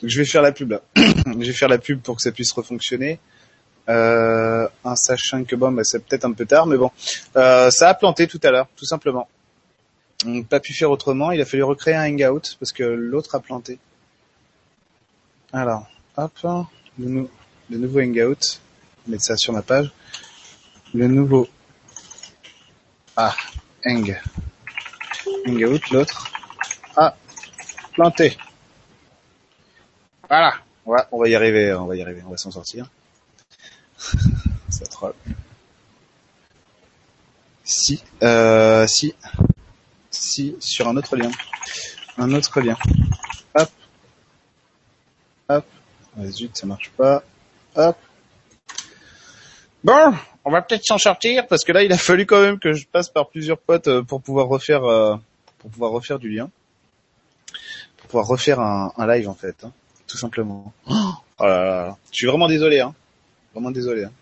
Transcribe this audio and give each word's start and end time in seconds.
Donc 0.00 0.10
je 0.10 0.18
vais 0.18 0.24
faire 0.24 0.42
la 0.42 0.52
pub 0.52 0.70
là. 0.72 0.80
je 0.96 1.32
vais 1.46 1.52
faire 1.52 1.68
la 1.68 1.78
pub 1.78 2.00
pour 2.00 2.16
que 2.16 2.22
ça 2.22 2.32
puisse 2.32 2.52
refonctionner. 2.52 3.18
Euh, 3.88 4.68
en 4.84 4.94
sachant 4.94 5.42
que 5.44 5.56
bon, 5.56 5.72
bah, 5.72 5.82
c'est 5.84 6.04
peut-être 6.04 6.24
un 6.24 6.32
peu 6.32 6.46
tard, 6.46 6.66
mais 6.66 6.76
bon, 6.76 6.90
euh, 7.36 7.68
ça 7.70 7.88
a 7.88 7.94
planté 7.94 8.28
tout 8.28 8.40
à 8.44 8.50
l'heure, 8.50 8.68
tout 8.76 8.84
simplement. 8.84 9.28
On 10.24 10.42
pas 10.44 10.60
pu 10.60 10.72
faire 10.72 10.90
autrement. 10.90 11.32
Il 11.32 11.40
a 11.40 11.44
fallu 11.44 11.64
recréer 11.64 11.94
un 11.96 12.04
hangout 12.08 12.56
parce 12.60 12.70
que 12.72 12.84
l'autre 12.84 13.34
a 13.34 13.40
planté. 13.40 13.78
Alors, 15.52 15.88
hop, 16.16 16.32
le, 16.98 17.08
nou- 17.08 17.30
le 17.70 17.78
nouveau 17.78 18.00
hangout. 18.00 18.60
Mettre 19.08 19.24
ça 19.24 19.36
sur 19.36 19.52
ma 19.52 19.62
page. 19.62 19.90
Le 20.94 21.08
nouveau. 21.08 21.48
Ah, 23.16 23.34
hang. 23.84 24.16
Hangout, 25.46 25.80
l'autre. 25.90 26.30
Ah, 26.96 27.16
planté. 27.94 28.36
Voilà. 30.32 30.54
Ouais, 30.86 31.02
on 31.12 31.20
va 31.20 31.28
y 31.28 31.34
arriver, 31.34 31.74
on 31.74 31.84
va 31.84 31.94
y 31.94 32.00
arriver, 32.00 32.22
on 32.26 32.30
va 32.30 32.38
s'en 32.38 32.50
sortir. 32.50 32.86
ça 34.70 34.86
troll. 34.86 35.12
Si, 37.62 38.02
euh, 38.22 38.86
si, 38.86 39.14
si, 40.10 40.56
sur 40.58 40.88
un 40.88 40.96
autre 40.96 41.18
lien. 41.18 41.30
Un 42.16 42.32
autre 42.32 42.62
lien. 42.62 42.78
Hop. 43.54 43.68
Hop. 45.50 45.66
Ah, 46.18 46.26
zut, 46.28 46.56
ça 46.56 46.64
marche 46.66 46.90
pas. 46.96 47.22
Hop. 47.74 47.98
Bon, 49.84 50.14
on 50.46 50.50
va 50.50 50.62
peut-être 50.62 50.86
s'en 50.86 50.96
sortir 50.96 51.46
parce 51.46 51.62
que 51.62 51.72
là, 51.72 51.82
il 51.82 51.92
a 51.92 51.98
fallu 51.98 52.24
quand 52.24 52.40
même 52.40 52.58
que 52.58 52.72
je 52.72 52.86
passe 52.86 53.10
par 53.10 53.28
plusieurs 53.28 53.58
potes 53.58 53.88
euh, 53.88 54.02
pour 54.02 54.22
pouvoir 54.22 54.48
refaire, 54.48 54.84
euh, 54.84 55.14
pour 55.58 55.70
pouvoir 55.70 55.90
refaire 55.90 56.18
du 56.18 56.30
lien, 56.30 56.48
pour 57.98 58.06
pouvoir 58.06 58.26
refaire 58.26 58.60
un, 58.60 58.94
un 58.96 59.06
live 59.06 59.28
en 59.28 59.34
fait, 59.34 59.62
hein, 59.62 59.72
tout 60.12 60.18
simplement. 60.18 60.74
Oh 60.86 61.14
là 61.40 61.64
là 61.64 61.86
là. 61.86 61.96
Je 62.10 62.18
suis 62.18 62.26
vraiment 62.26 62.46
désolé, 62.46 62.80
hein. 62.80 62.94
Vraiment 63.54 63.70
désolé. 63.70 64.04
Hein. 64.04 64.12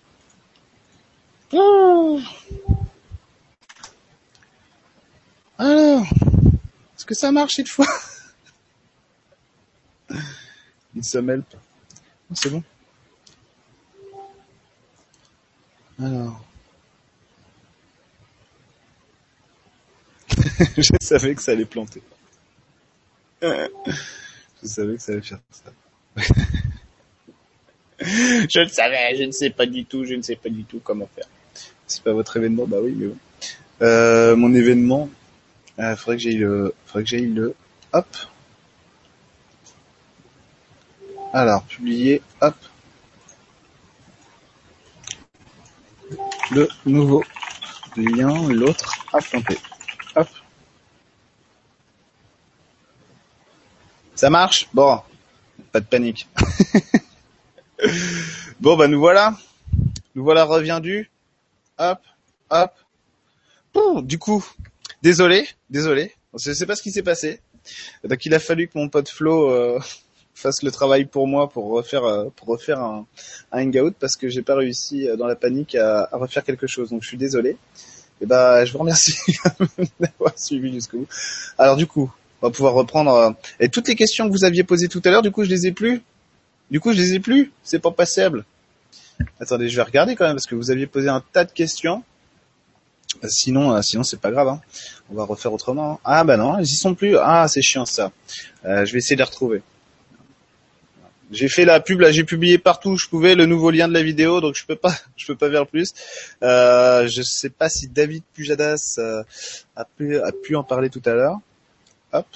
Oh. 1.52 2.20
Alors, 5.58 6.04
est-ce 6.94 7.04
que 7.04 7.14
ça 7.14 7.32
marche 7.32 7.54
cette 7.56 7.68
fois? 7.68 7.88
Une 10.94 11.02
semelle. 11.02 11.42
Oh, 11.52 12.34
C'est 12.34 12.50
bon. 12.50 12.62
Alors. 16.00 16.40
je 20.76 20.92
savais 21.00 21.34
que 21.34 21.42
ça 21.42 21.50
allait 21.50 21.64
planter. 21.64 22.00
je 23.42 23.48
savais 24.62 24.94
que 24.94 25.02
ça 25.02 25.12
allait 25.12 25.22
faire 25.22 25.40
ça. 25.50 25.72
je 28.00 28.60
le 28.60 28.68
savais, 28.68 29.16
je 29.16 29.24
ne 29.24 29.32
sais 29.32 29.50
pas 29.50 29.66
du 29.66 29.84
tout, 29.84 30.04
je 30.04 30.14
ne 30.14 30.22
sais 30.22 30.36
pas 30.36 30.48
du 30.48 30.64
tout 30.64 30.80
comment 30.82 31.08
faire. 31.14 31.26
C'est 31.86 32.02
pas 32.02 32.12
votre 32.12 32.36
événement, 32.36 32.66
bah 32.66 32.78
oui, 32.82 32.94
mais 32.96 33.06
bon. 33.06 33.16
Euh, 33.82 34.36
mon 34.36 34.54
événement, 34.54 35.08
euh, 35.78 35.96
faudrait 35.96 36.16
que 36.16 36.22
j'aille 36.22 36.36
le, 36.36 36.74
faudrait 36.86 37.04
que 37.04 37.16
le, 37.16 37.54
hop. 37.92 38.16
Alors, 41.32 41.62
publier, 41.64 42.22
hop. 42.40 42.54
Le 46.50 46.68
nouveau 46.84 47.24
lien, 47.96 48.48
l'autre 48.48 48.92
à 49.12 49.18
planter. 49.18 49.58
Hop. 50.16 50.28
Ça 54.14 54.28
marche? 54.28 54.68
Bon, 54.74 55.00
pas 55.72 55.80
de 55.80 55.86
panique. 55.86 56.28
bon, 58.60 58.76
bah 58.76 58.88
nous 58.88 59.00
voilà. 59.00 59.36
Nous 60.14 60.24
voilà 60.24 60.44
reviendus. 60.44 61.10
Hop, 61.78 61.98
hop. 62.50 62.72
Bon, 63.72 64.02
du 64.02 64.18
coup, 64.18 64.44
désolé, 65.02 65.48
désolé. 65.70 66.14
Je 66.34 66.52
sais 66.52 66.66
pas 66.66 66.76
ce 66.76 66.82
qui 66.82 66.90
s'est 66.90 67.02
passé. 67.02 67.40
Donc 68.04 68.24
il 68.26 68.34
a 68.34 68.40
fallu 68.40 68.68
que 68.68 68.76
mon 68.76 68.88
pote 68.88 69.08
Flo 69.08 69.50
euh, 69.50 69.78
fasse 70.34 70.62
le 70.62 70.70
travail 70.70 71.04
pour 71.04 71.26
moi 71.26 71.48
pour 71.48 71.66
refaire 71.66 72.04
euh, 72.04 72.30
pour 72.34 72.48
refaire 72.48 72.80
un, 72.80 73.06
un 73.52 73.62
hangout 73.62 73.94
parce 73.98 74.16
que 74.16 74.28
j'ai 74.28 74.42
pas 74.42 74.54
réussi 74.54 75.08
euh, 75.08 75.16
dans 75.16 75.26
la 75.26 75.36
panique 75.36 75.74
à, 75.74 76.08
à 76.10 76.16
refaire 76.16 76.44
quelque 76.44 76.66
chose. 76.66 76.90
Donc 76.90 77.02
je 77.02 77.08
suis 77.08 77.18
désolé. 77.18 77.56
Et 78.20 78.26
bah 78.26 78.64
je 78.64 78.72
vous 78.72 78.78
remercie 78.78 79.14
d'avoir 80.00 80.38
suivi 80.38 80.72
jusqu'au 80.72 80.98
bout. 80.98 81.08
Alors 81.56 81.76
du 81.76 81.86
coup, 81.86 82.12
on 82.42 82.46
va 82.48 82.52
pouvoir 82.52 82.74
reprendre 82.74 83.12
euh, 83.14 83.30
et 83.60 83.68
toutes 83.68 83.88
les 83.88 83.94
questions 83.94 84.26
que 84.26 84.32
vous 84.32 84.44
aviez 84.44 84.64
posées 84.64 84.88
tout 84.88 85.02
à 85.04 85.10
l'heure. 85.10 85.22
Du 85.22 85.30
coup, 85.30 85.44
je 85.44 85.50
les 85.50 85.66
ai 85.66 85.72
plus. 85.72 86.02
Du 86.70 86.80
coup, 86.80 86.92
je 86.92 86.98
les 86.98 87.14
ai 87.14 87.20
plus. 87.20 87.52
C'est 87.62 87.78
pas 87.80 87.90
passable. 87.90 88.44
Attendez, 89.40 89.68
je 89.68 89.76
vais 89.76 89.82
regarder 89.82 90.16
quand 90.16 90.24
même 90.26 90.36
parce 90.36 90.46
que 90.46 90.54
vous 90.54 90.70
aviez 90.70 90.86
posé 90.86 91.08
un 91.08 91.22
tas 91.32 91.44
de 91.44 91.52
questions. 91.52 92.02
Euh, 93.24 93.28
Sinon, 93.28 93.72
euh, 93.74 93.82
sinon 93.82 94.02
c'est 94.04 94.20
pas 94.20 94.30
grave. 94.30 94.48
hein. 94.48 94.60
On 95.10 95.14
va 95.16 95.24
refaire 95.24 95.52
autrement. 95.52 96.00
Ah 96.04 96.22
bah 96.24 96.36
non, 96.36 96.58
ils 96.58 96.64
y 96.64 96.76
sont 96.76 96.94
plus. 96.94 97.16
Ah, 97.18 97.46
c'est 97.48 97.60
chiant 97.60 97.84
ça. 97.84 98.12
Euh, 98.64 98.84
je 98.86 98.92
vais 98.92 98.98
essayer 98.98 99.16
de 99.16 99.20
les 99.20 99.24
retrouver. 99.24 99.62
J'ai 101.32 101.48
fait 101.48 101.64
la 101.64 101.78
pub 101.80 102.00
là, 102.00 102.10
j'ai 102.10 102.24
publié 102.24 102.58
partout 102.58 102.90
où 102.90 102.96
je 102.96 103.06
pouvais 103.08 103.36
le 103.36 103.46
nouveau 103.46 103.70
lien 103.70 103.86
de 103.86 103.92
la 103.94 104.02
vidéo, 104.02 104.40
donc 104.40 104.56
je 104.56 104.64
peux 104.66 104.74
pas, 104.74 104.92
je 105.16 105.26
peux 105.26 105.36
pas 105.36 105.50
faire 105.50 105.66
plus. 105.66 105.92
Euh, 106.42 107.06
je 107.08 107.22
sais 107.22 107.50
pas 107.50 107.68
si 107.68 107.88
David 107.88 108.22
Pujadas 108.32 108.98
a 109.76 109.84
pu 109.84 110.18
a 110.18 110.32
pu 110.32 110.56
en 110.56 110.64
parler 110.64 110.88
tout 110.90 111.02
à 111.04 111.10
l'heure. 111.14 111.38
Hop. 112.12 112.26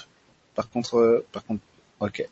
Par 0.55 0.71
contre, 0.71 0.97
euh, 0.97 1.27
par 1.33 1.45
contre, 1.45 1.63
ok. 2.01 2.27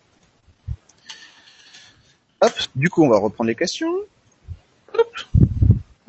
Hop. 2.41 2.53
Du 2.75 2.89
coup, 2.89 3.05
on 3.05 3.09
va 3.09 3.19
reprendre 3.19 3.49
les 3.49 3.55
questions. 3.55 3.93
Hop. 4.95 5.17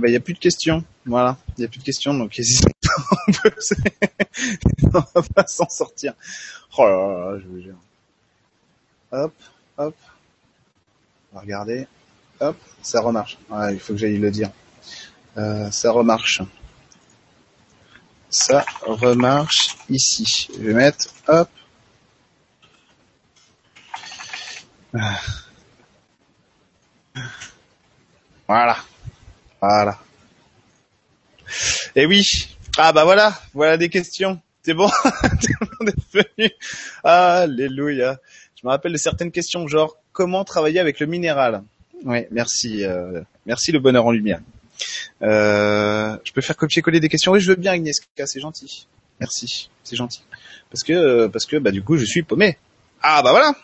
Il 0.05 0.11
y 0.11 0.15
a 0.15 0.19
plus 0.19 0.33
de 0.33 0.39
questions. 0.39 0.83
Voilà, 1.05 1.37
il 1.57 1.61
y 1.61 1.65
a 1.65 1.67
plus 1.67 1.79
de 1.79 1.83
questions, 1.83 2.13
donc 2.13 2.37
n'hésitez 2.37 2.71
pas. 2.83 3.49
on 5.15 5.19
va 5.19 5.27
pas 5.35 5.47
s'en 5.47 5.69
sortir. 5.69 6.13
Oh 6.77 6.85
là 6.85 7.31
là, 7.31 7.39
je 7.39 7.47
vous 7.47 7.61
jure. 7.61 7.77
Hop, 9.11 9.33
hop. 9.77 9.95
On 11.33 11.39
va. 11.39 11.65
Hop, 12.39 12.57
ça 12.81 13.01
remarche. 13.01 13.37
Ouais, 13.49 13.73
il 13.73 13.79
faut 13.79 13.93
que 13.93 13.99
j'aille 13.99 14.17
le 14.17 14.31
dire. 14.31 14.49
Euh, 15.37 15.71
ça 15.71 15.91
remarche. 15.91 16.41
Ça 18.33 18.65
remarche 18.81 19.75
ici. 19.91 20.47
Je 20.57 20.63
vais 20.63 20.73
mettre, 20.73 21.05
hop. 21.27 21.47
Ah. 24.97 25.19
Voilà. 28.47 28.77
Voilà. 29.61 29.99
Et 31.95 32.07
oui. 32.07 32.25
Ah 32.75 32.91
bah 32.91 33.03
voilà. 33.03 33.39
Voilà 33.53 33.77
des 33.77 33.89
questions. 33.89 34.41
C'est 34.63 34.73
bon. 34.73 34.89
Alléluia. 37.03 38.17
Je 38.55 38.65
me 38.65 38.71
rappelle 38.71 38.93
de 38.93 38.97
certaines 38.97 39.31
questions 39.31 39.67
genre 39.67 39.95
comment 40.11 40.43
travailler 40.43 40.79
avec 40.79 40.99
le 40.99 41.05
minéral? 41.05 41.61
Oui, 42.03 42.25
merci. 42.31 42.83
euh, 42.83 43.21
merci 43.45 43.71
le 43.71 43.79
bonheur 43.79 44.07
en 44.07 44.11
lumière. 44.11 44.39
Euh, 45.21 46.17
je 46.23 46.31
peux 46.31 46.41
faire 46.41 46.57
copier-coller 46.57 46.99
des 46.99 47.09
questions. 47.09 47.31
Oui, 47.31 47.39
je 47.39 47.49
veux 47.49 47.55
bien 47.55 47.71
Agnieszka, 47.71 48.25
c'est 48.25 48.39
gentil. 48.39 48.87
Merci, 49.19 49.69
c'est 49.83 49.95
gentil. 49.95 50.23
Parce 50.69 50.83
que 50.83 51.27
parce 51.27 51.45
que 51.45 51.57
bah 51.57 51.71
du 51.71 51.83
coup 51.83 51.97
je 51.97 52.05
suis 52.05 52.23
paumé. 52.23 52.57
Ah 53.01 53.21
bah 53.23 53.31
voilà. 53.31 53.55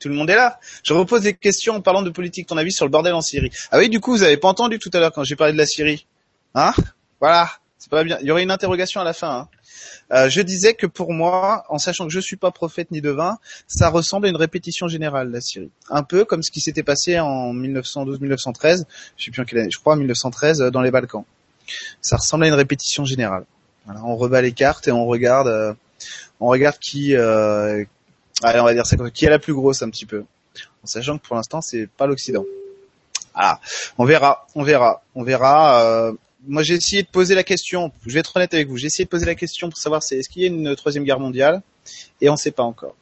Tout 0.00 0.08
le 0.08 0.14
monde 0.14 0.28
est 0.28 0.36
là. 0.36 0.58
Je 0.82 0.92
repose 0.92 1.22
des 1.22 1.34
questions 1.34 1.76
en 1.76 1.80
parlant 1.80 2.02
de 2.02 2.10
politique. 2.10 2.46
Ton 2.48 2.56
avis 2.56 2.72
sur 2.72 2.84
le 2.84 2.90
bordel 2.90 3.14
en 3.14 3.22
Syrie 3.22 3.50
Ah 3.70 3.78
oui, 3.78 3.88
du 3.88 4.00
coup 4.00 4.12
vous 4.12 4.22
avez 4.22 4.36
pas 4.36 4.48
entendu 4.48 4.78
tout 4.78 4.90
à 4.92 4.98
l'heure 4.98 5.12
quand 5.12 5.24
j'ai 5.24 5.36
parlé 5.36 5.52
de 5.52 5.58
la 5.58 5.66
Syrie, 5.66 6.06
hein? 6.54 6.72
Voilà, 7.20 7.50
c'est 7.78 7.90
pas 7.90 8.04
bien. 8.04 8.18
Il 8.20 8.26
y 8.26 8.30
aurait 8.30 8.42
une 8.42 8.50
interrogation 8.50 9.00
à 9.00 9.04
la 9.04 9.12
fin. 9.12 9.40
Hein. 9.40 9.48
Euh, 10.12 10.28
je 10.28 10.40
disais 10.40 10.74
que 10.74 10.86
pour 10.86 11.12
moi, 11.12 11.64
en 11.68 11.78
sachant 11.78 12.06
que 12.06 12.12
je 12.12 12.20
suis 12.20 12.36
pas 12.36 12.50
prophète 12.50 12.90
ni 12.90 13.00
devin, 13.00 13.38
ça 13.66 13.88
ressemble 13.88 14.26
à 14.26 14.28
une 14.30 14.36
répétition 14.36 14.88
générale 14.88 15.30
la 15.30 15.40
Syrie. 15.40 15.70
Un 15.90 16.02
peu 16.02 16.24
comme 16.24 16.42
ce 16.42 16.50
qui 16.50 16.60
s'était 16.60 16.82
passé 16.82 17.18
en 17.18 17.52
1912-1913, 17.54 18.84
je 19.16 19.24
sais 19.24 19.30
plus 19.30 19.42
en 19.42 19.44
quelle 19.44 19.60
année, 19.60 19.70
je 19.72 19.78
crois 19.78 19.96
1913 19.96 20.60
euh, 20.62 20.70
dans 20.70 20.82
les 20.82 20.90
Balkans. 20.90 21.24
Ça 22.00 22.16
ressemble 22.16 22.44
à 22.44 22.48
une 22.48 22.54
répétition 22.54 23.04
générale. 23.04 23.44
Voilà, 23.86 24.02
on 24.04 24.16
rebat 24.16 24.40
les 24.40 24.52
cartes 24.52 24.88
et 24.88 24.92
on 24.92 25.06
regarde, 25.06 25.48
euh, 25.48 25.74
on 26.40 26.46
regarde 26.46 26.78
qui, 26.78 27.14
euh, 27.16 27.84
allez, 28.42 28.60
on 28.60 28.64
va 28.64 28.72
dire 28.74 28.86
ça 28.86 28.96
qui 29.12 29.26
est 29.26 29.30
la 29.30 29.38
plus 29.38 29.54
grosse 29.54 29.82
un 29.82 29.90
petit 29.90 30.06
peu, 30.06 30.24
en 30.82 30.86
sachant 30.86 31.18
que 31.18 31.26
pour 31.26 31.36
l'instant 31.36 31.60
c'est 31.60 31.86
pas 31.86 32.06
l'Occident. 32.06 32.44
Ah, 33.34 33.60
on 33.98 34.04
verra, 34.04 34.46
on 34.54 34.62
verra, 34.62 35.02
on 35.14 35.22
verra. 35.22 35.82
euh, 35.82 36.12
moi, 36.46 36.62
j'ai 36.62 36.74
essayé 36.74 37.02
de 37.02 37.08
poser 37.08 37.34
la 37.34 37.44
question. 37.44 37.92
Je 38.06 38.12
vais 38.12 38.20
être 38.20 38.36
honnête 38.36 38.54
avec 38.54 38.68
vous. 38.68 38.76
J'ai 38.76 38.86
essayé 38.86 39.04
de 39.04 39.10
poser 39.10 39.26
la 39.26 39.34
question 39.34 39.68
pour 39.68 39.78
savoir 39.78 40.02
c'est 40.02 40.18
est-ce 40.18 40.28
qu'il 40.28 40.42
y 40.42 40.44
a 40.44 40.48
une 40.48 40.76
troisième 40.76 41.04
guerre 41.04 41.20
mondiale, 41.20 41.62
et 42.20 42.28
on 42.28 42.32
ne 42.32 42.38
sait 42.38 42.50
pas 42.50 42.62
encore. 42.62 42.96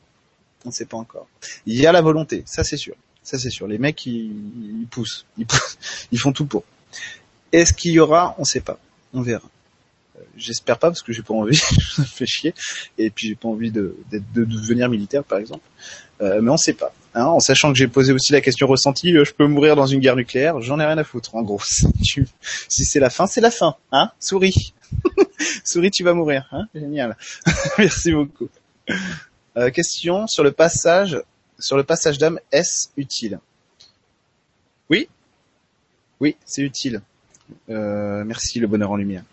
On 0.64 0.68
ne 0.68 0.74
sait 0.74 0.86
pas 0.86 0.96
encore. 0.96 1.26
Il 1.66 1.74
y 1.74 1.86
a 1.86 1.92
la 1.92 2.00
volonté, 2.00 2.42
ça 2.46 2.64
c'est 2.64 2.76
sûr. 2.76 2.94
Ça 3.22 3.38
c'est 3.38 3.50
sûr. 3.50 3.66
Les 3.66 3.78
mecs, 3.78 4.04
ils, 4.06 4.32
ils 4.80 4.86
poussent, 4.88 5.26
ils 5.38 5.46
poussent, 5.46 5.78
ils 6.12 6.18
font 6.18 6.32
tout 6.32 6.46
pour. 6.46 6.64
Est-ce 7.52 7.72
qu'il 7.72 7.92
y 7.92 8.00
aura? 8.00 8.34
On 8.38 8.42
ne 8.42 8.46
sait 8.46 8.60
pas. 8.60 8.78
On 9.12 9.22
verra. 9.22 9.48
J'espère 10.36 10.78
pas 10.78 10.88
parce 10.88 11.02
que 11.02 11.12
j'ai 11.12 11.22
pas 11.22 11.34
envie, 11.34 11.56
ça 11.56 12.02
me 12.02 12.06
fait 12.06 12.26
chier. 12.26 12.54
Et 12.98 13.10
puis 13.10 13.28
j'ai 13.28 13.34
pas 13.34 13.48
envie 13.48 13.70
de, 13.70 13.96
de, 14.10 14.22
de 14.34 14.44
devenir 14.44 14.88
militaire 14.88 15.24
par 15.24 15.38
exemple. 15.38 15.64
Euh, 16.20 16.40
mais 16.40 16.50
on 16.50 16.56
sait 16.56 16.74
pas. 16.74 16.92
Hein, 17.14 17.24
en 17.26 17.40
sachant 17.40 17.72
que 17.72 17.78
j'ai 17.78 17.88
posé 17.88 18.12
aussi 18.12 18.32
la 18.32 18.40
question 18.40 18.66
ressentie, 18.66 19.14
euh, 19.16 19.24
je 19.24 19.32
peux 19.32 19.46
mourir 19.46 19.76
dans 19.76 19.86
une 19.86 20.00
guerre 20.00 20.16
nucléaire, 20.16 20.60
j'en 20.60 20.80
ai 20.80 20.86
rien 20.86 20.96
à 20.96 21.04
foutre. 21.04 21.34
En 21.34 21.42
gros, 21.42 21.60
si, 21.64 21.86
si 22.68 22.84
c'est 22.84 23.00
la 23.00 23.10
fin, 23.10 23.26
c'est 23.26 23.40
la 23.40 23.50
fin. 23.50 23.76
Hein, 23.90 24.10
souris, 24.20 24.72
souris, 25.64 25.90
tu 25.90 26.04
vas 26.04 26.14
mourir. 26.14 26.46
Hein 26.52 26.66
Génial. 26.74 27.16
Merci 27.78 28.12
beaucoup. 28.12 28.48
Euh, 29.56 29.70
question 29.70 30.26
sur 30.26 30.44
le 30.44 30.52
passage, 30.52 31.20
sur 31.58 31.76
le 31.76 31.84
passage 31.84 32.18
d'âme, 32.18 32.38
est-ce 32.50 32.88
utile? 32.96 33.40
Oui, 34.88 35.08
oui, 36.20 36.36
c'est 36.44 36.62
utile. 36.62 37.02
Euh, 37.70 38.24
merci 38.24 38.60
le 38.60 38.66
bonheur 38.66 38.90
en 38.90 38.96
lumière. 38.96 39.24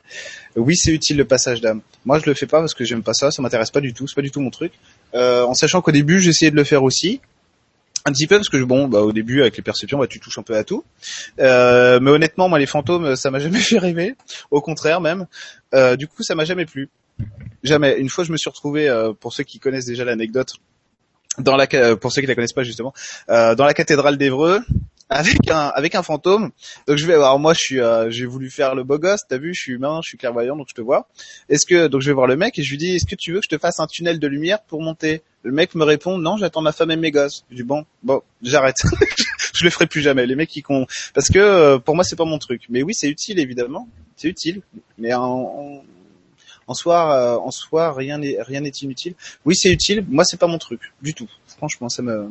Oui, 0.56 0.76
c'est 0.76 0.92
utile 0.92 1.18
le 1.18 1.26
passage 1.26 1.62
d'âme. 1.62 1.82
Moi, 2.06 2.20
je 2.20 2.26
le 2.26 2.34
fais 2.34 2.48
pas 2.48 2.60
parce 2.60 2.74
que 2.74 2.84
j'aime 2.84 3.04
pas 3.04 3.14
ça, 3.14 3.32
ça 3.32 3.42
m'intéresse 3.42 3.72
pas 3.72 3.82
du 3.82 3.94
tout, 3.94 4.08
c'est 4.08 4.16
pas 4.16 4.22
du 4.22 4.32
tout 4.32 4.42
mon 4.42 4.50
truc. 4.50 4.74
Euh, 5.14 5.44
en 5.44 5.54
sachant 5.54 5.82
qu'au 5.82 5.92
début, 5.92 6.20
j'essayais 6.20 6.52
de 6.52 6.56
le 6.56 6.64
faire 6.64 6.84
aussi, 6.84 7.22
un 8.06 8.12
petit 8.12 8.28
peu 8.28 8.38
parce 8.38 8.50
que 8.50 8.58
bon, 8.64 8.88
bah, 8.88 9.02
au 9.02 9.12
début 9.12 9.42
avec 9.42 9.58
les 9.58 9.64
perceptions, 9.64 10.00
bah, 10.00 10.08
tu 10.08 10.20
touches 10.20 10.38
un 10.38 10.44
peu 10.44 10.56
à 10.56 10.64
tout. 10.64 10.84
Euh, 11.40 12.00
mais 12.00 12.12
honnêtement, 12.12 12.50
moi, 12.50 12.60
les 12.60 12.66
fantômes, 12.66 13.16
ça 13.16 13.32
m'a 13.32 13.40
jamais 13.40 13.60
fait 13.60 13.78
rêver. 13.78 14.16
Au 14.52 14.62
contraire, 14.62 15.02
même. 15.02 15.28
Euh, 15.74 15.96
du 15.96 16.08
coup, 16.08 16.24
ça 16.24 16.36
m'a 16.36 16.46
jamais 16.46 16.66
plu. 16.66 16.90
Jamais. 17.64 17.98
Une 18.00 18.10
fois, 18.10 18.24
je 18.24 18.32
me 18.32 18.38
suis 18.38 18.50
retrouvé, 18.50 18.90
euh, 18.90 19.14
pour 19.14 19.34
ceux 19.34 19.44
qui 19.44 19.60
connaissent 19.60 19.86
déjà 19.86 20.06
l'anecdote, 20.06 20.56
dans 21.38 21.56
la, 21.56 21.68
pour 21.96 22.12
ceux 22.12 22.22
qui 22.22 22.28
la 22.28 22.36
connaissent 22.36 22.54
pas 22.54 22.64
justement, 22.64 22.94
euh, 23.30 23.56
dans 23.56 23.66
la 23.66 23.74
cathédrale 23.74 24.18
d'Evreux, 24.18 24.62
avec 25.10 25.50
un 25.50 25.68
avec 25.76 25.96
un 25.96 26.04
fantôme. 26.04 26.52
Donc 26.88 26.98
je 26.98 27.06
vais 27.06 27.14
alors 27.14 27.40
moi 27.40 27.54
je 27.54 27.60
suis 27.60 27.80
euh, 27.80 28.10
j'ai 28.10 28.26
voulu 28.26 28.50
faire 28.50 28.76
le 28.76 28.84
beau 28.84 28.98
gosse, 28.98 29.22
t'as 29.28 29.38
vu, 29.38 29.54
je 29.54 29.62
suis 29.62 29.74
humain, 29.74 30.00
je 30.04 30.10
suis 30.10 30.18
clairvoyant 30.18 30.56
donc 30.56 30.68
je 30.70 30.76
te 30.76 30.82
vois. 30.82 31.08
Est-ce 31.50 31.66
que 31.66 31.88
donc 31.88 32.02
je 32.02 32.08
vais 32.08 32.14
voir 32.14 32.28
le 32.28 32.36
mec 32.36 32.58
et 32.60 32.64
je 32.64 32.70
lui 32.70 32.78
dis 32.78 32.96
est-ce 32.96 33.06
que 33.06 33.16
tu 33.16 33.34
veux 33.34 33.40
que 33.40 33.46
je 33.46 33.56
te 33.56 33.60
fasse 33.60 33.80
un 33.80 33.88
tunnel 33.88 34.20
de 34.20 34.28
lumière 34.28 34.62
pour 34.62 34.82
monter? 34.82 35.22
Le 35.44 35.52
mec 35.52 35.74
me 35.76 35.84
répond 35.84 36.18
non, 36.18 36.38
j'attends 36.38 36.62
ma 36.62 36.72
femme 36.72 36.92
et 36.92 36.98
mes 36.98 37.12
gosses. 37.12 37.46
Je 37.50 37.56
dis 37.56 37.64
bon, 37.64 37.86
bon, 38.04 38.22
j'arrête. 38.42 38.78
je 39.54 39.64
le 39.64 39.70
ferai 39.70 39.88
plus 39.88 40.02
jamais. 40.02 40.26
Les 40.26 40.36
mecs 40.36 40.50
qui 40.50 40.62
con 40.62 40.86
parce 41.14 41.30
que 41.30 41.40
euh, 41.40 41.80
pour 41.80 41.96
moi 41.96 42.04
c'est 42.04 42.16
pas 42.16 42.26
mon 42.26 42.38
truc. 42.38 42.64
Mais 42.70 42.84
oui, 42.84 42.94
c'est 42.94 43.10
utile 43.10 43.40
évidemment. 43.40 43.88
C'est 44.16 44.28
utile, 44.28 44.62
mais 44.98 45.14
en, 45.14 45.82
en 46.70 46.74
soi, 46.76 47.16
euh, 47.16 47.38
en 47.38 47.50
soi, 47.50 47.94
rien 47.94 48.20
n'est 48.20 48.38
rien 48.40 48.62
n'est 48.62 48.70
inutile. 48.70 49.16
Oui, 49.44 49.56
c'est 49.56 49.72
utile. 49.72 50.06
Moi, 50.08 50.24
c'est 50.24 50.38
pas 50.38 50.46
mon 50.46 50.60
truc 50.60 50.82
du 51.02 51.16
tout. 51.16 51.28
Franchement, 51.48 51.90
ça 51.90 52.04
me 52.04 52.30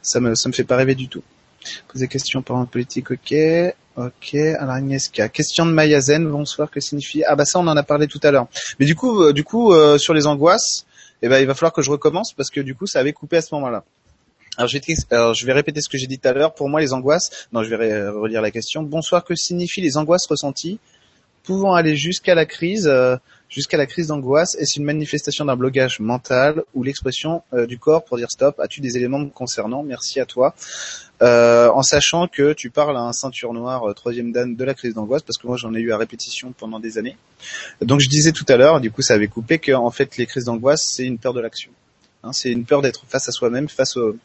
ça 0.00 0.18
me 0.18 0.34
ça 0.34 0.48
me 0.48 0.54
fait 0.54 0.64
pas 0.64 0.76
rêver 0.76 0.94
du 0.94 1.08
tout. 1.08 1.22
Poser 1.88 2.08
question 2.08 2.42
par 2.42 2.56
un 2.56 2.66
politique, 2.66 3.10
ok. 3.10 3.34
Ok, 3.96 4.34
alors 4.34 4.74
Agnieszka. 4.74 5.30
Question 5.30 5.64
de 5.64 5.70
Mayazen, 5.70 6.28
bonsoir, 6.28 6.70
que 6.70 6.80
signifie? 6.80 7.24
Ah 7.24 7.34
bah 7.34 7.46
ça 7.46 7.58
on 7.58 7.66
en 7.66 7.76
a 7.78 7.82
parlé 7.82 8.06
tout 8.06 8.20
à 8.22 8.30
l'heure. 8.30 8.46
Mais 8.78 8.84
du 8.84 8.94
coup, 8.94 9.22
euh, 9.22 9.32
du 9.32 9.42
coup 9.42 9.72
euh, 9.72 9.96
sur 9.96 10.12
les 10.12 10.26
angoisses, 10.26 10.84
eh 11.22 11.28
ben 11.30 11.38
il 11.38 11.46
va 11.46 11.54
falloir 11.54 11.72
que 11.72 11.80
je 11.80 11.90
recommence 11.90 12.34
parce 12.34 12.50
que 12.50 12.60
du 12.60 12.74
coup 12.74 12.86
ça 12.86 12.98
avait 12.98 13.14
coupé 13.14 13.38
à 13.38 13.40
ce 13.40 13.54
moment-là. 13.54 13.84
Alors 14.58 14.68
je, 14.68 15.46
vais, 15.46 15.52
répéter 15.52 15.80
ce 15.80 15.88
que 15.88 15.96
j'ai 15.96 16.06
dit 16.06 16.18
tout 16.18 16.28
à 16.28 16.32
l'heure. 16.32 16.54
Pour 16.54 16.68
moi 16.68 16.80
les 16.80 16.92
angoisses, 16.92 17.48
non 17.52 17.62
je 17.62 17.74
vais 17.74 18.08
relire 18.08 18.42
la 18.42 18.50
question. 18.50 18.82
Bonsoir, 18.82 19.24
que 19.24 19.34
signifient 19.34 19.80
les 19.80 19.96
angoisses 19.96 20.26
ressenties 20.26 20.78
pouvant 21.46 21.74
aller 21.74 21.96
jusqu'à 21.96 22.34
la 22.34 22.44
crise 22.44 22.86
euh, 22.86 23.16
jusqu'à 23.48 23.76
la 23.76 23.86
crise 23.86 24.08
d'angoisse 24.08 24.54
Est-ce 24.56 24.78
une 24.78 24.84
manifestation 24.84 25.44
d'un 25.44 25.56
blocage 25.56 26.00
mental 26.00 26.62
ou 26.74 26.82
l'expression 26.82 27.42
euh, 27.52 27.66
du 27.66 27.78
corps 27.78 28.04
pour 28.04 28.16
dire 28.16 28.30
stop? 28.30 28.58
As-tu 28.60 28.80
des 28.80 28.96
éléments 28.96 29.28
concernant? 29.28 29.82
Merci 29.82 30.20
à 30.20 30.26
toi. 30.26 30.54
Euh, 31.22 31.70
en 31.70 31.82
sachant 31.82 32.28
que 32.28 32.52
tu 32.52 32.70
parles 32.70 32.96
à 32.96 33.00
un 33.00 33.12
ceinture 33.12 33.54
noire 33.54 33.88
euh, 33.88 33.94
troisième 33.94 34.32
dan 34.32 34.54
de 34.54 34.64
la 34.64 34.74
crise 34.74 34.94
d'angoisse, 34.94 35.22
parce 35.22 35.38
que 35.38 35.46
moi 35.46 35.56
j'en 35.56 35.74
ai 35.74 35.80
eu 35.80 35.92
à 35.92 35.96
répétition 35.96 36.52
pendant 36.56 36.78
des 36.78 36.98
années. 36.98 37.16
Donc 37.80 38.00
je 38.00 38.08
disais 38.08 38.32
tout 38.32 38.44
à 38.48 38.56
l'heure, 38.56 38.80
du 38.80 38.90
coup 38.90 39.02
ça 39.02 39.14
avait 39.14 39.28
coupé, 39.28 39.58
que 39.58 39.72
en 39.72 39.90
fait 39.90 40.16
les 40.18 40.26
crises 40.26 40.44
d'angoisse 40.44 40.84
c'est 40.94 41.04
une 41.04 41.18
peur 41.18 41.32
de 41.32 41.40
l'action. 41.40 41.70
Hein, 42.22 42.32
c'est 42.32 42.50
une 42.50 42.64
peur 42.64 42.82
d'être 42.82 43.04
face 43.08 43.28
à 43.28 43.32
soi-même, 43.32 43.68
face 43.68 43.96
au, 43.96 44.16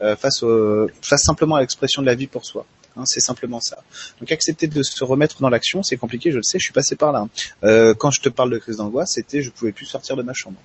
face 0.00 0.42
au, 0.42 0.88
face 1.00 1.22
simplement 1.22 1.56
à 1.56 1.60
l'expression 1.60 2.02
de 2.02 2.06
la 2.06 2.14
vie 2.14 2.26
pour 2.26 2.44
soi. 2.44 2.66
Hein, 2.96 3.04
c'est 3.06 3.20
simplement 3.20 3.60
ça. 3.60 3.78
Donc 4.20 4.30
accepter 4.32 4.66
de 4.66 4.82
se 4.82 5.02
remettre 5.04 5.40
dans 5.40 5.48
l'action, 5.48 5.82
c'est 5.82 5.96
compliqué, 5.96 6.30
je 6.30 6.36
le 6.36 6.42
sais, 6.42 6.58
je 6.58 6.64
suis 6.64 6.72
passé 6.72 6.96
par 6.96 7.12
là. 7.12 7.26
Euh, 7.64 7.94
quand 7.94 8.10
je 8.10 8.20
te 8.20 8.28
parle 8.28 8.50
de 8.50 8.58
crise 8.58 8.76
d'angoisse, 8.76 9.12
c'était 9.14 9.42
je 9.42 9.50
pouvais 9.50 9.72
plus 9.72 9.86
sortir 9.86 10.16
de 10.16 10.22
ma 10.22 10.34
chambre. 10.34 10.58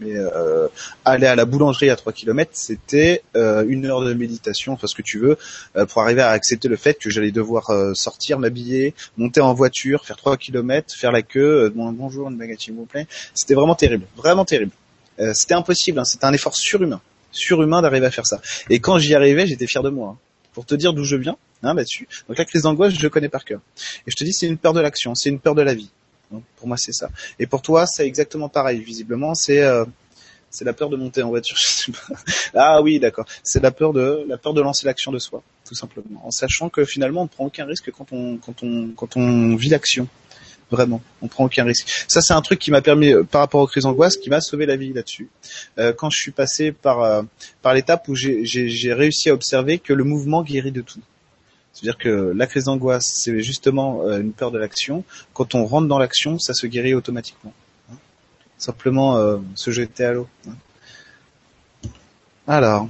Mais 0.00 0.16
euh, 0.16 0.66
aller 1.04 1.26
à 1.26 1.36
la 1.36 1.44
boulangerie 1.44 1.88
à 1.90 1.96
3 1.96 2.12
km, 2.12 2.50
c'était 2.54 3.22
euh, 3.36 3.64
une 3.68 3.86
heure 3.86 4.00
de 4.00 4.12
méditation, 4.12 4.72
enfin 4.72 4.88
ce 4.88 4.94
que 4.94 5.02
tu 5.02 5.18
veux, 5.18 5.38
euh, 5.76 5.86
pour 5.86 6.02
arriver 6.02 6.22
à 6.22 6.30
accepter 6.30 6.66
le 6.66 6.76
fait 6.76 6.94
que 6.94 7.10
j'allais 7.10 7.30
devoir 7.30 7.70
euh, 7.70 7.92
sortir, 7.94 8.38
m'habiller, 8.40 8.94
monter 9.16 9.40
en 9.40 9.54
voiture, 9.54 10.04
faire 10.04 10.16
3 10.16 10.36
km, 10.36 10.94
faire 10.96 11.12
la 11.12 11.22
queue, 11.22 11.72
bon, 11.74 11.92
bonjour, 11.92 12.28
une 12.28 12.36
baguette 12.36 12.62
s'il 12.62 12.74
vous 12.74 12.86
plaît. 12.86 13.06
C'était 13.34 13.54
vraiment 13.54 13.76
terrible, 13.76 14.06
vraiment 14.16 14.44
terrible. 14.44 14.72
c'était 15.32 15.54
impossible, 15.54 16.00
hein, 16.00 16.04
c'était 16.04 16.24
un 16.24 16.32
effort 16.32 16.56
surhumain, 16.56 17.00
surhumain 17.30 17.80
d'arriver 17.80 18.06
à 18.06 18.10
faire 18.10 18.26
ça. 18.26 18.40
Et 18.70 18.80
quand 18.80 18.98
j'y 18.98 19.14
arrivais, 19.14 19.46
j'étais 19.46 19.68
fier 19.68 19.82
de 19.82 19.90
moi. 19.90 20.16
Hein 20.16 20.18
pour 20.54 20.64
te 20.64 20.74
dire 20.74 20.94
d'où 20.94 21.04
je 21.04 21.16
viens 21.16 21.36
hein, 21.62 21.74
là-dessus. 21.74 22.08
Donc 22.28 22.38
la 22.38 22.44
crise 22.46 22.62
d'angoisse, 22.62 22.94
je 22.94 23.08
connais 23.08 23.28
par 23.28 23.44
cœur. 23.44 23.60
Et 24.06 24.10
je 24.10 24.16
te 24.16 24.24
dis, 24.24 24.32
c'est 24.32 24.46
une 24.46 24.56
peur 24.56 24.72
de 24.72 24.80
l'action, 24.80 25.14
c'est 25.14 25.28
une 25.28 25.40
peur 25.40 25.54
de 25.54 25.62
la 25.62 25.74
vie. 25.74 25.90
Pour 26.56 26.66
moi, 26.66 26.76
c'est 26.76 26.92
ça. 26.92 27.10
Et 27.38 27.46
pour 27.46 27.62
toi, 27.62 27.86
c'est 27.86 28.06
exactement 28.06 28.48
pareil. 28.48 28.80
Visiblement, 28.80 29.34
c'est 29.34 29.62
euh, 29.62 29.84
c'est 30.50 30.64
la 30.64 30.72
peur 30.72 30.88
de 30.88 30.96
monter 30.96 31.22
en 31.22 31.28
voiture. 31.28 31.56
Ah 32.54 32.80
oui, 32.82 33.00
d'accord. 33.00 33.26
C'est 33.42 33.60
la 33.60 33.72
peur 33.72 33.92
de 33.92 34.24
la 34.28 34.38
peur 34.38 34.54
de 34.54 34.60
lancer 34.60 34.86
l'action 34.86 35.10
de 35.10 35.18
soi, 35.18 35.42
tout 35.66 35.74
simplement, 35.74 36.24
en 36.24 36.30
sachant 36.30 36.68
que 36.68 36.84
finalement, 36.84 37.22
on 37.22 37.24
ne 37.24 37.28
prend 37.28 37.46
aucun 37.46 37.64
risque 37.64 37.90
quand 37.90 38.12
on 38.12 38.36
quand 38.36 38.62
on 38.62 38.90
quand 38.96 39.16
on 39.16 39.56
vit 39.56 39.68
l'action. 39.68 40.06
Vraiment, 40.74 41.00
on 41.22 41.28
prend 41.28 41.44
aucun 41.44 41.62
risque. 41.62 42.04
Ça, 42.08 42.20
c'est 42.20 42.32
un 42.32 42.40
truc 42.40 42.58
qui 42.58 42.72
m'a 42.72 42.82
permis, 42.82 43.12
euh, 43.12 43.22
par 43.22 43.40
rapport 43.42 43.60
aux 43.60 43.66
crises 43.68 43.84
d'angoisse, 43.84 44.16
qui 44.16 44.28
m'a 44.28 44.40
sauvé 44.40 44.66
la 44.66 44.74
vie 44.74 44.92
là-dessus. 44.92 45.28
Euh, 45.78 45.92
quand 45.92 46.10
je 46.10 46.18
suis 46.18 46.32
passé 46.32 46.72
par 46.72 47.00
euh, 47.00 47.22
l'étape 47.72 48.08
où 48.08 48.16
j'ai 48.16 48.92
réussi 48.92 49.30
à 49.30 49.34
observer 49.34 49.78
que 49.78 49.92
le 49.92 50.02
mouvement 50.02 50.42
guérit 50.42 50.72
de 50.72 50.80
tout. 50.80 50.98
C'est-à-dire 51.72 51.96
que 51.96 52.32
la 52.34 52.48
crise 52.48 52.64
d'angoisse, 52.64 53.06
c'est 53.22 53.40
justement 53.40 54.02
une 54.16 54.32
peur 54.32 54.50
de 54.50 54.58
l'action. 54.58 55.04
Quand 55.32 55.54
on 55.54 55.64
rentre 55.64 55.86
dans 55.86 55.98
l'action, 55.98 56.40
ça 56.40 56.54
se 56.54 56.66
guérit 56.66 56.94
automatiquement. 56.94 57.52
Hein. 57.92 57.96
Simplement 58.58 59.40
se 59.54 59.70
jeter 59.70 60.04
à 60.04 60.12
l'eau. 60.12 60.28
Hein. 60.48 60.54
Alors, 62.46 62.88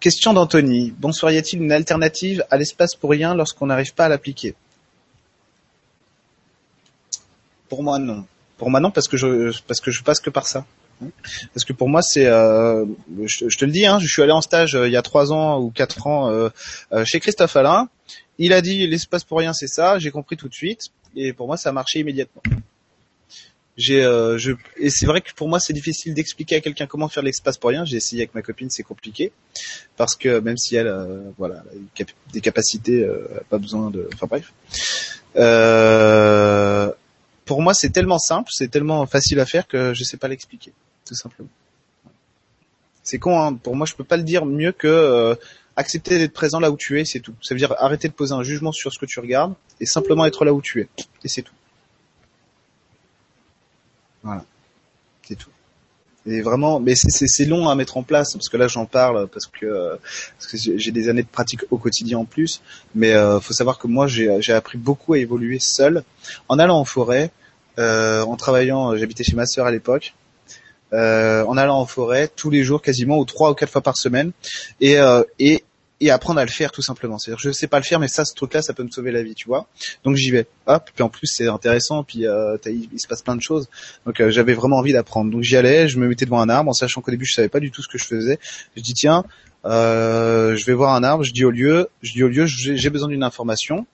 question 0.00 0.34
d'Anthony. 0.34 0.94
Bonsoir, 0.98 1.32
y 1.32 1.38
a-t-il 1.38 1.62
une 1.62 1.72
alternative 1.72 2.44
à 2.50 2.58
l'espace 2.58 2.94
pour 2.94 3.10
rien 3.10 3.34
lorsqu'on 3.34 3.66
n'arrive 3.66 3.94
pas 3.94 4.06
à 4.06 4.08
l'appliquer? 4.08 4.54
Pour 7.68 7.82
moi, 7.82 7.98
non. 7.98 8.24
Pour 8.58 8.70
moi, 8.70 8.80
non, 8.80 8.90
parce 8.90 9.08
que 9.08 9.16
je 9.16 9.52
parce 9.66 9.80
que 9.80 9.90
je 9.90 10.02
passe 10.02 10.20
que 10.20 10.30
par 10.30 10.46
ça. 10.46 10.64
Parce 11.52 11.64
que 11.64 11.72
pour 11.72 11.88
moi, 11.88 12.00
c'est, 12.02 12.26
euh, 12.26 12.86
je, 13.24 13.56
te 13.56 13.64
le 13.64 13.70
dis, 13.70 13.84
hein, 13.86 13.98
je 14.00 14.06
suis 14.06 14.22
allé 14.22 14.32
en 14.32 14.40
stage 14.40 14.74
euh, 14.74 14.88
il 14.88 14.92
y 14.92 14.96
a 14.96 15.02
trois 15.02 15.30
ans 15.30 15.60
ou 15.60 15.70
quatre 15.70 16.06
ans 16.06 16.30
euh, 16.30 16.48
chez 17.04 17.20
Christophe 17.20 17.54
Alain. 17.56 17.88
Il 18.38 18.52
a 18.52 18.62
dit 18.62 18.86
l'espace 18.86 19.24
pour 19.24 19.38
rien, 19.38 19.52
c'est 19.52 19.66
ça. 19.66 19.98
J'ai 19.98 20.10
compris 20.10 20.36
tout 20.36 20.48
de 20.48 20.54
suite, 20.54 20.90
et 21.14 21.32
pour 21.32 21.46
moi, 21.48 21.56
ça 21.56 21.70
a 21.70 21.72
marché 21.72 22.00
immédiatement. 22.00 22.42
J'ai, 23.76 24.02
je, 24.02 24.52
et 24.78 24.88
c'est 24.88 25.04
vrai 25.04 25.20
que 25.20 25.34
pour 25.34 25.48
moi, 25.48 25.60
c'est 25.60 25.74
difficile 25.74 26.14
d'expliquer 26.14 26.56
à 26.56 26.60
quelqu'un 26.60 26.86
comment 26.86 27.08
faire 27.08 27.22
l'espace 27.22 27.58
pour 27.58 27.68
rien. 27.68 27.84
J'ai 27.84 27.98
essayé 27.98 28.22
avec 28.22 28.34
ma 28.34 28.40
copine, 28.40 28.70
c'est 28.70 28.82
compliqué, 28.82 29.32
parce 29.98 30.16
que 30.16 30.38
même 30.38 30.56
si 30.56 30.76
elle, 30.76 30.94
voilà, 31.36 31.56
a 31.56 32.04
des 32.32 32.40
capacités, 32.40 33.06
pas 33.50 33.58
besoin 33.58 33.90
de, 33.90 34.08
enfin 34.14 34.26
bref. 34.26 34.52
Euh, 35.36 36.90
pour 37.46 37.62
moi, 37.62 37.72
c'est 37.72 37.90
tellement 37.90 38.18
simple, 38.18 38.50
c'est 38.52 38.68
tellement 38.68 39.06
facile 39.06 39.40
à 39.40 39.46
faire 39.46 39.66
que 39.66 39.94
je 39.94 40.04
sais 40.04 40.18
pas 40.18 40.28
l'expliquer, 40.28 40.72
tout 41.06 41.14
simplement. 41.14 41.48
C'est 43.02 43.18
con, 43.18 43.40
hein. 43.40 43.54
pour 43.54 43.76
moi, 43.76 43.86
je 43.86 43.94
peux 43.94 44.04
pas 44.04 44.16
le 44.16 44.24
dire 44.24 44.44
mieux 44.44 44.72
que 44.72 44.88
euh, 44.88 45.36
accepter 45.76 46.18
d'être 46.18 46.32
présent 46.32 46.58
là 46.58 46.72
où 46.72 46.76
tu 46.76 47.00
es, 47.00 47.04
c'est 47.04 47.20
tout. 47.20 47.34
Ça 47.40 47.54
veut 47.54 47.58
dire 47.58 47.74
arrêter 47.78 48.08
de 48.08 48.12
poser 48.12 48.34
un 48.34 48.42
jugement 48.42 48.72
sur 48.72 48.92
ce 48.92 48.98
que 48.98 49.06
tu 49.06 49.20
regardes 49.20 49.54
et 49.80 49.86
simplement 49.86 50.26
être 50.26 50.44
là 50.44 50.52
où 50.52 50.60
tu 50.60 50.80
es, 50.80 50.88
et 51.22 51.28
c'est 51.28 51.42
tout. 51.42 51.54
Voilà, 54.24 54.44
c'est 55.22 55.36
tout. 55.36 55.50
Et 56.26 56.40
vraiment, 56.42 56.80
mais 56.80 56.94
c'est 56.96 57.44
long 57.44 57.68
à 57.68 57.74
mettre 57.74 57.96
en 57.96 58.02
place 58.02 58.32
parce 58.32 58.48
que 58.48 58.56
là 58.56 58.66
j'en 58.66 58.84
parle 58.84 59.28
parce 59.28 59.46
que, 59.46 59.96
que 60.50 60.56
j'ai 60.76 60.90
des 60.90 61.08
années 61.08 61.22
de 61.22 61.28
pratique 61.28 61.60
au 61.70 61.78
quotidien 61.78 62.18
en 62.18 62.24
plus. 62.24 62.60
Mais 62.94 63.12
euh, 63.12 63.38
faut 63.40 63.52
savoir 63.54 63.78
que 63.78 63.86
moi 63.86 64.06
j'ai 64.08 64.52
appris 64.52 64.78
beaucoup 64.78 65.12
à 65.12 65.18
évoluer 65.18 65.58
seul 65.60 66.02
en 66.48 66.58
allant 66.58 66.78
en 66.78 66.84
forêt, 66.84 67.30
euh, 67.78 68.22
en 68.22 68.36
travaillant. 68.36 68.96
J'habitais 68.96 69.24
chez 69.24 69.36
ma 69.36 69.46
sœur 69.46 69.66
à 69.66 69.70
l'époque. 69.70 70.14
Euh, 70.92 71.44
en 71.44 71.56
allant 71.56 71.80
en 71.80 71.86
forêt 71.86 72.30
tous 72.34 72.48
les 72.48 72.62
jours 72.62 72.80
quasiment 72.80 73.18
ou 73.18 73.24
trois 73.24 73.50
ou 73.50 73.54
quatre 73.54 73.72
fois 73.72 73.80
par 73.80 73.96
semaine 73.96 74.30
et, 74.80 74.98
euh, 74.98 75.24
et 75.40 75.64
et 76.00 76.10
apprendre 76.10 76.40
à 76.40 76.44
le 76.44 76.50
faire 76.50 76.72
tout 76.72 76.82
simplement. 76.82 77.18
C'est-à-dire 77.18 77.38
je 77.40 77.50
sais 77.50 77.66
pas 77.66 77.78
le 77.78 77.84
faire 77.84 78.00
mais 78.00 78.08
ça 78.08 78.24
ce 78.24 78.34
truc 78.34 78.54
là 78.54 78.62
ça 78.62 78.74
peut 78.74 78.82
me 78.82 78.90
sauver 78.90 79.12
la 79.12 79.22
vie, 79.22 79.34
tu 79.34 79.46
vois. 79.46 79.66
Donc 80.04 80.16
j'y 80.16 80.30
vais. 80.30 80.46
Hop, 80.66 80.90
puis 80.94 81.02
en 81.02 81.08
plus 81.08 81.26
c'est 81.26 81.48
intéressant 81.48 82.04
puis 82.04 82.26
euh, 82.26 82.56
il, 82.66 83.00
se 83.00 83.06
passe 83.06 83.22
plein 83.22 83.36
de 83.36 83.42
choses. 83.42 83.68
Donc 84.04 84.20
euh, 84.20 84.30
j'avais 84.30 84.54
vraiment 84.54 84.76
envie 84.76 84.92
d'apprendre. 84.92 85.30
Donc 85.30 85.42
j'y 85.42 85.56
allais, 85.56 85.88
je 85.88 85.98
me 85.98 86.08
mettais 86.08 86.24
devant 86.24 86.40
un 86.40 86.48
arbre 86.48 86.70
en 86.70 86.74
sachant 86.74 87.00
qu'au 87.00 87.10
début 87.10 87.26
je 87.26 87.34
savais 87.34 87.48
pas 87.48 87.60
du 87.60 87.70
tout 87.70 87.82
ce 87.82 87.88
que 87.88 87.98
je 87.98 88.04
faisais. 88.04 88.38
Je 88.76 88.82
dis 88.82 88.94
tiens, 88.94 89.24
euh, 89.64 90.56
je 90.56 90.66
vais 90.66 90.74
voir 90.74 90.94
un 90.94 91.02
arbre, 91.02 91.24
je 91.24 91.32
dis 91.32 91.44
au 91.44 91.50
lieu, 91.50 91.88
je 92.02 92.12
dis 92.12 92.22
au 92.22 92.28
lieu 92.28 92.46
j'ai 92.46 92.90
besoin 92.90 93.08
d'une 93.08 93.24
information 93.24 93.86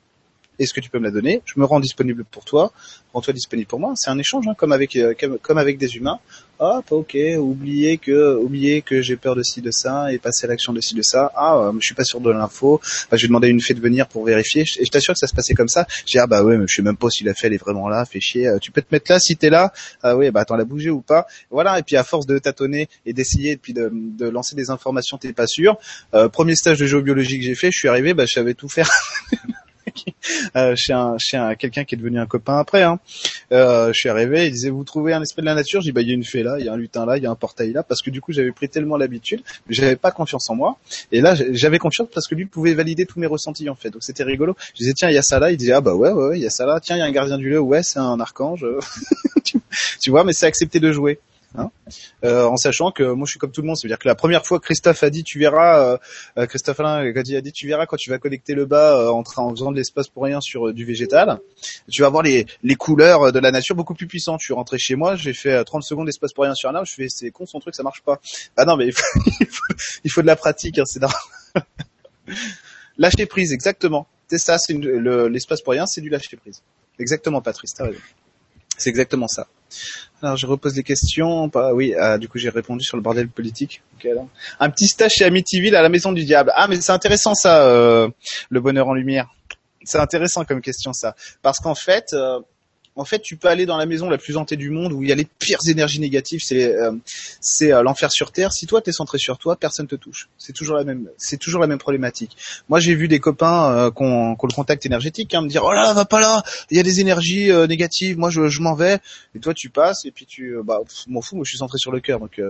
est-ce 0.63 0.75
que 0.75 0.81
tu 0.81 0.91
peux 0.91 0.99
me 0.99 1.05
la 1.05 1.11
donner 1.11 1.43
Je 1.45 1.59
me 1.59 1.65
rends 1.65 1.81
disponible 1.81 2.25
pour 2.25 2.45
toi, 2.45 2.73
rends-toi 3.13 3.33
disponible 3.33 3.69
pour 3.69 3.81
moi. 3.81 3.93
C'est 3.97 4.11
un 4.11 4.19
échange, 4.19 4.47
hein, 4.49 4.55
comme 4.57 4.73
avec 4.73 4.97
euh, 4.97 5.15
comme, 5.43 5.59
avec 5.59 5.79
des 5.79 5.97
humains. 5.97 6.19
Hop, 6.59 6.93
ok, 6.93 7.17
oubliez 7.39 7.99
que 7.99 8.37
oubliez 8.37 8.83
que 8.83 9.03
j'ai 9.03 9.17
peur 9.17 9.35
de 9.35 9.43
ci 9.43 9.61
de 9.61 9.73
ça 9.73 10.13
et 10.13 10.19
passer 10.19 10.47
à 10.47 10.49
l'action 10.49 10.73
de 10.73 10.81
ci 10.81 10.95
de 10.95 11.03
ça. 11.03 11.33
Ah, 11.35 11.57
euh, 11.57 11.73
je 11.81 11.87
suis 11.87 11.95
pas 11.95 12.05
sûr 12.05 12.21
de 12.21 12.31
l'info. 12.31 12.81
Bah, 13.11 13.17
je 13.17 13.23
vais 13.23 13.29
demander 13.29 13.49
à 13.49 13.51
une 13.51 13.61
fée 13.61 13.75
de 13.75 13.81
venir 13.81 14.07
pour 14.07 14.25
vérifier. 14.25 14.63
Et 14.63 14.85
je 14.85 14.91
t'assure 14.91 15.15
que 15.15 15.19
ça 15.19 15.27
se 15.27 15.35
passait 15.35 15.55
comme 15.55 15.69
ça. 15.69 15.87
J'ai 16.07 16.21
ah 16.21 16.27
bah 16.27 16.45
ouais, 16.45 16.57
mais 16.57 16.67
je 16.69 16.77
sais 16.77 16.83
même 16.83 16.97
pas 16.97 17.11
si 17.11 17.25
la 17.25 17.35
fée 17.35 17.49
elle 17.49 17.55
est 17.55 17.59
vraiment 17.59 17.89
là. 17.89 18.05
Fais 18.05 18.21
chier. 18.21 18.47
Euh, 18.47 18.59
tu 18.59 18.71
peux 18.71 18.81
te 18.81 18.89
mettre 18.93 19.11
là 19.11 19.19
si 19.19 19.37
t'es 19.37 19.51
là. 19.51 19.73
Ah 20.03 20.17
oui, 20.17 20.31
bah 20.31 20.41
attends, 20.41 20.57
la 20.57 20.65
bouger 20.65 20.91
ou 20.91 21.01
pas. 21.01 21.27
Voilà. 21.51 21.79
Et 21.81 21.83
puis 21.83 21.97
à 21.97 22.05
force 22.05 22.27
de 22.27 22.39
tâtonner 22.39 22.89
et 23.07 23.13
d'essayer 23.13 23.53
et 23.53 23.57
puis 23.57 23.73
de, 23.73 23.91
de 23.93 24.29
lancer 24.29 24.55
des 24.55 24.71
informations, 24.71 25.19
t'es 25.19 25.33
pas 25.33 25.49
sûr. 25.49 25.77
Euh, 26.15 26.29
premier 26.29 26.55
stage 26.55 26.79
de 26.79 26.87
géobiologie 26.87 27.39
que 27.39 27.45
j'ai 27.45 27.55
fait, 27.55 27.71
je 27.71 27.79
suis 27.79 27.89
arrivé, 27.89 28.15
bah 28.15 28.27
je 28.27 28.33
savais 28.33 28.55
tout 28.55 28.69
faire. 28.69 28.91
euh, 30.57 30.75
chez 30.77 30.93
un, 30.93 31.17
un, 31.35 31.55
quelqu'un 31.55 31.85
qui 31.85 31.95
est 31.95 31.99
devenu 31.99 32.19
un 32.19 32.27
copain 32.27 32.59
après. 32.59 32.83
Hein. 32.83 32.99
Euh, 33.53 33.93
je 33.93 33.99
suis 33.99 34.09
arrivé, 34.09 34.47
il 34.47 34.53
disait 34.53 34.71
vous 34.71 34.85
trouvez 34.85 35.13
un 35.13 35.23
esprit 35.23 35.43
de 35.43 35.47
la 35.47 35.55
nature? 35.55 35.81
J'ai 35.81 35.91
dit 35.91 35.93
bah 35.93 36.03
il 36.03 36.09
y 36.09 36.11
a 36.11 36.15
une 36.15 36.25
fée 36.25 36.43
là, 36.43 36.57
il 36.59 36.67
y 36.67 36.69
a 36.69 36.73
un 36.73 36.77
lutin 36.77 37.07
là, 37.07 37.17
il 37.17 37.23
y 37.23 37.27
a 37.27 37.31
un 37.31 37.35
portail 37.35 37.73
là, 37.73 37.83
parce 37.83 38.03
que 38.03 38.11
du 38.11 38.21
coup 38.21 38.33
j'avais 38.33 38.53
pris 38.53 38.69
tellement 38.69 38.97
l'habitude, 38.97 39.43
j'avais 39.69 39.97
pas 39.97 40.11
confiance 40.11 40.49
en 40.51 40.55
moi. 40.55 40.79
Et 41.11 41.21
là 41.21 41.35
j'avais 41.53 41.79
confiance 41.79 42.09
parce 42.13 42.27
que 42.27 42.35
lui 42.35 42.47
pouvait 42.47 42.75
valider 42.75 43.07
tous 43.07 43.19
mes 43.19 43.27
ressentis 43.27 43.69
en 43.69 43.75
fait. 43.75 43.91
Donc 43.91 44.03
c'était 44.03 44.25
rigolo. 44.25 44.57
Je 44.75 44.79
disais 44.79 44.93
tiens 44.95 45.11
il 45.11 45.15
y 45.15 45.19
a 45.19 45.23
ça 45.23 45.39
là, 45.39 45.51
il 45.51 45.57
disait 45.57 45.73
ah 45.73 45.81
bah 45.81 45.95
ouais 45.95 46.13
ouais 46.13 46.39
il 46.39 46.43
y 46.43 46.47
a 46.47 46.51
ça 46.51 46.67
là. 46.67 46.81
Tiens 46.81 46.97
il 46.97 47.01
y 47.01 47.03
a 47.03 47.07
un 47.07 47.13
gardien 47.13 47.39
du 47.39 47.51
lieu, 47.51 47.61
ouais 47.61 47.83
c'est 47.83 47.99
un 47.99 48.21
archange. 48.21 48.67
tu 50.01 50.11
vois 50.11 50.25
mais 50.25 50.33
c'est 50.33 50.47
accepté 50.47 50.81
de 50.81 50.93
jouer. 50.93 51.19
Hein 51.55 51.71
euh, 52.25 52.47
en 52.47 52.57
sachant 52.57 52.93
que 52.93 53.03
moi 53.03 53.27
je 53.27 53.33
suis 53.33 53.39
comme 53.39 53.53
tout 53.53 53.61
le 53.61 53.67
monde, 53.67 53.77
c'est-à-dire 53.77 53.99
que 53.99 54.09
la 54.09 54.15
première 54.15 54.47
fois 54.47 54.59
Christophe 54.59 55.03
a 55.03 55.11
dit 55.11 55.23
tu 55.23 55.39
verras, 55.39 55.85
euh, 55.85 55.99
euh 56.39 56.47
Christophe 56.47 56.81
Alain 56.81 57.05
il 57.05 57.37
a 57.37 57.41
dit 57.43 57.53
tu 57.53 57.67
verras 57.67 57.85
quand 57.85 57.99
tu 57.99 58.09
vas 58.09 58.19
connecter 58.19 58.55
le 58.55 58.65
bas 58.65 58.99
euh, 58.99 59.11
en, 59.11 59.23
en 59.37 59.51
faisant 59.51 59.71
de 59.71 59.77
l'espace 59.77 60.09
pour 60.09 60.23
rien 60.25 60.41
sur 60.41 60.69
euh, 60.69 60.73
du 60.73 60.87
végétal, 60.87 61.41
tu 61.91 62.01
vas 62.01 62.09
voir 62.09 62.23
les, 62.23 62.47
les 62.63 62.75
couleurs 62.75 63.33
de 63.33 63.39
la 63.39 63.51
nature 63.51 63.77
beaucoup 63.77 63.95
plus 63.95 64.07
puissantes. 64.07 64.41
Je 64.41 64.47
suis 64.47 64.55
rentré 64.55 64.79
chez 64.79 64.95
moi, 64.95 65.15
j'ai 65.17 65.35
fait 65.35 65.63
30 65.63 65.83
secondes 65.83 66.07
d'espace 66.07 66.33
pour 66.33 66.45
rien 66.45 66.55
sur 66.55 66.71
un 66.71 66.75
arbre, 66.75 66.87
je 66.87 66.95
fais 66.95 67.09
c'est 67.11 67.31
con 67.31 67.45
son 67.45 67.61
truc 67.61 67.75
ça 67.75 67.83
marche 67.83 68.01
pas. 68.01 68.19
Ah 68.57 68.65
non 68.65 68.77
mais 68.77 68.87
il 68.87 68.93
faut, 68.93 69.03
il 70.05 70.11
faut, 70.11 70.23
de 70.23 70.27
la 70.27 70.37
pratique, 70.37 70.79
hein, 70.79 70.85
c'est 70.87 71.01
Lâcher 72.99 73.27
prise, 73.27 73.53
exactement. 73.53 74.07
C'est 74.29 74.39
ça, 74.39 74.57
c'est 74.57 74.73
l'espace 74.73 75.61
pour 75.61 75.73
rien, 75.73 75.85
c'est 75.85 76.01
du 76.01 76.09
lâcher 76.09 76.37
prise. 76.37 76.63
Exactement 76.99 77.43
Patrice, 77.43 77.75
t'as 77.75 77.85
raison. 77.85 78.01
C'est 78.79 78.89
exactement 78.91 79.29
ça. 79.29 79.47
Alors 80.23 80.37
je 80.37 80.47
repose 80.47 80.77
les 80.77 80.83
questions. 80.83 81.49
Bah, 81.49 81.73
oui, 81.75 81.95
ah, 81.99 82.19
du 82.19 82.29
coup 82.29 82.39
j'ai 82.39 82.49
répondu 82.49 82.85
sur 82.85 82.97
le 82.97 83.03
bordel 83.03 83.29
politique. 83.29 83.83
Un 84.61 84.71
petit 84.71 84.87
stage 84.87 85.13
chez 85.15 85.25
Amityville 85.25 85.77
à 85.77 85.83
la 85.83 85.89
Maison 85.89 86.13
du 86.13 86.25
Diable. 86.25 86.53
Ah 86.55 86.69
mais 86.69 86.81
c'est 86.81 86.93
intéressant 86.93 87.35
ça, 87.35 87.67
euh, 87.67 88.09
le 88.51 88.61
bonheur 88.61 88.89
en 88.89 88.95
lumière. 88.95 89.29
C'est 89.85 89.99
intéressant 89.99 90.45
comme 90.45 90.61
question 90.61 90.93
ça, 90.93 91.17
parce 91.43 91.59
qu'en 91.59 91.75
fait, 91.75 92.13
euh, 92.13 92.41
en 92.95 93.05
fait, 93.05 93.21
tu 93.21 93.37
peux 93.37 93.49
aller 93.49 93.65
dans 93.65 93.79
la 93.79 93.87
maison 93.87 94.11
la 94.11 94.19
plus 94.19 94.37
hantée 94.37 94.57
du 94.57 94.71
monde 94.71 94.93
où 94.93 95.03
il 95.03 95.09
y 95.09 95.13
a 95.13 95.15
les 95.15 95.25
pires 95.25 95.61
énergies 95.67 96.01
négatives, 96.01 96.41
c'est 96.45 96.75
euh, 96.75 96.93
c'est 97.41 97.73
euh, 97.73 97.83
l'enfer 97.83 98.13
sur 98.13 98.33
terre. 98.33 98.53
Si 98.53 98.67
toi 98.67 98.83
t'es 98.83 98.93
centré 98.93 99.19
sur 99.19 99.39
toi, 99.39 99.57
personne 99.57 99.87
te 99.87 99.95
touche. 99.95 100.29
C'est 100.37 100.53
toujours 100.53 100.77
la 100.77 100.85
même, 100.85 101.09
c'est 101.17 101.39
toujours 101.39 101.61
la 101.61 101.67
même 101.67 101.79
problématique. 101.79 102.37
Moi, 102.69 102.81
j'ai 102.81 102.95
vu 102.95 103.09
des 103.09 103.19
copains 103.19 103.73
euh, 103.73 103.91
qui 103.91 104.03
ont 104.03 104.37
le 104.43 104.55
contact 104.55 104.85
énergétique, 104.85 105.33
hein, 105.35 105.41
me 105.41 105.49
dire 105.49 105.63
oh 105.65 105.73
là, 105.73 105.95
va 105.95 106.05
pas 106.05 106.21
là, 106.21 106.43
il 106.71 106.77
y 106.77 106.81
a 106.81 106.83
des 106.83 107.01
énergies 107.01 107.51
euh, 107.51 107.67
négatives. 107.67 108.19
Moi, 108.19 108.29
je, 108.29 108.49
je 108.49 108.61
m'en 108.61 108.75
vais. 108.75 108.99
Et 109.35 109.41
toi, 109.41 109.55
tu 109.55 109.71
passes 109.71 110.05
et 110.05 110.11
puis 110.11 110.27
tu, 110.27 110.57
bah, 110.63 110.81
m'en 111.09 111.23
fous. 111.23 111.37
Moi, 111.37 111.45
je 111.45 111.51
suis 111.51 111.59
centré 111.59 111.79
sur 111.79 111.93
le 111.93 112.01
cœur, 112.01 112.21
donc 112.21 112.41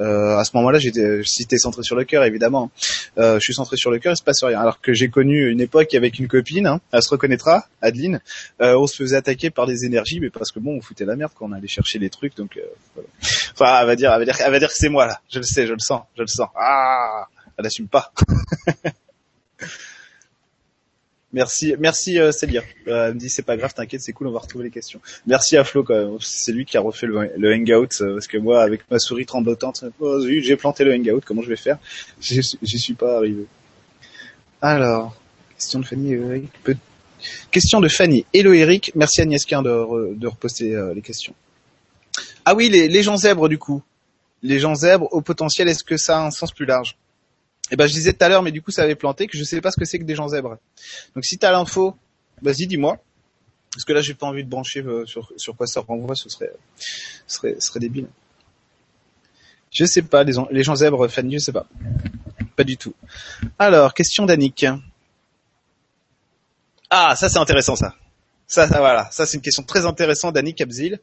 euh, 0.00 0.36
à 0.36 0.44
ce 0.44 0.56
moment-là, 0.56 0.78
j'étais, 0.78 1.22
si 1.24 1.46
t'es 1.46 1.58
centré 1.58 1.82
sur 1.82 1.96
le 1.96 2.04
cœur, 2.04 2.24
évidemment, 2.24 2.70
euh, 3.18 3.34
je 3.34 3.40
suis 3.40 3.54
centré 3.54 3.76
sur 3.76 3.90
le 3.90 3.98
cœur, 3.98 4.14
il 4.14 4.16
se 4.16 4.22
passe 4.22 4.42
rien. 4.42 4.58
Alors 4.58 4.80
que 4.80 4.92
j'ai 4.94 5.08
connu 5.08 5.50
une 5.50 5.60
époque 5.60 5.94
avec 5.94 6.18
une 6.18 6.28
copine, 6.28 6.66
hein, 6.66 6.80
elle 6.92 7.02
se 7.02 7.10
reconnaîtra, 7.10 7.66
Adeline, 7.82 8.20
euh, 8.60 8.76
on 8.76 8.86
se 8.86 8.96
faisait 8.96 9.16
attaquer 9.16 9.50
par 9.50 9.66
des 9.66 9.84
énergies, 9.84 10.20
mais 10.20 10.30
parce 10.30 10.52
que 10.52 10.58
bon, 10.58 10.76
on 10.76 10.80
foutait 10.80 11.04
la 11.04 11.16
merde 11.16 11.32
quand 11.34 11.48
on 11.48 11.52
allait 11.52 11.68
chercher 11.68 11.98
les 11.98 12.10
trucs, 12.10 12.36
donc, 12.36 12.56
euh, 12.56 12.62
voilà. 12.94 13.08
enfin, 13.52 13.80
elle 13.80 13.86
va 13.86 13.96
dire, 13.96 14.12
elle 14.12 14.18
va 14.20 14.24
dire, 14.24 14.36
elle 14.44 14.52
va 14.52 14.58
dire 14.58 14.68
que 14.68 14.74
c'est 14.76 14.88
moi 14.88 15.06
là. 15.06 15.20
Je 15.30 15.38
le 15.38 15.44
sais, 15.44 15.66
je 15.66 15.72
le 15.72 15.78
sens, 15.78 16.02
je 16.16 16.22
le 16.22 16.28
sens. 16.28 16.48
Ah, 16.56 17.26
elle 17.58 17.66
assume 17.66 17.88
pas. 17.88 18.12
Merci, 21.32 21.74
merci 21.78 22.18
euh, 22.18 22.32
Célia. 22.32 22.62
Euh, 22.88 23.06
elle 23.08 23.14
me 23.14 23.18
dit 23.20 23.28
c'est 23.28 23.42
pas 23.42 23.56
grave, 23.56 23.72
t'inquiète, 23.72 24.00
c'est 24.00 24.12
cool, 24.12 24.26
on 24.26 24.32
va 24.32 24.40
retrouver 24.40 24.64
les 24.64 24.70
questions. 24.70 25.00
Merci 25.26 25.56
à 25.56 25.62
Flo, 25.62 25.86
c'est 26.20 26.50
lui 26.50 26.64
qui 26.64 26.76
a 26.76 26.80
refait 26.80 27.06
le, 27.06 27.30
le 27.36 27.54
hangout 27.54 28.00
euh, 28.00 28.14
parce 28.14 28.26
que 28.26 28.36
moi 28.36 28.62
avec 28.62 28.80
ma 28.90 28.98
souris 28.98 29.26
tremblotante, 29.26 29.84
oh, 30.00 30.20
j'ai 30.20 30.56
planté 30.56 30.82
le 30.82 30.92
hangout, 30.92 31.20
comment 31.24 31.42
je 31.42 31.48
vais 31.48 31.56
faire? 31.56 31.78
J'y 32.20 32.78
suis 32.78 32.94
pas 32.94 33.18
arrivé. 33.18 33.46
Alors, 34.60 35.16
question 35.56 35.78
de 35.78 35.84
Fanny. 35.84 36.12
Eric, 36.14 36.50
Question 37.52 37.80
de 37.80 37.88
Fanny. 37.88 38.24
Hello 38.32 38.52
Eric, 38.52 38.92
merci 38.96 39.20
Agnès 39.20 39.44
Quin 39.44 39.62
de, 39.62 40.14
de 40.14 40.26
reposter 40.26 40.74
euh, 40.74 40.94
les 40.94 41.02
questions. 41.02 41.34
Ah 42.44 42.54
oui, 42.56 42.70
les 42.70 43.02
gens 43.04 43.16
zèbres 43.16 43.48
du 43.48 43.58
coup. 43.58 43.82
Les 44.42 44.58
gens 44.58 44.74
zèbres 44.74 45.06
au 45.12 45.20
potentiel, 45.20 45.68
est-ce 45.68 45.84
que 45.84 45.96
ça 45.96 46.18
a 46.18 46.26
un 46.26 46.30
sens 46.30 46.50
plus 46.50 46.64
large? 46.64 46.96
Et 47.70 47.74
eh 47.74 47.76
ben 47.76 47.86
je 47.86 47.92
disais 47.92 48.12
tout 48.12 48.24
à 48.24 48.28
l'heure, 48.28 48.42
mais 48.42 48.50
du 48.50 48.62
coup 48.62 48.72
ça 48.72 48.82
avait 48.82 48.96
planté 48.96 49.28
que 49.28 49.38
je 49.38 49.44
sais 49.44 49.60
pas 49.60 49.70
ce 49.70 49.76
que 49.76 49.84
c'est 49.84 50.00
que 50.00 50.04
des 50.04 50.16
gens 50.16 50.26
zèbres. 50.26 50.58
Donc 51.14 51.24
si 51.24 51.38
t'as 51.38 51.52
l'info, 51.52 51.96
vas-y 52.42 52.66
dis-moi. 52.66 52.98
Parce 53.72 53.84
que 53.84 53.92
là 53.92 54.00
j'ai 54.00 54.14
pas 54.14 54.26
envie 54.26 54.42
de 54.42 54.48
brancher 54.48 54.80
euh, 54.80 55.06
sur, 55.06 55.32
sur 55.36 55.54
quoi 55.54 55.68
ça 55.68 55.80
renvoie, 55.80 56.16
ce 56.16 56.28
serait, 56.28 56.50
ce 57.28 57.36
serait, 57.36 57.54
ce 57.60 57.68
serait 57.68 57.78
débile. 57.78 58.08
Je 59.70 59.84
sais 59.84 60.02
pas, 60.02 60.24
les, 60.24 60.32
les 60.50 60.64
gens 60.64 60.74
zèbres, 60.74 61.06
Fanny, 61.06 61.34
je 61.34 61.44
sais 61.44 61.52
pas. 61.52 61.66
Pas 62.56 62.64
du 62.64 62.76
tout. 62.76 62.92
Alors, 63.56 63.94
question 63.94 64.26
d'Annick. 64.26 64.66
Ah, 66.90 67.14
ça 67.14 67.28
c'est 67.28 67.38
intéressant 67.38 67.76
ça. 67.76 67.94
Ça, 68.50 68.66
voilà, 68.66 69.08
ça 69.12 69.26
c'est 69.26 69.36
une 69.36 69.42
question 69.42 69.62
très 69.62 69.86
intéressante 69.86 70.34
d'Annie 70.34 70.56
Abzil. 70.58 70.98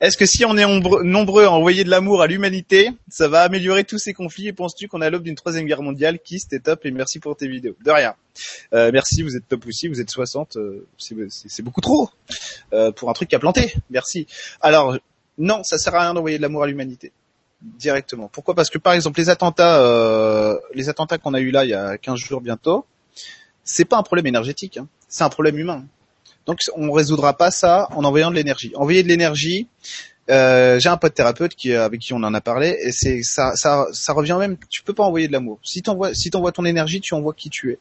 Est-ce 0.00 0.16
que 0.16 0.26
si 0.26 0.44
on 0.44 0.56
est 0.56 0.66
nombreux 1.04 1.44
à 1.44 1.50
envoyer 1.52 1.84
de 1.84 1.90
l'amour 1.90 2.22
à 2.22 2.26
l'humanité, 2.26 2.90
ça 3.08 3.28
va 3.28 3.42
améliorer 3.42 3.84
tous 3.84 3.98
ces 3.98 4.12
conflits 4.12 4.48
Et 4.48 4.52
penses-tu 4.52 4.88
qu'on 4.88 5.00
a 5.00 5.08
l'aube 5.08 5.22
d'une 5.22 5.36
troisième 5.36 5.64
guerre 5.64 5.80
mondiale? 5.80 6.18
Qui 6.18 6.40
c'était 6.40 6.58
top 6.58 6.84
et 6.86 6.90
merci 6.90 7.20
pour 7.20 7.36
tes 7.36 7.46
vidéos. 7.46 7.76
De 7.84 7.92
rien. 7.92 8.16
Euh, 8.72 8.90
merci, 8.92 9.22
vous 9.22 9.36
êtes 9.36 9.46
top 9.46 9.64
aussi, 9.68 9.86
vous 9.86 10.00
êtes 10.00 10.10
60, 10.10 10.56
euh, 10.56 10.88
c'est 10.98 11.62
beaucoup 11.62 11.80
trop 11.80 12.10
euh, 12.72 12.90
pour 12.90 13.08
un 13.10 13.12
truc 13.12 13.32
a 13.32 13.38
planté. 13.38 13.72
Merci. 13.90 14.26
Alors 14.60 14.98
non, 15.38 15.62
ça 15.62 15.78
sert 15.78 15.94
à 15.94 16.00
rien 16.00 16.14
d'envoyer 16.14 16.38
de 16.38 16.42
l'amour 16.42 16.64
à 16.64 16.66
l'humanité 16.66 17.12
directement. 17.62 18.26
Pourquoi? 18.26 18.56
Parce 18.56 18.70
que 18.70 18.78
par 18.78 18.94
exemple 18.94 19.20
les 19.20 19.28
attentats, 19.28 20.58
les 20.74 20.88
attentats 20.88 21.18
qu'on 21.18 21.34
a 21.34 21.38
eu 21.38 21.52
là 21.52 21.64
il 21.64 21.70
y 21.70 21.74
a 21.74 21.96
15 21.96 22.18
jours 22.18 22.40
bientôt, 22.40 22.86
c'est 23.62 23.84
pas 23.84 23.98
un 23.98 24.02
problème 24.02 24.26
énergétique, 24.26 24.78
hein. 24.78 24.88
c'est 25.08 25.22
un 25.22 25.28
problème 25.28 25.58
humain. 25.58 25.86
Donc 26.48 26.62
on 26.74 26.90
résoudra 26.90 27.36
pas 27.36 27.50
ça 27.50 27.88
en 27.94 28.04
envoyant 28.04 28.30
de 28.30 28.36
l'énergie. 28.36 28.72
Envoyer 28.74 29.02
de 29.02 29.08
l'énergie, 29.08 29.68
euh, 30.30 30.80
j'ai 30.80 30.88
un 30.88 30.96
pote 30.96 31.12
thérapeute 31.12 31.54
qui 31.54 31.74
avec 31.74 32.00
qui 32.00 32.14
on 32.14 32.22
en 32.24 32.32
a 32.32 32.40
parlé 32.40 32.78
et 32.82 32.90
c'est 32.90 33.22
ça, 33.22 33.54
ça 33.54 33.86
ça 33.92 34.14
revient 34.14 34.36
même. 34.40 34.56
Tu 34.70 34.82
peux 34.82 34.94
pas 34.94 35.04
envoyer 35.04 35.28
de 35.28 35.32
l'amour. 35.32 35.60
Si 35.62 35.82
t'envoies 35.82 36.14
si 36.14 36.30
t'envoies 36.30 36.52
ton 36.52 36.64
énergie, 36.64 37.02
tu 37.02 37.12
envoies 37.12 37.34
qui 37.34 37.50
tu 37.50 37.72
es. 37.72 37.78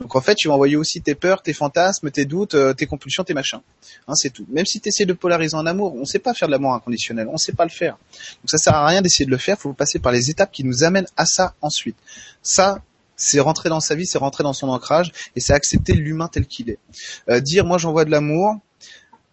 Donc 0.00 0.14
en 0.16 0.20
fait, 0.20 0.36
tu 0.36 0.48
vas 0.48 0.54
envoyer 0.54 0.76
aussi 0.76 1.02
tes 1.02 1.14
peurs, 1.14 1.42
tes 1.42 1.52
fantasmes, 1.52 2.10
tes 2.10 2.24
doutes, 2.24 2.54
euh, 2.54 2.72
tes 2.72 2.86
compulsions, 2.86 3.22
tes 3.22 3.34
machins. 3.34 3.60
Hein, 4.08 4.14
c'est 4.14 4.30
tout. 4.30 4.46
Même 4.48 4.64
si 4.66 4.80
tu 4.80 5.04
de 5.04 5.12
polariser 5.12 5.56
en 5.56 5.66
amour, 5.66 5.94
on 5.94 6.04
sait 6.04 6.20
pas 6.20 6.32
faire 6.32 6.48
de 6.48 6.52
l'amour 6.52 6.72
inconditionnel, 6.72 7.28
on 7.28 7.36
sait 7.36 7.52
pas 7.52 7.64
le 7.64 7.70
faire. 7.70 7.98
Donc 8.42 8.48
ça 8.50 8.56
sert 8.56 8.74
à 8.74 8.86
rien 8.86 9.02
d'essayer 9.02 9.26
de 9.26 9.30
le 9.30 9.36
faire, 9.36 9.58
faut 9.58 9.72
passer 9.72 9.98
par 9.98 10.12
les 10.12 10.30
étapes 10.30 10.52
qui 10.52 10.62
nous 10.62 10.84
amènent 10.84 11.08
à 11.16 11.26
ça 11.26 11.54
ensuite. 11.60 11.96
Ça, 12.40 12.82
c'est 13.20 13.38
rentrer 13.38 13.68
dans 13.68 13.80
sa 13.80 13.94
vie, 13.94 14.06
c'est 14.06 14.18
rentrer 14.18 14.42
dans 14.42 14.52
son 14.52 14.68
ancrage 14.68 15.12
et 15.36 15.40
c'est 15.40 15.52
accepter 15.52 15.92
l'humain 15.92 16.28
tel 16.28 16.46
qu'il 16.46 16.70
est. 16.70 16.78
Euh, 17.28 17.40
dire 17.40 17.64
moi 17.64 17.78
j'envoie 17.78 18.04
de 18.04 18.10
l'amour, 18.10 18.56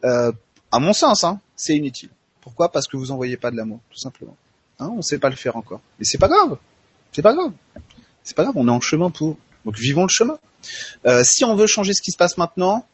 euh, 0.03 0.31
à 0.71 0.79
mon 0.79 0.93
sens, 0.93 1.23
hein, 1.23 1.39
c'est 1.55 1.75
inutile. 1.75 2.09
Pourquoi? 2.41 2.71
Parce 2.71 2.87
que 2.87 2.97
vous 2.97 3.11
envoyez 3.11 3.37
pas 3.37 3.51
de 3.51 3.57
l'amour, 3.57 3.79
tout 3.89 3.97
simplement. 3.97 4.35
Hein, 4.79 4.91
on 4.95 5.01
sait 5.01 5.17
pas 5.17 5.29
le 5.29 5.35
faire 5.35 5.55
encore. 5.55 5.81
Mais 5.97 6.05
c'est 6.05 6.17
pas 6.17 6.27
grave. 6.27 6.57
C'est 7.11 7.21
pas 7.21 7.33
grave. 7.33 7.51
C'est 8.23 8.35
pas 8.35 8.43
grave. 8.43 8.55
On 8.57 8.67
est 8.67 8.71
en 8.71 8.81
chemin 8.81 9.09
pour. 9.09 9.37
Donc 9.65 9.77
vivons 9.77 10.03
le 10.03 10.09
chemin. 10.09 10.37
Euh, 11.05 11.23
si 11.23 11.45
on 11.45 11.55
veut 11.55 11.67
changer 11.67 11.93
ce 11.93 12.01
qui 12.01 12.11
se 12.11 12.17
passe 12.17 12.37
maintenant, 12.37 12.85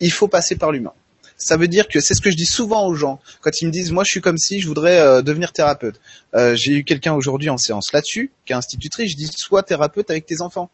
il 0.00 0.12
faut 0.12 0.28
passer 0.28 0.56
par 0.56 0.72
l'humain 0.72 0.92
ça 1.36 1.56
veut 1.56 1.68
dire 1.68 1.88
que 1.88 2.00
c'est 2.00 2.14
ce 2.14 2.20
que 2.20 2.30
je 2.30 2.36
dis 2.36 2.46
souvent 2.46 2.86
aux 2.86 2.94
gens 2.94 3.20
quand 3.40 3.50
ils 3.60 3.66
me 3.66 3.72
disent 3.72 3.92
moi 3.92 4.04
je 4.04 4.10
suis 4.10 4.20
comme 4.20 4.38
si 4.38 4.60
je 4.60 4.66
voudrais 4.66 4.98
euh, 4.98 5.22
devenir 5.22 5.52
thérapeute. 5.52 6.00
Euh, 6.34 6.54
j'ai 6.56 6.72
eu 6.72 6.84
quelqu'un 6.84 7.14
aujourd'hui 7.14 7.50
en 7.50 7.58
séance 7.58 7.92
là-dessus 7.92 8.32
qui 8.46 8.52
est 8.52 8.56
institutrice. 8.56 9.10
Je 9.12 9.16
dis 9.16 9.30
sois 9.36 9.62
thérapeute 9.62 10.10
avec 10.10 10.26
tes 10.26 10.40
enfants. 10.40 10.70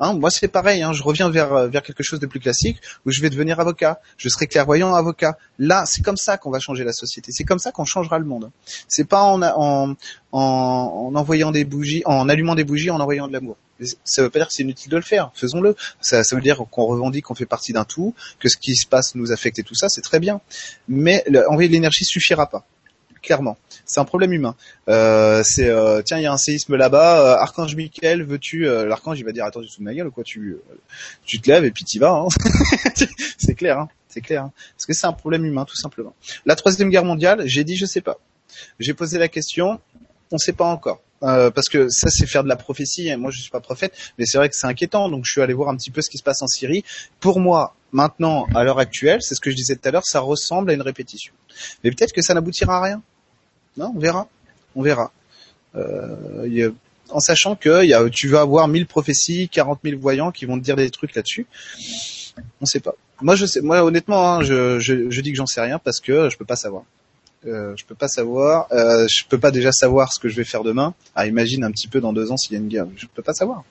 Hein, 0.00 0.14
moi 0.14 0.30
c'est 0.30 0.48
pareil, 0.48 0.82
hein, 0.82 0.92
je 0.92 1.02
reviens 1.02 1.28
vers 1.28 1.52
euh, 1.52 1.68
vers 1.68 1.82
quelque 1.82 2.02
chose 2.02 2.20
de 2.20 2.26
plus 2.26 2.40
classique 2.40 2.78
où 3.04 3.10
je 3.10 3.20
vais 3.20 3.30
devenir 3.30 3.60
avocat, 3.60 4.00
je 4.16 4.28
serai 4.28 4.46
clairvoyant 4.46 4.94
avocat. 4.94 5.36
Là, 5.58 5.84
c'est 5.86 6.02
comme 6.02 6.16
ça 6.16 6.38
qu'on 6.38 6.50
va 6.50 6.60
changer 6.60 6.84
la 6.84 6.92
société, 6.92 7.30
c'est 7.32 7.44
comme 7.44 7.58
ça 7.58 7.72
qu'on 7.72 7.84
changera 7.84 8.18
le 8.18 8.24
monde. 8.24 8.50
C'est 8.88 9.04
pas 9.04 9.22
en, 9.22 9.42
en, 9.42 9.96
en, 10.32 10.38
en 10.40 11.14
envoyant 11.14 11.50
des 11.50 11.64
bougies, 11.64 12.02
en 12.06 12.28
allumant 12.28 12.54
des 12.54 12.64
bougies, 12.64 12.90
en 12.90 13.00
envoyant 13.00 13.28
de 13.28 13.32
l'amour 13.32 13.56
ça 14.04 14.22
veut 14.22 14.30
pas 14.30 14.38
dire 14.38 14.48
que 14.48 14.54
c'est 14.54 14.62
inutile 14.62 14.90
de 14.90 14.96
le 14.96 15.02
faire. 15.02 15.30
Faisons-le. 15.34 15.76
Ça, 16.00 16.24
ça 16.24 16.36
veut 16.36 16.42
dire 16.42 16.64
qu'on 16.70 16.86
revendique 16.86 17.24
qu'on 17.24 17.34
fait 17.34 17.46
partie 17.46 17.72
d'un 17.72 17.84
tout, 17.84 18.14
que 18.38 18.48
ce 18.48 18.56
qui 18.56 18.76
se 18.76 18.86
passe 18.86 19.14
nous 19.14 19.32
affecte 19.32 19.58
et 19.58 19.62
tout 19.62 19.74
ça, 19.74 19.88
c'est 19.88 20.00
très 20.00 20.20
bien. 20.20 20.40
Mais 20.88 21.24
envoyer 21.48 21.68
de 21.68 21.74
l'énergie 21.74 22.04
suffira 22.04 22.48
pas. 22.48 22.64
clairement. 23.22 23.56
C'est 23.84 24.00
un 24.00 24.04
problème 24.04 24.32
humain. 24.32 24.56
Euh, 24.88 25.42
c'est 25.44 25.68
euh, 25.68 26.02
tiens, 26.02 26.18
il 26.18 26.22
y 26.22 26.26
a 26.26 26.32
un 26.32 26.38
séisme 26.38 26.76
là-bas. 26.76 27.20
Euh, 27.20 27.36
Archange 27.36 27.74
Michael, 27.76 28.22
veux-tu 28.22 28.66
euh, 28.66 28.86
L'archange, 28.86 29.18
il 29.18 29.24
va 29.24 29.32
dire 29.32 29.44
attends, 29.44 29.60
tu 29.60 29.68
te 29.68 29.72
fous 29.74 29.80
de 29.80 29.84
ma 29.84 29.94
gueule 29.94 30.08
ou 30.08 30.10
quoi 30.10 30.24
Tu 30.24 30.56
tu 31.24 31.40
te 31.40 31.50
lèves 31.50 31.64
et 31.64 31.70
puis 31.70 31.84
tu 31.84 31.98
vas. 31.98 32.10
Hein 32.10 32.28
c'est 33.38 33.54
clair. 33.54 33.78
Hein 33.78 33.88
c'est 34.08 34.20
clair. 34.20 34.44
Hein 34.44 34.52
Parce 34.76 34.86
que 34.86 34.92
c'est 34.92 35.06
un 35.06 35.12
problème 35.12 35.44
humain, 35.44 35.64
tout 35.64 35.76
simplement. 35.76 36.14
La 36.46 36.56
troisième 36.56 36.90
guerre 36.90 37.04
mondiale, 37.04 37.42
j'ai 37.46 37.64
dit 37.64 37.76
je 37.76 37.86
sais 37.86 38.00
pas. 38.00 38.18
J'ai 38.78 38.94
posé 38.94 39.18
la 39.18 39.28
question, 39.28 39.80
on 40.30 40.38
sait 40.38 40.52
pas 40.52 40.66
encore. 40.66 41.00
Euh, 41.22 41.50
parce 41.50 41.68
que 41.68 41.88
ça 41.88 42.08
c'est 42.10 42.26
faire 42.26 42.42
de 42.42 42.48
la 42.48 42.56
prophétie. 42.56 43.08
Et 43.08 43.16
moi 43.16 43.30
je 43.30 43.40
suis 43.40 43.50
pas 43.50 43.60
prophète, 43.60 43.94
mais 44.18 44.26
c'est 44.26 44.38
vrai 44.38 44.48
que 44.48 44.56
c'est 44.56 44.66
inquiétant. 44.66 45.08
Donc 45.08 45.24
je 45.24 45.32
suis 45.32 45.40
allé 45.40 45.54
voir 45.54 45.68
un 45.68 45.76
petit 45.76 45.90
peu 45.90 46.02
ce 46.02 46.10
qui 46.10 46.18
se 46.18 46.22
passe 46.22 46.42
en 46.42 46.46
Syrie. 46.46 46.84
Pour 47.20 47.40
moi, 47.40 47.74
maintenant, 47.92 48.46
à 48.54 48.64
l'heure 48.64 48.78
actuelle, 48.78 49.22
c'est 49.22 49.34
ce 49.34 49.40
que 49.40 49.50
je 49.50 49.56
disais 49.56 49.76
tout 49.76 49.88
à 49.88 49.92
l'heure, 49.92 50.06
ça 50.06 50.20
ressemble 50.20 50.70
à 50.70 50.74
une 50.74 50.82
répétition. 50.82 51.32
Mais 51.84 51.90
peut-être 51.90 52.12
que 52.12 52.22
ça 52.22 52.34
n'aboutira 52.34 52.78
à 52.78 52.82
rien. 52.82 53.02
Non, 53.76 53.92
on 53.94 53.98
verra. 53.98 54.28
On 54.74 54.82
verra. 54.82 55.12
Euh, 55.76 56.70
en 57.10 57.20
sachant 57.20 57.56
que 57.56 57.84
y 57.84 57.94
a, 57.94 58.08
tu 58.10 58.28
vas 58.28 58.40
avoir 58.40 58.68
1000 58.68 58.86
prophéties, 58.86 59.48
40 59.48 59.80
000 59.84 60.00
voyants 60.00 60.32
qui 60.32 60.46
vont 60.46 60.58
te 60.58 60.64
dire 60.64 60.76
des 60.76 60.90
trucs 60.90 61.14
là-dessus. 61.14 61.46
On 62.60 62.66
sait 62.66 62.80
pas. 62.80 62.94
Moi, 63.20 63.36
je 63.36 63.46
sais. 63.46 63.60
Moi, 63.60 63.82
honnêtement, 63.84 64.34
hein, 64.34 64.42
je, 64.42 64.78
je, 64.80 65.10
je, 65.10 65.20
dis 65.20 65.30
que 65.30 65.36
j'en 65.36 65.46
sais 65.46 65.60
rien 65.60 65.78
parce 65.78 66.00
que 66.00 66.28
je 66.30 66.36
peux 66.36 66.44
pas 66.44 66.56
savoir. 66.56 66.84
Euh, 67.46 67.74
je 67.76 67.84
peux 67.84 67.94
pas 67.94 68.08
savoir. 68.08 68.68
Euh, 68.72 69.06
je 69.08 69.24
peux 69.28 69.38
pas 69.38 69.50
déjà 69.50 69.72
savoir 69.72 70.12
ce 70.12 70.20
que 70.20 70.28
je 70.28 70.36
vais 70.36 70.44
faire 70.44 70.62
demain. 70.62 70.94
Ah, 71.14 71.26
imagine 71.26 71.64
un 71.64 71.70
petit 71.70 71.88
peu 71.88 72.00
dans 72.00 72.12
deux 72.12 72.30
ans 72.30 72.36
s'il 72.36 72.52
y 72.52 72.56
a 72.56 72.60
une 72.60 72.68
guerre. 72.68 72.86
Je 72.96 73.06
peux 73.06 73.22
pas 73.22 73.34
savoir. 73.34 73.64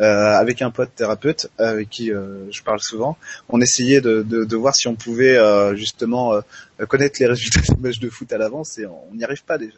Euh, 0.00 0.32
avec 0.32 0.62
un 0.62 0.70
pote 0.70 0.94
thérapeute 0.94 1.50
avec 1.58 1.90
qui 1.90 2.10
euh, 2.10 2.50
je 2.50 2.62
parle 2.62 2.80
souvent, 2.80 3.18
on 3.50 3.60
essayait 3.60 4.00
de, 4.00 4.22
de, 4.22 4.44
de 4.44 4.56
voir 4.56 4.74
si 4.74 4.88
on 4.88 4.94
pouvait 4.94 5.36
euh, 5.36 5.76
justement 5.76 6.32
connaître 6.88 7.20
les 7.20 7.26
résultats 7.26 7.60
des 7.60 7.80
matchs 7.80 7.98
de 7.98 8.08
foot 8.08 8.32
à 8.32 8.38
l'avance 8.38 8.78
et 8.78 8.86
on 8.86 9.14
n'y 9.14 9.22
arrive 9.22 9.44
pas 9.44 9.58
déjà. 9.58 9.76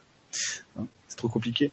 Hein, 0.78 0.86
c'est 1.08 1.16
trop 1.16 1.28
compliqué. 1.28 1.72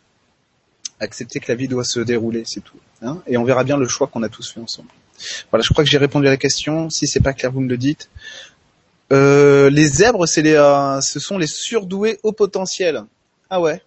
Accepter 1.00 1.40
que 1.40 1.52
la 1.52 1.56
vie 1.56 1.68
doit 1.68 1.84
se 1.84 2.00
dérouler, 2.00 2.44
c'est 2.46 2.64
tout. 2.64 2.78
Hein 3.02 3.22
et 3.28 3.38
on 3.38 3.44
verra 3.44 3.64
bien 3.64 3.78
le 3.78 3.88
choix 3.88 4.08
qu'on 4.08 4.24
a 4.24 4.30
tous 4.30 4.52
fait 4.52 4.60
ensemble. 4.60 4.90
Voilà, 5.52 5.64
je 5.64 5.70
crois 5.72 5.84
que 5.84 5.90
j'ai 5.90 5.98
répondu 5.98 6.28
à 6.28 6.32
la 6.32 6.38
question. 6.38 6.90
Si 6.90 7.08
c'est 7.08 7.20
pas 7.20 7.34
clair, 7.34 7.52
vous 7.52 7.62
me 7.62 7.70
le 7.70 7.78
dites. 7.78 8.10
Euh, 9.12 9.70
les 9.70 9.88
zèbres, 9.88 10.26
c'est 10.28 10.42
les, 10.42 10.54
euh, 10.54 11.02
ce 11.02 11.20
sont 11.20 11.38
les 11.38 11.48
surdoués 11.48 12.20
au 12.24 12.32
potentiel. 12.32 13.04
Ah 13.50 13.60
ouais. 13.60 13.82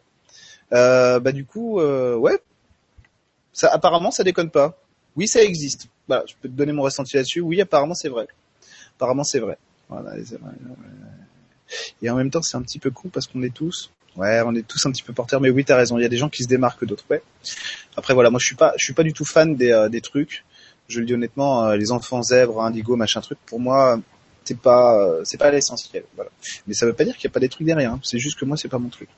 Euh, 0.72 1.20
bah 1.20 1.32
du 1.32 1.44
coup, 1.44 1.80
euh, 1.80 2.16
ouais. 2.16 2.38
Ça, 3.52 3.68
apparemment, 3.68 4.10
ça 4.10 4.24
déconne 4.24 4.50
pas. 4.50 4.78
Oui, 5.16 5.28
ça 5.28 5.42
existe. 5.42 5.88
Voilà, 6.08 6.24
je 6.26 6.34
peux 6.40 6.48
te 6.48 6.54
donner 6.54 6.72
mon 6.72 6.82
ressenti 6.82 7.16
là-dessus. 7.16 7.40
Oui, 7.40 7.60
apparemment, 7.60 7.94
c'est 7.94 8.08
vrai. 8.08 8.26
Apparemment, 8.96 9.24
c'est 9.24 9.38
vrai. 9.38 9.58
Voilà. 9.88 10.16
Les 10.16 10.24
zèbres, 10.24 10.46
et 12.02 12.10
en 12.10 12.16
même 12.16 12.30
temps, 12.30 12.42
c'est 12.42 12.56
un 12.56 12.62
petit 12.62 12.78
peu 12.78 12.90
con 12.90 13.08
parce 13.08 13.26
qu'on 13.26 13.42
est 13.42 13.54
tous. 13.54 13.90
Ouais, 14.16 14.42
on 14.44 14.54
est 14.54 14.66
tous 14.66 14.84
un 14.84 14.92
petit 14.92 15.02
peu 15.02 15.14
porteurs, 15.14 15.40
mais 15.40 15.48
oui, 15.48 15.64
t'as 15.64 15.76
raison. 15.76 15.96
Il 15.98 16.02
y 16.02 16.06
a 16.06 16.08
des 16.08 16.18
gens 16.18 16.28
qui 16.28 16.42
se 16.42 16.48
démarquent 16.48 16.80
que 16.80 16.84
d'autres. 16.84 17.04
Ouais. 17.08 17.22
Après, 17.96 18.12
voilà, 18.12 18.28
moi, 18.28 18.38
je 18.40 18.46
suis 18.46 18.56
pas, 18.56 18.74
je 18.76 18.84
suis 18.84 18.92
pas 18.92 19.04
du 19.04 19.12
tout 19.12 19.24
fan 19.24 19.54
des, 19.56 19.70
euh, 19.70 19.88
des 19.88 20.00
trucs. 20.00 20.44
Je 20.88 21.00
le 21.00 21.06
dis 21.06 21.14
honnêtement, 21.14 21.72
les 21.72 21.92
enfants 21.92 22.22
zèbres, 22.22 22.60
indigo, 22.62 22.96
machin 22.96 23.20
truc. 23.22 23.38
Pour 23.46 23.60
moi, 23.60 24.00
c'est 24.44 24.58
pas 24.58 24.98
euh, 24.98 25.22
c'est 25.24 25.38
pas 25.38 25.50
l'essentiel. 25.50 26.04
Voilà. 26.14 26.30
Mais 26.66 26.74
ça 26.74 26.86
veut 26.86 26.92
pas 26.92 27.04
dire 27.04 27.16
qu'il 27.16 27.28
n'y 27.28 27.32
a 27.32 27.34
pas 27.34 27.40
des 27.40 27.48
trucs 27.48 27.66
derrière. 27.66 27.92
Hein. 27.92 28.00
C'est 28.02 28.18
juste 28.18 28.38
que 28.38 28.44
moi 28.44 28.56
c'est 28.56 28.68
pas 28.68 28.78
mon 28.78 28.88
truc. 28.88 29.08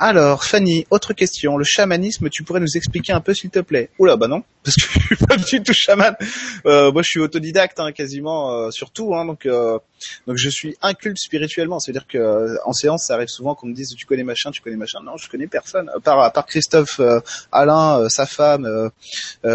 Alors, 0.00 0.44
Fanny, 0.44 0.86
autre 0.90 1.12
question. 1.12 1.56
Le 1.56 1.64
chamanisme, 1.64 2.28
tu 2.30 2.44
pourrais 2.44 2.60
nous 2.60 2.76
expliquer 2.76 3.12
un 3.12 3.20
peu, 3.20 3.34
s'il 3.34 3.50
te 3.50 3.58
plaît? 3.58 3.90
Oula, 3.98 4.16
bah 4.16 4.28
non, 4.28 4.44
parce 4.62 4.76
que 4.76 4.82
je 5.00 5.06
suis 5.06 5.16
pas 5.16 5.36
du 5.36 5.60
tout 5.60 5.72
chaman. 5.72 6.14
Euh, 6.66 6.92
moi, 6.92 7.02
je 7.02 7.08
suis 7.08 7.20
autodidacte, 7.20 7.80
hein, 7.80 7.90
quasiment, 7.90 8.52
euh, 8.52 8.70
sur 8.70 8.92
tout. 8.92 9.16
Hein, 9.16 9.24
donc, 9.24 9.44
euh, 9.44 9.76
donc, 10.28 10.36
je 10.36 10.48
suis 10.48 10.76
inculte 10.82 11.18
spirituellement. 11.18 11.80
C'est-à-dire 11.80 12.06
que 12.06 12.16
euh, 12.16 12.56
en 12.64 12.72
séance, 12.72 13.06
ça 13.06 13.14
arrive 13.14 13.26
souvent 13.26 13.56
qu'on 13.56 13.66
me 13.66 13.74
dise, 13.74 13.92
tu 13.96 14.06
connais 14.06 14.22
machin, 14.22 14.52
tu 14.52 14.62
connais 14.62 14.76
machin. 14.76 15.00
Non, 15.04 15.16
je 15.16 15.28
connais 15.28 15.48
personne. 15.48 15.90
Par, 16.04 16.20
à 16.20 16.30
part 16.30 16.46
Christophe, 16.46 17.00
Alain, 17.50 18.08
sa 18.08 18.26
femme, 18.26 18.90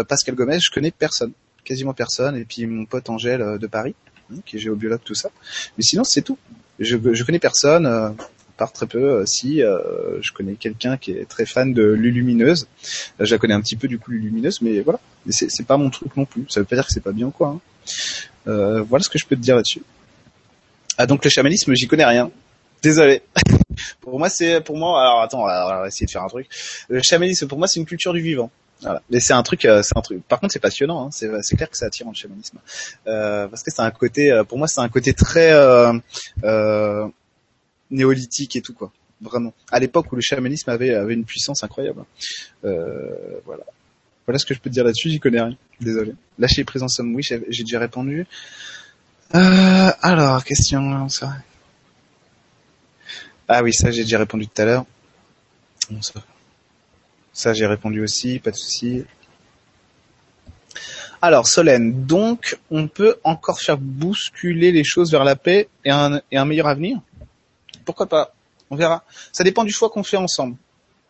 Pascal 0.08 0.34
Gomez, 0.34 0.58
je 0.60 0.70
connais 0.70 0.90
personne, 0.90 1.32
quasiment 1.64 1.94
personne. 1.94 2.36
Et 2.36 2.44
puis 2.44 2.66
mon 2.66 2.84
pote 2.84 3.08
Angèle 3.08 3.58
de 3.58 3.66
Paris. 3.66 3.94
Hein, 4.32 4.38
qui 4.44 4.56
est 4.56 4.58
géobiologue, 4.58 5.00
tout 5.04 5.14
ça. 5.14 5.30
Mais 5.76 5.82
sinon, 5.82 6.04
c'est 6.04 6.22
tout. 6.22 6.38
Je, 6.80 6.96
je 7.12 7.24
connais 7.24 7.38
personne, 7.38 7.86
euh, 7.86 8.10
part 8.56 8.72
très 8.72 8.86
peu. 8.86 9.20
Euh, 9.20 9.26
si 9.26 9.62
euh, 9.62 10.20
je 10.20 10.32
connais 10.32 10.54
quelqu'un 10.54 10.96
qui 10.96 11.12
est 11.12 11.28
très 11.28 11.46
fan 11.46 11.72
de 11.72 11.82
Lulumineuse, 11.82 12.66
je 13.20 13.30
la 13.30 13.38
connais 13.38 13.54
un 13.54 13.60
petit 13.60 13.76
peu 13.76 13.88
du 13.88 13.98
coup 13.98 14.10
Lulumineuse, 14.10 14.60
mais 14.62 14.80
voilà. 14.80 15.00
Mais 15.26 15.32
c'est, 15.32 15.50
c'est 15.50 15.66
pas 15.66 15.76
mon 15.76 15.90
truc 15.90 16.16
non 16.16 16.24
plus. 16.24 16.44
Ça 16.48 16.60
veut 16.60 16.66
pas 16.66 16.76
dire 16.76 16.86
que 16.86 16.92
c'est 16.92 17.02
pas 17.02 17.12
bien 17.12 17.26
ou 17.26 17.30
quoi. 17.30 17.48
Hein. 17.48 17.60
Euh, 18.46 18.82
voilà 18.82 19.02
ce 19.02 19.08
que 19.08 19.18
je 19.18 19.26
peux 19.26 19.36
te 19.36 19.40
dire 19.40 19.56
là-dessus. 19.56 19.82
Ah 20.96 21.06
donc 21.06 21.24
le 21.24 21.30
chamanisme, 21.30 21.74
j'y 21.74 21.86
connais 21.86 22.04
rien. 22.04 22.30
Désolé. 22.82 23.22
pour 24.00 24.18
moi, 24.18 24.28
c'est 24.28 24.60
pour 24.60 24.76
moi. 24.76 25.00
Alors 25.00 25.22
attends, 25.22 25.42
on 25.42 25.46
va 25.46 25.84
essayer 25.86 26.06
de 26.06 26.10
faire 26.10 26.22
un 26.22 26.28
truc. 26.28 26.48
Le 26.88 27.00
chamanisme, 27.02 27.48
pour 27.48 27.58
moi, 27.58 27.66
c'est 27.66 27.80
une 27.80 27.86
culture 27.86 28.12
du 28.12 28.20
vivant. 28.20 28.50
Voilà. 28.82 29.02
Mais 29.10 29.20
c'est 29.20 29.32
un 29.32 29.42
truc, 29.42 29.64
euh, 29.64 29.82
c'est 29.82 29.96
un 29.96 30.02
truc. 30.02 30.22
Par 30.26 30.40
contre, 30.40 30.52
c'est 30.52 30.60
passionnant. 30.60 31.06
Hein. 31.06 31.10
C'est, 31.10 31.56
clair 31.56 31.70
que 31.70 31.76
ça 31.76 31.86
attire 31.86 32.06
en 32.06 32.14
chamanisme, 32.14 32.58
euh, 33.06 33.48
parce 33.48 33.62
que 33.62 33.70
c'est 33.70 33.82
un 33.82 33.90
côté, 33.90 34.30
euh, 34.30 34.44
pour 34.44 34.58
moi, 34.58 34.68
c'est 34.68 34.80
un 34.80 34.88
côté 34.88 35.14
très 35.14 35.52
euh, 35.52 35.92
euh, 36.44 37.06
néolithique 37.90 38.56
et 38.56 38.62
tout 38.62 38.74
quoi. 38.74 38.92
Vraiment. 39.20 39.54
À 39.70 39.78
l'époque 39.80 40.12
où 40.12 40.16
le 40.16 40.20
chamanisme 40.20 40.68
avait 40.70 40.94
avait 40.94 41.14
une 41.14 41.24
puissance 41.24 41.64
incroyable. 41.64 42.04
Euh, 42.64 43.40
voilà. 43.46 43.64
Voilà 44.26 44.38
ce 44.38 44.44
que 44.46 44.54
je 44.54 44.60
peux 44.60 44.70
te 44.70 44.74
dire 44.74 44.84
là-dessus. 44.84 45.10
J'y 45.10 45.20
connais 45.20 45.40
rien. 45.40 45.56
Désolé. 45.80 46.14
Lâcher 46.38 46.64
prise 46.64 46.82
en 46.82 46.88
somme, 46.88 47.14
oui, 47.14 47.22
j'ai, 47.22 47.38
déjà 47.38 47.78
répondu. 47.78 48.26
alors, 49.30 50.44
question. 50.44 51.08
Ça. 51.08 51.36
Ah 53.48 53.62
oui, 53.62 53.72
ça 53.72 53.90
j'ai 53.90 54.02
déjà 54.02 54.18
répondu 54.18 54.46
tout 54.46 54.62
à 54.62 54.64
l'heure. 54.64 54.86
Bon. 55.90 56.00
Ça, 57.34 57.52
j'ai 57.52 57.66
répondu 57.66 58.00
aussi, 58.00 58.38
pas 58.38 58.52
de 58.52 58.56
souci. 58.56 59.04
Alors, 61.20 61.48
Solène, 61.48 62.06
donc, 62.06 62.58
on 62.70 62.86
peut 62.86 63.16
encore 63.24 63.60
faire 63.60 63.76
bousculer 63.76 64.70
les 64.70 64.84
choses 64.84 65.10
vers 65.10 65.24
la 65.24 65.34
paix 65.34 65.68
et 65.84 65.90
un, 65.90 66.20
et 66.30 66.38
un 66.38 66.44
meilleur 66.44 66.68
avenir? 66.68 67.00
Pourquoi 67.84 68.06
pas? 68.06 68.34
On 68.70 68.76
verra. 68.76 69.02
Ça 69.32 69.42
dépend 69.42 69.64
du 69.64 69.72
choix 69.72 69.90
qu'on 69.90 70.04
fait 70.04 70.16
ensemble, 70.16 70.56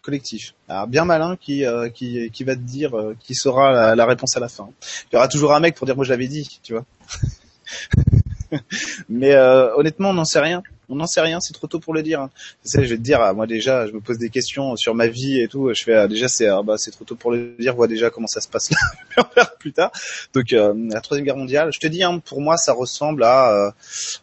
collectif. 0.01 0.55
Alors, 0.67 0.87
bien 0.87 1.05
malin 1.05 1.37
qui, 1.37 1.67
euh, 1.67 1.91
qui, 1.91 2.31
qui 2.31 2.43
va 2.43 2.55
te 2.55 2.61
dire, 2.61 2.97
euh, 2.97 3.15
qui 3.21 3.35
saura 3.35 3.71
la, 3.71 3.95
la, 3.95 4.07
réponse 4.07 4.35
à 4.37 4.41
la 4.41 4.49
fin. 4.49 4.71
Il 5.11 5.15
y 5.15 5.17
aura 5.17 5.29
toujours 5.29 5.55
un 5.55 5.61
mec 5.61 5.75
pour 5.75 5.87
dire, 5.87 5.95
moi, 5.95 6.07
je 6.07 6.11
l'avais 6.11 6.29
dit, 6.29 6.61
tu 6.63 6.73
vois. 6.73 6.85
Mais 9.09 9.33
euh, 9.33 9.75
honnêtement, 9.77 10.11
on 10.11 10.15
n'en 10.15 10.25
sait 10.25 10.41
rien. 10.41 10.63
On 10.91 10.97
n'en 10.97 11.07
sait 11.07 11.23
rien, 11.23 11.41
c'est 11.41 11.55
trop 11.55 11.67
tôt 11.67 11.81
pour 11.81 11.95
le 11.95 12.03
dire. 12.03 12.29
Tu 12.63 12.71
sais, 12.71 12.85
je 12.85 12.91
vais 12.91 12.97
te 12.97 13.03
dire, 13.03 13.35
moi 13.35 13.47
déjà, 13.47 13.87
je 13.87 13.93
me 13.93 14.01
pose 14.01 14.19
des 14.19 14.29
questions 14.29 14.77
sur 14.77 14.95
ma 14.95 15.07
vie 15.07 15.41
et 15.41 15.49
tout. 15.49 15.73
Je 15.73 15.83
fais 15.83 15.95
ah, 15.95 16.09
déjà, 16.09 16.29
c'est 16.29 16.47
ah, 16.47 16.63
bah, 16.63 16.77
c'est 16.77 16.91
trop 16.91 17.05
tôt 17.05 17.17
pour 17.17 17.33
le 17.33 17.57
dire. 17.59 17.75
Vois 17.75 17.87
déjà 17.87 18.11
comment 18.11 18.27
ça 18.27 18.43
se 18.43 18.49
passe 18.49 18.71
là, 19.17 19.47
plus 19.59 19.73
tard. 19.73 19.91
Donc 20.35 20.53
euh, 20.53 20.75
la 20.91 21.01
troisième 21.01 21.25
guerre 21.25 21.39
mondiale, 21.39 21.71
je 21.73 21.81
te 21.81 21.87
dis, 21.87 22.03
hein, 22.03 22.19
pour 22.19 22.43
moi, 22.43 22.59
ça 22.59 22.75
ressemble 22.75 23.25
à, 23.25 23.51
euh, 23.53 23.71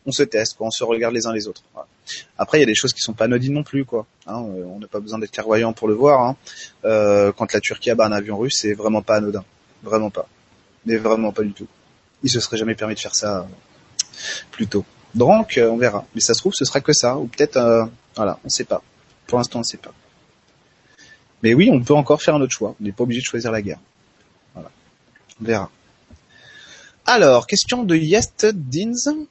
on 0.06 0.12
se 0.12 0.22
teste, 0.22 0.56
quoi, 0.58 0.67
on 0.67 0.72
se 0.72 0.84
regarde 0.84 1.15
les 1.15 1.26
uns 1.26 1.34
les 1.34 1.48
autres. 1.48 1.63
Après, 2.38 2.58
il 2.58 2.62
y 2.62 2.63
a 2.63 2.67
des 2.67 2.76
choses 2.76 2.94
qui 2.94 3.02
sont 3.02 3.13
pas 3.13 3.26
anodines 3.26 3.54
non 3.54 3.63
plus, 3.63 3.86
quoi. 3.86 4.06
Hein, 4.28 4.44
euh, 4.44 4.63
on 4.65 4.80
n'a 4.80 4.88
pas 4.88 5.00
besoin 5.00 5.20
d'être 5.20 5.32
clairvoyant 5.32 5.74
pour 5.74 5.88
le 5.88 5.94
voir. 5.94 6.22
Hein. 6.22 6.36
Euh, 6.86 7.32
quand 7.32 7.54
la 7.54 7.60
Turquie 7.60 7.89
abat 7.89 8.06
un 8.06 8.12
avion 8.12 8.38
russe, 8.38 8.60
c'est 8.62 8.74
vraiment 8.74 9.02
pas 9.02 9.15
anodin, 9.17 9.44
vraiment 9.84 10.10
pas, 10.10 10.28
mais 10.86 10.98
vraiment 10.98 11.32
pas 11.32 11.44
du 11.44 11.54
tout. 11.54 11.67
Il 12.24 12.30
se 12.30 12.39
serait 12.39 12.58
jamais 12.58 12.76
permis 12.76 12.96
de 12.96 13.00
faire 13.00 13.15
ça 13.15 13.48
plus 14.52 14.67
tôt. 14.67 14.86
Donc, 15.15 15.58
euh, 15.58 15.69
on 15.69 15.78
verra. 15.78 16.06
Mais 16.15 16.21
ça 16.21 16.34
se 16.34 16.39
trouve, 16.39 16.54
ce 16.56 16.65
sera 16.65 16.82
que 16.82 16.93
ça, 16.93 17.17
ou 17.17 17.28
peut-être, 17.28 17.58
euh, 17.58 17.86
voilà, 18.15 18.39
on 18.45 18.50
sait 18.50 18.63
pas. 18.63 18.82
Pour 19.28 19.38
l'instant, 19.38 19.60
on 19.60 19.63
sait 19.63 19.78
pas. 19.78 19.93
Mais 21.43 21.54
oui, 21.54 21.69
on 21.71 21.82
peut 21.82 21.93
encore 21.93 22.21
faire 22.21 22.36
un 22.36 22.41
autre 22.41 22.54
choix. 22.54 22.76
On 22.80 22.84
n'est 22.84 22.91
pas 22.91 23.04
obligé 23.04 23.21
de 23.21 23.26
choisir 23.26 23.52
la 23.52 23.62
guerre. 23.62 23.80
Voilà. 24.54 24.69
On 25.41 25.45
verra. 25.45 25.69
Alors, 27.06 27.47
question 27.47 27.84
de 27.84 27.95
Yest 27.95 28.45
Dins. 28.45 29.26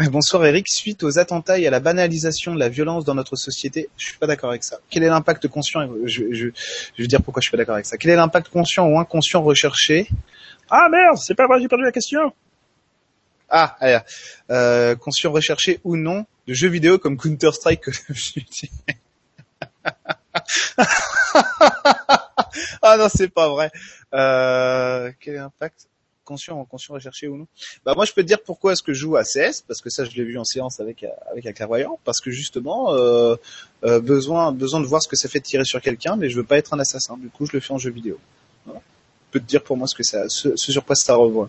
Bonsoir 0.10 0.44
Eric. 0.46 0.68
Suite 0.68 1.02
aux 1.02 1.18
attentats 1.18 1.58
et 1.58 1.66
à 1.66 1.70
la 1.70 1.80
banalisation 1.80 2.54
de 2.54 2.58
la 2.58 2.68
violence 2.68 3.04
dans 3.04 3.14
notre 3.14 3.36
société, 3.36 3.88
je 3.96 4.06
suis 4.06 4.18
pas 4.18 4.26
d'accord 4.26 4.50
avec 4.50 4.64
ça. 4.64 4.78
Quel 4.90 5.02
est 5.02 5.08
l'impact 5.08 5.48
conscient 5.48 5.88
je, 6.04 6.52
veux 6.98 7.06
dire 7.06 7.22
pourquoi 7.22 7.40
je 7.40 7.44
suis 7.44 7.50
pas 7.50 7.56
d'accord 7.56 7.74
avec 7.74 7.86
ça. 7.86 7.96
Quel 7.96 8.10
est 8.10 8.16
l'impact 8.16 8.48
conscient 8.48 8.86
ou 8.86 8.98
inconscient 8.98 9.42
recherché? 9.42 10.08
Ah 10.70 10.88
merde, 10.90 11.16
c'est 11.18 11.34
pas 11.34 11.46
vrai, 11.46 11.60
j'ai 11.60 11.68
perdu 11.68 11.84
la 11.84 11.92
question. 11.92 12.32
Ah, 13.50 13.76
allez, 13.80 13.98
euh, 14.50 14.96
conscient 14.96 15.32
recherché 15.32 15.80
ou 15.84 15.96
non 15.96 16.26
de 16.46 16.54
jeux 16.54 16.68
vidéo 16.68 16.98
comme 16.98 17.16
Counter 17.16 17.52
Strike 17.52 17.84
ah 22.82 22.96
non, 22.96 23.08
c'est 23.12 23.28
pas 23.28 23.48
vrai. 23.48 23.70
Euh, 24.14 25.12
quel 25.20 25.34
est 25.34 25.38
l'impact 25.38 25.88
conscient, 26.24 26.64
conscient 26.64 26.94
recherché 26.94 27.28
ou 27.28 27.36
non? 27.36 27.46
Bah 27.84 27.94
moi, 27.96 28.04
je 28.04 28.12
peux 28.12 28.22
te 28.22 28.26
dire 28.26 28.42
pourquoi 28.42 28.72
est-ce 28.72 28.82
que 28.82 28.92
je 28.92 29.00
joue 29.00 29.16
à 29.16 29.24
CS 29.24 29.62
parce 29.66 29.80
que 29.80 29.90
ça, 29.90 30.04
je 30.04 30.10
l'ai 30.12 30.24
vu 30.24 30.38
en 30.38 30.44
séance 30.44 30.80
avec 30.80 31.04
avec 31.30 31.46
un 31.46 31.52
clairvoyant, 31.52 31.98
parce 32.04 32.20
que 32.20 32.30
justement, 32.30 32.94
euh, 32.94 33.36
euh, 33.84 34.00
besoin 34.00 34.52
besoin 34.52 34.80
de 34.80 34.86
voir 34.86 35.02
ce 35.02 35.08
que 35.08 35.16
ça 35.16 35.28
fait 35.28 35.40
de 35.40 35.44
tirer 35.44 35.64
sur 35.64 35.80
quelqu'un, 35.80 36.16
mais 36.16 36.30
je 36.30 36.36
veux 36.36 36.44
pas 36.44 36.58
être 36.58 36.74
un 36.74 36.78
assassin. 36.78 37.16
Du 37.16 37.28
coup, 37.28 37.46
je 37.46 37.52
le 37.52 37.60
fais 37.60 37.72
en 37.72 37.78
jeu 37.78 37.90
vidéo. 37.90 38.18
Peux 39.30 39.40
te 39.40 39.44
dire 39.44 39.62
pour 39.62 39.76
moi 39.76 39.86
ce 39.86 39.94
que 39.94 40.02
ça, 40.02 40.28
ce, 40.28 40.56
sur 40.56 40.84
quoi 40.84 40.96
ça 40.96 41.14
revoit. 41.14 41.48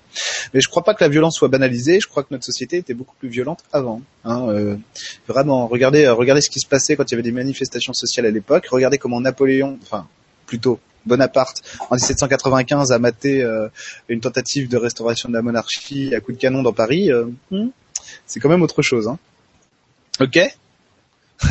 Mais 0.53 0.61
je 0.61 0.69
crois 0.69 0.83
pas 0.83 0.93
que 0.93 1.03
la 1.03 1.09
violence 1.09 1.35
soit 1.35 1.47
banalisée. 1.47 1.99
Je 1.99 2.07
crois 2.07 2.23
que 2.23 2.29
notre 2.31 2.45
société 2.45 2.77
était 2.77 2.93
beaucoup 2.93 3.15
plus 3.19 3.29
violente 3.29 3.63
avant. 3.73 4.01
Hein, 4.23 4.49
euh, 4.49 4.75
vraiment, 5.27 5.67
regardez, 5.67 6.05
euh, 6.05 6.13
regardez 6.13 6.41
ce 6.41 6.49
qui 6.49 6.59
se 6.59 6.67
passait 6.67 6.95
quand 6.95 7.05
il 7.05 7.11
y 7.11 7.15
avait 7.15 7.23
des 7.23 7.31
manifestations 7.31 7.93
sociales 7.93 8.25
à 8.25 8.31
l'époque. 8.31 8.67
Regardez 8.69 8.97
comment 8.97 9.19
Napoléon, 9.19 9.79
enfin 9.81 10.07
plutôt 10.45 10.79
Bonaparte, 11.05 11.63
en 11.89 11.95
1795 11.95 12.91
a 12.91 12.99
maté 12.99 13.41
euh, 13.41 13.67
une 14.07 14.19
tentative 14.19 14.69
de 14.69 14.77
restauration 14.77 15.29
de 15.29 15.33
la 15.33 15.41
monarchie 15.41 16.13
à 16.13 16.19
coup 16.19 16.31
de 16.31 16.37
canon 16.37 16.61
dans 16.61 16.73
Paris. 16.73 17.09
Hmm, 17.49 17.69
c'est 18.27 18.39
quand 18.39 18.49
même 18.49 18.61
autre 18.61 18.83
chose. 18.83 19.07
Hein. 19.07 19.17
Ok? 20.19 20.39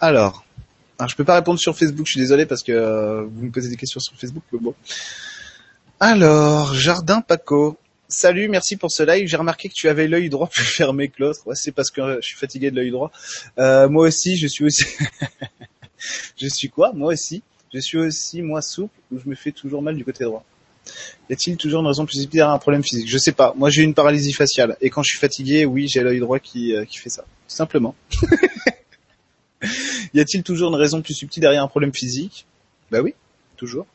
Alors, 0.00 0.45
alors, 0.98 1.10
je 1.10 1.16
peux 1.16 1.24
pas 1.24 1.34
répondre 1.34 1.58
sur 1.58 1.76
Facebook, 1.76 2.06
je 2.06 2.12
suis 2.12 2.20
désolé 2.20 2.46
parce 2.46 2.62
que 2.62 2.72
euh, 2.72 3.24
vous 3.24 3.46
me 3.46 3.50
posez 3.50 3.68
des 3.68 3.76
questions 3.76 4.00
sur 4.00 4.14
Facebook, 4.16 4.42
bon. 4.52 4.74
Alors, 6.00 6.74
Jardin 6.74 7.20
Paco. 7.20 7.76
Salut, 8.08 8.48
merci 8.48 8.76
pour 8.76 8.90
ce 8.90 9.02
live. 9.02 9.26
J'ai 9.26 9.36
remarqué 9.36 9.68
que 9.68 9.74
tu 9.74 9.88
avais 9.88 10.06
l'œil 10.06 10.30
droit 10.30 10.46
plus 10.46 10.64
fermé 10.64 11.08
que 11.08 11.22
l'autre. 11.22 11.40
Ouais, 11.46 11.54
c'est 11.54 11.72
parce 11.72 11.90
que 11.90 12.20
je 12.20 12.26
suis 12.26 12.36
fatigué 12.36 12.70
de 12.70 12.76
l'œil 12.76 12.90
droit. 12.90 13.10
Euh, 13.58 13.88
moi 13.88 14.06
aussi, 14.06 14.38
je 14.38 14.46
suis 14.46 14.64
aussi. 14.64 14.84
je 16.40 16.46
suis 16.48 16.70
quoi? 16.70 16.92
Moi 16.94 17.12
aussi. 17.12 17.42
Je 17.74 17.80
suis 17.80 17.98
aussi 17.98 18.42
moi 18.42 18.62
souple 18.62 18.94
ou 19.12 19.18
je 19.18 19.28
me 19.28 19.34
fais 19.34 19.52
toujours 19.52 19.82
mal 19.82 19.96
du 19.96 20.04
côté 20.04 20.24
droit? 20.24 20.44
Y 21.28 21.32
a-t-il 21.32 21.56
toujours 21.56 21.80
une 21.80 21.88
raison 21.88 22.06
plus 22.06 22.28
derrière 22.28 22.50
un 22.50 22.58
problème 22.58 22.84
physique? 22.84 23.08
Je 23.08 23.18
sais 23.18 23.32
pas. 23.32 23.54
Moi, 23.56 23.70
j'ai 23.70 23.82
une 23.82 23.94
paralysie 23.94 24.32
faciale 24.32 24.76
et 24.80 24.88
quand 24.88 25.02
je 25.02 25.10
suis 25.10 25.18
fatigué, 25.18 25.66
oui, 25.66 25.88
j'ai 25.88 26.02
l'œil 26.02 26.20
droit 26.20 26.38
qui 26.38 26.74
euh, 26.74 26.84
qui 26.84 26.98
fait 26.98 27.10
ça. 27.10 27.24
Simplement. 27.48 27.94
y 30.16 30.20
a-t-il 30.20 30.42
toujours 30.42 30.70
une 30.70 30.76
raison 30.76 31.02
plus 31.02 31.14
subtile 31.14 31.42
derrière 31.42 31.62
un 31.62 31.68
problème 31.68 31.92
physique? 31.94 32.46
Bah 32.90 33.00
oui, 33.02 33.14
toujours. 33.56 33.86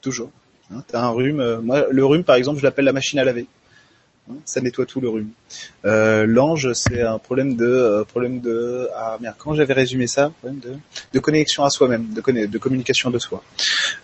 Toujours. 0.00 0.30
Hein, 0.72 0.82
T'as 0.88 1.02
un 1.02 1.10
rhume. 1.10 1.40
Euh, 1.40 1.60
moi, 1.60 1.86
le 1.90 2.04
rhume, 2.04 2.24
par 2.24 2.36
exemple, 2.36 2.58
je 2.58 2.64
l'appelle 2.64 2.84
la 2.84 2.92
machine 2.92 3.18
à 3.18 3.24
laver. 3.24 3.46
Hein, 4.30 4.36
ça 4.44 4.60
nettoie 4.60 4.86
tout 4.86 5.00
le 5.00 5.08
rhume. 5.08 5.30
Euh, 5.84 6.26
L'ange, 6.26 6.72
c'est 6.74 7.02
un 7.02 7.18
problème 7.18 7.56
de 7.56 7.66
euh, 7.66 8.04
problème 8.04 8.40
de 8.40 8.88
ah 8.94 9.18
merde. 9.20 9.34
Quand 9.36 9.54
j'avais 9.54 9.72
résumé 9.74 10.06
ça, 10.06 10.30
problème 10.40 10.60
de 10.60 10.74
de 11.12 11.18
connexion 11.18 11.64
à 11.64 11.70
soi-même, 11.70 12.06
de 12.14 12.46
de 12.46 12.58
communication 12.58 13.10
de 13.10 13.18
soi, 13.18 13.42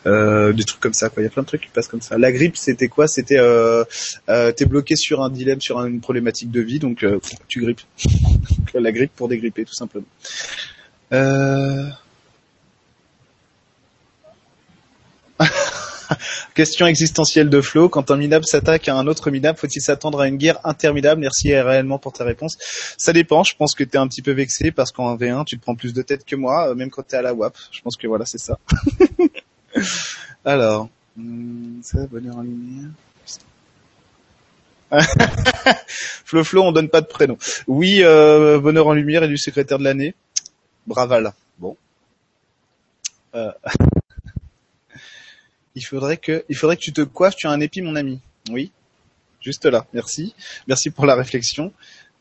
euh, 0.06 0.52
des 0.52 0.64
trucs 0.64 0.80
comme 0.80 0.92
ça. 0.92 1.08
Quoi. 1.08 1.22
Il 1.22 1.26
y 1.26 1.28
a 1.28 1.30
plein 1.30 1.44
de 1.44 1.46
trucs 1.46 1.62
qui 1.62 1.68
passent 1.68 1.86
comme 1.86 2.02
ça. 2.02 2.18
La 2.18 2.32
grippe, 2.32 2.56
c'était 2.56 2.88
quoi? 2.88 3.06
C'était 3.06 3.38
euh, 3.38 3.84
t'es 4.26 4.66
bloqué 4.66 4.96
sur 4.96 5.22
un 5.22 5.30
dilemme, 5.30 5.60
sur 5.60 5.78
une 5.84 6.00
problématique 6.00 6.50
de 6.50 6.60
vie, 6.60 6.80
donc 6.80 7.06
tu 7.46 7.60
grippes. 7.60 7.82
la 8.74 8.90
grippe 8.90 9.12
pour 9.14 9.28
dégripper, 9.28 9.64
tout 9.64 9.74
simplement. 9.74 10.06
Euh... 11.12 11.88
Question 16.54 16.86
existentielle 16.86 17.48
de 17.50 17.60
Flo. 17.60 17.88
Quand 17.88 18.10
un 18.10 18.16
minable 18.16 18.44
s'attaque 18.44 18.88
à 18.88 18.96
un 18.96 19.06
autre 19.06 19.30
minable, 19.30 19.58
faut-il 19.58 19.80
s'attendre 19.80 20.20
à 20.20 20.28
une 20.28 20.36
guerre 20.36 20.58
interminable? 20.64 21.20
Merci 21.20 21.54
réellement 21.54 21.98
pour 21.98 22.12
ta 22.12 22.24
réponse. 22.24 22.56
Ça 22.96 23.12
dépend. 23.12 23.44
Je 23.44 23.54
pense 23.56 23.74
que 23.74 23.84
tu 23.84 23.92
es 23.92 23.96
un 23.96 24.08
petit 24.08 24.22
peu 24.22 24.32
vexé 24.32 24.70
parce 24.70 24.90
qu'en 24.92 25.16
V1, 25.16 25.44
tu 25.44 25.56
te 25.58 25.62
prends 25.62 25.74
plus 25.74 25.92
de 25.92 26.02
tête 26.02 26.24
que 26.24 26.36
moi, 26.36 26.70
euh, 26.70 26.74
même 26.74 26.90
quand 26.90 27.06
tu 27.06 27.14
es 27.14 27.18
à 27.18 27.22
la 27.22 27.34
WAP. 27.34 27.56
Je 27.70 27.80
pense 27.80 27.96
que 27.96 28.06
voilà, 28.06 28.24
c'est 28.26 28.38
ça. 28.38 28.58
Alors, 30.44 30.88
hmm, 31.16 31.80
ça, 31.82 32.06
bonheur 32.06 32.36
en 32.36 32.42
lumière. 32.42 32.90
Flo 36.24 36.44
Flo, 36.44 36.62
on 36.62 36.72
donne 36.72 36.88
pas 36.88 37.02
de 37.02 37.06
prénom. 37.06 37.36
Oui, 37.66 38.00
euh, 38.02 38.58
bonheur 38.58 38.86
en 38.86 38.94
lumière 38.94 39.22
et 39.22 39.28
du 39.28 39.36
secrétaire 39.36 39.78
de 39.78 39.84
l'année. 39.84 40.14
Braval. 40.88 41.32
Bon. 41.58 41.76
Euh... 43.34 43.52
il 45.74 45.84
faudrait 45.84 46.16
que, 46.16 46.44
il 46.48 46.56
faudrait 46.56 46.76
que 46.76 46.82
tu 46.82 46.92
te 46.92 47.02
coiffes. 47.02 47.36
Tu 47.36 47.46
as 47.46 47.50
un 47.50 47.60
épi, 47.60 47.82
mon 47.82 47.94
ami. 47.94 48.20
Oui. 48.50 48.72
Juste 49.40 49.66
là. 49.66 49.86
Merci. 49.92 50.34
Merci 50.66 50.90
pour 50.90 51.06
la 51.06 51.14
réflexion. 51.14 51.72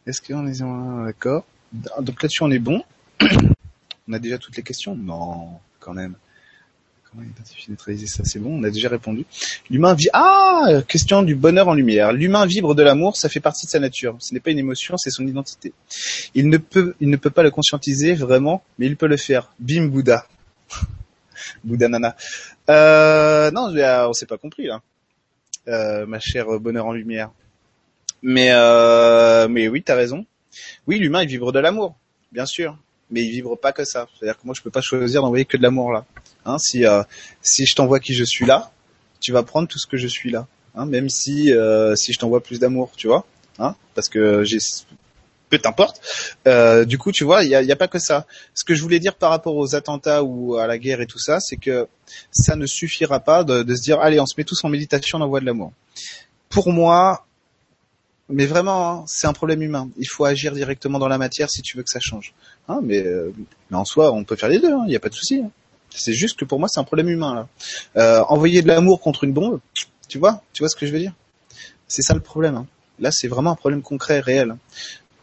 Est-ce 0.05 0.21
qu'on 0.21 0.47
est 0.47 0.59
d'accord 1.05 1.45
Donc 2.01 2.21
là-dessus, 2.21 2.43
on 2.43 2.51
est 2.51 2.59
bon. 2.59 2.83
on 4.07 4.13
a 4.13 4.19
déjà 4.19 4.37
toutes 4.37 4.57
les 4.57 4.63
questions? 4.63 4.95
Non, 4.95 5.59
quand 5.79 5.93
même. 5.93 6.15
Comment 7.11 7.23
identifier, 7.23 7.71
neutraliser 7.71 8.07
ça 8.07 8.23
C'est 8.25 8.39
bon, 8.39 8.59
on 8.59 8.63
a 8.63 8.69
déjà 8.69 8.89
répondu. 8.89 9.25
L'humain 9.69 9.93
vit. 9.93 10.09
Ah, 10.11 10.81
question 10.87 11.23
du 11.23 11.35
bonheur 11.35 11.69
en 11.69 11.73
lumière. 11.73 12.11
L'humain 12.11 12.45
vibre 12.45 12.75
de 12.75 12.83
l'amour, 12.83 13.15
ça 13.15 13.29
fait 13.29 13.39
partie 13.39 13.65
de 13.65 13.71
sa 13.71 13.79
nature. 13.79 14.17
Ce 14.19 14.33
n'est 14.33 14.41
pas 14.41 14.51
une 14.51 14.59
émotion, 14.59 14.97
c'est 14.97 15.09
son 15.09 15.25
identité. 15.25 15.73
Il 16.35 16.49
ne 16.49 16.57
peut, 16.57 16.95
il 16.99 17.09
ne 17.09 17.15
peut 17.15 17.29
pas 17.29 17.43
le 17.43 17.51
conscientiser 17.51 18.13
vraiment, 18.13 18.61
mais 18.77 18.87
il 18.87 18.97
peut 18.97 19.07
le 19.07 19.15
faire. 19.15 19.53
Bim 19.59 19.87
Bouddha. 19.87 20.27
Bouddha 21.63 21.87
Nana. 21.87 22.17
Euh, 22.69 23.51
non, 23.51 23.73
on 24.09 24.13
s'est 24.13 24.25
pas 24.25 24.37
compris 24.37 24.67
là, 24.67 24.81
euh, 25.69 26.05
ma 26.05 26.19
chère 26.19 26.59
bonheur 26.59 26.87
en 26.87 26.91
lumière. 26.91 27.31
Mais 28.21 28.49
euh, 28.51 29.47
mais 29.47 29.69
oui, 29.69 29.81
t'as 29.81 29.95
raison. 29.95 30.25
Oui, 30.87 30.99
l'humain 30.99 31.21
il 31.23 31.29
vibre 31.29 31.53
de 31.53 31.59
l'amour, 31.59 31.95
bien 32.33 32.45
sûr, 32.45 32.77
mais 33.11 33.23
il 33.23 33.31
vibre 33.31 33.57
pas 33.57 33.71
que 33.71 33.85
ça. 33.85 34.07
C'est-à-dire 34.17 34.37
que 34.37 34.45
moi 34.45 34.53
je 34.57 34.61
peux 34.61 34.71
pas 34.71 34.81
choisir 34.81 35.21
d'envoyer 35.21 35.45
que 35.45 35.55
de 35.55 35.63
l'amour 35.63 35.93
là. 35.93 36.05
Hein, 36.47 36.57
si 36.57 36.85
euh, 36.85 37.03
si 37.41 37.65
je 37.65 37.75
t'envoie 37.75 37.99
qui 37.99 38.13
je 38.13 38.23
suis 38.23 38.45
là, 38.45 38.71
tu 39.19 39.33
vas 39.33 39.43
prendre 39.43 39.67
tout 39.67 39.77
ce 39.77 39.85
que 39.85 39.97
je 39.97 40.07
suis 40.07 40.31
là. 40.31 40.47
Hein, 40.75 40.85
même 40.85 41.09
si 41.09 41.51
euh, 41.51 41.95
si 41.95 42.13
je 42.13 42.19
t'envoie 42.19 42.41
plus 42.41 42.59
d'amour, 42.59 42.91
tu 42.95 43.07
vois. 43.07 43.25
Hein, 43.59 43.75
parce 43.95 44.07
que 44.07 44.43
j'ai 44.43 44.59
peu 45.49 45.57
t'importe. 45.57 46.01
Euh, 46.47 46.85
du 46.85 46.97
coup, 46.97 47.11
tu 47.11 47.23
vois, 47.23 47.43
il 47.43 47.49
n'y 47.49 47.55
a, 47.55 47.61
y 47.61 47.71
a, 47.71 47.75
pas 47.75 47.87
que 47.87 47.99
ça. 47.99 48.25
Ce 48.53 48.63
que 48.63 48.75
je 48.75 48.81
voulais 48.81 48.99
dire 48.99 49.15
par 49.15 49.29
rapport 49.29 49.55
aux 49.55 49.75
attentats 49.75 50.23
ou 50.23 50.57
à 50.57 50.67
la 50.67 50.77
guerre 50.77 51.01
et 51.01 51.07
tout 51.07 51.19
ça, 51.19 51.39
c'est 51.39 51.57
que 51.57 51.87
ça 52.31 52.55
ne 52.55 52.65
suffira 52.65 53.19
pas 53.19 53.43
de, 53.43 53.75
se 53.75 53.81
dire, 53.81 53.99
allez, 53.99 54.19
on 54.19 54.25
se 54.25 54.35
met 54.37 54.43
tous 54.43 54.63
en 54.63 54.69
méditation, 54.69 55.19
on 55.19 55.21
envoie 55.21 55.39
de 55.39 55.45
l'amour. 55.45 55.71
Pour 56.49 56.71
moi, 56.71 57.25
mais 58.29 58.45
vraiment, 58.45 58.89
hein, 58.89 59.03
c'est 59.07 59.27
un 59.27 59.33
problème 59.33 59.61
humain. 59.61 59.89
Il 59.97 60.07
faut 60.07 60.25
agir 60.25 60.53
directement 60.53 60.99
dans 60.99 61.07
la 61.07 61.17
matière 61.17 61.49
si 61.49 61.61
tu 61.61 61.77
veux 61.77 61.83
que 61.83 61.89
ça 61.89 62.01
change. 62.01 62.33
Hein, 62.67 62.81
mais, 62.83 63.05
en 63.71 63.85
soi, 63.85 64.11
on 64.11 64.25
peut 64.25 64.35
faire 64.35 64.49
les 64.49 64.59
deux, 64.59 64.69
il 64.69 64.73
hein, 64.73 64.85
n'y 64.87 64.95
a 64.95 64.99
pas 64.99 65.09
de 65.09 65.15
souci. 65.15 65.43
C'est 65.97 66.13
juste 66.13 66.37
que 66.37 66.45
pour 66.45 66.59
moi, 66.59 66.69
c'est 66.69 66.79
un 66.79 66.83
problème 66.83 67.09
humain. 67.09 67.35
là. 67.35 67.47
Euh, 67.97 68.23
envoyer 68.29 68.61
de 68.61 68.67
l'amour 68.67 69.01
contre 69.01 69.23
une 69.23 69.33
bombe, 69.33 69.59
tu 70.07 70.17
vois, 70.17 70.43
tu 70.53 70.63
vois 70.63 70.69
ce 70.69 70.75
que 70.75 70.85
je 70.85 70.91
veux 70.91 70.99
dire? 70.99 71.13
C'est 71.87 72.01
ça 72.01 72.13
le 72.13 72.19
problème. 72.19 72.55
Hein. 72.55 72.67
Là, 72.99 73.11
c'est 73.11 73.27
vraiment 73.27 73.51
un 73.51 73.55
problème 73.55 73.81
concret, 73.81 74.19
réel. 74.19 74.55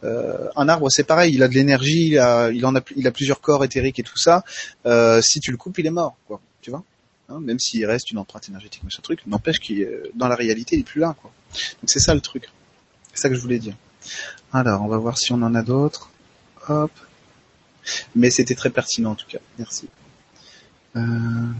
Euh, 0.03 0.49
un 0.55 0.69
arbre, 0.69 0.89
c'est 0.89 1.03
pareil, 1.03 1.33
il 1.33 1.41
a 1.43 1.47
de 1.47 1.53
l'énergie, 1.53 2.09
il 2.09 2.19
a, 2.19 2.51
il 2.51 2.65
en 2.65 2.75
a, 2.75 2.81
il 2.95 3.07
a 3.07 3.11
plusieurs 3.11 3.41
corps 3.41 3.63
éthériques 3.63 3.99
et 3.99 4.03
tout 4.03 4.17
ça. 4.17 4.43
Euh, 4.85 5.21
si 5.21 5.39
tu 5.39 5.51
le 5.51 5.57
coupes, 5.57 5.77
il 5.79 5.87
est 5.87 5.91
mort, 5.91 6.15
quoi. 6.27 6.41
Tu 6.61 6.69
vois 6.69 6.83
hein, 7.29 7.39
Même 7.39 7.59
s'il 7.59 7.85
reste 7.85 8.11
une 8.11 8.17
empreinte 8.17 8.49
énergétique, 8.49 8.83
machin 8.83 9.01
truc, 9.01 9.25
n'empêche 9.25 9.59
qu'il, 9.59 9.87
dans 10.13 10.27
la 10.27 10.35
réalité, 10.35 10.75
il 10.75 10.81
est 10.81 10.83
plus 10.83 11.01
là, 11.01 11.15
quoi. 11.21 11.31
Donc 11.81 11.89
c'est 11.89 11.99
ça 11.99 12.13
le 12.13 12.21
truc. 12.21 12.49
C'est 13.13 13.21
ça 13.21 13.29
que 13.29 13.35
je 13.35 13.41
voulais 13.41 13.59
dire. 13.59 13.75
Alors, 14.53 14.83
on 14.83 14.87
va 14.87 14.97
voir 14.97 15.17
si 15.17 15.31
on 15.31 15.41
en 15.41 15.55
a 15.55 15.63
d'autres. 15.63 16.11
Hop. 16.67 16.91
Mais 18.15 18.29
c'était 18.29 18.55
très 18.55 18.69
pertinent 18.69 19.11
en 19.11 19.15
tout 19.15 19.27
cas. 19.27 19.39
Merci. 19.57 19.87
Euh, 20.95 20.99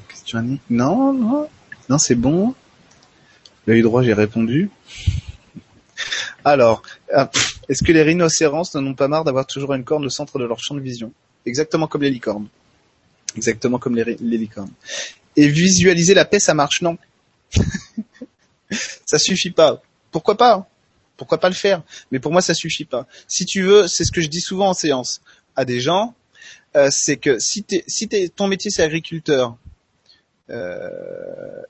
question 0.08 0.40
Annie 0.40 0.60
Non, 0.70 1.14
non, 1.14 1.50
non, 1.90 1.98
c'est 1.98 2.16
bon. 2.16 2.56
L'œil 3.68 3.82
droit, 3.82 4.04
j'ai 4.04 4.14
répondu. 4.14 4.70
Alors, 6.44 6.84
ah, 7.14 7.30
est-ce 7.68 7.84
que 7.84 7.92
les 7.92 8.04
rhinocéros 8.04 8.76
n'en 8.76 8.86
ont 8.86 8.94
pas 8.94 9.08
marre 9.08 9.24
d'avoir 9.24 9.48
toujours 9.48 9.74
une 9.74 9.84
corne 9.84 10.06
au 10.06 10.10
centre 10.10 10.38
de 10.40 10.46
leur 10.46 10.60
champ 10.60 10.76
de 10.76 10.80
vision? 10.80 11.12
Exactement 11.46 11.88
comme 11.88 12.04
les 12.04 12.12
licornes. 12.12 12.48
Exactement 13.36 13.80
comme 13.80 13.96
les, 13.96 14.16
licornes. 14.16 14.72
Et 15.36 15.48
visualiser 15.48 16.14
la 16.14 16.26
paix, 16.26 16.40
ça 16.40 16.54
marche 16.54 16.82
Non? 16.82 16.98
ça 19.06 19.18
suffit 19.18 19.52
pas. 19.52 19.82
Pourquoi 20.12 20.38
pas? 20.38 20.70
Pourquoi 21.18 21.40
pas 21.40 21.50
le 21.50 21.56
faire? 21.56 21.82
Mais 22.12 22.20
pour 22.20 22.32
moi, 22.32 22.42
ça 22.42 22.54
suffit 22.54 22.86
pas. 22.86 23.08
Si 23.28 23.46
tu 23.46 23.64
veux, 23.64 23.88
c'est 23.88 24.06
ce 24.06 24.12
que 24.12 24.22
je 24.22 24.28
dis 24.28 24.42
souvent 24.42 24.70
en 24.70 24.74
séance 24.74 25.22
à 25.56 25.66
des 25.66 25.80
gens, 25.80 26.14
euh, 26.76 26.90
c'est 26.92 27.18
que 27.18 27.40
si, 27.40 27.66
ton 28.36 28.48
métier 28.48 28.72
c'est 28.72 28.84
agriculteur, 28.84 29.58
euh, 30.50 30.90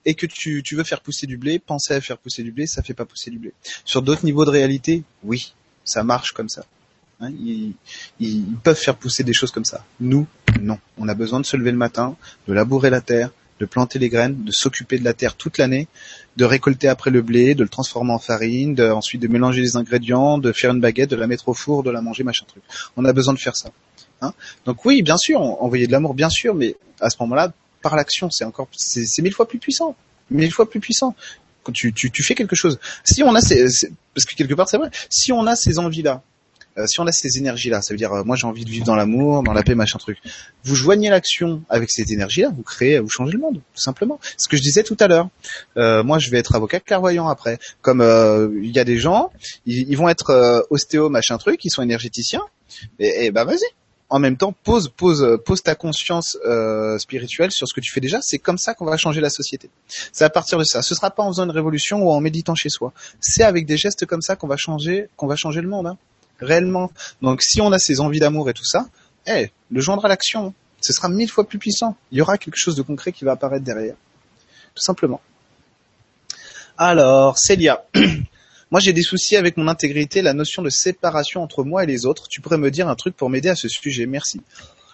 et 0.04 0.15
que 0.15 0.26
tu, 0.26 0.62
tu, 0.63 0.76
veux 0.76 0.84
faire 0.84 1.02
pousser 1.02 1.28
du 1.28 1.38
blé, 1.38 1.60
penser 1.60 1.94
à 1.94 2.02
faire 2.02 2.18
pousser 2.18 2.44
du 2.44 2.52
blé, 2.52 2.68
ça 2.68 2.84
fait 2.84 2.94
pas 2.94 3.06
pousser 3.06 3.32
du 3.32 3.39
blé. 3.39 3.54
Sur 3.86 4.02
d'autres 4.02 4.26
niveaux 4.26 4.46
de 4.46 4.50
réalité, 4.50 5.04
oui, 5.24 5.54
ça 5.86 6.04
marche 6.04 6.32
comme 6.34 6.50
ça. 6.50 6.65
Hein, 7.22 7.32
ils, 7.39 7.74
ils, 8.20 8.44
peuvent 8.63 8.78
faire 8.78 8.98
pousser 8.98 9.24
des 9.24 9.32
choses 9.32 9.52
comme 9.52 9.63
ça. 9.63 9.86
Nous, 10.02 10.28
non. 10.60 10.78
On 10.98 11.08
a 11.08 11.13
besoin 11.13 11.39
de 11.39 11.46
se 11.46 11.56
lever 11.56 11.72
le 11.72 11.78
matin, 11.78 12.18
de 12.48 12.54
labourer 12.54 12.89
la 12.89 13.00
terre, 13.00 13.32
de 13.62 13.65
planter 13.65 14.00
les 14.00 14.10
graines, 14.10 14.44
de 14.44 14.52
s'occuper 14.52 15.00
de 15.00 15.06
la 15.06 15.13
terre 15.13 15.36
toute 15.36 15.58
l'année, 15.58 15.88
de 16.36 16.44
récolter 16.44 16.89
après 16.89 17.12
le 17.12 17.22
blé, 17.22 17.56
de 17.56 17.63
le 17.63 17.70
transformer 17.70 18.12
en 18.12 18.20
farine, 18.20 18.76
de, 18.76 18.89
ensuite 18.89 19.22
de 19.22 19.30
mélanger 19.30 19.62
les 19.62 19.78
ingrédients, 19.78 20.38
de 20.38 20.52
faire 20.52 20.72
une 20.72 20.82
baguette, 20.82 21.10
de 21.10 21.15
la 21.15 21.28
mettre 21.28 21.48
au 21.48 21.54
four, 21.54 21.84
de 21.84 21.91
la 21.91 22.02
manger, 22.02 22.24
machin 22.24 22.46
truc. 22.46 22.63
On 22.98 23.06
a 23.06 23.13
besoin 23.13 23.34
de 23.34 23.39
faire 23.39 23.56
ça. 23.56 23.72
Hein 24.21 24.34
Donc 24.65 24.86
oui, 24.86 25.01
bien 25.01 25.17
sûr, 25.17 25.41
envoyer 25.41 25.88
de 25.88 25.91
l'amour, 25.91 26.13
bien 26.13 26.30
sûr, 26.30 26.56
mais 26.56 26.75
à 26.99 27.10
ce 27.10 27.17
moment-là, 27.21 27.51
par 27.82 27.95
l'action, 27.95 28.30
c'est 28.32 28.45
encore, 28.45 28.67
c'est 28.75 29.21
mille 29.21 29.34
fois 29.34 29.47
plus 29.47 29.60
puissant, 29.60 29.95
mille 30.32 30.51
fois 30.51 30.69
plus 30.69 30.80
puissant. 30.80 31.15
Quand 31.63 31.71
tu, 31.71 31.93
tu, 31.93 32.12
tu 32.12 32.23
fais 32.23 32.36
quelque 32.36 32.56
chose. 32.56 32.80
Si 33.04 33.23
on 33.23 33.34
a 33.34 33.41
ces, 33.41 33.65
parce 34.13 34.25
que 34.25 34.36
quelque 34.36 34.54
part 34.54 34.69
c'est 34.69 34.78
vrai, 34.78 34.89
si 35.10 35.32
on 35.32 35.47
a 35.47 35.56
ces 35.56 35.80
envies-là, 35.80 36.21
euh, 36.78 36.86
si 36.88 36.99
on 36.99 37.08
a 37.08 37.12
ces 37.12 37.38
énergies-là, 37.38 37.82
ça 37.82 37.93
veut 37.93 37.97
dire, 37.97 38.12
euh, 38.12 38.23
moi 38.23 38.36
j'ai 38.36 38.45
envie 38.47 38.65
de 38.65 38.69
vivre 38.69 38.86
dans 38.86 38.95
l'amour, 38.95 39.43
dans 39.43 39.54
la 39.54 39.63
paix, 39.63 39.75
machin 39.75 39.97
truc. 39.97 40.17
Vous 40.63 40.75
joignez 40.75 41.10
l'action 41.10 41.63
avec 41.69 41.89
cette 41.89 42.12
énergie-là, 42.12 42.49
vous 42.56 42.63
créez, 42.63 42.99
vous 42.99 43.10
changez 43.10 43.34
le 43.34 43.39
monde, 43.39 43.56
tout 43.56 43.82
simplement. 43.82 44.19
Ce 44.38 44.47
que 44.47 44.58
je 44.58 44.62
disais 44.62 44.84
tout 44.84 44.97
à 44.99 45.08
l'heure. 45.08 45.30
Euh, 45.78 46.04
moi, 46.04 46.19
je 46.19 46.30
vais 46.30 46.38
être 46.38 46.56
avocat 46.56 46.80
clairvoyant 46.80 47.28
après. 47.28 47.60
Comme 47.82 48.01
il 48.62 48.71
y 48.71 48.80
a 48.80 48.84
des 48.84 48.97
gens, 48.97 49.32
ils, 49.65 49.95
vont 49.95 50.10
être 50.10 50.67
ostéo, 50.69 51.10
machin 51.10 51.38
truc, 51.38 51.63
ils 51.65 51.71
sont 51.71 51.82
énergéticiens. 51.82 52.43
Et, 52.99 53.25
et 53.25 53.32
bah 53.32 53.45
vas-y, 53.45 53.65
en 54.10 54.20
même 54.20 54.38
temps, 54.38 54.54
pose, 54.63 54.89
pose, 54.89 55.39
pose 55.46 55.63
ta 55.63 55.76
conscience 55.76 56.38
euh, 56.46 56.98
spirituelle 57.00 57.52
sur 57.52 57.68
ce 57.68 57.74
que 57.74 57.82
tu 57.82 57.91
fais 57.91 58.02
déjà. 58.02 58.22
C'est 58.22 58.38
comme 58.38 58.58
ça 58.58 58.74
qu'on 58.74 58.86
va 58.86 58.98
changer 58.98 59.20
la 59.20 59.30
société. 59.30 59.70
C'est 60.12 60.24
à 60.24 60.30
partir 60.30 60.60
de 60.60 60.63
ça. 60.63 60.82
Ce 60.82 60.94
sera 60.94 61.10
pas 61.10 61.24
en 61.24 61.30
faisant 61.30 61.46
une 61.46 61.52
révolution 61.52 62.04
ou 62.04 62.12
en 62.12 62.22
méditant 62.22 62.56
chez 62.56 62.70
soi. 62.70 62.94
C'est 63.20 63.44
avec 63.44 63.65
des 63.65 63.78
gestes 63.78 64.06
comme 64.06 64.22
ça 64.22 64.36
qu'on 64.36 64.48
va 64.48 64.58
changer, 64.58 65.10
qu'on 65.18 65.28
va 65.28 65.36
changer 65.36 65.62
le 65.62 65.68
monde, 65.68 65.88
hein. 65.88 65.98
réellement. 66.39 66.91
Donc, 67.22 67.41
si 67.41 67.62
on 67.62 67.72
a 67.72 67.80
ces 67.80 68.00
envies 68.00 68.20
d'amour 68.20 68.50
et 68.50 68.54
tout 68.54 68.65
ça, 68.65 68.88
eh, 69.26 69.52
le 69.72 69.82
joindre 69.82 70.06
à 70.06 70.08
l'action, 70.08 70.54
ce 70.82 70.94
sera 70.94 71.10
mille 71.10 71.30
fois 71.30 71.48
plus 71.48 71.58
puissant. 71.58 71.98
Il 72.12 72.20
y 72.20 72.22
aura 72.22 72.38
quelque 72.38 72.58
chose 72.58 72.76
de 72.76 72.84
concret 72.84 73.12
qui 73.12 73.26
va 73.26 73.32
apparaître 73.32 73.65
derrière, 73.65 73.96
tout 74.76 74.84
simplement. 74.84 75.22
Alors, 76.78 77.39
Célia. 77.39 77.86
Moi, 78.71 78.80
j'ai 78.80 78.93
des 78.93 79.04
soucis 79.04 79.36
avec 79.36 79.58
mon 79.58 79.67
intégrité, 79.67 80.21
la 80.21 80.34
notion 80.34 80.62
de 80.62 80.69
séparation 80.69 81.41
entre 81.43 81.63
moi 81.63 81.84
et 81.84 81.88
les 81.88 82.06
autres. 82.06 82.28
Tu 82.28 82.41
pourrais 82.41 82.58
me 82.58 82.71
dire 82.71 82.88
un 82.88 82.95
truc 82.95 83.15
pour 83.15 83.30
m'aider 83.30 83.49
à 83.49 83.56
ce 83.56 83.67
sujet 83.67 84.06
Merci. 84.06 84.41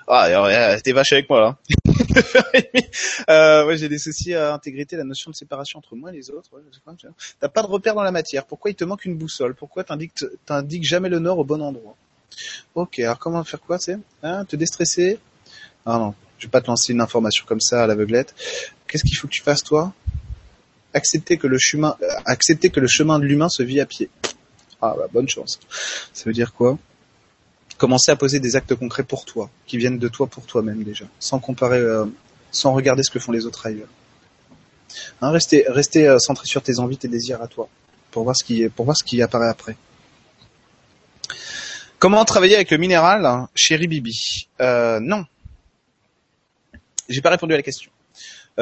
Ah, 0.07 0.77
t'es 0.84 0.91
vache 0.91 1.13
avec 1.13 1.29
moi 1.29 1.39
là. 1.39 1.57
euh, 3.29 3.65
ouais, 3.65 3.77
j'ai 3.77 3.88
des 3.88 3.97
soucis 3.97 4.34
à 4.34 4.53
intégrer 4.53 4.86
la 4.91 5.05
notion 5.05 5.31
de 5.31 5.36
séparation 5.36 5.79
entre 5.79 5.95
moi 5.95 6.12
et 6.12 6.15
les 6.15 6.29
autres. 6.29 6.49
T'as 7.39 7.47
pas 7.47 7.62
de 7.62 7.67
repère 7.67 7.95
dans 7.95 8.03
la 8.03 8.12
matière. 8.12 8.45
Pourquoi 8.45 8.71
il 8.71 8.75
te 8.75 8.84
manque 8.84 9.05
une 9.05 9.15
boussole? 9.15 9.55
Pourquoi 9.55 9.86
t'indiques, 9.86 10.25
t'indiques 10.45 10.84
jamais 10.84 11.07
le 11.07 11.19
nord 11.19 11.39
au 11.39 11.45
bon 11.45 11.62
endroit? 11.62 11.95
Ok, 12.75 12.99
alors 12.99 13.19
comment 13.19 13.43
faire 13.43 13.62
quoi, 13.62 13.79
c'est 13.79 13.97
hein, 14.23 14.43
Te 14.45 14.55
déstresser? 14.57 15.19
Ah 15.86 15.97
non, 15.97 16.13
je 16.39 16.47
vais 16.47 16.51
pas 16.51 16.62
te 16.62 16.67
lancer 16.67 16.91
une 16.91 17.01
information 17.01 17.45
comme 17.47 17.62
ça 17.62 17.84
à 17.84 17.88
l'aveuglette. 17.88 18.36
Qu'est-ce 18.88 19.03
qu'il 19.03 19.15
faut 19.15 19.27
que 19.27 19.34
tu 19.34 19.41
fasses 19.41 19.63
toi? 19.63 19.93
Accepter 20.93 21.38
que 21.38 21.47
le 21.47 21.58
chemin, 21.58 21.95
euh, 22.01 22.08
accepter 22.25 22.69
que 22.69 22.80
le 22.80 22.88
chemin 22.88 23.19
de 23.19 23.25
l'humain 23.25 23.49
se 23.49 23.63
vit 23.63 23.80
à 23.80 23.86
pied. 23.86 24.10
Ah 24.82 24.95
bah 24.97 25.08
bonne 25.12 25.30
chance. 25.30 25.60
Ça 26.13 26.23
veut 26.25 26.34
dire 26.34 26.54
quoi? 26.54 26.77
Commencer 27.77 28.12
à 28.12 28.15
poser 28.15 28.39
des 28.39 28.56
actes 28.56 28.75
concrets 28.75 29.04
pour 29.04 29.25
toi, 29.25 29.49
qui 29.65 29.77
viennent 29.77 29.99
de 29.99 30.08
toi 30.08 30.27
pour 30.27 30.45
toi-même 30.45 30.84
déjà, 30.84 31.06
sans 31.19 31.39
comparer, 31.39 31.77
euh, 31.77 32.06
sans 32.51 32.73
regarder 32.73 33.04
ce 33.04 33.10
que 33.10 33.19
font 33.19 33.32
les 33.32 33.45
autres 33.45 33.65
ailleurs. 33.65 33.89
Hein, 35.21 35.32
rester, 35.32 35.65
rester 35.67 36.08
euh, 36.08 36.19
centré 36.19 36.45
sur 36.45 36.62
tes 36.62 36.80
envies, 36.80 36.97
tes 36.97 37.08
désirs 37.08 37.41
à 37.41 37.47
toi, 37.47 37.69
pour 38.12 38.23
voir 38.23 38.36
ce 38.36 38.43
qui, 38.43 38.67
pour 38.69 38.86
voir 38.86 38.97
ce 38.97 39.04
qui 39.04 39.21
apparaît 39.21 39.47
après. 39.49 39.75
Comment 41.97 42.25
travailler 42.25 42.56
avec 42.56 42.71
le 42.71 42.77
minéral, 42.77 43.25
hein, 43.25 43.49
chéri 43.56 43.88
Bibi? 43.88 44.47
Euh, 44.60 44.99
Non. 44.99 45.25
J'ai 47.10 47.21
pas 47.21 47.30
répondu 47.30 47.54
à 47.54 47.58
la 47.58 47.63
question. 47.63 47.91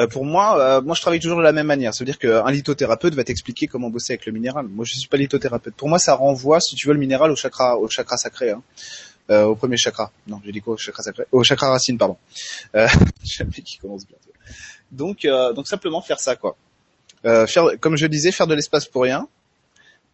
Euh, 0.00 0.06
pour 0.06 0.24
moi, 0.24 0.58
euh, 0.58 0.80
moi 0.80 0.94
je 0.94 1.02
travaille 1.02 1.20
toujours 1.20 1.38
de 1.38 1.42
la 1.42 1.52
même 1.52 1.66
manière. 1.66 1.92
Ça 1.92 2.00
veut 2.00 2.06
dire 2.06 2.18
qu'un 2.18 2.50
lithothérapeute 2.50 3.14
va 3.14 3.24
t'expliquer 3.24 3.66
comment 3.66 3.90
bosser 3.90 4.14
avec 4.14 4.26
le 4.26 4.32
minéral. 4.32 4.66
Moi 4.66 4.84
je 4.84 4.94
suis 4.94 5.08
pas 5.08 5.18
lithothérapeute. 5.18 5.74
Pour 5.74 5.88
moi 5.88 5.98
ça 5.98 6.14
renvoie, 6.14 6.60
si 6.60 6.74
tu 6.74 6.88
veux, 6.88 6.94
le 6.94 7.00
minéral 7.00 7.30
au 7.30 7.36
chakra, 7.36 7.76
au 7.76 7.88
chakra 7.88 8.16
sacré, 8.16 8.50
hein. 8.50 8.62
euh, 9.30 9.44
au 9.44 9.54
premier 9.54 9.76
chakra. 9.76 10.10
Non, 10.26 10.40
j'ai 10.44 10.52
dit 10.52 10.60
quoi 10.62 10.74
Au 10.74 10.76
chakra 10.78 11.02
sacré, 11.02 11.24
au 11.32 11.44
chakra 11.44 11.68
racine, 11.68 11.98
pardon. 11.98 12.16
Euh, 12.74 12.88
qui 13.64 13.78
commence 13.78 14.06
bientôt. 14.06 14.30
Donc, 14.90 15.26
donc 15.54 15.68
simplement 15.68 16.00
faire 16.00 16.18
ça 16.18 16.34
quoi. 16.34 16.56
faire, 17.22 17.66
comme 17.78 17.96
je 17.96 18.06
disais, 18.06 18.32
faire 18.32 18.48
de 18.48 18.54
l'espace 18.54 18.86
pour 18.86 19.02
rien. 19.02 19.28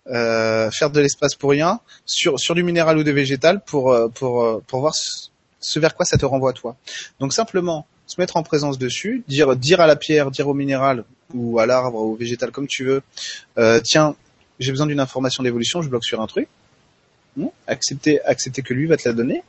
faire 0.06 0.90
de 0.90 1.00
l'espace 1.00 1.34
pour 1.34 1.50
rien 1.50 1.80
sur 2.04 2.38
sur 2.38 2.54
du 2.54 2.62
minéral 2.62 2.98
ou 2.98 3.04
du 3.04 3.12
végétal 3.12 3.62
pour 3.64 3.96
pour 4.14 4.62
pour 4.66 4.80
voir 4.80 4.94
ce 4.94 5.80
vers 5.80 5.94
quoi 5.94 6.04
ça 6.04 6.18
te 6.18 6.26
renvoie 6.26 6.52
toi. 6.52 6.76
Donc 7.20 7.32
simplement 7.32 7.86
se 8.06 8.20
mettre 8.20 8.36
en 8.36 8.42
présence 8.42 8.78
dessus, 8.78 9.24
dire 9.28 9.56
dire 9.56 9.80
à 9.80 9.86
la 9.86 9.96
pierre, 9.96 10.30
dire 10.30 10.48
au 10.48 10.54
minéral 10.54 11.04
ou 11.34 11.58
à 11.58 11.66
l'arbre, 11.66 11.98
au 11.98 12.14
végétal 12.14 12.50
comme 12.50 12.66
tu 12.66 12.84
veux, 12.84 13.02
euh, 13.58 13.80
tiens, 13.82 14.14
j'ai 14.60 14.70
besoin 14.70 14.86
d'une 14.86 15.00
information 15.00 15.42
d'évolution, 15.42 15.82
je 15.82 15.88
bloque 15.88 16.04
sur 16.04 16.20
un 16.20 16.26
truc. 16.26 16.48
accepter, 17.66 18.22
accepter 18.22 18.62
que 18.62 18.72
lui 18.72 18.86
va 18.86 18.96
te 18.96 19.06
la 19.08 19.14
donner. 19.14 19.42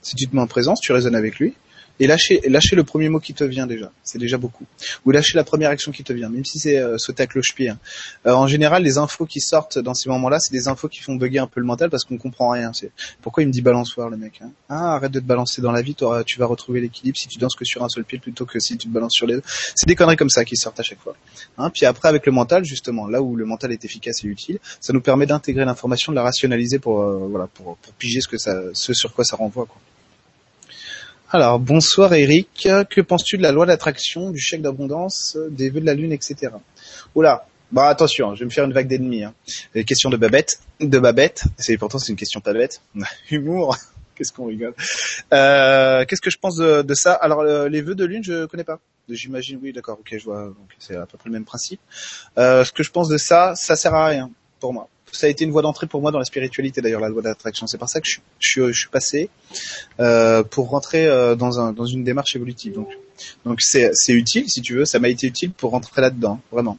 Si 0.00 0.16
tu 0.16 0.26
te 0.26 0.34
mets 0.34 0.42
en 0.42 0.46
présence, 0.46 0.80
tu 0.80 0.92
raisonnes 0.92 1.14
avec 1.14 1.38
lui 1.38 1.54
et 2.02 2.06
lâcher, 2.06 2.76
le 2.76 2.84
premier 2.84 3.08
mot 3.08 3.20
qui 3.20 3.32
te 3.34 3.44
vient 3.44 3.66
déjà. 3.66 3.92
C'est 4.02 4.18
déjà 4.18 4.36
beaucoup. 4.36 4.64
Ou 5.04 5.10
lâcher 5.10 5.36
la 5.36 5.44
première 5.44 5.70
action 5.70 5.92
qui 5.92 6.02
te 6.02 6.12
vient, 6.12 6.28
même 6.28 6.44
si 6.44 6.58
c'est 6.58 6.78
euh, 6.78 6.98
sauter 6.98 7.22
à 7.22 7.26
cloche-pied. 7.26 7.68
Hein. 7.68 7.78
Euh, 8.26 8.32
en 8.32 8.46
général, 8.46 8.82
les 8.82 8.98
infos 8.98 9.26
qui 9.26 9.40
sortent 9.40 9.78
dans 9.78 9.94
ces 9.94 10.08
moments-là, 10.08 10.40
c'est 10.40 10.52
des 10.52 10.68
infos 10.68 10.88
qui 10.88 11.00
font 11.00 11.14
bugger 11.14 11.38
un 11.38 11.46
peu 11.46 11.60
le 11.60 11.66
mental 11.66 11.90
parce 11.90 12.04
qu'on 12.04 12.18
comprend 12.18 12.50
rien. 12.50 12.72
C'est 12.72 12.90
pourquoi 13.20 13.42
il 13.42 13.46
me 13.46 13.52
dit 13.52 13.62
balançoir 13.62 14.10
le 14.10 14.16
mec. 14.16 14.40
Hein. 14.42 14.50
Ah, 14.68 14.96
arrête 14.96 15.12
de 15.12 15.20
te 15.20 15.24
balancer 15.24 15.62
dans 15.62 15.72
la 15.72 15.82
vie, 15.82 15.94
tu 16.26 16.38
vas 16.38 16.46
retrouver 16.46 16.80
l'équilibre 16.80 17.16
si 17.16 17.28
tu 17.28 17.38
danses 17.38 17.54
que 17.54 17.64
sur 17.64 17.84
un 17.84 17.88
seul 17.88 18.04
pied 18.04 18.18
plutôt 18.18 18.46
que 18.46 18.58
si 18.58 18.76
tu 18.76 18.88
te 18.88 18.92
balances 18.92 19.14
sur 19.14 19.26
les 19.26 19.34
deux. 19.34 19.42
C'est 19.46 19.86
des 19.86 19.94
conneries 19.94 20.16
comme 20.16 20.30
ça 20.30 20.44
qui 20.44 20.56
sortent 20.56 20.80
à 20.80 20.82
chaque 20.82 21.00
fois. 21.00 21.14
Hein. 21.58 21.70
Puis 21.70 21.86
après, 21.86 22.08
avec 22.08 22.26
le 22.26 22.32
mental, 22.32 22.64
justement, 22.64 23.06
là 23.06 23.22
où 23.22 23.36
le 23.36 23.44
mental 23.44 23.72
est 23.72 23.84
efficace 23.84 24.24
et 24.24 24.26
utile, 24.26 24.58
ça 24.80 24.92
nous 24.92 25.00
permet 25.00 25.26
d'intégrer 25.26 25.64
l'information, 25.64 26.12
de 26.12 26.16
la 26.16 26.22
rationaliser 26.22 26.78
pour 26.78 27.02
euh, 27.02 27.28
voilà 27.30 27.46
pour, 27.46 27.76
piger 27.98 28.20
ce 28.20 28.92
sur 28.94 29.12
quoi 29.12 29.24
ça 29.24 29.36
renvoie. 29.36 29.68
Alors, 31.34 31.58
bonsoir 31.58 32.12
Eric. 32.12 32.68
Que 32.90 33.00
penses-tu 33.00 33.38
de 33.38 33.42
la 33.42 33.52
loi 33.52 33.64
d'attraction, 33.64 34.28
du 34.28 34.38
chèque 34.38 34.60
d'abondance, 34.60 35.38
des 35.48 35.70
vœux 35.70 35.80
de 35.80 35.86
la 35.86 35.94
lune, 35.94 36.12
etc. 36.12 36.52
Oula, 37.14 37.46
bah 37.70 37.88
attention, 37.88 38.34
je 38.34 38.40
vais 38.40 38.44
me 38.44 38.50
faire 38.50 38.66
une 38.66 38.74
vague 38.74 38.86
d'ennemis. 38.86 39.24
Hein. 39.24 39.32
Les 39.74 39.84
questions 39.84 40.10
de 40.10 40.18
Babette, 40.18 40.60
de 40.78 40.98
Babette. 40.98 41.44
C'est 41.56 41.78
pourtant 41.78 41.98
c'est 41.98 42.12
une 42.12 42.18
question 42.18 42.42
pas 42.42 42.52
bête. 42.52 42.82
Humour. 43.30 43.78
Qu'est-ce 44.14 44.30
qu'on 44.30 44.44
rigole. 44.44 44.74
Euh, 45.32 46.04
Qu'est-ce 46.04 46.20
que 46.20 46.28
je 46.28 46.36
pense 46.36 46.56
de, 46.56 46.82
de 46.82 46.92
ça? 46.92 47.14
Alors 47.14 47.42
les 47.44 47.80
vœux 47.80 47.94
de 47.94 48.04
lune, 48.04 48.22
je 48.22 48.44
connais 48.44 48.62
pas. 48.62 48.78
J'imagine, 49.08 49.58
oui, 49.62 49.72
d'accord, 49.72 50.00
ok, 50.00 50.14
je 50.18 50.24
vois. 50.24 50.52
C'est 50.78 50.96
à 50.96 51.06
peu 51.06 51.16
près 51.16 51.30
le 51.30 51.32
même 51.32 51.46
principe. 51.46 51.80
Euh, 52.36 52.62
ce 52.62 52.72
que 52.72 52.82
je 52.82 52.90
pense 52.90 53.08
de 53.08 53.16
ça, 53.16 53.54
ça 53.56 53.74
sert 53.74 53.94
à 53.94 54.08
rien 54.08 54.30
pour 54.60 54.74
moi 54.74 54.86
ça 55.12 55.26
a 55.26 55.30
été 55.30 55.44
une 55.44 55.50
voie 55.50 55.62
d'entrée 55.62 55.86
pour 55.86 56.00
moi 56.00 56.10
dans 56.10 56.18
la 56.18 56.24
spiritualité 56.24 56.80
d'ailleurs 56.80 57.00
la 57.00 57.08
loi 57.08 57.22
d'attraction. 57.22 57.66
C'est 57.66 57.78
par 57.78 57.88
ça 57.88 58.00
que 58.00 58.08
je, 58.08 58.18
je, 58.38 58.72
je 58.72 58.78
suis 58.78 58.88
passé 58.88 59.30
euh, 60.00 60.42
pour 60.42 60.70
rentrer 60.70 61.06
euh, 61.06 61.34
dans, 61.34 61.60
un, 61.60 61.72
dans 61.72 61.86
une 61.86 62.02
démarche 62.02 62.34
évolutive. 62.34 62.72
Donc 62.72 62.88
donc 63.44 63.60
c'est 63.60 63.90
c'est 63.94 64.12
utile 64.12 64.48
si 64.48 64.62
tu 64.62 64.74
veux. 64.74 64.84
Ça 64.84 64.98
m'a 64.98 65.08
été 65.08 65.26
utile 65.26 65.52
pour 65.52 65.70
rentrer 65.70 66.00
là-dedans 66.00 66.40
vraiment. 66.50 66.78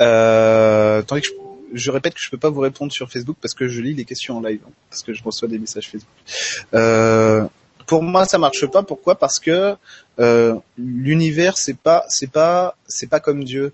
Euh, 0.00 1.02
tandis 1.02 1.22
que 1.22 1.28
je, 1.28 1.32
je, 1.74 1.90
répète 1.90 2.14
que 2.14 2.20
je 2.22 2.30
peux 2.30 2.38
pas 2.38 2.50
vous 2.50 2.60
répondre 2.60 2.92
sur 2.92 3.10
Facebook 3.10 3.36
parce 3.40 3.54
que 3.54 3.68
je 3.68 3.80
lis 3.80 3.94
les 3.94 4.04
questions 4.04 4.38
en 4.38 4.40
live 4.40 4.60
hein, 4.66 4.70
parce 4.88 5.02
que 5.02 5.12
je 5.12 5.22
reçois 5.22 5.48
des 5.48 5.58
messages 5.58 5.88
Facebook. 5.88 6.08
Euh, 6.74 7.46
pour 7.90 8.04
moi, 8.04 8.24
ça 8.24 8.38
marche 8.38 8.64
pas. 8.66 8.84
Pourquoi? 8.84 9.16
Parce 9.16 9.40
que 9.40 9.74
euh, 10.20 10.54
l'univers, 10.78 11.58
c'est 11.58 11.76
pas, 11.76 12.04
c'est 12.08 12.30
pas, 12.30 12.76
c'est 12.86 13.08
pas 13.08 13.18
comme 13.18 13.42
Dieu. 13.42 13.72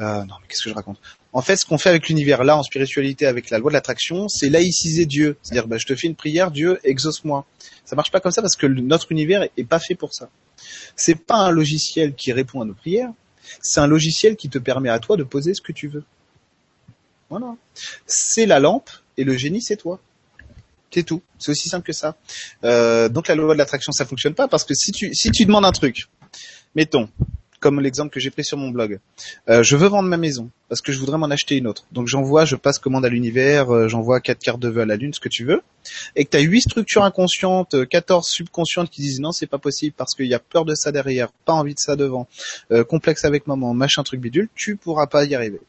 Euh, 0.00 0.18
non, 0.24 0.34
mais 0.40 0.48
qu'est-ce 0.48 0.64
que 0.64 0.68
je 0.68 0.74
raconte? 0.74 0.98
En 1.34 1.42
fait, 1.42 1.56
ce 1.56 1.66
qu'on 1.66 1.78
fait 1.78 1.88
avec 1.88 2.08
l'univers 2.08 2.44
là 2.44 2.56
en 2.56 2.62
spiritualité, 2.62 3.26
avec 3.26 3.50
la 3.50 3.58
loi 3.58 3.68
de 3.68 3.74
l'attraction, 3.74 4.28
c'est 4.28 4.48
laïciser 4.48 5.04
Dieu. 5.04 5.36
C'est-à-dire, 5.42 5.66
bah, 5.66 5.78
je 5.78 5.86
te 5.86 5.94
fais 5.96 6.06
une 6.06 6.14
prière, 6.14 6.52
Dieu, 6.52 6.78
exauce-moi. 6.84 7.44
Ça 7.84 7.96
marche 7.96 8.12
pas 8.12 8.20
comme 8.20 8.30
ça 8.30 8.40
parce 8.40 8.54
que 8.54 8.66
notre 8.66 9.10
univers 9.10 9.48
est 9.56 9.64
pas 9.64 9.80
fait 9.80 9.96
pour 9.96 10.14
ça. 10.14 10.30
C'est 10.94 11.16
pas 11.16 11.38
un 11.38 11.50
logiciel 11.50 12.14
qui 12.14 12.32
répond 12.32 12.60
à 12.60 12.64
nos 12.64 12.72
prières. 12.72 13.10
C'est 13.60 13.80
un 13.80 13.88
logiciel 13.88 14.36
qui 14.36 14.48
te 14.48 14.58
permet 14.58 14.88
à 14.88 15.00
toi 15.00 15.16
de 15.16 15.24
poser 15.24 15.54
ce 15.54 15.60
que 15.60 15.72
tu 15.72 15.88
veux. 15.88 16.04
Voilà. 17.30 17.56
C'est 18.06 18.46
la 18.46 18.60
lampe 18.60 18.90
et 19.16 19.24
le 19.24 19.36
génie, 19.36 19.60
c'est 19.60 19.76
toi. 19.76 20.00
C'est 20.92 21.02
tout. 21.02 21.20
C'est 21.38 21.50
aussi 21.50 21.68
simple 21.68 21.84
que 21.84 21.92
ça. 21.92 22.16
Euh, 22.62 23.08
donc 23.08 23.26
la 23.26 23.34
loi 23.34 23.54
de 23.54 23.58
l'attraction, 23.58 23.90
ça 23.90 24.06
fonctionne 24.06 24.34
pas 24.34 24.46
parce 24.46 24.62
que 24.62 24.74
si 24.74 24.92
tu 24.92 25.12
si 25.12 25.32
tu 25.32 25.44
demandes 25.44 25.64
un 25.64 25.72
truc, 25.72 26.06
mettons, 26.76 27.08
comme 27.64 27.80
l'exemple 27.80 28.12
que 28.12 28.20
j'ai 28.20 28.30
pris 28.30 28.44
sur 28.44 28.58
mon 28.58 28.68
blog. 28.68 28.98
Euh, 29.48 29.62
je 29.62 29.74
veux 29.74 29.88
vendre 29.88 30.06
ma 30.06 30.18
maison 30.18 30.50
parce 30.68 30.82
que 30.82 30.92
je 30.92 30.98
voudrais 30.98 31.16
m'en 31.16 31.30
acheter 31.30 31.56
une 31.56 31.66
autre. 31.66 31.86
Donc 31.92 32.08
j'envoie, 32.08 32.44
je 32.44 32.56
passe 32.56 32.78
commande 32.78 33.06
à 33.06 33.08
l'univers, 33.08 33.74
euh, 33.74 33.88
j'envoie 33.88 34.20
quatre 34.20 34.40
cartes 34.40 34.60
de 34.60 34.68
vœux 34.68 34.82
à 34.82 34.84
la 34.84 34.96
lune, 34.96 35.14
ce 35.14 35.20
que 35.20 35.30
tu 35.30 35.46
veux, 35.46 35.62
et 36.14 36.26
que 36.26 36.30
tu 36.30 36.36
as 36.36 36.40
huit 36.40 36.60
structures 36.60 37.04
inconscientes, 37.04 37.88
14 37.88 38.28
subconscientes 38.28 38.90
qui 38.90 39.00
disent 39.00 39.18
non, 39.18 39.32
c'est 39.32 39.46
pas 39.46 39.56
possible 39.56 39.94
parce 39.96 40.14
qu'il 40.14 40.26
y 40.26 40.34
a 40.34 40.38
peur 40.40 40.66
de 40.66 40.74
ça 40.74 40.92
derrière, 40.92 41.32
pas 41.46 41.54
envie 41.54 41.72
de 41.72 41.78
ça 41.78 41.96
devant, 41.96 42.28
euh, 42.70 42.84
complexe 42.84 43.24
avec 43.24 43.46
maman, 43.46 43.72
machin 43.72 44.02
truc 44.02 44.20
bidule, 44.20 44.50
tu 44.54 44.76
pourras 44.76 45.06
pas 45.06 45.24
y 45.24 45.34
arriver. 45.34 45.62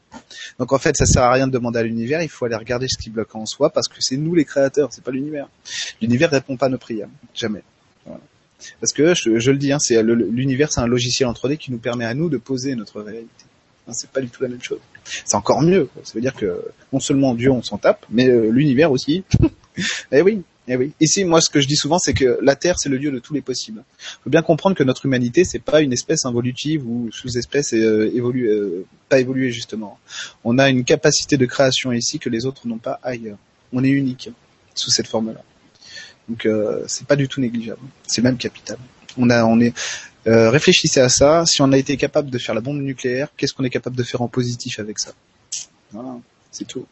Donc 0.60 0.74
en 0.74 0.80
fait, 0.80 0.98
ça 0.98 1.06
sert 1.06 1.24
à 1.24 1.32
rien 1.32 1.48
de 1.48 1.54
demander 1.54 1.80
à 1.80 1.84
l'univers, 1.84 2.22
il 2.22 2.28
faut 2.28 2.44
aller 2.44 2.58
regarder 2.58 2.90
ce 2.90 3.02
qui 3.02 3.10
bloque 3.10 3.34
en 3.36 3.46
soi 3.46 3.70
parce 3.70 3.88
que 3.88 4.02
c'est 4.02 4.18
nous 4.18 4.36
les 4.36 4.44
créateurs, 4.44 4.90
c'est 4.92 5.04
pas 5.04 5.12
l'univers. 5.12 5.48
L'univers 6.02 6.30
répond 6.30 6.58
pas 6.58 6.66
à 6.66 6.70
nos 6.70 6.78
prières, 6.78 7.08
jamais. 7.34 7.64
Parce 8.80 8.94
que 8.94 9.14
je, 9.14 9.52
le 9.52 9.58
dis, 9.58 9.72
hein, 9.72 9.80
c'est 9.80 10.02
l'univers, 10.04 10.72
c'est 10.72 10.82
un 10.82 10.88
logiciel 10.88 11.28
en 11.28 11.34
3D 11.34 11.58
qui 11.58 11.72
nous 11.72 11.78
permet 11.78 12.06
à 12.06 12.14
nous 12.14 12.30
de 12.30 12.38
poser 12.38 12.76
notre 12.76 13.02
réalité. 13.02 13.46
Hein, 13.88 13.94
c'est 13.94 14.10
pas 14.10 14.22
du 14.22 14.30
tout 14.30 14.42
la 14.42 14.50
même 14.50 14.64
chose. 14.64 14.80
C'est 15.26 15.36
encore 15.36 15.62
mieux. 15.62 15.90
Ça 16.04 16.14
veut 16.16 16.22
dire 16.22 16.34
que 16.34 16.62
non 16.92 17.00
seulement 17.00 17.36
Dieu, 17.36 17.52
on 17.52 17.62
s'en 17.62 17.78
tape, 17.78 18.06
mais 18.10 18.28
euh, 18.28 18.50
l'univers 18.50 18.92
aussi. 18.92 19.24
eh 20.12 20.22
oui, 20.22 20.42
eh 20.68 20.76
oui. 20.76 20.94
Ici, 21.00 21.24
moi, 21.24 21.42
ce 21.42 21.50
que 21.50 21.62
je 21.62 21.68
dis 21.68 21.76
souvent, 21.76 22.00
c'est 22.00 22.14
que 22.14 22.40
la 22.42 22.56
Terre, 22.56 22.80
c'est 22.80 22.90
le 22.90 22.98
lieu 22.98 23.12
de 23.12 23.20
tous 23.20 23.34
les 23.34 23.42
possibles. 23.42 23.84
Il 24.00 24.24
faut 24.24 24.30
bien 24.30 24.42
comprendre 24.42 24.76
que 24.76 24.84
notre 24.84 25.06
humanité, 25.06 25.44
c'est 25.44 25.60
pas 25.60 25.82
une 25.82 25.94
espèce 25.94 26.26
involutive 26.26 26.88
ou 26.88 27.12
sous-espèce 27.12 27.74
euh, 27.74 28.12
euh, 28.16 28.86
pas 29.10 29.20
évoluée 29.20 29.52
justement. 29.52 30.00
On 30.44 30.58
a 30.58 30.70
une 30.70 30.84
capacité 30.84 31.38
de 31.38 31.46
création 31.46 31.92
ici 31.92 32.18
que 32.18 32.30
les 32.30 32.46
autres 32.46 32.68
n'ont 32.68 32.80
pas 32.80 33.00
ailleurs. 33.04 33.38
On 33.74 33.84
est 33.84 33.90
unique. 33.90 34.30
sous 34.74 34.90
cette 34.90 35.08
forme-là. 35.08 35.42
Donc 36.28 36.46
euh, 36.46 36.84
c'est 36.88 37.08
pas 37.08 37.16
du 37.16 37.28
tout 37.28 37.42
négligeable. 37.42 37.82
C'est 38.08 38.22
même 38.22 38.38
capital. 38.38 38.78
On 39.18 39.30
a, 39.30 39.46
on 39.46 39.60
est, 39.60 39.74
euh, 40.28 40.50
réfléchissez 40.50 41.00
à 41.00 41.10
ça. 41.10 41.46
Si 41.46 41.62
on 41.62 41.72
a 41.72 41.78
été 41.78 41.98
capable 41.98 42.30
de 42.30 42.38
faire 42.38 42.56
la 42.56 42.62
bombe 42.62 42.82
nucléaire, 42.82 43.30
qu'est-ce 43.38 43.54
qu'on 43.54 43.64
est 43.64 43.70
capable 43.70 43.96
de 43.96 44.04
faire 44.04 44.22
en 44.22 44.28
positif 44.28 44.80
avec 44.80 45.00
ça? 45.00 45.12
Voilà, 45.92 46.18
c'est 46.52 46.66
tout. 46.66 46.86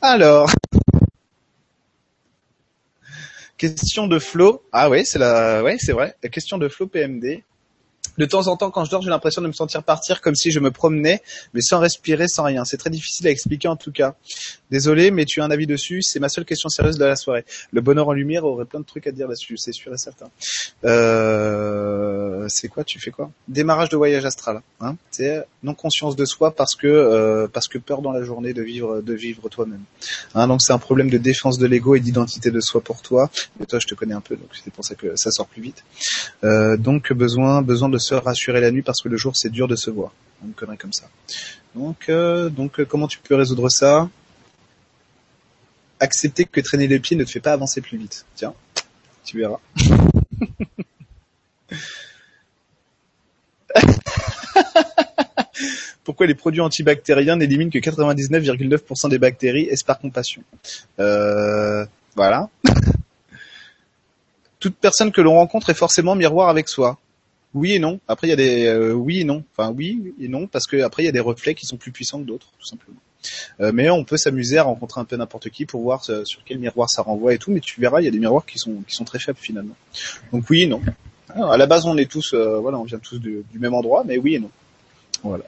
Alors, 0.00 0.50
question 3.58 4.06
de 4.06 4.18
Flo. 4.18 4.62
Ah 4.72 4.88
oui, 4.88 5.04
c'est 5.04 5.18
la, 5.18 5.62
ouais, 5.62 5.76
c'est 5.78 5.92
vrai. 5.92 6.16
Question 6.30 6.58
de 6.58 6.68
Flo 6.68 6.86
PMD. 6.86 7.42
De 8.18 8.26
temps 8.26 8.46
en 8.48 8.56
temps, 8.56 8.70
quand 8.70 8.84
je 8.84 8.90
dors, 8.90 9.02
j'ai 9.02 9.10
l'impression 9.10 9.42
de 9.42 9.46
me 9.48 9.52
sentir 9.52 9.82
partir 9.82 10.20
comme 10.20 10.34
si 10.34 10.50
je 10.50 10.60
me 10.60 10.70
promenais, 10.70 11.22
mais 11.54 11.60
sans 11.60 11.78
respirer, 11.78 12.28
sans 12.28 12.44
rien. 12.44 12.64
C'est 12.64 12.76
très 12.76 12.90
difficile 12.90 13.26
à 13.28 13.30
expliquer 13.30 13.68
en 13.68 13.76
tout 13.76 13.92
cas. 13.92 14.14
Désolé, 14.70 15.10
mais 15.10 15.24
tu 15.24 15.40
as 15.40 15.44
un 15.44 15.50
avis 15.50 15.66
dessus. 15.66 16.02
C'est 16.02 16.20
ma 16.20 16.28
seule 16.28 16.44
question 16.44 16.68
sérieuse 16.68 16.98
de 16.98 17.04
la 17.04 17.16
soirée. 17.16 17.44
Le 17.72 17.80
bonheur 17.80 18.08
en 18.08 18.12
lumière 18.12 18.44
aurait 18.44 18.64
plein 18.64 18.80
de 18.80 18.84
trucs 18.84 19.06
à 19.06 19.12
dire 19.12 19.28
là-dessus, 19.28 19.56
c'est 19.56 19.72
sûr 19.72 19.92
et 19.92 19.98
certain. 19.98 20.28
Euh, 20.84 22.46
c'est 22.48 22.68
quoi 22.68 22.84
Tu 22.84 22.98
fais 22.98 23.10
quoi? 23.10 23.30
Démarrage 23.48 23.88
de 23.88 23.96
voyage 23.96 24.24
astral. 24.24 24.62
Hein 24.80 24.96
c'est 25.10 25.44
non 25.62 25.74
conscience 25.74 26.16
de 26.16 26.24
soi 26.24 26.54
parce 26.54 26.74
que 26.74 26.86
euh, 26.86 27.48
parce 27.52 27.68
que 27.68 27.78
peur 27.78 28.02
dans 28.02 28.12
la 28.12 28.22
journée 28.22 28.52
de 28.52 28.62
vivre 28.62 29.00
de 29.00 29.14
vivre 29.14 29.48
toi-même. 29.48 29.82
Hein, 30.34 30.48
donc 30.48 30.62
c'est 30.62 30.72
un 30.72 30.78
problème 30.78 31.10
de 31.10 31.18
défense 31.18 31.58
de 31.58 31.66
l'ego 31.66 31.94
et 31.94 32.00
d'identité 32.00 32.50
de 32.50 32.60
soi 32.60 32.80
pour 32.80 33.02
toi. 33.02 33.30
Mais 33.58 33.66
toi, 33.66 33.78
je 33.78 33.86
te 33.86 33.94
connais 33.94 34.14
un 34.14 34.20
peu, 34.20 34.36
donc 34.36 34.48
c'est 34.52 34.72
pour 34.72 34.84
ça 34.84 34.94
que 34.94 35.16
ça 35.16 35.30
sort 35.30 35.46
plus 35.46 35.62
vite. 35.62 35.84
Euh, 36.44 36.76
donc 36.76 37.12
besoin 37.12 37.62
besoin 37.62 37.88
de 37.88 37.98
se 38.02 38.14
rassurer 38.14 38.60
la 38.60 38.70
nuit 38.70 38.82
parce 38.82 39.00
que 39.00 39.08
le 39.08 39.16
jour 39.16 39.36
c'est 39.36 39.48
dur 39.50 39.68
de 39.68 39.76
se 39.76 39.90
voir. 39.90 40.12
Une 40.44 40.52
connerie 40.52 40.76
comme 40.76 40.92
ça. 40.92 41.08
Donc, 41.74 42.08
euh, 42.08 42.50
euh, 42.78 42.84
comment 42.84 43.06
tu 43.06 43.18
peux 43.18 43.34
résoudre 43.36 43.68
ça? 43.70 44.08
Accepter 46.00 46.44
que 46.44 46.60
traîner 46.60 46.88
les 46.88 46.98
pieds 46.98 47.16
ne 47.16 47.24
te 47.24 47.30
fait 47.30 47.40
pas 47.40 47.52
avancer 47.52 47.80
plus 47.80 47.96
vite. 47.96 48.26
Tiens, 48.34 48.54
tu 49.24 49.38
verras. 49.38 49.60
Pourquoi 56.04 56.26
les 56.26 56.34
produits 56.34 56.60
antibactériens 56.60 57.36
n'éliminent 57.36 57.70
que 57.70 57.78
99,9% 57.78 59.08
des 59.08 59.18
bactéries? 59.18 59.68
Est-ce 59.70 59.84
par 59.84 60.00
compassion? 60.00 60.42
Euh, 60.98 61.86
Voilà. 62.16 62.48
Toute 64.58 64.76
personne 64.76 65.12
que 65.12 65.20
l'on 65.20 65.34
rencontre 65.34 65.70
est 65.70 65.74
forcément 65.74 66.16
miroir 66.16 66.48
avec 66.48 66.68
soi. 66.68 66.98
Oui 67.54 67.72
et 67.72 67.78
non. 67.78 68.00
Après, 68.08 68.26
il 68.26 68.30
y 68.30 68.32
a 68.32 68.36
des 68.36 68.66
euh, 68.66 68.92
oui 68.92 69.20
et 69.20 69.24
non. 69.24 69.44
Enfin, 69.52 69.72
oui 69.72 70.14
et 70.20 70.28
non, 70.28 70.46
parce 70.46 70.66
que 70.66 70.82
après, 70.82 71.02
il 71.02 71.06
y 71.06 71.08
a 71.08 71.12
des 71.12 71.20
reflets 71.20 71.54
qui 71.54 71.66
sont 71.66 71.76
plus 71.76 71.92
puissants 71.92 72.20
que 72.20 72.26
d'autres, 72.26 72.48
tout 72.58 72.66
simplement. 72.66 72.98
Euh, 73.60 73.70
mais 73.72 73.88
on 73.90 74.04
peut 74.04 74.16
s'amuser 74.16 74.58
à 74.58 74.64
rencontrer 74.64 75.00
un 75.00 75.04
peu 75.04 75.16
n'importe 75.16 75.50
qui 75.50 75.66
pour 75.66 75.82
voir 75.82 76.02
euh, 76.08 76.24
sur 76.24 76.42
quel 76.44 76.58
miroir 76.58 76.90
ça 76.90 77.02
renvoie 77.02 77.34
et 77.34 77.38
tout. 77.38 77.50
Mais 77.50 77.60
tu 77.60 77.80
verras, 77.80 78.00
il 78.00 78.04
y 78.04 78.08
a 78.08 78.10
des 78.10 78.18
miroirs 78.18 78.46
qui 78.46 78.58
sont 78.58 78.82
qui 78.86 78.94
sont 78.94 79.04
très 79.04 79.18
faibles 79.18 79.38
finalement. 79.40 79.76
Donc 80.32 80.48
oui 80.50 80.62
et 80.62 80.66
non. 80.66 80.82
Alors, 81.28 81.52
à 81.52 81.56
la 81.56 81.66
base, 81.66 81.86
on 81.86 81.96
est 81.96 82.10
tous, 82.10 82.34
voilà, 82.34 82.78
on 82.78 82.84
vient 82.84 82.98
tous 82.98 83.18
du, 83.18 83.42
du 83.50 83.58
même 83.58 83.74
endroit, 83.74 84.02
mais 84.04 84.18
oui 84.18 84.34
et 84.34 84.40
non. 84.40 84.50
Voilà. 85.22 85.44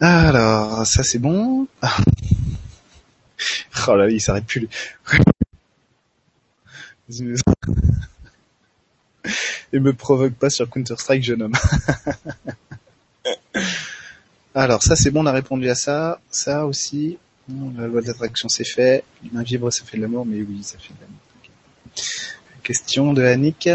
Alors, 0.00 0.86
ça 0.86 1.02
c'est 1.02 1.18
bon. 1.18 1.66
oh 3.88 3.96
là, 3.96 4.08
il 4.08 4.20
s'arrête 4.20 4.46
plus. 4.46 4.68
et 9.72 9.80
me 9.80 9.92
provoque 9.92 10.34
pas 10.34 10.50
sur 10.50 10.68
Counter-Strike, 10.68 11.22
jeune 11.22 11.42
homme. 11.42 11.54
Alors, 14.54 14.82
ça, 14.82 14.96
c'est 14.96 15.10
bon, 15.10 15.22
on 15.22 15.26
a 15.26 15.32
répondu 15.32 15.70
à 15.70 15.74
ça. 15.74 16.20
Ça 16.30 16.66
aussi, 16.66 17.18
la 17.48 17.86
loi 17.86 18.02
d'attraction, 18.02 18.48
c'est 18.48 18.64
fait. 18.64 19.04
L'humain 19.22 19.42
vibre, 19.42 19.72
ça 19.72 19.84
fait 19.84 19.96
de 19.96 20.02
l'amour, 20.02 20.26
mais 20.26 20.42
oui, 20.42 20.62
ça 20.62 20.78
fait 20.78 20.92
de 20.94 21.00
l'amour. 21.00 21.20
Question 22.62 23.12
de 23.12 23.22
Annick. 23.22 23.68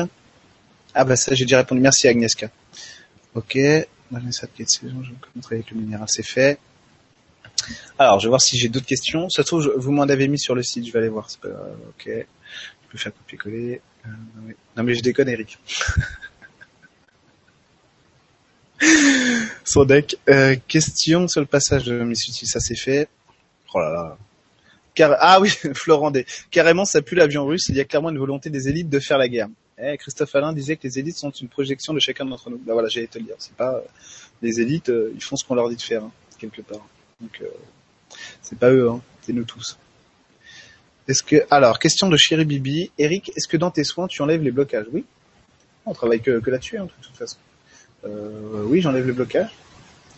Ah 0.94 1.04
bah 1.04 1.16
ça, 1.16 1.36
j'ai 1.36 1.46
déjà 1.46 1.58
répondu. 1.58 1.82
Merci 1.82 2.08
Agnieszka. 2.08 2.50
Ok. 3.36 3.56
De 3.56 3.88
avec 5.52 5.72
le 5.72 5.78
minéral, 5.78 6.08
c'est 6.08 6.24
fait. 6.24 6.60
Alors, 8.00 8.20
je 8.20 8.28
vais 8.28 8.30
voir 8.30 8.42
si 8.42 8.58
j'ai 8.58 8.70
d'autres 8.70 8.86
questions. 8.86 9.30
Ça 9.30 9.42
se 9.44 9.48
trouve, 9.48 9.74
vous 9.78 9.92
m'en 9.92 10.04
avez 10.04 10.28
mis 10.28 10.40
sur 10.40 10.56
le 10.56 10.64
site, 10.64 10.88
je 10.88 10.92
vais 10.94 11.00
aller 11.00 11.10
voir. 11.10 11.28
Pas... 11.42 11.50
Ok. 11.90 12.10
Je 12.84 12.92
peux 12.92 12.98
faire 12.98 13.14
copier-coller. 13.14 13.82
Euh. 14.06 14.10
Non 14.76 14.84
mais 14.84 14.96
je 14.96 15.02
déconne 15.02 15.30
Eric. 15.30 15.58
Son 19.64 19.86
deck. 19.86 20.18
Euh, 20.30 20.56
question 20.68 21.28
sur 21.28 21.42
le 21.42 21.48
passage 21.48 21.86
de 21.86 22.00
Miss 22.04 22.28
Utile, 22.28 22.48
ça 22.48 22.60
c'est 22.60 22.76
fait. 22.76 23.10
Oh 23.74 23.80
là 23.80 23.92
là. 23.92 24.18
Ah 25.20 25.40
oui, 25.40 25.50
Florent 25.74 26.12
D. 26.12 26.26
Carrément, 26.50 26.86
ça 26.86 27.02
pue 27.02 27.16
l'avion 27.16 27.46
russe. 27.46 27.70
Il 27.70 27.76
y 27.76 27.80
a 27.80 27.86
clairement 27.86 28.10
une 28.10 28.18
volonté 28.18 28.50
des 28.50 28.68
élites 28.68 28.90
de 28.90 29.00
faire 29.00 29.18
la 29.18 29.28
guerre. 29.28 29.48
Eh, 29.78 29.96
Christophe 29.98 30.34
Alain 30.34 30.54
disait 30.54 30.76
que 30.76 30.84
les 30.84 30.98
élites 30.98 31.18
sont 31.18 31.30
une 31.30 31.50
projection 31.50 31.94
de 31.94 32.00
chacun 32.00 32.26
d'entre 32.26 32.50
nous. 32.50 32.58
Bah 32.58 32.74
voilà, 32.74 32.88
j'allais 32.88 33.06
te 33.08 33.20
le 33.20 33.26
dire. 33.26 33.36
C'est 33.38 33.56
pas 33.56 33.76
euh, 33.76 33.82
les 34.42 34.60
élites, 34.60 34.92
ils 35.14 35.22
font 35.22 35.36
ce 35.36 35.46
qu'on 35.46 35.54
leur 35.54 35.70
dit 35.70 35.76
de 35.76 35.82
faire 35.82 36.04
hein, 36.04 36.12
quelque 36.40 36.62
part. 36.62 36.88
Donc 37.22 37.42
euh, 37.42 37.48
c'est 38.42 38.58
pas 38.58 38.72
eux, 38.72 38.90
hein, 38.90 39.02
c'est 39.22 39.34
nous 39.34 39.44
tous. 39.44 39.78
Est-ce 41.08 41.24
que 41.24 41.46
alors 41.50 41.80
question 41.80 42.10
de 42.10 42.18
Chéri 42.18 42.46
Bibi, 42.46 42.92
Eric, 42.98 43.32
est-ce 43.36 43.48
que 43.48 43.58
dans 43.58 43.72
tes 43.72 43.84
soins 43.84 44.08
tu 44.08 44.22
enlèves 44.22 44.44
les 44.44 44.52
blocages? 44.52 44.86
Oui. 44.92 45.06
On 45.86 45.94
travaille 45.94 46.22
que, 46.22 46.40
que 46.40 46.50
là-dessus, 46.50 46.78
hein, 46.78 46.86
de 46.86 47.06
toute 47.06 47.16
façon. 47.16 47.38
Euh, 48.06 48.64
oui, 48.66 48.82
j'enlève 48.82 49.08
les 49.08 49.14
blocages. 49.14 49.50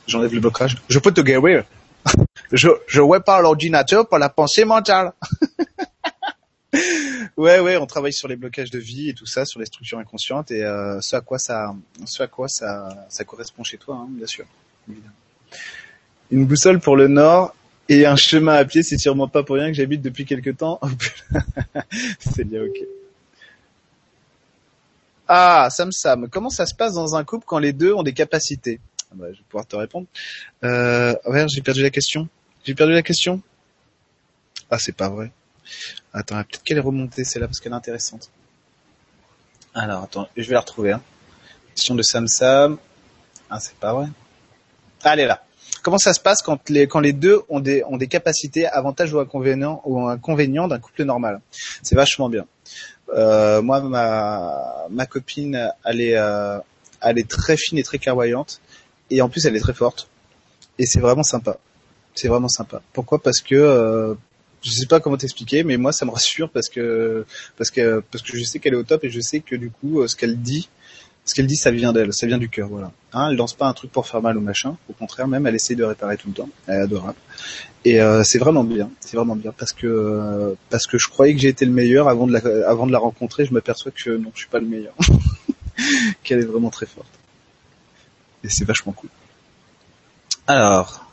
J'enlève 0.08 0.34
les 0.34 0.40
blocages. 0.40 0.78
Je 0.90 0.98
peux 0.98 1.12
te 1.12 1.22
guérir. 1.22 1.64
je 2.52 2.70
je 2.88 3.02
vois 3.02 3.20
pas 3.20 3.40
l'ordinateur 3.42 4.08
par 4.08 4.18
la 4.18 4.30
pensée 4.30 4.66
mentale. 4.66 5.14
ouais, 7.38 7.60
ouais, 7.60 7.78
on 7.78 7.86
travaille 7.86 8.14
sur 8.14 8.28
les 8.28 8.36
blocages 8.36 8.72
de 8.72 8.80
vie 8.80 9.10
et 9.10 9.14
tout 9.14 9.28
ça, 9.28 9.46
sur 9.46 9.60
les 9.60 9.68
structures 9.68 10.00
inconscientes 10.00 10.50
et 10.50 10.64
euh, 10.64 11.00
ce 11.02 11.16
à 11.16 11.22
quoi 11.22 11.38
ça, 11.38 11.76
ce 12.06 12.24
à 12.24 12.28
quoi 12.28 12.48
ça, 12.48 13.06
ça 13.10 13.24
correspond 13.24 13.64
chez 13.64 13.78
toi, 13.78 13.96
hein, 13.96 14.08
bien 14.10 14.28
sûr. 14.28 14.46
Une 16.32 16.46
boussole 16.46 16.80
pour 16.80 16.96
le 16.96 17.08
nord 17.08 17.54
et 17.90 18.06
un 18.06 18.16
chemin 18.16 18.54
à 18.54 18.66
pied, 18.66 18.84
c'est 18.84 19.00
sûrement 19.00 19.28
pas 19.28 19.44
pour 19.44 19.56
rien 19.56 19.68
que 19.68 19.74
j'habite 19.74 20.02
depuis 20.02 20.26
quelque 20.26 20.52
temps. 20.52 20.80
c'est 22.20 22.44
bien, 22.44 22.62
ok. 22.62 22.78
Ah, 25.28 25.68
Sam 25.72 25.92
Sam, 25.92 26.30
comment 26.30 26.50
ça 26.52 26.66
se 26.66 26.74
passe 26.74 26.94
dans 26.94 27.16
un 27.16 27.24
couple 27.24 27.46
quand 27.48 27.60
les 27.60 27.74
deux 27.74 27.94
ont 27.94 28.04
des 28.04 28.14
capacités? 28.14 28.80
Ah 29.12 29.16
bah, 29.16 29.26
Je 29.32 29.38
vais 29.38 29.44
pouvoir 29.50 29.66
te 29.66 29.76
répondre. 29.76 30.08
Euh, 30.64 31.16
ouais, 31.26 31.46
j'ai 31.50 31.62
perdu 31.62 31.82
la 31.82 31.90
question. 31.90 32.28
J'ai 32.64 32.76
perdu 32.76 32.94
la 32.94 33.02
question? 33.02 33.42
Ah, 34.70 34.78
c'est 34.78 34.96
pas 34.96 35.10
vrai. 35.10 35.32
Attends, 36.14 36.36
peut-être 36.44 36.64
qu'elle 36.64 36.78
est 36.78 36.82
remontée 36.82 37.24
celle-là 37.24 37.48
parce 37.48 37.60
qu'elle 37.60 37.72
est 37.72 37.76
intéressante. 37.76 38.30
Alors, 39.74 40.04
attends, 40.04 40.28
je 40.38 40.44
vais 40.48 40.54
la 40.54 40.62
retrouver. 40.62 40.92
Hein. 40.92 41.02
Question 41.76 41.96
de 41.96 42.04
Sam 42.04 42.28
Sam. 42.28 42.78
Ah, 43.50 43.60
c'est 43.60 43.76
pas 43.76 43.94
vrai. 43.94 44.08
Ah, 45.04 45.14
elle 45.14 45.22
est 45.22 45.28
là. 45.28 45.44
Comment 45.84 45.98
ça 45.98 46.14
se 46.14 46.20
passe 46.20 46.42
quand 46.42 46.70
les, 46.70 46.88
quand 46.88 47.00
les 47.00 47.14
deux 47.14 47.42
ont 47.50 47.60
des, 47.60 47.84
ont 47.86 47.98
des 47.98 48.08
capacités, 48.08 48.66
avantages 48.66 49.14
ou 49.14 49.20
inconvénients, 49.20 49.82
ou 49.86 50.08
inconvénients 50.08 50.68
d'un 50.68 50.80
couple 50.80 51.04
normal? 51.04 51.42
C'est 51.84 51.96
vachement 51.96 52.30
bien. 52.30 52.46
Euh, 53.16 53.62
moi, 53.62 53.82
ma, 53.82 54.86
ma 54.90 55.06
copine, 55.06 55.72
elle 55.86 56.02
est, 56.02 56.18
euh, 56.18 56.60
elle 57.02 57.18
est 57.18 57.30
très 57.30 57.58
fine 57.58 57.78
et 57.78 57.84
très 57.84 57.98
clairvoyante. 57.98 58.62
Et 59.10 59.22
en 59.22 59.30
plus, 59.30 59.46
elle 59.46 59.56
est 59.56 59.62
très 59.62 59.74
forte. 59.74 60.08
Et 60.78 60.86
c'est 60.86 61.00
vraiment 61.00 61.24
sympa. 61.24 61.58
C'est 62.14 62.28
vraiment 62.28 62.48
sympa. 62.48 62.82
Pourquoi? 62.94 63.22
Parce 63.22 63.42
que 63.42 63.56
euh, 63.56 64.14
je 64.62 64.72
sais 64.72 64.86
pas 64.86 65.00
comment 65.00 65.18
t'expliquer, 65.18 65.64
mais 65.64 65.78
moi 65.78 65.92
ça 65.92 66.06
me 66.06 66.12
rassure 66.12 66.50
parce 66.50 66.70
que 66.70 67.26
parce 67.58 67.72
que 67.72 68.04
parce 68.12 68.24
que 68.24 68.38
je 68.38 68.44
sais 68.44 68.60
qu'elle 68.60 68.74
est 68.74 68.78
au 68.78 68.84
top 68.84 69.04
et 69.06 69.10
je 69.10 69.22
sais 69.22 69.40
que 69.40 69.56
du 69.56 69.72
coup 69.72 70.06
ce 70.06 70.16
qu'elle 70.16 70.38
dit, 70.42 70.70
ce 71.30 71.36
qu'elle 71.36 71.46
dit, 71.46 71.56
ça 71.56 71.70
vient 71.70 71.94
d'elle, 71.94 72.12
ça 72.12 72.26
vient 72.26 72.40
du 72.40 72.50
cœur, 72.50 72.70
voilà. 72.70 72.92
Hein, 73.14 73.30
elle 73.30 73.38
lance 73.38 73.54
pas 73.54 73.68
un 73.68 73.74
truc 73.74 73.92
pour 73.92 74.08
faire 74.08 74.22
mal 74.22 74.36
au 74.36 74.42
machin, 74.42 74.78
au 74.90 74.94
contraire 74.94 75.28
même, 75.28 75.46
elle 75.46 75.54
essaie 75.54 75.76
de 75.76 75.84
réparer 75.84 76.18
tout 76.18 76.28
le 76.28 76.34
temps, 76.34 76.50
elle 76.66 76.76
est 76.76 76.82
adorable. 76.82 77.18
Et 77.86 78.02
euh, 78.02 78.24
c'est 78.24 78.40
vraiment 78.40 78.64
bien, 78.64 78.90
c'est 79.00 79.16
vraiment 79.16 79.36
bien 79.36 79.54
parce 79.56 79.72
que 79.72 79.86
euh, 79.86 80.56
parce 80.72 80.88
que 80.88 80.98
je 80.98 81.08
croyais 81.08 81.36
que 81.36 81.40
j'étais 81.40 81.66
le 81.66 81.72
meilleur 81.72 82.10
avant 82.10 82.26
de 82.26 82.34
la 82.34 82.68
avant 82.68 82.88
de 82.88 82.92
la 82.92 82.98
rencontrer, 82.98 83.46
je 83.46 83.54
m'aperçois 83.54 83.92
que 83.92 84.10
non, 84.10 84.32
je 84.34 84.40
suis 84.40 84.50
pas 84.50 84.60
le 84.60 84.66
meilleur, 84.66 84.96
qu'elle 86.24 86.40
est 86.40 86.46
vraiment 86.46 86.72
très 86.72 86.88
forte. 86.88 87.12
Et 88.44 88.50
c'est 88.50 88.66
vachement 88.66 88.94
cool. 88.94 89.10
Alors, 90.48 91.06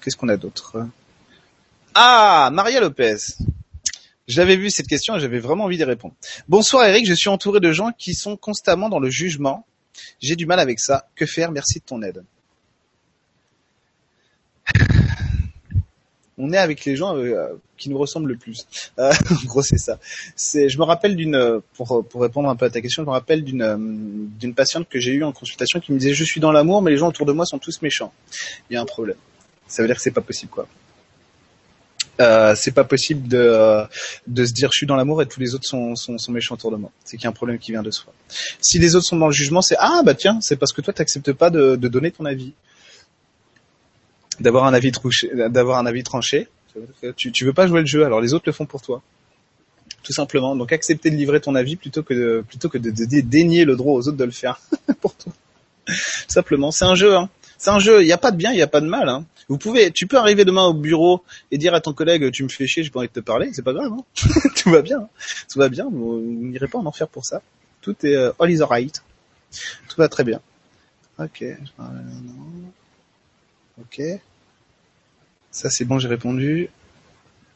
qu'est-ce 0.00 0.16
qu'on 0.16 0.28
a 0.28 0.36
d'autre? 0.36 0.86
Ah, 1.94 2.50
Maria 2.52 2.80
Lopez. 2.80 3.16
J'avais 4.28 4.56
vu 4.56 4.70
cette 4.70 4.86
question 4.86 5.16
et 5.16 5.20
j'avais 5.20 5.38
vraiment 5.38 5.64
envie 5.64 5.78
d'y 5.78 5.84
répondre. 5.84 6.14
Bonsoir 6.48 6.84
Eric, 6.84 7.06
je 7.06 7.14
suis 7.14 7.30
entouré 7.30 7.60
de 7.60 7.72
gens 7.72 7.92
qui 7.96 8.12
sont 8.12 8.36
constamment 8.36 8.90
dans 8.90 9.00
le 9.00 9.08
jugement. 9.08 9.66
J'ai 10.20 10.36
du 10.36 10.44
mal 10.44 10.60
avec 10.60 10.80
ça. 10.80 11.08
Que 11.16 11.24
faire? 11.24 11.50
Merci 11.50 11.78
de 11.78 11.84
ton 11.84 12.02
aide. 12.02 12.22
On 16.36 16.52
est 16.52 16.58
avec 16.58 16.84
les 16.84 16.94
gens 16.94 17.16
euh, 17.16 17.54
qui 17.78 17.88
nous 17.88 17.96
ressemblent 17.96 18.28
le 18.28 18.36
plus. 18.36 18.66
Euh, 18.98 19.10
en 19.30 19.46
gros, 19.46 19.62
c'est 19.62 19.78
ça. 19.78 19.98
C'est, 20.36 20.68
je 20.68 20.78
me 20.78 20.84
rappelle 20.84 21.16
d'une, 21.16 21.60
pour, 21.72 22.06
pour 22.06 22.20
répondre 22.20 22.50
un 22.50 22.54
peu 22.54 22.66
à 22.66 22.70
ta 22.70 22.82
question, 22.82 23.02
je 23.02 23.06
me 23.08 23.12
rappelle 23.12 23.42
d'une, 23.42 23.62
euh, 23.62 23.76
d'une 23.78 24.54
patiente 24.54 24.88
que 24.90 25.00
j'ai 25.00 25.12
eue 25.12 25.24
en 25.24 25.32
consultation 25.32 25.80
qui 25.80 25.90
me 25.92 25.98
disait 25.98 26.12
je 26.12 26.24
suis 26.24 26.40
dans 26.40 26.52
l'amour, 26.52 26.82
mais 26.82 26.90
les 26.90 26.98
gens 26.98 27.08
autour 27.08 27.24
de 27.24 27.32
moi 27.32 27.46
sont 27.46 27.58
tous 27.58 27.80
méchants. 27.80 28.12
Il 28.68 28.74
y 28.74 28.76
a 28.76 28.82
un 28.82 28.86
problème. 28.86 29.16
Ça 29.66 29.82
veut 29.82 29.88
dire 29.88 29.96
que 29.96 30.02
c'est 30.02 30.12
pas 30.12 30.20
possible, 30.20 30.50
quoi. 30.50 30.68
Euh, 32.20 32.54
c'est 32.56 32.72
pas 32.72 32.84
possible 32.84 33.28
de, 33.28 33.38
euh, 33.38 33.84
de 34.26 34.44
se 34.44 34.52
dire 34.52 34.70
je 34.72 34.78
suis 34.78 34.86
dans 34.86 34.96
l'amour 34.96 35.22
et 35.22 35.26
tous 35.26 35.38
les 35.38 35.54
autres 35.54 35.66
sont, 35.66 35.94
méchants 36.28 36.54
autour 36.54 36.70
de 36.70 36.76
moi. 36.76 36.90
C'est 37.04 37.16
qu'il 37.16 37.24
y 37.24 37.26
a 37.26 37.30
un 37.30 37.32
problème 37.32 37.58
qui 37.58 37.70
vient 37.70 37.82
de 37.82 37.90
soi. 37.90 38.12
Si 38.60 38.78
les 38.78 38.96
autres 38.96 39.06
sont 39.06 39.16
dans 39.16 39.26
le 39.26 39.32
jugement, 39.32 39.62
c'est 39.62 39.76
ah 39.78 40.02
bah 40.04 40.14
tiens, 40.14 40.38
c'est 40.40 40.56
parce 40.56 40.72
que 40.72 40.80
toi 40.80 40.92
t'acceptes 40.92 41.32
pas 41.32 41.50
de, 41.50 41.76
donner 41.76 42.10
ton 42.10 42.24
avis, 42.24 42.54
d'avoir 44.40 44.64
un 44.64 44.74
avis 44.74 44.90
tranché, 44.90 45.30
d'avoir 45.48 45.78
un 45.78 45.86
avis 45.86 46.02
tranché. 46.02 46.48
Tu, 47.16 47.44
veux 47.44 47.52
pas 47.52 47.66
jouer 47.66 47.80
le 47.80 47.86
jeu, 47.86 48.04
alors 48.04 48.20
les 48.20 48.34
autres 48.34 48.44
le 48.46 48.52
font 48.52 48.66
pour 48.66 48.82
toi. 48.82 49.02
Tout 50.02 50.12
simplement. 50.12 50.54
Donc 50.56 50.72
accepter 50.72 51.10
de 51.10 51.16
livrer 51.16 51.40
ton 51.40 51.54
avis 51.54 51.76
plutôt 51.76 52.02
que 52.02 52.14
de, 52.14 52.44
plutôt 52.46 52.68
que 52.68 52.78
de, 52.78 52.90
de 52.90 53.20
dénier 53.20 53.64
le 53.64 53.76
droit 53.76 53.94
aux 53.94 54.08
autres 54.08 54.16
de 54.16 54.24
le 54.24 54.30
faire 54.30 54.60
pour 55.00 55.14
toi. 55.14 55.32
Simplement, 56.28 56.70
c'est 56.70 56.84
un 56.84 56.94
jeu. 56.94 57.16
Hein. 57.16 57.28
C'est 57.56 57.70
un 57.70 57.78
jeu. 57.78 58.02
Il 58.02 58.06
n'y 58.06 58.12
a 58.12 58.18
pas 58.18 58.30
de 58.30 58.36
bien, 58.36 58.52
il 58.52 58.56
n'y 58.56 58.62
a 58.62 58.68
pas 58.68 58.80
de 58.80 58.86
mal. 58.86 59.08
Hein. 59.08 59.24
Vous 59.48 59.56
pouvez, 59.56 59.90
tu 59.90 60.06
peux 60.06 60.18
arriver 60.18 60.44
demain 60.44 60.66
au 60.66 60.74
bureau 60.74 61.24
et 61.50 61.56
dire 61.56 61.72
à 61.74 61.80
ton 61.80 61.94
collègue, 61.94 62.30
tu 62.30 62.42
me 62.42 62.48
fais 62.48 62.66
chier, 62.66 62.84
j'ai 62.84 62.90
pas 62.90 62.98
envie 62.98 63.08
de 63.08 63.12
te 63.14 63.20
parler, 63.20 63.50
c'est 63.54 63.62
pas 63.62 63.72
grave, 63.72 63.92
hein 63.92 64.04
tout 64.56 64.70
va 64.70 64.82
bien, 64.82 65.00
hein. 65.00 65.08
tout 65.50 65.58
va 65.58 65.70
bien, 65.70 65.88
vous 65.90 66.20
n'irez 66.20 66.68
pas 66.68 66.78
en 66.78 66.84
enfer 66.84 67.08
pour 67.08 67.24
ça. 67.24 67.40
Tout 67.80 67.96
est 68.04 68.14
euh, 68.14 68.32
all 68.38 68.50
is 68.50 68.60
alright, 68.60 69.02
tout 69.88 69.96
va 69.96 70.08
très 70.08 70.24
bien. 70.24 70.40
Ok, 71.18 71.42
ok, 73.80 74.02
ça 75.50 75.70
c'est 75.70 75.86
bon, 75.86 75.98
j'ai 75.98 76.08
répondu. 76.08 76.68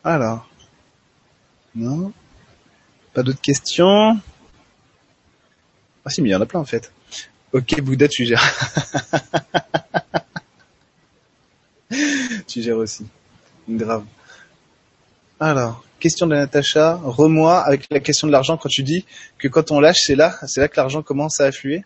Alors, 0.02 0.48
non, 1.74 2.12
pas 3.12 3.22
d'autres 3.22 3.40
questions. 3.40 4.18
Ah 6.04 6.10
si, 6.10 6.22
mais 6.22 6.30
il 6.30 6.32
y 6.32 6.34
en 6.34 6.40
a 6.40 6.46
plein 6.46 6.60
en 6.60 6.64
fait. 6.64 6.90
Ok, 7.52 7.80
Bouddha, 7.82 8.08
tu 8.08 8.24
gères. 8.24 8.42
tu 12.60 12.72
aussi. 12.72 13.06
Grave. 13.68 14.04
Alors, 15.40 15.84
question 15.98 16.26
de 16.26 16.34
Natacha, 16.34 17.00
remoi 17.02 17.60
avec 17.60 17.86
la 17.90 18.00
question 18.00 18.26
de 18.26 18.32
l'argent 18.32 18.56
quand 18.56 18.68
tu 18.68 18.82
dis 18.82 19.04
que 19.38 19.48
quand 19.48 19.70
on 19.70 19.80
lâche, 19.80 20.02
c'est 20.04 20.16
là, 20.16 20.36
c'est 20.46 20.60
là 20.60 20.68
que 20.68 20.76
l'argent 20.76 21.02
commence 21.02 21.40
à 21.40 21.46
affluer. 21.46 21.84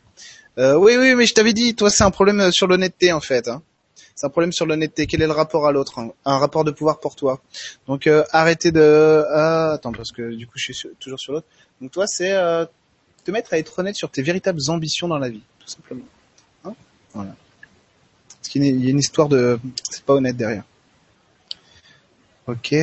Euh, 0.59 0.75
oui, 0.75 0.97
oui, 0.99 1.15
mais 1.15 1.27
je 1.27 1.35
t'avais 1.35 1.53
dit, 1.53 1.75
toi, 1.75 1.91
c'est 1.91 2.05
un 2.05 2.11
problème 2.11 2.51
sur 2.51 2.67
l'honnêteté 2.67 3.13
en 3.13 3.21
fait. 3.21 3.49
Hein. 3.49 3.63
C'est 4.15 4.27
un 4.27 4.31
problème 4.31 4.53
sur 4.53 4.65
l'honnêteté. 4.65 5.07
Quel 5.07 5.21
est 5.21 5.27
le 5.27 5.33
rapport 5.33 5.67
à 5.67 5.73
l'autre 5.73 5.99
hein? 5.99 6.11
Un 6.25 6.39
rapport 6.39 6.65
de 6.65 6.71
pouvoir 6.71 7.01
pour 7.01 7.17
toi. 7.17 7.43
Donc, 7.87 8.07
euh, 8.07 8.25
arrêtez 8.33 8.73
de. 8.73 9.25
Ah, 9.31 9.73
attends, 9.75 9.93
parce 9.93 10.11
que 10.11 10.35
du 10.35 10.47
coup, 10.47 10.55
je 10.57 10.73
suis 10.73 10.89
toujours 10.99 11.21
sur 11.21 11.35
l'autre. 11.35 11.47
Donc, 11.83 11.91
toi, 11.91 12.07
c'est 12.07 12.33
euh, 12.33 12.65
te 13.25 13.31
mettre 13.31 13.53
à 13.53 13.59
être 13.59 13.79
honnête 13.79 13.97
sur 13.97 14.11
tes 14.11 14.23
véritables 14.23 14.61
ambitions 14.69 15.09
dans 15.09 15.19
la 15.19 15.29
vie, 15.29 15.43
tout 15.61 15.69
simplement. 15.69 16.07
Hein? 16.65 16.75
Voilà. 17.13 17.35
Parce 18.47 18.53
qu'il 18.53 18.65
y 18.65 18.87
a 18.87 18.91
une 18.91 19.01
histoire 19.01 19.29
de, 19.29 19.59
c'est 19.91 20.05
pas 20.05 20.15
honnête 20.15 20.37
derrière. 20.37 20.63
Ok. 22.47 22.77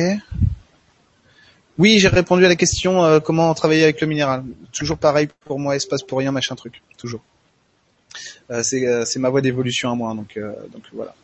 Oui, 1.78 1.98
j'ai 1.98 2.08
répondu 2.08 2.44
à 2.44 2.48
la 2.48 2.54
question 2.54 3.02
euh, 3.02 3.18
comment 3.18 3.54
travailler 3.54 3.84
avec 3.84 3.98
le 4.02 4.06
minéral. 4.06 4.44
Toujours 4.72 4.98
pareil 4.98 5.28
pour 5.46 5.58
moi, 5.58 5.74
espace 5.74 6.02
pour 6.02 6.18
rien, 6.18 6.32
machin 6.32 6.54
truc. 6.54 6.82
Toujours. 6.98 7.22
Euh, 8.50 8.62
c'est, 8.62 8.86
euh, 8.86 9.06
ma 9.16 9.30
voie 9.30 9.40
d'évolution 9.40 9.90
à 9.90 9.94
moi, 9.94 10.14
donc 10.14 10.38
donc 10.70 10.82
voilà. 10.92 11.14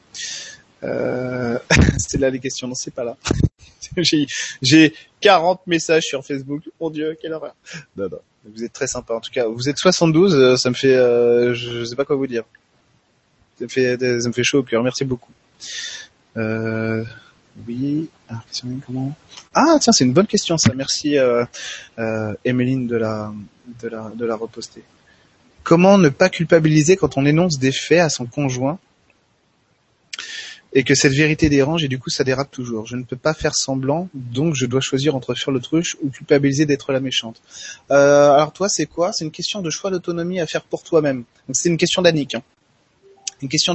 c'est 1.98 2.16
là 2.16 2.30
les 2.30 2.40
questions, 2.40 2.66
non 2.66 2.74
c'est 2.74 2.94
pas 2.94 3.04
là. 3.04 3.18
j'ai, 3.98 4.26
j'ai 4.62 4.94
40 5.20 5.66
messages 5.66 6.04
sur 6.04 6.24
Facebook. 6.24 6.62
Mon 6.80 6.88
Dieu, 6.88 7.14
quelle 7.20 7.34
horreur. 7.34 7.54
Non. 7.94 8.08
Vous 8.46 8.64
êtes 8.64 8.72
très 8.72 8.86
sympa. 8.86 9.12
En 9.12 9.20
tout 9.20 9.30
cas, 9.30 9.46
vous 9.46 9.68
êtes 9.68 9.76
72, 9.76 10.58
ça 10.58 10.70
me 10.70 10.74
fait, 10.74 10.94
je 11.54 11.84
sais 11.84 11.94
pas 11.94 12.06
quoi 12.06 12.16
vous 12.16 12.26
dire 12.26 12.44
ça 13.68 14.28
me 14.28 14.32
fait, 14.32 14.44
chaud 14.44 14.58
au 14.58 14.62
cœur. 14.62 14.82
Merci 14.82 15.04
beaucoup. 15.04 15.32
Euh, 16.36 17.04
oui. 17.66 18.08
Ah, 18.28 18.42
comment 18.86 19.14
Ah, 19.54 19.76
tiens, 19.80 19.92
c'est 19.92 20.04
une 20.04 20.12
bonne 20.12 20.26
question, 20.26 20.56
ça. 20.56 20.72
Merci, 20.74 21.18
euh, 21.18 21.44
euh, 21.98 22.32
Emeline 22.44 22.86
de 22.86 22.96
la, 22.96 23.32
de 23.82 23.88
la, 23.88 24.12
de 24.14 24.24
la 24.24 24.36
reposter. 24.36 24.82
Comment 25.62 25.98
ne 25.98 26.08
pas 26.08 26.28
culpabiliser 26.28 26.96
quand 26.96 27.16
on 27.16 27.26
énonce 27.26 27.58
des 27.58 27.72
faits 27.72 28.00
à 28.00 28.08
son 28.08 28.26
conjoint 28.26 28.78
et 30.72 30.84
que 30.84 30.94
cette 30.94 31.12
vérité 31.12 31.48
dérange 31.48 31.82
et 31.82 31.88
du 31.88 31.98
coup 31.98 32.08
ça 32.08 32.24
dérape 32.24 32.50
toujours? 32.50 32.86
Je 32.86 32.96
ne 32.96 33.02
peux 33.02 33.16
pas 33.16 33.34
faire 33.34 33.54
semblant, 33.54 34.08
donc 34.14 34.54
je 34.54 34.64
dois 34.66 34.80
choisir 34.80 35.14
entre 35.16 35.34
faire 35.34 35.52
l'autruche 35.52 35.96
ou 36.02 36.08
culpabiliser 36.08 36.64
d'être 36.64 36.92
la 36.92 37.00
méchante. 37.00 37.42
Euh, 37.90 38.30
alors 38.30 38.52
toi, 38.52 38.68
c'est 38.68 38.86
quoi? 38.86 39.12
C'est 39.12 39.24
une 39.24 39.30
question 39.30 39.60
de 39.60 39.70
choix 39.70 39.90
d'autonomie 39.90 40.40
à 40.40 40.46
faire 40.46 40.62
pour 40.62 40.82
toi-même. 40.82 41.24
c'est 41.52 41.68
une 41.68 41.76
question 41.76 42.00
d'Annick. 42.00 42.36
Hein 42.36 42.42
une 43.42 43.48
question 43.48 43.74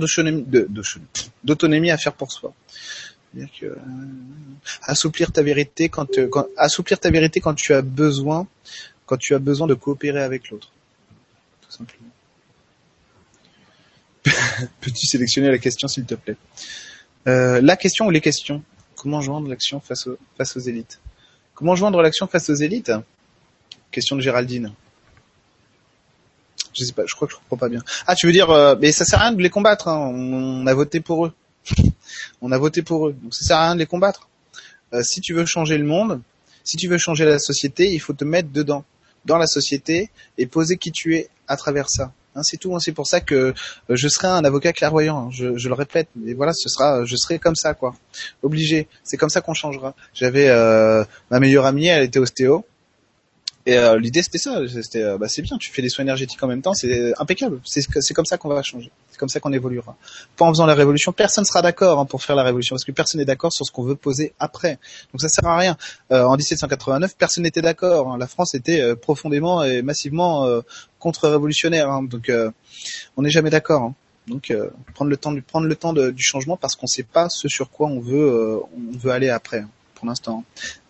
d'autonomie 1.44 1.92
à 1.92 1.98
faire 1.98 2.14
pour 2.14 2.32
soi. 2.32 2.54
Euh, 3.64 3.76
assouplir 4.84 5.32
ta 5.32 5.42
vérité 5.42 5.90
quand 5.90 6.06
tu 6.06 6.22
as 7.74 7.82
besoin 7.82 8.48
de 9.08 9.74
coopérer 9.74 10.22
avec 10.22 10.50
l'autre, 10.50 10.72
tout 11.62 11.72
simplement. 11.72 12.10
Peux-tu 14.82 15.06
sélectionner 15.06 15.50
la 15.50 15.58
question 15.58 15.88
s'il 15.88 16.06
te 16.06 16.16
plaît? 16.16 16.38
Euh, 17.28 17.62
La 17.62 17.76
question 17.76 18.08
ou 18.08 18.12
les 18.12 18.22
questions? 18.22 18.64
Comment 18.96 19.22
joindre 19.22 19.50
l'action 19.50 19.80
face, 19.80 20.08
face 20.38 20.56
aux 20.56 20.62
élites? 20.62 21.00
Comment 21.54 21.76
joindre 21.76 22.02
l'action 22.02 22.28
face 22.28 22.50
aux 22.50 22.56
élites? 22.56 22.92
Question 23.92 24.16
de 24.16 24.22
Géraldine. 24.22 24.74
Je 26.78 26.84
sais 26.84 26.94
pas, 26.94 27.04
je 27.06 27.16
crois 27.16 27.28
que 27.28 27.34
je 27.34 27.38
comprends 27.40 27.58
pas 27.58 27.70
bien. 27.70 27.82
Ah, 28.06 28.16
tu 28.16 28.26
veux 28.26 28.34
dire, 28.34 28.50
euh, 28.50 28.76
mais 28.80 28.92
ça 28.92 29.06
sert 29.06 29.20
à 29.20 29.24
rien 29.24 29.32
de 29.32 29.42
les 29.42 29.50
combattre. 29.50 29.88
Hein. 29.88 30.12
On, 30.14 30.68
a 30.68 30.74
voté 30.74 31.00
pour 31.00 31.26
eux. 31.26 31.34
on 32.42 32.52
a 32.52 32.58
voté 32.58 32.82
pour 32.82 33.08
eux, 33.08 33.16
donc 33.22 33.34
ça 33.34 33.46
sert 33.46 33.58
à 33.58 33.66
rien 33.66 33.76
de 33.76 33.80
les 33.80 33.86
combattre. 33.86 34.28
Euh, 34.94 35.02
si 35.04 35.22
tu 35.22 35.34
veux 35.34 35.46
changer 35.46 35.78
le 35.78 35.86
monde, 35.86 36.22
si 36.64 36.78
tu 36.78 36.88
veux 36.88 36.98
changer 36.98 37.26
la 37.26 37.40
société, 37.40 37.92
il 37.92 38.00
faut 38.00 38.14
te 38.14 38.26
mettre 38.26 38.50
dedans, 38.52 38.84
dans 39.26 39.38
la 39.38 39.48
société, 39.48 40.10
et 40.38 40.46
poser 40.46 40.78
qui 40.78 40.92
tu 40.92 41.16
es 41.16 41.30
à 41.48 41.58
travers 41.58 41.90
ça. 41.90 42.12
Hein, 42.36 42.44
c'est 42.44 42.58
tout. 42.58 42.76
Hein. 42.76 42.80
C'est 42.80 42.92
pour 42.92 43.08
ça 43.08 43.22
que 43.22 43.36
euh, 43.36 43.54
je 43.90 44.08
serai 44.08 44.28
un 44.28 44.44
avocat 44.44 44.74
clairvoyant. 44.74 45.28
Hein. 45.28 45.30
Je, 45.32 45.58
je, 45.58 45.70
le 45.70 45.74
répète. 45.74 46.10
Mais 46.16 46.34
voilà, 46.34 46.54
ce 46.54 46.68
sera, 46.68 47.06
je 47.06 47.16
serai 47.16 47.40
comme 47.40 47.56
ça, 47.56 47.74
quoi. 47.74 47.96
Obligé. 48.44 48.88
C'est 49.04 49.18
comme 49.18 49.30
ça 49.30 49.42
qu'on 49.42 49.54
changera. 49.54 49.96
J'avais 50.14 50.50
euh, 50.50 51.04
ma 51.32 51.40
meilleure 51.40 51.66
amie, 51.66 51.88
elle 51.88 52.04
était 52.04 52.20
ostéo. 52.20 52.66
Et 53.68 53.78
euh, 53.78 53.98
l'idée 54.00 54.22
c'était 54.22 54.38
ça, 54.38 54.62
c'était 54.68 55.02
euh, 55.02 55.18
bah, 55.18 55.28
c'est 55.28 55.42
bien, 55.42 55.58
tu 55.58 55.72
fais 55.72 55.82
des 55.82 55.90
soins 55.90 56.04
énergétiques 56.04 56.42
en 56.44 56.48
même 56.48 56.62
temps, 56.62 56.76
c'est 56.76 57.14
impeccable. 57.20 57.60
C'est 57.64 58.14
comme 58.14 58.26
ça 58.26 58.38
qu'on 58.38 58.50
va 58.50 58.62
changer, 58.62 58.92
c'est 59.10 59.18
comme 59.18 59.30
ça 59.30 59.40
qu'on 59.40 59.54
évoluera. 59.54 59.96
Pas 60.38 60.46
en 60.46 60.50
faisant 60.50 60.68
la 60.68 60.76
révolution, 60.76 61.12
personne 61.12 61.46
sera 61.46 61.64
d'accord 61.64 62.00
hein, 62.00 62.06
pour 62.06 62.22
faire 62.22 62.36
la 62.36 62.44
révolution 62.44 62.76
parce 62.76 62.86
que 62.86 62.92
personne 62.92 63.20
n'est 63.20 63.26
d'accord 63.26 63.52
sur 63.52 63.66
ce 63.66 63.72
qu'on 63.72 63.82
veut 63.82 63.96
poser 63.96 64.34
après. 64.40 64.78
Donc 65.12 65.22
ça 65.22 65.30
sert 65.30 65.48
à 65.48 65.58
rien. 65.58 65.78
Euh, 66.12 66.24
en 66.24 66.36
1789, 66.36 67.16
personne 67.18 67.44
n'était 67.44 67.64
d'accord. 67.64 68.12
Hein. 68.12 68.20
La 68.20 68.28
France 68.28 68.54
était 68.54 68.82
euh, 68.82 68.96
profondément 68.96 69.64
et 69.64 69.82
massivement 69.82 70.48
contre-révolutionnaire. 71.00 71.90
Hein. 71.90 72.04
Donc 72.04 72.32
on 73.18 73.22
n'est 73.24 73.32
jamais 73.32 73.50
d'accord. 73.50 73.82
Hein. 73.82 73.96
Donc 74.28 74.54
prendre 74.94 75.10
le 75.10 75.18
temps, 75.18 75.32
de, 75.32 75.40
prendre 75.40 75.68
le 75.68 75.76
temps 75.76 75.94
du 75.94 76.24
changement 76.24 76.56
parce 76.56 76.76
qu'on 76.76 76.86
ne 76.86 76.90
sait 76.90 77.04
pas 77.04 77.30
ce 77.30 77.48
sur 77.48 77.72
quoi 77.72 77.88
on 77.88 78.00
veut, 78.00 78.60
on 78.76 78.98
veut 78.98 79.12
aller 79.12 79.30
après 79.30 79.64
pour 80.06 80.12
l'instant. 80.12 80.44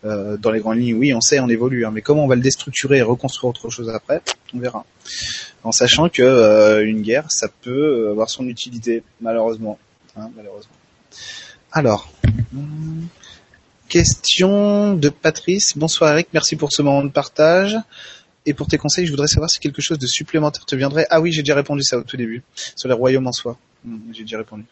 Euh, 0.03 0.35
dans 0.35 0.51
les 0.51 0.59
grandes 0.59 0.77
lignes, 0.79 0.95
oui, 0.95 1.13
on 1.13 1.21
sait, 1.21 1.39
on 1.39 1.47
évolue, 1.47 1.85
hein, 1.85 1.91
mais 1.93 2.01
comment 2.01 2.25
on 2.25 2.27
va 2.27 2.35
le 2.35 2.41
déstructurer 2.41 2.97
et 2.97 3.01
reconstruire 3.01 3.49
autre 3.49 3.69
chose 3.69 3.89
après, 3.89 4.21
on 4.53 4.59
verra. 4.59 4.85
En 5.63 5.71
sachant 5.71 6.09
que 6.09 6.21
euh, 6.21 6.85
une 6.85 7.01
guerre, 7.01 7.31
ça 7.31 7.47
peut 7.47 8.09
avoir 8.09 8.29
son 8.29 8.47
utilité, 8.47 9.03
malheureusement. 9.21 9.79
Hein, 10.17 10.29
malheureusement. 10.35 10.73
Alors, 11.71 12.11
question 13.87 14.93
de 14.93 15.09
Patrice. 15.09 15.77
Bonsoir 15.77 16.11
Eric, 16.11 16.27
merci 16.33 16.57
pour 16.57 16.73
ce 16.73 16.81
moment 16.81 17.03
de 17.03 17.09
partage. 17.09 17.77
Et 18.45 18.53
pour 18.53 18.67
tes 18.67 18.77
conseils, 18.77 19.05
je 19.05 19.11
voudrais 19.11 19.27
savoir 19.27 19.49
si 19.49 19.59
quelque 19.59 19.81
chose 19.81 19.97
de 19.97 20.07
supplémentaire 20.07 20.65
te 20.65 20.75
viendrait. 20.75 21.07
Ah 21.09 21.21
oui, 21.21 21.31
j'ai 21.31 21.41
déjà 21.41 21.55
répondu 21.55 21.83
ça 21.83 21.97
au 21.97 22.03
tout 22.03 22.17
début, 22.17 22.43
sur 22.75 22.89
les 22.89 22.93
royaumes 22.93 23.27
en 23.27 23.31
soi. 23.31 23.57
Hmm, 23.85 23.97
j'ai 24.11 24.23
déjà 24.23 24.37
répondu. 24.37 24.65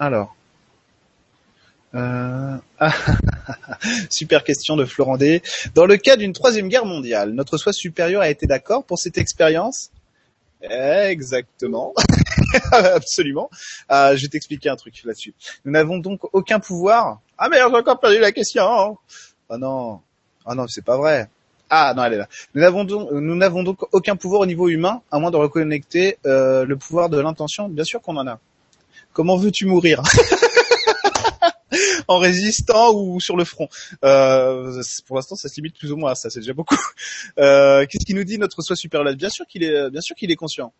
Alors, 0.00 0.34
euh... 1.94 2.56
Super 4.10 4.44
question 4.44 4.76
de 4.76 4.84
Florent 4.84 5.16
D. 5.16 5.42
Dans 5.74 5.86
le 5.86 5.96
cas 5.96 6.16
d'une 6.16 6.32
troisième 6.32 6.68
guerre 6.68 6.86
mondiale, 6.86 7.32
notre 7.32 7.58
soi 7.58 7.72
supérieur 7.72 8.22
a 8.22 8.30
été 8.30 8.46
d'accord 8.46 8.84
pour 8.84 8.98
cette 8.98 9.18
expérience? 9.18 9.90
Exactement. 10.62 11.92
Absolument. 12.72 13.50
Euh, 13.90 14.16
je 14.16 14.22
vais 14.22 14.28
t'expliquer 14.28 14.68
un 14.68 14.76
truc 14.76 15.02
là-dessus. 15.04 15.34
Nous 15.64 15.72
n'avons 15.72 15.98
donc 15.98 16.20
aucun 16.32 16.60
pouvoir. 16.60 17.20
Ah 17.36 17.48
merde, 17.48 17.72
j'ai 17.72 17.78
encore 17.78 17.98
perdu 17.98 18.18
la 18.18 18.32
question. 18.32 18.98
Ah 19.50 19.58
non. 19.58 20.00
Ah 20.46 20.54
non, 20.54 20.66
c'est 20.68 20.84
pas 20.84 20.96
vrai. 20.96 21.28
Ah 21.68 21.94
non, 21.96 22.04
elle 22.04 22.14
est 22.14 22.18
là. 22.18 22.28
Nous 22.54 22.60
n'avons 22.60 22.84
donc, 22.84 23.10
nous 23.10 23.34
n'avons 23.34 23.62
donc 23.62 23.78
aucun 23.92 24.14
pouvoir 24.14 24.42
au 24.42 24.46
niveau 24.46 24.68
humain, 24.68 25.00
à 25.10 25.18
moins 25.18 25.30
de 25.30 25.36
reconnecter 25.36 26.18
euh, 26.26 26.64
le 26.64 26.76
pouvoir 26.76 27.08
de 27.08 27.18
l'intention. 27.18 27.68
Bien 27.68 27.84
sûr 27.84 28.00
qu'on 28.00 28.16
en 28.16 28.26
a. 28.26 28.38
Comment 29.12 29.36
veux-tu 29.36 29.66
mourir? 29.66 30.02
en 32.08 32.18
résistant 32.18 32.92
ou 32.94 33.20
sur 33.20 33.36
le 33.36 33.44
front. 33.44 33.68
Euh, 34.04 34.82
pour 35.06 35.16
l'instant, 35.16 35.36
ça 35.36 35.48
se 35.48 35.56
limite 35.56 35.78
plus 35.78 35.92
ou 35.92 35.96
moins 35.96 36.12
à 36.12 36.14
ça. 36.14 36.30
C'est 36.30 36.40
déjà 36.40 36.52
beaucoup. 36.54 36.76
Euh, 37.38 37.86
Qu'est-ce 37.88 38.04
qu'il 38.04 38.16
nous 38.16 38.24
dit 38.24 38.38
notre 38.38 38.62
soi 38.62 38.76
supérieur 38.76 39.14
Bien 39.14 39.30
sûr 39.30 39.46
qu'il 39.46 39.62
est, 39.62 39.90
bien 39.90 40.00
sûr 40.00 40.14
qu'il 40.14 40.30
est 40.30 40.36
conscient. 40.36 40.72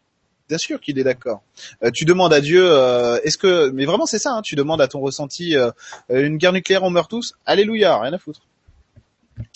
Bien 0.48 0.58
sûr 0.58 0.80
qu'il 0.80 0.98
est 0.98 1.04
d'accord. 1.04 1.42
Euh, 1.82 1.90
tu 1.90 2.04
demandes 2.04 2.32
à 2.32 2.40
Dieu, 2.40 2.62
euh, 2.62 3.18
est-ce 3.22 3.38
que, 3.38 3.70
mais 3.70 3.84
vraiment 3.84 4.06
c'est 4.06 4.18
ça, 4.18 4.32
hein, 4.32 4.42
tu 4.42 4.54
demandes 4.54 4.80
à 4.80 4.88
ton 4.88 5.00
ressenti, 5.00 5.56
euh, 5.56 5.70
une 6.10 6.36
guerre 6.36 6.52
nucléaire, 6.52 6.82
on 6.82 6.90
meurt 6.90 7.10
tous. 7.10 7.34
Alléluia, 7.46 7.98
rien 7.98 8.12
à 8.12 8.18
foutre. 8.18 8.42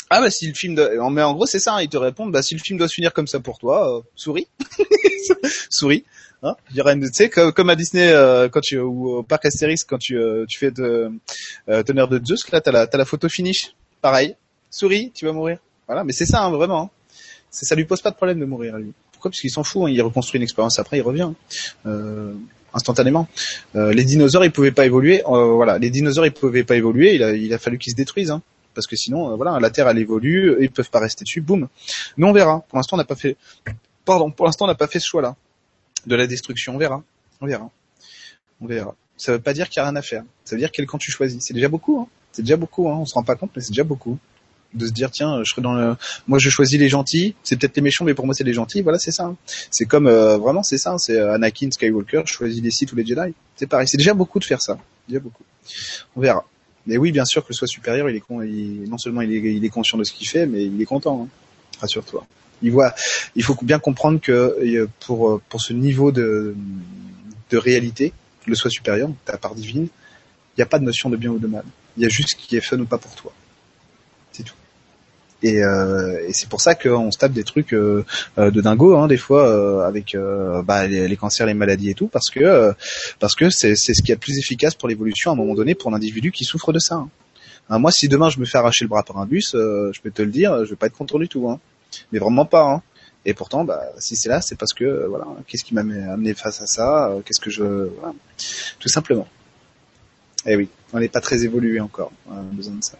Ah 0.08 0.20
bah 0.20 0.30
si 0.30 0.46
le 0.46 0.54
film, 0.54 0.74
mais 1.10 1.22
en 1.22 1.34
gros 1.34 1.46
c'est 1.46 1.58
ça, 1.58 1.74
hein, 1.74 1.82
ils 1.82 1.88
te 1.88 1.96
répondent, 1.96 2.32
bah 2.32 2.40
si 2.40 2.54
le 2.54 2.60
film 2.60 2.78
doit 2.78 2.88
se 2.88 2.94
finir 2.94 3.12
comme 3.12 3.26
ça 3.26 3.40
pour 3.40 3.58
toi, 3.58 4.02
souris, 4.14 4.48
souris. 5.70 6.04
Hein 6.46 6.56
tu 6.74 7.08
sais, 7.12 7.28
comme, 7.28 7.70
à 7.70 7.76
Disney 7.76 8.12
quand 8.52 8.60
tu 8.60 8.78
ou 8.78 9.16
au 9.16 9.22
parc 9.22 9.46
Astérix 9.46 9.84
quand 9.84 9.98
tu 9.98 10.18
tu 10.48 10.58
fais 10.58 10.70
de 10.70 11.10
tonnerre 11.84 12.08
de 12.08 12.20
Zeus, 12.24 12.50
là 12.50 12.60
t'as 12.60 12.72
la 12.72 12.86
t'as 12.86 12.98
la 12.98 13.04
photo 13.04 13.28
finish, 13.28 13.74
pareil, 14.00 14.36
souris, 14.70 15.10
tu 15.14 15.26
vas 15.26 15.32
mourir. 15.32 15.58
Voilà, 15.86 16.04
mais 16.04 16.12
c'est 16.12 16.26
ça 16.26 16.42
hein, 16.44 16.50
vraiment. 16.50 16.82
Hein. 16.82 16.90
Ça 17.50 17.74
lui 17.74 17.84
pose 17.84 18.02
pas 18.02 18.10
de 18.10 18.16
problème 18.16 18.38
de 18.38 18.44
mourir 18.44 18.76
lui. 18.76 18.92
Pourquoi? 19.12 19.30
Parce 19.30 19.40
qu'il 19.40 19.50
s'en 19.50 19.64
fout. 19.64 19.84
Hein. 19.84 19.90
Il 19.90 20.02
reconstruit 20.02 20.38
une 20.38 20.42
expérience 20.42 20.78
après, 20.78 20.98
il 20.98 21.02
revient 21.02 21.30
euh, 21.86 22.34
instantanément. 22.74 23.28
Euh, 23.74 23.92
les 23.92 24.04
dinosaures, 24.04 24.44
ils 24.44 24.52
pouvaient 24.52 24.72
pas 24.72 24.84
évoluer. 24.84 25.22
Euh, 25.26 25.52
voilà, 25.54 25.78
les 25.78 25.90
dinosaures, 25.90 26.26
ils 26.26 26.32
pouvaient 26.32 26.64
pas 26.64 26.76
évoluer. 26.76 27.14
Il 27.14 27.22
a, 27.22 27.32
il 27.32 27.52
a 27.54 27.58
fallu 27.58 27.78
qu'ils 27.78 27.92
se 27.92 27.96
détruisent. 27.96 28.34
Parce 28.74 28.86
que 28.86 28.96
sinon, 28.96 29.32
euh, 29.32 29.36
voilà, 29.36 29.58
la 29.58 29.70
Terre 29.70 29.88
elle 29.88 29.98
évolue, 29.98 30.56
ils 30.60 30.70
peuvent 30.70 30.90
pas 30.90 31.00
rester 31.00 31.24
dessus, 31.24 31.40
boum. 31.40 31.68
Nous 32.18 32.26
on 32.26 32.32
verra. 32.32 32.62
Pour 32.68 32.76
l'instant, 32.76 32.96
on 32.96 32.98
n'a 32.98 33.04
pas 33.04 33.16
fait, 33.16 33.36
pardon, 34.04 34.30
pour 34.30 34.44
l'instant, 34.44 34.66
on 34.66 34.68
n'a 34.68 34.74
pas 34.74 34.86
fait 34.86 35.00
ce 35.00 35.06
choix-là 35.06 35.34
de 36.06 36.16
la 36.16 36.26
destruction. 36.26 36.74
On 36.74 36.78
verra, 36.78 37.02
on 37.40 37.46
verra, 37.46 37.70
on 38.60 38.66
verra. 38.66 38.94
Ça 39.16 39.32
veut 39.32 39.40
pas 39.40 39.52
dire 39.52 39.68
qu'il 39.68 39.80
y 39.80 39.82
a 39.82 39.88
rien 39.88 39.96
à 39.96 40.02
faire. 40.02 40.22
Ça 40.44 40.56
veut 40.56 40.60
dire 40.60 40.70
quel 40.72 40.86
camp 40.86 40.98
tu 40.98 41.10
choisis. 41.10 41.42
C'est 41.42 41.54
déjà 41.54 41.68
beaucoup. 41.68 42.00
Hein. 42.00 42.08
C'est 42.32 42.42
déjà 42.42 42.56
beaucoup. 42.56 42.88
Hein. 42.88 42.96
On 43.00 43.04
se 43.06 43.14
rend 43.14 43.22
pas 43.22 43.36
compte, 43.36 43.50
mais 43.56 43.62
c'est 43.62 43.70
déjà 43.70 43.84
beaucoup 43.84 44.18
de 44.74 44.86
se 44.86 44.92
dire 44.92 45.10
tiens 45.10 45.42
je 45.42 45.50
serai 45.50 45.62
dans 45.62 45.74
le 45.74 45.96
moi 46.26 46.38
je 46.38 46.50
choisis 46.50 46.78
les 46.78 46.88
gentils 46.88 47.34
c'est 47.42 47.56
peut-être 47.56 47.76
les 47.76 47.82
méchants 47.82 48.04
mais 48.04 48.14
pour 48.14 48.26
moi 48.26 48.34
c'est 48.34 48.44
les 48.44 48.52
gentils 48.52 48.82
voilà 48.82 48.98
c'est 48.98 49.12
ça 49.12 49.24
hein. 49.24 49.36
c'est 49.70 49.86
comme 49.86 50.06
euh, 50.06 50.36
vraiment 50.38 50.62
c'est 50.62 50.78
ça 50.78 50.92
hein. 50.92 50.98
c'est 50.98 51.16
euh, 51.16 51.34
Anakin 51.34 51.70
Skywalker 51.70 52.22
je 52.26 52.32
choisis 52.32 52.62
les 52.62 52.70
Sith 52.70 52.92
ou 52.92 52.96
les 52.96 53.06
Jedi 53.06 53.32
c'est 53.54 53.66
pareil 53.66 53.88
c'est 53.88 53.96
déjà 53.96 54.12
beaucoup 54.14 54.38
de 54.38 54.44
faire 54.44 54.60
ça 54.60 54.76
déjà 55.08 55.20
beaucoup 55.20 55.44
on 56.16 56.20
verra 56.20 56.44
mais 56.86 56.96
oui 56.96 57.12
bien 57.12 57.24
sûr 57.24 57.42
que 57.42 57.48
le 57.50 57.54
soit 57.54 57.68
supérieur 57.68 58.10
il 58.10 58.16
est 58.16 58.20
con 58.20 58.42
il, 58.42 58.88
non 58.88 58.98
seulement 58.98 59.22
il 59.22 59.32
est, 59.32 59.54
il 59.54 59.64
est 59.64 59.70
conscient 59.70 59.98
de 59.98 60.04
ce 60.04 60.12
qu'il 60.12 60.28
fait 60.28 60.46
mais 60.46 60.64
il 60.64 60.80
est 60.80 60.86
content 60.86 61.22
hein. 61.24 61.28
rassure-toi 61.80 62.26
il 62.62 62.72
voit 62.72 62.94
il 63.34 63.42
faut 63.42 63.56
bien 63.62 63.78
comprendre 63.78 64.20
que 64.20 64.32
euh, 64.32 64.88
pour 65.00 65.40
pour 65.48 65.60
ce 65.60 65.72
niveau 65.72 66.12
de 66.12 66.54
de 67.50 67.56
réalité 67.56 68.12
le 68.46 68.54
soit 68.54 68.70
supérieur 68.70 69.10
ta 69.24 69.36
part 69.36 69.54
divine 69.54 69.84
il 69.84 70.58
n'y 70.58 70.62
a 70.62 70.66
pas 70.66 70.78
de 70.78 70.84
notion 70.84 71.10
de 71.10 71.16
bien 71.16 71.30
ou 71.30 71.38
de 71.38 71.46
mal 71.46 71.64
il 71.96 72.02
y 72.02 72.06
a 72.06 72.08
juste 72.08 72.30
ce 72.30 72.36
qui 72.36 72.56
est 72.56 72.60
fun 72.60 72.78
ou 72.78 72.86
pas 72.86 72.98
pour 72.98 73.14
toi 73.14 73.32
c'est 74.32 74.42
tout 74.42 74.54
et, 75.42 75.62
euh, 75.62 76.26
et 76.26 76.32
c'est 76.32 76.48
pour 76.48 76.60
ça 76.60 76.74
qu'on 76.74 77.10
se 77.10 77.18
tape 77.18 77.32
des 77.32 77.44
trucs 77.44 77.74
euh, 77.74 78.04
euh, 78.38 78.50
de 78.50 78.60
dingo 78.60 78.96
hein, 78.96 79.06
des 79.06 79.16
fois 79.16 79.86
avec 79.86 80.16
bah, 80.64 80.86
les, 80.86 81.16
cancers, 81.16 81.46
les 81.46 81.54
maladies 81.54 81.90
et 81.90 81.94
tout, 81.94 82.08
parce 82.08 82.30
que 82.30 82.72
parce 83.20 83.34
que 83.34 83.50
c'est 83.50 83.74
c'est 83.76 83.94
ce 83.94 84.02
qui 84.02 84.12
est 84.12 84.14
le 84.14 84.20
plus 84.20 84.38
efficace 84.38 84.74
pour 84.74 84.88
l'évolution 84.88 85.30
à 85.30 85.34
un 85.34 85.36
moment 85.36 85.54
donné 85.54 85.74
pour 85.74 85.90
l'individu 85.90 86.32
qui 86.32 86.44
souffre 86.44 86.72
de 86.72 86.78
ça. 86.78 86.96
Hein. 86.96 87.08
Hein, 87.68 87.78
moi, 87.78 87.90
si 87.90 88.08
demain 88.08 88.30
je 88.30 88.38
me 88.38 88.44
fais 88.44 88.58
arracher 88.58 88.84
le 88.84 88.88
bras 88.88 89.02
par 89.02 89.18
un 89.18 89.26
bus, 89.26 89.50
je 89.52 90.00
peux 90.00 90.10
te 90.10 90.22
le 90.22 90.30
dire, 90.30 90.64
je 90.64 90.70
vais 90.70 90.76
pas 90.76 90.86
être 90.86 90.96
content 90.96 91.18
du 91.18 91.28
tout, 91.28 91.48
hein. 91.48 91.60
Mais 92.12 92.18
vraiment 92.18 92.46
pas. 92.46 92.62
Hein. 92.62 92.82
Et 93.24 93.34
pourtant, 93.34 93.64
bah, 93.64 93.82
si 93.98 94.16
c'est 94.16 94.28
là, 94.28 94.40
c'est 94.40 94.56
parce 94.56 94.72
que 94.72 95.06
voilà, 95.08 95.26
qu'est-ce 95.48 95.64
qui 95.64 95.74
m'a 95.74 95.80
amené 95.80 96.34
face 96.34 96.62
à 96.62 96.66
ça 96.66 97.12
Qu'est-ce 97.24 97.40
que 97.40 97.50
je, 97.50 97.64
voilà. 97.98 98.14
tout 98.78 98.88
simplement. 98.88 99.26
Eh 100.46 100.54
oui, 100.54 100.68
on 100.92 101.00
n'est 101.00 101.08
pas 101.08 101.20
très 101.20 101.44
évolué 101.44 101.80
encore. 101.80 102.12
On 102.30 102.38
a 102.38 102.42
besoin 102.42 102.74
de 102.74 102.84
ça. 102.84 102.98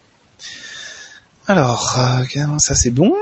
Alors, 1.47 1.97
euh, 1.97 2.57
ça 2.59 2.75
c'est 2.75 2.91
bon? 2.91 3.15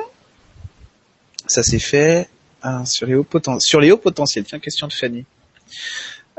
Ça 1.46 1.62
c'est 1.62 1.80
fait. 1.80 2.28
Ah, 2.64 2.84
sur, 2.86 3.06
les 3.06 3.14
hauts 3.14 3.28
sur 3.60 3.80
les 3.80 3.92
hauts 3.92 3.98
potentiels, 3.98 4.44
tiens, 4.44 4.58
question 4.58 4.88
de 4.88 4.94
Fanny. 4.94 5.26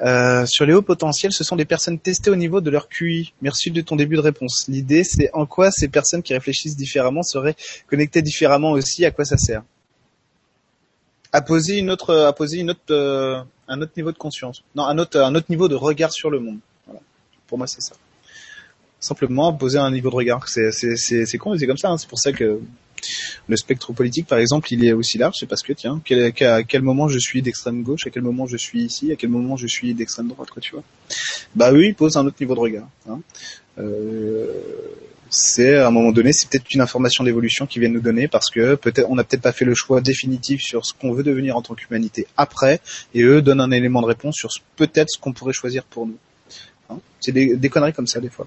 Euh, 0.03 0.44
sur 0.47 0.66
les 0.66 0.74
hauts 0.74 0.82
potentiels, 0.82 1.32
ce 1.32 1.42
sont 1.42 1.57
des 1.57 1.64
personnes 1.64 1.99
testées 1.99 2.30
au 2.30 2.36
niveau 2.36 2.61
de 2.61 2.70
leur 2.70 2.88
QI. 2.88 3.32
Merci 3.40 3.70
de 3.70 3.80
ton 3.80 3.97
début 3.97 4.16
de 4.16 4.20
réponse. 4.20 4.66
L'idée, 4.68 5.05
c'est 5.05 5.30
en 5.32 5.47
quoi 5.47 5.70
ces 5.70 5.88
personnes 5.88 6.22
qui 6.22 6.34
réfléchissent 6.34 6.76
différemment 6.76 7.22
seraient 7.22 7.57
connectées 7.86 8.22
différemment 8.22 8.72
aussi. 8.72 9.05
À 9.05 9.11
quoi 9.11 9.24
ça 9.24 9.38
sert? 9.38 9.62
À 11.32 11.40
poser 11.40 11.78
une 11.78 11.90
autre, 11.90 12.14
à 12.14 12.32
poser 12.32 12.59
une 12.59 12.70
autre, 12.70 12.80
euh, 12.90 13.40
un 13.68 13.80
autre 13.80 13.92
niveau 13.97 14.12
de 14.12 14.18
conscience. 14.18 14.62
Non, 14.74 14.84
un 14.84 14.99
autre, 14.99 15.18
un 15.18 15.34
autre 15.34 15.47
niveau 15.49 15.68
de 15.68 15.74
regard 15.74 16.12
sur 16.12 16.30
le 16.30 16.40
monde. 16.40 16.59
Voilà. 16.86 17.01
Pour 17.47 17.59
moi, 17.59 17.66
c'est 17.66 17.80
ça 17.80 17.94
simplement 18.99 19.53
poser 19.53 19.78
un 19.78 19.90
niveau 19.90 20.11
de 20.11 20.16
regard. 20.16 20.49
C'est 20.49 20.72
c'est 20.72 21.38
con, 21.38 21.53
mais 21.53 21.59
c'est 21.59 21.66
comme 21.66 21.76
ça. 21.76 21.90
Hein. 21.90 21.99
C'est 21.99 22.09
pour 22.09 22.18
ça 22.18 22.32
que 22.32 22.61
le 23.49 23.57
spectre 23.57 23.92
politique, 23.92 24.26
par 24.26 24.38
exemple, 24.38 24.72
il 24.72 24.84
est 24.84 24.92
aussi 24.92 25.18
large. 25.18 25.36
C'est 25.38 25.47
parce 25.47 25.62
que 25.62 25.72
tiens, 25.72 26.01
quel, 26.05 26.32
à 26.42 26.62
quel 26.62 26.82
moment 26.82 27.09
je 27.09 27.18
suis 27.18 27.42
d'extrême 27.42 27.82
gauche, 27.82 28.07
à 28.07 28.11
quel 28.11 28.22
moment 28.22 28.47
je 28.47 28.57
suis 28.57 28.82
ici, 28.82 29.12
à 29.12 29.16
quel 29.16 29.30
moment 29.30 29.57
je 29.57 29.66
suis 29.66 29.94
d'extrême 29.94 30.28
droite, 30.28 30.51
quoi, 30.51 30.61
tu 30.61 30.72
vois. 30.72 30.84
Bah 31.55 31.72
oui, 31.72 31.88
il 31.88 31.94
pose 31.94 32.16
un 32.16 32.26
autre 32.26 32.36
niveau 32.40 32.55
de 32.55 32.61
regard. 32.61 32.88
Hein. 33.09 33.20
Euh, 33.78 34.53
c'est 35.28 35.76
à 35.76 35.88
un 35.88 35.90
moment 35.90 36.12
donné, 36.12 36.32
c'est 36.32 36.49
peut-être 36.49 36.72
une 36.72 36.80
information 36.80 37.24
d'évolution 37.24 37.66
qui 37.66 37.80
vient 37.80 37.88
nous 37.88 38.01
donner 38.01 38.28
parce 38.28 38.49
que 38.49 38.74
peut-être 38.76 39.11
on 39.11 39.16
n'a 39.16 39.24
peut-être 39.24 39.42
pas 39.42 39.53
fait 39.53 39.64
le 39.64 39.74
choix 39.74 40.01
définitif 40.01 40.62
sur 40.62 40.86
ce 40.86 40.92
qu'on 40.94 41.12
veut 41.12 41.22
devenir 41.22 41.57
en 41.57 41.62
tant 41.62 41.74
qu'humanité 41.74 42.26
après, 42.36 42.80
et 43.14 43.22
eux 43.22 43.42
donnent 43.42 43.61
un 43.61 43.70
élément 43.70 44.03
de 44.03 44.07
réponse 44.07 44.36
sur 44.36 44.51
peut-être 44.76 45.11
ce 45.11 45.18
qu'on 45.18 45.32
pourrait 45.32 45.53
choisir 45.53 45.84
pour 45.84 46.07
nous. 46.07 46.18
Hein. 46.90 46.99
c'est 47.20 47.32
des, 47.32 47.68
conneries 47.68 47.92
comme 47.92 48.07
ça 48.07 48.20
des 48.20 48.30
fois. 48.30 48.47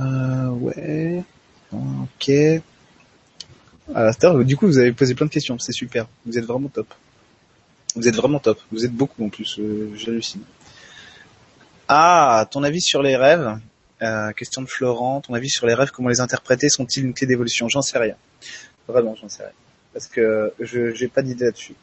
Euh, 0.00 0.48
ouais. 0.48 1.22
Ok. 1.72 2.30
Alors, 3.94 4.44
du 4.44 4.56
coup, 4.56 4.66
vous 4.66 4.78
avez 4.78 4.92
posé 4.92 5.14
plein 5.14 5.26
de 5.26 5.30
questions. 5.30 5.58
C'est 5.58 5.72
super. 5.72 6.06
Vous 6.26 6.38
êtes 6.38 6.44
vraiment 6.44 6.68
top. 6.68 6.92
Vous 7.96 8.06
êtes 8.06 8.14
vraiment 8.14 8.38
top. 8.38 8.60
Vous 8.70 8.84
êtes 8.84 8.92
beaucoup 8.92 9.24
en 9.24 9.28
plus. 9.28 9.58
Euh, 9.58 9.90
J'hallucine. 9.96 10.42
Ah, 11.88 12.46
ton 12.50 12.62
avis 12.62 12.82
sur 12.82 13.02
les 13.02 13.16
rêves 13.16 13.58
euh, 14.02 14.32
Question 14.32 14.62
de 14.62 14.66
Florent. 14.66 15.22
Ton 15.22 15.34
avis 15.34 15.48
sur 15.48 15.66
les 15.66 15.74
rêves 15.74 15.90
Comment 15.90 16.10
les 16.10 16.20
interpréter? 16.20 16.68
Sont-ils 16.68 17.04
une 17.04 17.14
clé 17.14 17.26
d'évolution? 17.26 17.68
J'en 17.68 17.82
sais 17.82 17.98
rien. 17.98 18.14
Vraiment, 18.86 19.14
j'en 19.20 19.28
sais 19.28 19.42
rien. 19.42 19.52
Parce 19.94 20.06
que 20.06 20.52
je 20.60 20.94
j'ai 20.94 21.08
pas 21.08 21.22
d'idée 21.22 21.46
là-dessus. 21.46 21.74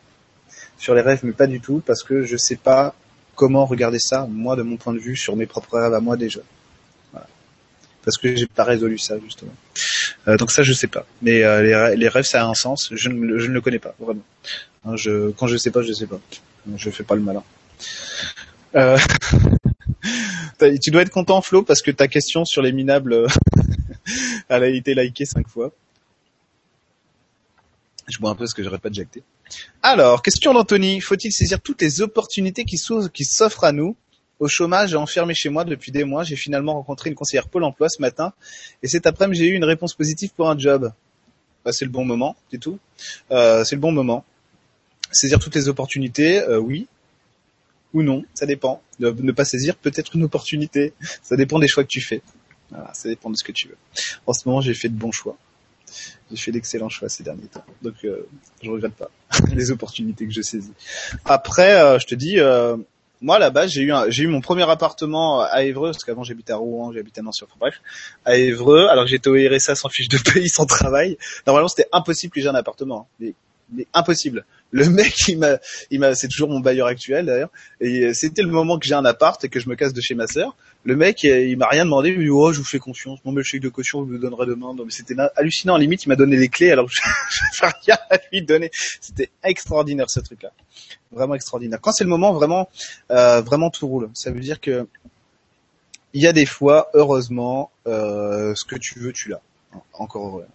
Sur 0.77 0.93
les 0.93 1.01
rêves, 1.01 1.21
mais 1.23 1.31
pas 1.31 1.47
du 1.47 1.59
tout, 1.59 1.81
parce 1.85 2.03
que 2.03 2.23
je 2.23 2.37
sais 2.37 2.55
pas 2.55 2.93
comment 3.33 3.65
regarder 3.65 3.99
ça, 3.99 4.27
moi, 4.29 4.55
de 4.55 4.61
mon 4.61 4.77
point 4.77 4.93
de 4.93 4.99
vue, 4.99 5.15
sur 5.15 5.35
mes 5.35 5.45
propres 5.47 5.79
rêves 5.79 5.93
à 5.93 5.99
moi 5.99 6.17
déjà 6.17 6.41
parce 8.05 8.17
que 8.17 8.35
j'ai 8.35 8.47
pas 8.47 8.63
résolu 8.63 8.97
ça 8.97 9.15
justement. 9.23 9.53
Euh, 10.27 10.37
donc 10.37 10.51
ça 10.51 10.63
je 10.63 10.71
sais 10.71 10.87
pas. 10.87 11.05
Mais 11.21 11.43
euh, 11.43 11.95
les, 11.95 12.07
rêves 12.07 12.25
ça 12.25 12.43
a 12.43 12.45
un 12.45 12.53
sens. 12.53 12.89
Je 12.91 13.09
ne, 13.09 13.37
je 13.39 13.47
ne 13.47 13.53
le 13.53 13.61
connais 13.61 13.79
pas 13.79 13.95
vraiment. 13.99 14.23
Hein, 14.85 14.95
je, 14.95 15.31
quand 15.31 15.47
je 15.47 15.57
sais 15.57 15.71
pas, 15.71 15.81
je 15.81 15.91
sais 15.91 16.07
pas. 16.07 16.19
Je 16.77 16.89
fais 16.89 17.03
pas 17.03 17.15
le 17.15 17.21
malin. 17.21 17.43
Euh... 18.75 18.97
tu 20.81 20.91
dois 20.91 21.01
être 21.01 21.09
content 21.09 21.41
Flo 21.41 21.63
parce 21.63 21.81
que 21.81 21.91
ta 21.91 22.07
question 22.07 22.45
sur 22.45 22.61
les 22.61 22.71
minables 22.71 23.13
euh, 23.13 23.27
elle 24.49 24.63
a 24.63 24.67
été 24.67 24.93
likée 24.93 25.25
cinq 25.25 25.47
fois. 25.47 25.71
Je 28.07 28.19
bois 28.19 28.29
un 28.29 28.35
peu 28.35 28.39
parce 28.39 28.53
que 28.53 28.63
j'aurais 28.63 28.77
pas 28.77 28.89
de 28.89 28.95
jacté. 28.95 29.23
Alors, 29.81 30.21
question 30.21 30.53
d'Anthony. 30.53 31.01
Faut-il 31.01 31.31
saisir 31.31 31.59
toutes 31.59 31.81
les 31.81 32.01
opportunités 32.01 32.63
qui 32.65 32.77
s'offrent 32.77 33.63
à 33.63 33.71
nous? 33.71 33.95
Au 34.39 34.47
chômage 34.47 34.93
et 34.93 34.97
enfermé 34.97 35.33
chez 35.33 35.49
moi 35.49 35.63
depuis 35.63 35.91
des 35.91 36.03
mois, 36.03 36.23
j'ai 36.23 36.35
finalement 36.35 36.73
rencontré 36.73 37.09
une 37.09 37.15
conseillère 37.15 37.47
Pôle 37.47 37.63
emploi 37.63 37.89
ce 37.89 38.01
matin 38.01 38.33
et 38.83 38.87
cet 38.87 39.07
après-midi 39.07 39.39
j'ai 39.39 39.47
eu 39.47 39.55
une 39.55 39.63
réponse 39.63 39.93
positive 39.93 40.31
pour 40.35 40.49
un 40.49 40.57
job. 40.57 40.91
Bah, 41.63 41.71
c'est 41.71 41.85
le 41.85 41.91
bon 41.91 42.05
moment, 42.05 42.35
c'est 42.51 42.59
tout. 42.59 42.79
Euh, 43.31 43.63
c'est 43.63 43.75
le 43.75 43.81
bon 43.81 43.91
moment. 43.91 44.23
Saisir 45.11 45.39
toutes 45.39 45.55
les 45.55 45.69
opportunités, 45.69 46.41
euh, 46.41 46.59
oui 46.59 46.87
ou 47.95 48.03
non, 48.03 48.23
ça 48.33 48.45
dépend. 48.45 48.81
Ne 48.99 49.31
pas 49.31 49.45
saisir 49.45 49.77
peut-être 49.77 50.15
une 50.15 50.23
opportunité, 50.23 50.93
ça 51.23 51.37
dépend 51.37 51.59
des 51.59 51.67
choix 51.67 51.83
que 51.83 51.89
tu 51.89 52.01
fais. 52.01 52.21
Voilà, 52.69 52.93
ça 52.93 53.07
dépend 53.07 53.29
de 53.29 53.37
ce 53.37 53.43
que 53.43 53.53
tu 53.53 53.69
veux. 53.69 53.77
En 54.27 54.33
ce 54.33 54.47
moment, 54.47 54.59
j'ai 54.59 54.73
fait 54.73 54.89
de 54.89 54.97
bons 54.97 55.13
choix. 55.13 55.37
J'ai 56.29 56.37
fait 56.37 56.51
d'excellents 56.51 56.89
choix 56.89 57.07
ces 57.09 57.23
derniers 57.23 57.47
temps, 57.47 57.63
donc 57.83 57.93
euh, 58.03 58.27
je 58.61 58.69
regrette 58.69 58.95
pas 58.95 59.11
les 59.53 59.71
opportunités 59.71 60.25
que 60.25 60.33
je 60.33 60.41
saisis. 60.41 60.73
Après, 61.23 61.79
euh, 61.79 61.99
je 61.99 62.07
te 62.07 62.15
dis, 62.15 62.39
euh, 62.39 62.75
moi, 63.21 63.39
là-bas, 63.39 63.67
j'ai 63.67 63.81
eu 63.81 63.93
j'ai 64.09 64.23
eu 64.23 64.27
mon 64.27 64.41
premier 64.41 64.69
appartement 64.69 65.41
à 65.41 65.63
Évreux, 65.63 65.91
parce 65.91 66.03
qu'avant 66.03 66.23
j'habitais 66.23 66.53
à 66.53 66.57
Rouen, 66.57 66.91
j'habitais 66.93 67.19
à 67.19 67.23
Nancy, 67.23 67.43
enfin 67.43 67.55
bref, 67.59 67.81
à 68.25 68.35
Évreux, 68.37 68.87
alors 68.87 69.05
que 69.05 69.09
j'étais 69.09 69.29
au 69.29 69.35
RSA 69.35 69.75
sans 69.75 69.89
fiche 69.89 70.09
de 70.09 70.17
pays, 70.17 70.49
sans 70.49 70.65
travail. 70.65 71.17
Normalement, 71.47 71.67
c'était 71.67 71.87
impossible 71.91 72.33
que 72.33 72.41
j'ai 72.41 72.49
un 72.49 72.55
appartement. 72.55 73.07
Hein. 73.21 73.31
Mais, 73.71 73.87
impossible. 73.93 74.45
Le 74.71 74.87
mec, 74.89 75.27
il 75.27 75.39
m'a, 75.39 75.57
il 75.89 75.99
m'a, 75.99 76.13
c'est 76.13 76.27
toujours 76.27 76.49
mon 76.49 76.59
bailleur 76.59 76.85
actuel 76.85 77.25
d'ailleurs. 77.25 77.49
Et 77.81 78.13
c'était 78.13 78.43
le 78.43 78.49
moment 78.49 78.77
que 78.77 78.85
j'ai 78.85 78.93
un 78.93 79.05
appart 79.05 79.43
et 79.43 79.49
que 79.49 79.59
je 79.59 79.67
me 79.69 79.75
casse 79.75 79.93
de 79.93 80.01
chez 80.01 80.13
ma 80.13 80.27
sœur. 80.27 80.55
Le 80.85 80.95
mec, 80.95 81.23
il 81.23 81.57
m'a 81.57 81.67
rien 81.67 81.83
demandé. 81.83 82.09
Il 82.09 82.17
m'a 82.17 82.23
dit, 82.23 82.29
oh, 82.29 82.53
je 82.53 82.59
vous 82.59 82.65
fais 82.65 82.79
confiance. 82.79 83.19
Mon 83.25 83.33
le 83.33 83.43
chèque 83.43 83.61
de 83.61 83.69
caution, 83.69 84.01
je 84.01 84.05
vous 84.05 84.13
le 84.13 84.19
donnerai 84.19 84.45
demain. 84.45 84.73
mais 84.77 84.91
c'était 84.91 85.15
hallucinant. 85.35 85.77
Limite, 85.77 86.05
il 86.05 86.09
m'a 86.09 86.15
donné 86.15 86.37
les 86.37 86.47
clés 86.47 86.71
alors 86.71 86.85
que 86.85 86.93
je, 86.95 87.01
je 87.29 87.41
fais 87.53 87.67
rien 87.85 87.97
à 88.09 88.17
lui 88.31 88.43
donner. 88.43 88.69
C'était 89.01 89.29
extraordinaire 89.43 90.09
ce 90.09 90.21
truc-là 90.21 90.51
vraiment 91.15 91.35
extraordinaire. 91.35 91.79
Quand 91.81 91.91
c'est 91.91 92.03
le 92.03 92.09
moment, 92.09 92.33
vraiment, 92.33 92.69
euh, 93.11 93.41
vraiment 93.41 93.69
tout 93.69 93.87
roule. 93.87 94.09
Ça 94.13 94.31
veut 94.31 94.39
dire 94.39 94.59
que 94.59 94.87
il 96.13 96.21
y 96.21 96.27
a 96.27 96.33
des 96.33 96.45
fois, 96.45 96.89
heureusement, 96.93 97.71
euh, 97.87 98.55
ce 98.55 98.63
que 98.63 98.75
tu 98.75 98.99
veux, 98.99 99.11
tu 99.11 99.29
l'as. 99.29 99.41
Encore 99.93 100.27
heureux. 100.27 100.45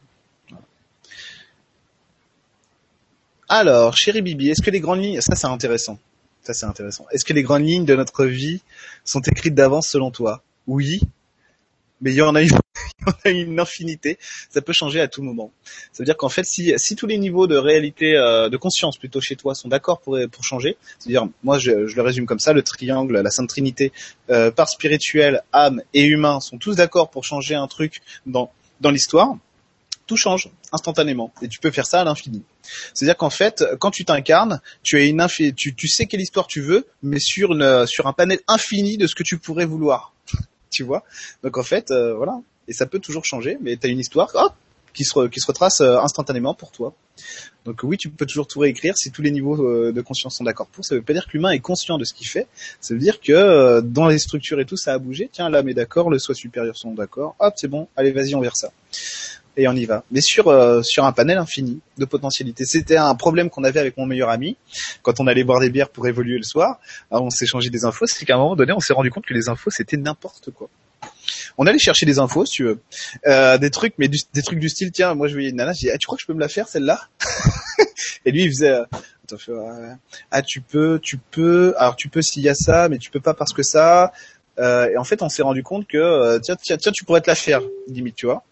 Alors, 3.49 3.97
chérie 3.97 4.23
Bibi, 4.23 4.51
est-ce 4.51 4.63
que 4.63 4.71
les 4.71 4.81
grandes 4.81 5.03
lignes, 5.03 5.21
ça 5.21 5.35
c'est 5.35 5.49
intéressant. 5.49 5.99
Ça 6.43 6.55
c'est 6.55 6.67
intéressant. 6.67 7.07
Est-ce 7.11 7.25
que 7.25 7.33
les 7.33 7.43
grandes 7.43 7.67
lignes 7.67 7.85
de 7.85 7.95
notre 7.95 8.25
vie 8.25 8.63
sont 9.05 9.21
écrites 9.21 9.55
d'avance 9.55 9.89
selon 9.89 10.11
toi? 10.11 10.43
Oui, 10.67 11.01
mais 12.01 12.11
il 12.15 12.17
y 12.17 12.23
en 12.23 12.35
a 12.35 12.43
une, 13.31 13.61
infinité. 13.61 14.19
Ça 14.49 14.61
peut 14.63 14.73
changer 14.73 15.01
à 15.01 15.09
tout 15.09 15.23
moment. 15.23 15.53
Ça 15.93 16.03
veut 16.03 16.05
dire 16.05 16.17
qu'en 16.17 16.29
fait, 16.29 16.45
si, 16.45 16.97
tous 16.97 17.07
les 17.07 17.19
niveaux 17.19 17.47
de 17.47 17.57
réalité, 17.57 18.17
euh, 18.17 18.49
de 18.49 18.57
conscience 18.57 18.97
plutôt 18.97 19.21
chez 19.21 19.37
toi 19.37 19.55
sont 19.55 19.69
d'accord 19.69 20.01
pour, 20.01 20.19
pour 20.31 20.45
changer, 20.45 20.77
c'est-à-dire, 20.99 21.29
moi 21.43 21.59
je, 21.59 21.71
le 21.73 22.03
résume 22.03 22.27
comme 22.27 22.39
ça, 22.39 22.53
le 22.53 22.63
triangle, 22.63 23.21
la 23.21 23.31
Sainte 23.31 23.49
Trinité, 23.49 23.93
euh, 24.31 24.51
part 24.51 24.69
spirituelle, 24.69 25.43
âme 25.53 25.83
et 25.95 26.05
humain 26.05 26.41
sont 26.41 26.59
tous 26.59 26.77
d'accord 26.77 27.11
pour 27.11 27.25
changer 27.25 27.55
un 27.55 27.67
truc 27.67 28.01
dans, 28.27 28.51
dans 28.81 28.91
l'histoire, 28.91 29.37
tout 30.11 30.17
change 30.17 30.51
instantanément 30.73 31.33
et 31.41 31.47
tu 31.47 31.61
peux 31.61 31.71
faire 31.71 31.87
ça 31.87 32.01
à 32.01 32.05
l'infini. 32.05 32.43
C'est-à-dire 32.95 33.17
qu'en 33.17 33.31
fait, 33.31 33.65
quand 33.79 33.93
tu 33.93 34.05
t'incarnes, 34.05 34.61
tu 34.83 34.97
as 34.97 35.05
une 35.05 35.25
tu, 35.55 35.73
tu 35.73 35.87
sais 35.87 36.07
quelle 36.07 36.21
histoire 36.21 36.49
tu 36.49 36.61
veux, 36.61 36.89
mais 37.05 37.21
sur 37.21 37.53
une, 37.53 37.87
sur 37.87 38.09
un 38.09 38.13
panel 38.13 38.41
infini 38.49 38.97
de 38.97 39.07
ce 39.07 39.15
que 39.15 39.23
tu 39.23 39.39
pourrais 39.39 39.67
vouloir 39.67 40.13
tu 40.71 40.83
vois? 40.83 41.05
Donc 41.45 41.59
en 41.59 41.63
fait, 41.63 41.93
euh, 41.93 42.15
voilà. 42.15 42.41
Et 42.67 42.73
ça 42.73 42.87
peut 42.87 42.99
toujours 42.99 43.25
changer, 43.25 43.57
mais 43.61 43.77
tu 43.77 43.87
as 43.87 43.91
une 43.91 44.01
histoire 44.01 44.33
qui, 44.93 45.05
se 45.05 45.29
qui 45.29 45.39
se 45.39 45.47
retrace 45.47 45.81
euh, 45.81 46.01
instantanément 46.01 46.55
pour 46.55 46.73
toi. 46.73 46.93
Donc 47.65 47.85
oui, 47.85 47.97
tu 47.97 48.11
peux 48.11 48.27
toujours 48.27 48.49
tout 48.49 48.59
réécrire 48.59 48.97
si 48.97 49.13
tous 49.13 49.23
les 49.23 49.31
niveaux 49.31 49.65
euh, 49.65 49.93
de 49.93 50.01
conscience 50.01 50.39
sont 50.39 50.45
d'accord 50.45 50.67
pour. 50.67 50.85
Ça 50.85 50.97
veut 50.97 51.03
pas 51.03 51.13
dire 51.13 51.27
que 51.27 51.33
l'humain 51.35 51.51
est 51.51 51.61
conscient 51.61 51.99
de 51.99 52.05
ce 52.05 52.15
qu'il 52.15 52.27
fait. 52.27 52.49
Ça 52.81 52.95
veut 52.95 53.01
dire 53.01 53.21
que 53.21 53.79
dans 53.81 54.09
les 54.09 54.19
structures 54.19 54.59
et 54.59 54.65
tout, 54.65 54.77
ça 54.77 54.93
a 54.93 54.99
bougé. 54.99 55.31
Tiens, 55.33 55.51
l'âme 55.51 55.69
est 55.69 55.75
d'accord, 55.75 56.11
le 56.11 56.19
soi 56.19 56.35
supérieur 56.35 56.77
sont 56.77 56.95
d'accord. 56.95 57.37
Hop, 57.39 57.55
c'est 57.57 57.69
bon. 57.69 57.87
Allez, 57.95 58.11
vas-y, 58.11 58.35
on 58.35 58.41
verra 58.41 58.57
ça 58.57 58.73
et 59.57 59.69
on 59.69 59.73
y 59.73 59.85
va. 59.85 60.05
Mais 60.11 60.21
sur 60.21 60.45
sur 60.85 61.05
un 61.05 61.13
panel 61.13 61.39
infini 61.39 61.81
de 61.99 62.05
potentialités. 62.05 62.65
C'était 62.65 62.97
un 62.97 63.15
problème 63.15 63.51
qu'on 63.51 63.65
avait 63.65 63.81
avec 63.81 63.97
mon 63.97 64.07
meilleur 64.07 64.31
ami 64.31 64.57
quand 65.03 65.21
on 65.21 65.27
allait 65.27 65.45
boire 65.45 65.61
des 65.61 65.71
bières 65.71 65.91
pour 65.91 66.07
évoluer 66.07 66.37
le 66.37 66.45
soir. 66.45 66.79
Alors 67.11 67.25
on 67.25 67.31
s'échangeait 67.31 67.71
des 67.71 67.85
infos. 67.85 68.07
C'est 68.07 68.25
qu'à 68.25 68.35
un 68.35 68.39
moment 68.39 68.57
donné, 68.57 68.73
on 68.73 68.81
s'est 68.81 68.95
rendu 68.95 69.11
compte 69.11 69.27
que 69.27 69.35
les 69.35 69.49
infos 69.49 69.71
c'était 69.71 69.97
n'importe 69.97 70.51
quoi 70.51 70.69
on 71.59 71.67
allait 71.67 71.79
chercher 71.79 72.07
des 72.07 72.19
infos, 72.19 72.47
si 72.47 72.53
tu 72.53 72.65
veux, 72.65 72.81
euh, 73.27 73.59
des 73.59 73.71
trucs, 73.71 73.95
mais 73.99 74.09
des 74.09 74.43
trucs 74.43 74.59
du 74.59 74.69
style, 74.69 74.93
tiens, 74.93 75.15
moi 75.15 75.29
je 75.29 75.35
voyais 75.35 75.51
une 75.51 75.57
nana, 75.57 75.73
je 75.73 75.81
dis, 75.81 75.91
ah, 75.91 75.99
tu 75.99 76.07
crois 76.07 76.17
que 76.17 76.23
je 76.23 76.27
peux 76.27 76.35
me 76.35 76.41
la 76.41 76.49
faire 76.49 76.69
celle-là? 76.69 77.01
Et 78.25 78.33
lui 78.33 78.45
il 78.45 78.51
faisait, 78.51 78.71
euh, 78.71 79.95
ah 80.31 80.43
tu 80.43 80.61
peux, 80.61 80.99
tu 81.01 81.19
peux, 81.19 81.75
alors 81.77 81.97
tu 81.97 82.09
peux 82.09 82.23
s'il 82.23 82.43
y 82.43 82.49
a 82.49 82.55
ça, 82.55 82.89
mais 82.89 82.99
tu 82.99 83.11
peux 83.11 83.21
pas 83.21 83.35
parce 83.35 83.53
que 83.53 83.63
ça. 83.63 84.13
Euh, 84.59 84.91
et 84.91 84.97
en 84.97 85.05
fait, 85.05 85.23
on 85.23 85.29
s'est 85.29 85.43
rendu 85.43 85.63
compte 85.63 85.87
que 85.87 86.39
tiens, 86.39 86.57
tiens, 86.57 86.77
tiens, 86.77 86.93
tu 86.93 87.05
pourrais 87.05 87.21
te 87.21 87.29
la 87.29 87.37
faire, 87.37 87.61
limite, 87.87 88.17
tu 88.17 88.27
vois. 88.27 88.43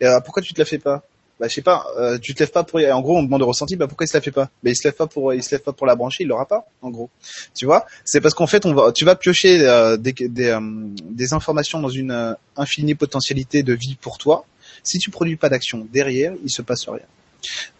Et 0.00 0.06
pourquoi 0.24 0.42
tu 0.42 0.52
te 0.52 0.58
la 0.58 0.64
fais 0.64 0.78
pas? 0.78 1.02
Bah 1.38 1.48
je 1.48 1.54
sais 1.54 1.62
pas, 1.62 1.86
euh, 1.98 2.16
tu 2.16 2.32
te 2.32 2.40
lèves 2.40 2.50
pas 2.50 2.64
pour 2.64 2.80
en 2.80 3.00
gros 3.02 3.18
on 3.18 3.22
demande 3.22 3.40
de 3.40 3.44
ressenti, 3.44 3.76
bah 3.76 3.86
pourquoi 3.86 4.04
il 4.04 4.08
se 4.08 4.16
la 4.16 4.22
fait 4.22 4.30
pas? 4.30 4.48
Bah 4.62 4.70
il 4.70 4.76
se 4.76 4.84
lève 4.84 4.94
pas 4.94 5.06
pour 5.06 5.34
il 5.34 5.42
se 5.42 5.50
lève 5.50 5.60
pas 5.60 5.72
pour 5.72 5.86
la 5.86 5.94
brancher, 5.94 6.24
il 6.24 6.28
l'aura 6.28 6.46
pas 6.46 6.66
en 6.80 6.88
gros. 6.88 7.10
Tu 7.54 7.66
vois? 7.66 7.84
C'est 8.06 8.22
parce 8.22 8.32
qu'en 8.32 8.46
fait 8.46 8.64
on 8.64 8.72
va 8.72 8.90
tu 8.92 9.04
vas 9.04 9.16
piocher 9.16 9.60
euh, 9.60 9.98
des 9.98 10.12
des, 10.12 10.48
euh, 10.48 10.60
des, 10.62 11.34
informations 11.34 11.78
dans 11.78 11.90
une 11.90 12.36
infinie 12.56 12.94
potentialité 12.94 13.62
de 13.62 13.74
vie 13.74 13.96
pour 14.00 14.16
toi. 14.16 14.46
Si 14.82 14.98
tu 14.98 15.10
produis 15.10 15.36
pas 15.36 15.50
d'action 15.50 15.86
derrière, 15.92 16.32
il 16.42 16.50
se 16.50 16.62
passe 16.62 16.88
rien. 16.88 17.04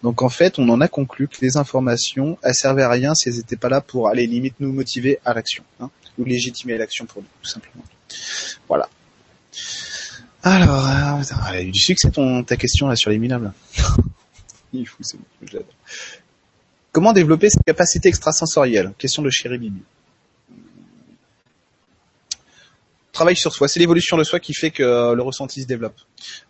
Donc 0.02 0.20
en 0.20 0.28
fait, 0.28 0.58
on 0.58 0.68
en 0.68 0.82
a 0.82 0.88
conclu 0.88 1.26
que 1.26 1.38
les 1.40 1.56
informations, 1.56 2.38
elles 2.42 2.54
servaient 2.54 2.82
à 2.82 2.90
rien 2.90 3.14
si 3.14 3.30
elles 3.30 3.38
étaient 3.38 3.56
pas 3.56 3.70
là 3.70 3.80
pour 3.80 4.08
aller 4.08 4.26
limite 4.26 4.56
nous 4.60 4.72
motiver 4.72 5.18
à 5.24 5.32
l'action, 5.32 5.64
hein, 5.80 5.90
ou 6.18 6.24
légitimer 6.24 6.76
l'action 6.76 7.06
pour 7.06 7.22
nous, 7.22 7.28
tout 7.42 7.48
simplement. 7.48 7.84
Voilà. 8.68 8.88
Alors, 10.48 10.86
euh, 10.86 11.34
a 11.44 11.60
eu 11.60 11.72
du 11.72 11.80
succès 11.80 12.08
ton, 12.12 12.44
ta 12.44 12.56
question 12.56 12.86
là 12.86 12.94
sur 12.94 13.10
les 13.10 13.18
minables. 13.18 13.52
Il 14.72 14.82
est 14.82 14.84
fou, 14.84 15.02
bon, 15.14 15.58
Comment 16.92 17.12
développer 17.12 17.50
ses 17.50 17.58
capacités 17.66 18.08
extrasensorielles? 18.08 18.92
Question 18.96 19.24
de 19.24 19.30
chéri 19.30 19.58
Bibi. 19.58 19.82
Travail 23.10 23.34
sur 23.34 23.52
soi, 23.52 23.66
c'est 23.66 23.80
l'évolution 23.80 24.16
de 24.16 24.22
soi 24.22 24.38
qui 24.38 24.54
fait 24.54 24.70
que 24.70 24.84
euh, 24.84 25.14
le 25.16 25.22
ressenti 25.22 25.62
se 25.62 25.66
développe. 25.66 25.98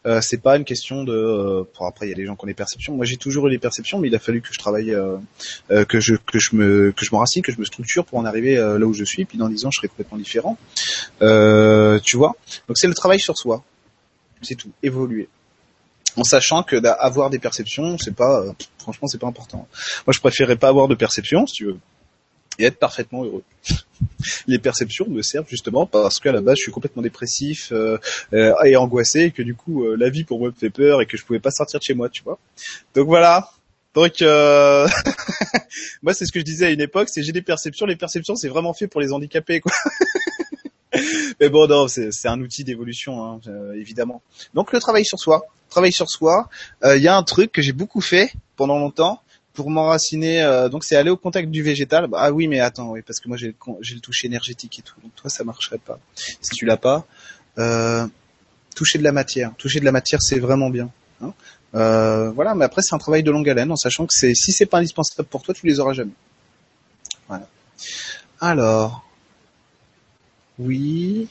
Euh, 0.05 0.21
c'est 0.21 0.43
pas 0.43 0.59
une 0.59 0.67
question 0.67 1.03
de. 1.03 1.15
Euh, 1.15 1.65
pour 1.73 1.87
après, 1.87 2.05
il 2.05 2.11
y 2.11 2.13
a 2.13 2.17
des 2.17 2.27
gens 2.27 2.37
qui 2.37 2.45
ont 2.45 2.49
des 2.49 2.53
perceptions. 2.53 2.95
Moi, 2.95 3.07
j'ai 3.07 3.17
toujours 3.17 3.47
eu 3.47 3.51
des 3.51 3.59
perceptions, 3.59 3.99
mais 3.99 4.09
il 4.09 4.15
a 4.15 4.19
fallu 4.19 4.43
que 4.43 4.53
je 4.53 4.59
travaille, 4.59 4.95
euh, 4.95 5.17
que 5.87 6.01
je 6.01 6.17
que 6.17 6.39
je 6.39 6.55
me 6.55 6.93
que 6.93 7.07
je 7.07 7.13
m'enracine, 7.13 7.43
que 7.43 7.51
je 7.51 7.59
me 7.59 7.65
structure 7.65 8.05
pour 8.05 8.19
en 8.19 8.27
arriver 8.27 8.57
là 8.57 8.85
où 8.85 8.93
je 8.93 9.05
suis. 9.05 9.25
Puis 9.25 9.39
dans 9.39 9.49
dix 9.49 9.65
ans, 9.65 9.71
je 9.71 9.79
serai 9.79 9.89
complètement 9.89 10.19
différent. 10.19 10.59
tu 11.21 12.17
vois? 12.19 12.37
Donc 12.69 12.77
c'est 12.77 12.89
le 12.89 12.95
travail 12.95 13.21
sur 13.21 13.39
soi. 13.39 13.65
C'est 14.43 14.55
tout. 14.55 14.70
Évoluer. 14.82 15.28
En 16.16 16.24
sachant 16.24 16.62
que 16.62 16.76
d'avoir 16.76 17.30
des 17.30 17.39
perceptions, 17.39 17.99
c'est 17.99 18.14
pas, 18.14 18.41
euh, 18.41 18.53
franchement, 18.78 19.07
c'est 19.07 19.18
pas 19.18 19.26
important. 19.26 19.68
Moi, 20.07 20.12
je 20.14 20.20
préférerais 20.20 20.57
pas 20.57 20.68
avoir 20.68 20.89
de 20.89 20.95
perceptions, 20.95 21.47
si 21.47 21.55
tu 21.55 21.64
veux, 21.66 21.78
et 22.59 22.64
être 22.64 22.78
parfaitement 22.78 23.24
heureux. 23.24 23.43
les 24.47 24.59
perceptions 24.59 25.07
me 25.09 25.20
servent 25.20 25.49
justement 25.49 25.84
parce 25.84 26.20
qu'à 26.20 26.32
la 26.32 26.41
base 26.41 26.57
je 26.57 26.62
suis 26.62 26.72
complètement 26.72 27.03
dépressif 27.03 27.70
euh, 27.70 27.99
euh, 28.32 28.55
et 28.64 28.76
angoissé 28.76 29.24
et 29.24 29.30
que 29.30 29.43
du 29.43 29.55
coup 29.55 29.84
la 29.95 30.09
vie 30.09 30.24
pour 30.24 30.39
moi 30.39 30.49
me 30.49 30.55
fait 30.55 30.70
peur 30.70 31.03
et 31.03 31.07
que 31.07 31.18
je 31.18 31.24
pouvais 31.24 31.39
pas 31.39 31.51
sortir 31.51 31.80
de 31.80 31.84
chez 31.84 31.95
moi 31.95 32.09
tu 32.09 32.22
vois 32.22 32.39
donc 32.95 33.07
voilà 33.07 33.51
donc 33.95 34.20
moi 36.03 36.14
c'est 36.14 36.24
ce 36.24 36.32
que 36.32 36.41
je 36.41 36.45
disais 36.45 36.66
à 36.66 36.70
une 36.70 36.80
époque 36.80 37.09
c'est 37.11 37.22
j'ai 37.22 37.32
des 37.32 37.43
perceptions 37.43 37.84
les 37.84 37.97
perceptions 37.97 38.37
c'est 38.37 38.49
vraiment 38.49 38.72
fait 38.72 38.87
pour 38.87 39.01
les 39.01 39.12
handicapés 39.12 39.61
quoi 39.61 39.72
Mais 41.41 41.49
bon, 41.49 41.67
non, 41.67 41.89
c'est 41.89 42.29
un 42.29 42.41
outil 42.41 42.65
d'évolution, 42.65 43.25
hein, 43.25 43.41
euh, 43.47 43.75
évidemment. 43.75 44.23
Donc 44.55 44.73
le 44.73 44.81
travail 44.81 45.05
sur 45.05 45.19
soi, 45.19 45.43
travail 45.69 45.93
sur 45.93 46.09
soi. 46.09 46.49
Euh, 46.85 46.97
il 46.97 47.03
y 47.03 47.09
a 47.09 47.17
un 47.17 47.23
truc 47.23 47.53
que 47.53 47.63
j'ai 47.63 47.73
beaucoup 47.73 48.01
fait 48.01 48.33
pendant 48.57 48.79
longtemps 48.79 49.21
pour 49.55 49.71
m'enraciner. 49.71 50.43
Euh, 50.43 50.69
donc 50.69 50.85
c'est 50.85 50.97
aller 50.97 51.11
au 51.11 51.17
contact 51.17 51.51
du 51.51 51.63
végétal. 51.63 52.09
ah 52.15 52.33
oui, 52.33 52.49
mais 52.49 52.61
attends, 52.61 52.91
oui, 52.91 53.03
parce 53.03 53.21
que 53.21 53.29
moi 53.29 53.37
j'ai 53.37 53.49
le, 53.49 54.01
toucher 54.01 54.27
énergétique 54.27 54.79
et 54.79 54.83
tout. 54.83 55.01
Donc 55.03 55.15
toi, 55.15 55.31
ça 55.31 55.45
marcherait 55.45 55.79
pas. 55.79 55.99
Si 56.15 56.51
tu 56.51 56.67
l'as 56.67 56.77
pas, 56.77 57.07
toucher 58.75 58.99
de 58.99 59.05
la 59.05 59.13
matière. 59.13 59.53
Toucher 59.57 59.81
de 59.81 59.85
la 59.85 59.93
matière, 59.93 60.21
c'est 60.23 60.39
vraiment 60.39 60.71
bien. 60.71 60.91
Hein. 61.23 61.33
voilà, 61.73 62.55
mais 62.55 62.65
après 62.65 62.83
c'est 62.83 62.95
un 62.95 62.99
travail 62.99 63.23
de 63.23 63.31
longue 63.31 63.49
haleine, 63.49 63.73
en 63.73 63.77
sachant 63.77 64.07
que 64.07 64.13
c'est 64.13 64.35
si 64.35 64.53
c'est 64.53 64.67
pas 64.67 64.79
indispensable 64.79 65.29
pour 65.29 65.43
toi, 65.43 65.55
tu 65.55 65.67
les 65.67 65.81
auras 65.81 65.95
jamais. 65.95 66.13
Voilà. 67.29 67.49
Alors, 68.41 69.06
oui. 70.59 71.29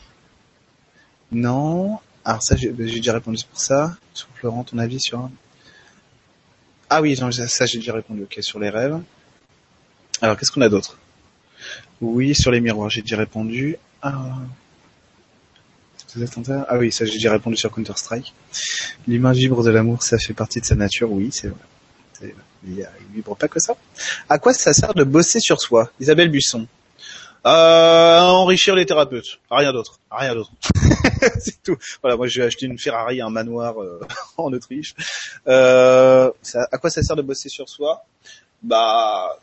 Non. 1.31 1.99
Alors 2.23 2.41
ça, 2.41 2.55
j'ai 2.55 2.71
déjà 2.71 3.13
répondu 3.13 3.43
pour 3.49 3.59
ça. 3.59 3.95
Sur 4.13 4.27
Florent, 4.35 4.63
ton 4.63 4.77
avis 4.77 4.99
sur... 4.99 5.29
Ah 6.89 7.01
oui, 7.01 7.15
ça 7.15 7.65
j'ai 7.65 7.79
déjà 7.79 7.93
répondu. 7.93 8.23
Ok, 8.23 8.37
sur 8.41 8.59
les 8.59 8.69
rêves. 8.69 8.99
Alors, 10.21 10.37
qu'est-ce 10.37 10.51
qu'on 10.51 10.61
a 10.61 10.69
d'autre? 10.69 10.97
Oui, 12.01 12.35
sur 12.35 12.51
les 12.51 12.61
miroirs, 12.61 12.89
j'ai 12.89 13.01
déjà 13.01 13.17
répondu. 13.17 13.77
Ah. 14.01 14.37
ah 16.67 16.77
oui, 16.77 16.91
ça 16.91 17.05
j'ai 17.05 17.13
déjà 17.13 17.31
répondu 17.31 17.57
sur 17.57 17.71
Counter-Strike. 17.71 18.33
L'humain 19.07 19.31
vibre 19.33 19.63
de 19.63 19.71
l'amour, 19.71 20.03
ça 20.03 20.17
fait 20.17 20.33
partie 20.33 20.61
de 20.61 20.65
sa 20.65 20.75
nature, 20.75 21.11
oui, 21.11 21.29
c'est 21.31 21.47
vrai. 21.47 22.33
Il, 22.67 22.87
vibre 23.13 23.35
pas 23.35 23.47
que 23.47 23.59
ça. 23.59 23.75
À 24.29 24.39
quoi 24.39 24.53
ça 24.53 24.73
sert 24.73 24.93
de 24.93 25.03
bosser 25.03 25.39
sur 25.39 25.59
soi? 25.59 25.91
Isabelle 25.99 26.29
Buisson. 26.29 26.67
Euh, 27.45 28.19
enrichir 28.21 28.73
les 28.73 28.87
thérapeutes, 28.87 29.39
rien 29.51 29.71
d'autre, 29.71 29.99
rien 30.09 30.33
d'autre. 30.33 30.51
c'est 31.39 31.61
tout. 31.61 31.77
Voilà, 32.01 32.17
moi 32.17 32.25
j'ai 32.27 32.41
acheté 32.41 32.65
une 32.65 32.79
Ferrari, 32.79 33.21
un 33.21 33.29
manoir 33.29 33.79
euh, 33.81 33.99
en 34.37 34.51
Autriche. 34.51 34.95
Euh, 35.47 36.31
ça, 36.41 36.67
à 36.71 36.77
quoi 36.79 36.89
ça 36.89 37.03
sert 37.03 37.15
de 37.15 37.21
bosser 37.21 37.49
sur 37.49 37.69
soi? 37.69 38.03
Bah, 38.63 39.37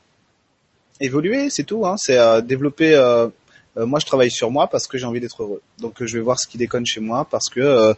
évoluer, 1.01 1.49
c'est 1.49 1.63
tout. 1.63 1.87
Hein. 1.87 1.97
C'est 1.97 2.19
euh, 2.19 2.41
développer. 2.41 2.93
Euh, 2.95 3.29
moi, 3.77 4.01
je 4.01 4.07
travaille 4.07 4.31
sur 4.31 4.51
moi 4.51 4.67
parce 4.67 4.87
que 4.87 4.99
j'ai 4.99 5.07
envie 5.07 5.21
d'être 5.21 5.43
heureux. 5.43 5.63
Donc, 5.79 6.05
je 6.05 6.19
vais 6.19 6.23
voir 6.23 6.39
ce 6.39 6.47
qui 6.47 6.59
déconne 6.59 6.85
chez 6.85 7.01
moi 7.01 7.27
parce 7.31 7.49
que 7.49 7.95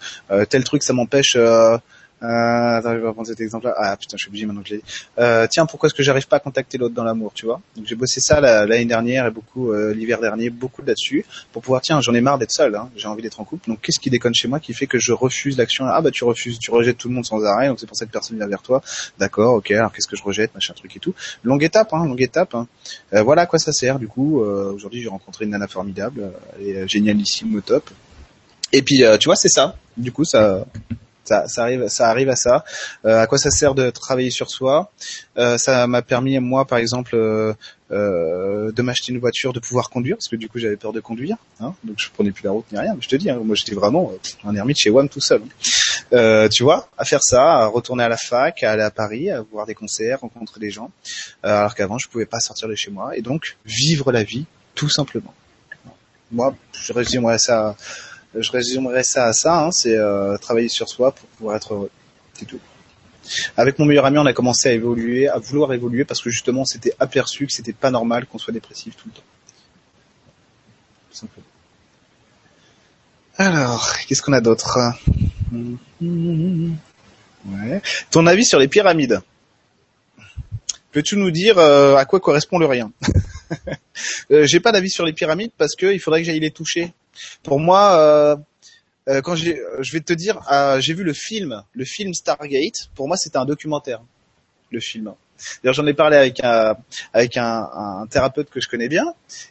tel 0.48 0.62
truc, 0.62 0.84
ça 0.84 0.92
m'empêche 0.92 1.36
euh, 2.24 2.78
attends, 2.78 2.94
je 2.94 3.00
vais 3.00 3.06
reprendre 3.06 3.28
cet 3.28 3.40
exemple-là. 3.40 3.74
Ah 3.76 3.96
putain, 3.96 4.16
je 4.16 4.22
suis 4.22 4.28
obligé 4.28 4.46
maintenant 4.46 4.62
que 4.62 4.68
je 4.68 4.74
l'ai 4.74 4.80
dit. 4.80 4.84
Euh, 5.18 5.46
tiens, 5.50 5.66
pourquoi 5.66 5.88
est-ce 5.88 5.94
que 5.94 6.02
j'arrive 6.02 6.26
pas 6.26 6.36
à 6.36 6.40
contacter 6.40 6.78
l'autre 6.78 6.94
dans 6.94 7.04
l'amour, 7.04 7.32
tu 7.34 7.44
vois? 7.44 7.60
Donc 7.76 7.86
j'ai 7.86 7.94
bossé 7.94 8.20
ça 8.20 8.40
l'année 8.40 8.84
dernière 8.86 9.26
et 9.26 9.30
beaucoup 9.30 9.72
euh, 9.72 9.92
l'hiver 9.92 10.20
dernier, 10.20 10.48
beaucoup 10.50 10.82
là-dessus, 10.82 11.24
pour 11.52 11.62
pouvoir, 11.62 11.82
tiens, 11.82 12.00
j'en 12.00 12.14
ai 12.14 12.20
marre 12.20 12.38
d'être 12.38 12.52
seul, 12.52 12.74
hein, 12.74 12.90
j'ai 12.96 13.08
envie 13.08 13.22
d'être 13.22 13.40
en 13.40 13.44
couple. 13.44 13.68
Donc 13.68 13.80
qu'est-ce 13.82 14.00
qui 14.00 14.10
déconne 14.10 14.34
chez 14.34 14.48
moi 14.48 14.58
qui 14.58 14.72
fait 14.72 14.86
que 14.86 14.98
je 14.98 15.12
refuse 15.12 15.58
l'action? 15.58 15.84
Ah 15.86 16.00
bah 16.00 16.10
tu 16.10 16.24
refuses, 16.24 16.58
tu 16.58 16.70
rejettes 16.70 16.98
tout 16.98 17.08
le 17.08 17.14
monde 17.14 17.26
sans 17.26 17.44
arrêt, 17.44 17.68
donc 17.68 17.78
c'est 17.78 17.86
pour 17.86 17.96
cette 17.96 18.10
personne 18.10 18.38
vient 18.38 18.46
vers 18.46 18.62
toi. 18.62 18.82
D'accord, 19.18 19.54
ok. 19.54 19.70
Alors 19.72 19.92
qu'est-ce 19.92 20.08
que 20.08 20.16
je 20.16 20.22
rejette, 20.22 20.54
machin 20.54 20.72
truc 20.74 20.96
et 20.96 21.00
tout. 21.00 21.14
Longue 21.42 21.62
étape, 21.62 21.92
hein, 21.92 22.06
longue 22.06 22.22
étape. 22.22 22.54
Hein. 22.54 22.66
Euh, 23.12 23.22
voilà 23.22 23.42
à 23.42 23.46
quoi 23.46 23.58
ça 23.58 23.72
sert. 23.72 23.98
Du 23.98 24.08
coup, 24.08 24.42
euh, 24.42 24.72
aujourd'hui 24.72 25.02
j'ai 25.02 25.08
rencontré 25.08 25.44
une 25.44 25.50
nana 25.50 25.68
formidable, 25.68 26.32
elle 26.58 26.68
est 26.68 26.88
génialissime 26.88 27.54
au 27.56 27.60
top. 27.60 27.90
Et 28.72 28.82
puis 28.82 29.04
tu 29.20 29.26
vois, 29.26 29.36
c'est 29.36 29.48
ça. 29.48 29.76
Du 29.96 30.10
coup, 30.10 30.24
ça 30.24 30.64
ça, 31.24 31.48
ça, 31.48 31.62
arrive, 31.62 31.88
ça 31.88 32.08
arrive 32.08 32.28
à 32.28 32.36
ça. 32.36 32.64
Euh, 33.04 33.20
à 33.20 33.26
quoi 33.26 33.38
ça 33.38 33.50
sert 33.50 33.74
de 33.74 33.90
travailler 33.90 34.30
sur 34.30 34.50
soi? 34.50 34.92
Euh, 35.38 35.58
Ça 35.58 35.86
m'a 35.86 36.02
permis 36.02 36.38
moi, 36.38 36.64
par 36.66 36.78
exemple, 36.78 37.16
euh, 37.16 37.54
euh, 37.90 38.72
de 38.72 38.82
m'acheter 38.82 39.12
une 39.12 39.18
voiture, 39.20 39.52
de 39.52 39.60
pouvoir 39.60 39.90
conduire, 39.90 40.16
parce 40.16 40.28
que 40.28 40.36
du 40.36 40.48
coup 40.48 40.58
j'avais 40.58 40.76
peur 40.76 40.92
de 40.92 41.00
conduire, 41.00 41.36
hein, 41.60 41.74
donc 41.84 41.96
je 41.98 42.08
prenais 42.10 42.30
plus 42.32 42.44
la 42.44 42.50
route 42.50 42.64
ni 42.72 42.78
rien. 42.78 42.94
Mais 42.94 43.02
je 43.02 43.08
te 43.08 43.16
dis, 43.16 43.30
hein, 43.30 43.40
moi 43.44 43.54
j'étais 43.56 43.74
vraiment 43.74 44.10
un 44.44 44.54
ermite 44.54 44.78
chez 44.78 44.90
WAM 44.90 45.08
tout 45.08 45.20
seul. 45.20 45.42
Euh, 46.12 46.48
tu 46.48 46.62
vois, 46.62 46.88
à 46.98 47.04
faire 47.04 47.22
ça, 47.22 47.42
à 47.52 47.66
retourner 47.66 48.04
à 48.04 48.08
la 48.08 48.16
fac, 48.16 48.62
à 48.62 48.72
aller 48.72 48.82
à 48.82 48.90
Paris, 48.90 49.30
à 49.30 49.42
voir 49.42 49.66
des 49.66 49.74
concerts, 49.74 50.20
rencontrer 50.20 50.60
des 50.60 50.70
gens, 50.70 50.90
euh, 51.44 51.48
alors 51.48 51.74
qu'avant 51.74 51.98
je 51.98 52.08
pouvais 52.08 52.26
pas 52.26 52.40
sortir 52.40 52.68
de 52.68 52.74
chez 52.74 52.90
moi, 52.90 53.16
et 53.16 53.22
donc 53.22 53.56
vivre 53.64 54.12
la 54.12 54.22
vie 54.22 54.46
tout 54.74 54.88
simplement. 54.88 55.32
Moi, 56.32 56.54
je 56.72 56.92
résumerais 56.92 57.38
ça, 57.38 57.76
je 58.36 58.50
résumerais 58.50 59.04
ça 59.04 59.26
à 59.26 59.32
ça, 59.32 59.64
hein, 59.64 59.70
c'est 59.70 59.96
euh, 59.96 60.36
travailler 60.38 60.68
sur 60.68 60.88
soi 60.88 61.12
pour 61.12 61.28
pouvoir 61.30 61.56
être 61.56 61.74
heureux, 61.74 61.90
c'est 62.34 62.46
tout. 62.46 62.60
Avec 63.56 63.78
mon 63.78 63.86
meilleur 63.86 64.04
ami, 64.04 64.18
on 64.18 64.26
a 64.26 64.32
commencé 64.32 64.68
à 64.68 64.72
évoluer, 64.72 65.28
à 65.28 65.38
vouloir 65.38 65.72
évoluer 65.72 66.04
parce 66.04 66.20
que 66.20 66.30
justement, 66.30 66.62
on 66.62 66.66
s'était 66.66 66.92
aperçu 66.98 67.46
que 67.46 67.52
c'était 67.52 67.72
pas 67.72 67.90
normal 67.90 68.26
qu'on 68.26 68.38
soit 68.38 68.52
dépressif 68.52 68.96
tout 68.96 69.08
le 69.08 69.12
temps. 69.12 69.22
Tout 71.10 71.16
simplement. 71.16 71.46
Alors, 73.36 73.96
qu'est-ce 74.06 74.22
qu'on 74.22 74.32
a 74.32 74.40
d'autre? 74.40 74.78
Ton 78.10 78.26
avis 78.26 78.44
sur 78.44 78.58
les 78.58 78.68
pyramides? 78.68 79.20
Peux-tu 80.92 81.16
nous 81.16 81.32
dire 81.32 81.58
euh, 81.58 81.96
à 81.96 82.04
quoi 82.04 82.20
correspond 82.20 82.58
le 82.58 82.66
rien? 82.66 82.92
Euh, 84.30 84.46
J'ai 84.46 84.58
pas 84.58 84.72
d'avis 84.72 84.90
sur 84.90 85.04
les 85.04 85.12
pyramides 85.12 85.52
parce 85.56 85.76
que 85.76 85.86
il 85.86 86.00
faudrait 86.00 86.20
que 86.20 86.26
j'aille 86.26 86.40
les 86.40 86.50
toucher. 86.50 86.92
Pour 87.42 87.60
moi, 87.60 87.98
euh, 87.98 88.36
euh 89.08 89.20
quand 89.22 89.36
je 89.36 89.92
vais 89.92 90.00
te 90.00 90.12
dire, 90.12 90.40
euh, 90.50 90.80
j'ai 90.80 90.94
vu 90.94 91.04
le 91.04 91.12
film, 91.12 91.62
le 91.72 91.84
film 91.84 92.14
Stargate. 92.14 92.90
Pour 92.94 93.08
moi, 93.08 93.16
c'était 93.16 93.38
un 93.38 93.44
documentaire, 93.44 94.00
le 94.70 94.80
film. 94.80 95.14
D'ailleurs, 95.62 95.74
j'en 95.74 95.86
ai 95.86 95.94
parlé 95.94 96.16
avec 96.16 96.42
un 96.42 96.76
avec 97.12 97.36
un, 97.36 97.68
un, 97.74 98.06
thérapeute 98.06 98.50
que 98.50 98.60
je 98.60 98.68
connais 98.68 98.88
bien. 98.88 99.04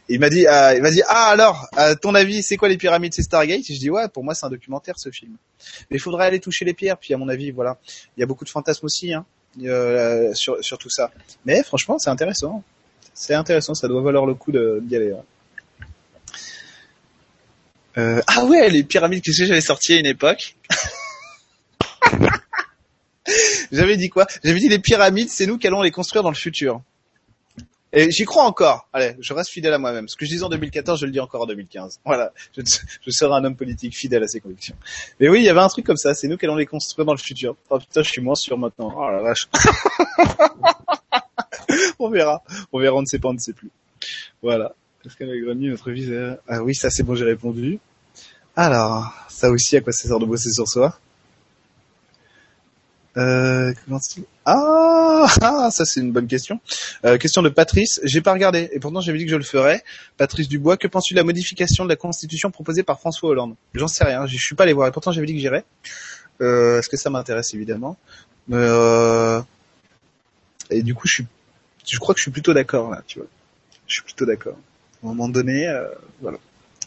Il 0.08 0.20
m'a 0.20 0.30
dit, 0.30 0.46
euh, 0.46 0.74
il 0.74 0.82
m'a 0.82 0.90
dit, 0.90 1.02
ah 1.06 1.26
alors, 1.26 1.66
à 1.76 1.94
ton 1.94 2.14
avis, 2.14 2.42
c'est 2.42 2.56
quoi 2.56 2.68
les 2.68 2.76
pyramides, 2.76 3.12
c'est 3.14 3.22
Stargate? 3.22 3.68
Et 3.68 3.74
je 3.74 3.78
dis 3.78 3.90
ouais, 3.90 4.08
pour 4.08 4.24
moi 4.24 4.34
c'est 4.34 4.46
un 4.46 4.50
documentaire 4.50 4.94
ce 4.98 5.10
film. 5.10 5.36
Mais 5.90 5.96
il 5.96 6.00
faudrait 6.00 6.26
aller 6.26 6.40
toucher 6.40 6.64
les 6.64 6.74
pierres. 6.74 6.98
Puis 6.98 7.14
à 7.14 7.18
mon 7.18 7.28
avis, 7.28 7.50
voilà, 7.50 7.78
il 8.16 8.20
y 8.20 8.22
a 8.22 8.26
beaucoup 8.26 8.44
de 8.44 8.50
fantasmes 8.50 8.86
aussi 8.86 9.12
hein, 9.12 9.24
euh, 9.62 10.32
sur 10.34 10.62
sur 10.64 10.78
tout 10.78 10.90
ça. 10.90 11.10
Mais 11.44 11.62
franchement, 11.62 11.98
c'est 11.98 12.10
intéressant. 12.10 12.62
C'est 13.12 13.34
intéressant, 13.34 13.74
ça 13.74 13.86
doit 13.86 14.02
valoir 14.02 14.26
le 14.26 14.34
coup 14.34 14.50
d'y 14.50 14.96
aller. 14.96 15.12
Ouais. 15.12 15.22
Euh, 17.96 18.20
ah 18.26 18.44
ouais, 18.44 18.68
les 18.70 18.82
pyramides, 18.82 19.22
qu'est-ce 19.22 19.42
que 19.42 19.46
j'avais 19.46 19.60
sorti 19.60 19.94
à 19.94 19.98
une 19.98 20.06
époque 20.06 20.56
J'avais 23.72 23.96
dit 23.96 24.10
quoi? 24.10 24.26
J'avais 24.42 24.58
dit 24.58 24.68
les 24.68 24.78
pyramides, 24.78 25.30
c'est 25.30 25.46
nous 25.46 25.58
qui 25.58 25.66
allons 25.66 25.82
les 25.82 25.90
construire 25.90 26.22
dans 26.22 26.30
le 26.30 26.36
futur. 26.36 26.82
Et 27.96 28.10
j'y 28.10 28.24
crois 28.24 28.44
encore. 28.44 28.88
Allez, 28.92 29.14
je 29.20 29.32
reste 29.32 29.50
fidèle 29.50 29.72
à 29.72 29.78
moi-même. 29.78 30.08
Ce 30.08 30.16
que 30.16 30.24
je 30.24 30.30
disais 30.30 30.42
en 30.42 30.48
2014, 30.48 31.00
je 31.00 31.06
le 31.06 31.12
dis 31.12 31.20
encore 31.20 31.42
en 31.42 31.46
2015. 31.46 32.00
Voilà, 32.04 32.32
je, 32.56 32.62
je 32.62 33.10
serai 33.10 33.34
un 33.34 33.44
homme 33.44 33.54
politique 33.54 33.96
fidèle 33.96 34.24
à 34.24 34.28
ses 34.28 34.40
convictions. 34.40 34.74
Mais 35.20 35.28
oui, 35.28 35.38
il 35.38 35.44
y 35.44 35.48
avait 35.48 35.60
un 35.60 35.68
truc 35.68 35.86
comme 35.86 35.96
ça. 35.96 36.12
C'est 36.12 36.26
nous 36.26 36.36
qui 36.36 36.44
allons 36.44 36.56
les 36.56 36.66
construire 36.66 37.06
dans 37.06 37.12
le 37.12 37.18
futur. 37.18 37.54
Oh 37.70 37.78
putain, 37.78 38.02
je 38.02 38.10
suis 38.10 38.20
moins 38.20 38.34
sûr 38.34 38.58
maintenant. 38.58 38.92
Oh 38.96 39.10
la 39.10 39.22
vache. 39.22 39.48
on 42.00 42.10
verra. 42.10 42.42
On 42.72 42.80
verra, 42.80 42.96
on 42.96 43.02
ne 43.02 43.06
sait 43.06 43.20
pas, 43.20 43.28
on 43.28 43.34
ne 43.34 43.38
sait 43.38 43.52
plus. 43.52 43.70
Voilà. 44.42 44.74
Est-ce 45.04 45.16
qu'elle 45.16 45.30
a 45.30 45.38
grandi 45.38 45.68
notre 45.68 45.90
visage 45.90 46.38
Ah 46.48 46.62
oui, 46.62 46.74
ça 46.74 46.90
c'est 46.90 47.02
bon, 47.02 47.14
j'ai 47.14 47.24
répondu. 47.24 47.78
Alors, 48.56 49.12
ça 49.28 49.50
aussi, 49.50 49.76
à 49.76 49.80
quoi 49.80 49.92
ça 49.92 50.08
sert 50.08 50.18
de 50.18 50.26
bosser 50.26 50.50
sur 50.50 50.68
soi? 50.68 50.98
Euh, 53.16 53.72
ah, 54.44 55.26
ah, 55.40 55.68
ça 55.70 55.84
c'est 55.84 56.00
une 56.00 56.10
bonne 56.10 56.26
question. 56.26 56.60
Euh, 57.04 57.16
question 57.16 57.42
de 57.42 57.48
Patrice. 57.48 58.00
J'ai 58.02 58.20
pas 58.20 58.32
regardé 58.32 58.68
et 58.72 58.80
pourtant 58.80 59.00
j'avais 59.00 59.18
dit 59.18 59.24
que 59.24 59.30
je 59.30 59.36
le 59.36 59.44
ferais. 59.44 59.84
Patrice 60.16 60.48
Dubois, 60.48 60.76
que 60.76 60.88
penses-tu 60.88 61.14
de 61.14 61.18
la 61.18 61.24
modification 61.24 61.84
de 61.84 61.88
la 61.88 61.96
Constitution 61.96 62.50
proposée 62.50 62.82
par 62.82 62.98
François 62.98 63.30
Hollande? 63.30 63.54
J'en 63.74 63.86
sais 63.86 64.04
rien. 64.04 64.26
Je 64.26 64.36
suis 64.36 64.56
pas 64.56 64.64
allé 64.64 64.72
voir 64.72 64.88
et 64.88 64.90
pourtant 64.90 65.12
j'avais 65.12 65.26
dit 65.26 65.34
que 65.34 65.40
j'irais. 65.40 65.64
Euh, 66.40 66.80
Est-ce 66.80 66.88
que 66.88 66.96
ça 66.96 67.10
m'intéresse 67.10 67.54
évidemment? 67.54 67.96
Euh... 68.50 69.40
Et 70.70 70.82
du 70.82 70.94
coup, 70.94 71.06
je 71.06 71.14
suis, 71.14 71.26
je 71.86 71.98
crois 71.98 72.14
que 72.14 72.18
je 72.18 72.24
suis 72.24 72.32
plutôt 72.32 72.52
d'accord 72.52 72.90
là. 72.90 73.02
Tu 73.06 73.20
vois, 73.20 73.28
je 73.86 73.94
suis 73.94 74.02
plutôt 74.02 74.26
d'accord. 74.26 74.56
Un 75.04 75.08
moment 75.08 75.28
donné, 75.28 75.68
euh, 75.68 75.86
voilà 76.20 76.38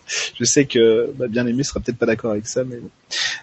je 0.08 0.46
sais 0.46 0.66
que 0.66 1.14
ma 1.18 1.28
bien 1.28 1.46
aimé 1.48 1.64
sera 1.64 1.80
peut-être 1.80 1.98
pas 1.98 2.06
d'accord 2.06 2.32
avec 2.32 2.48
ça, 2.48 2.64
mais 2.64 2.78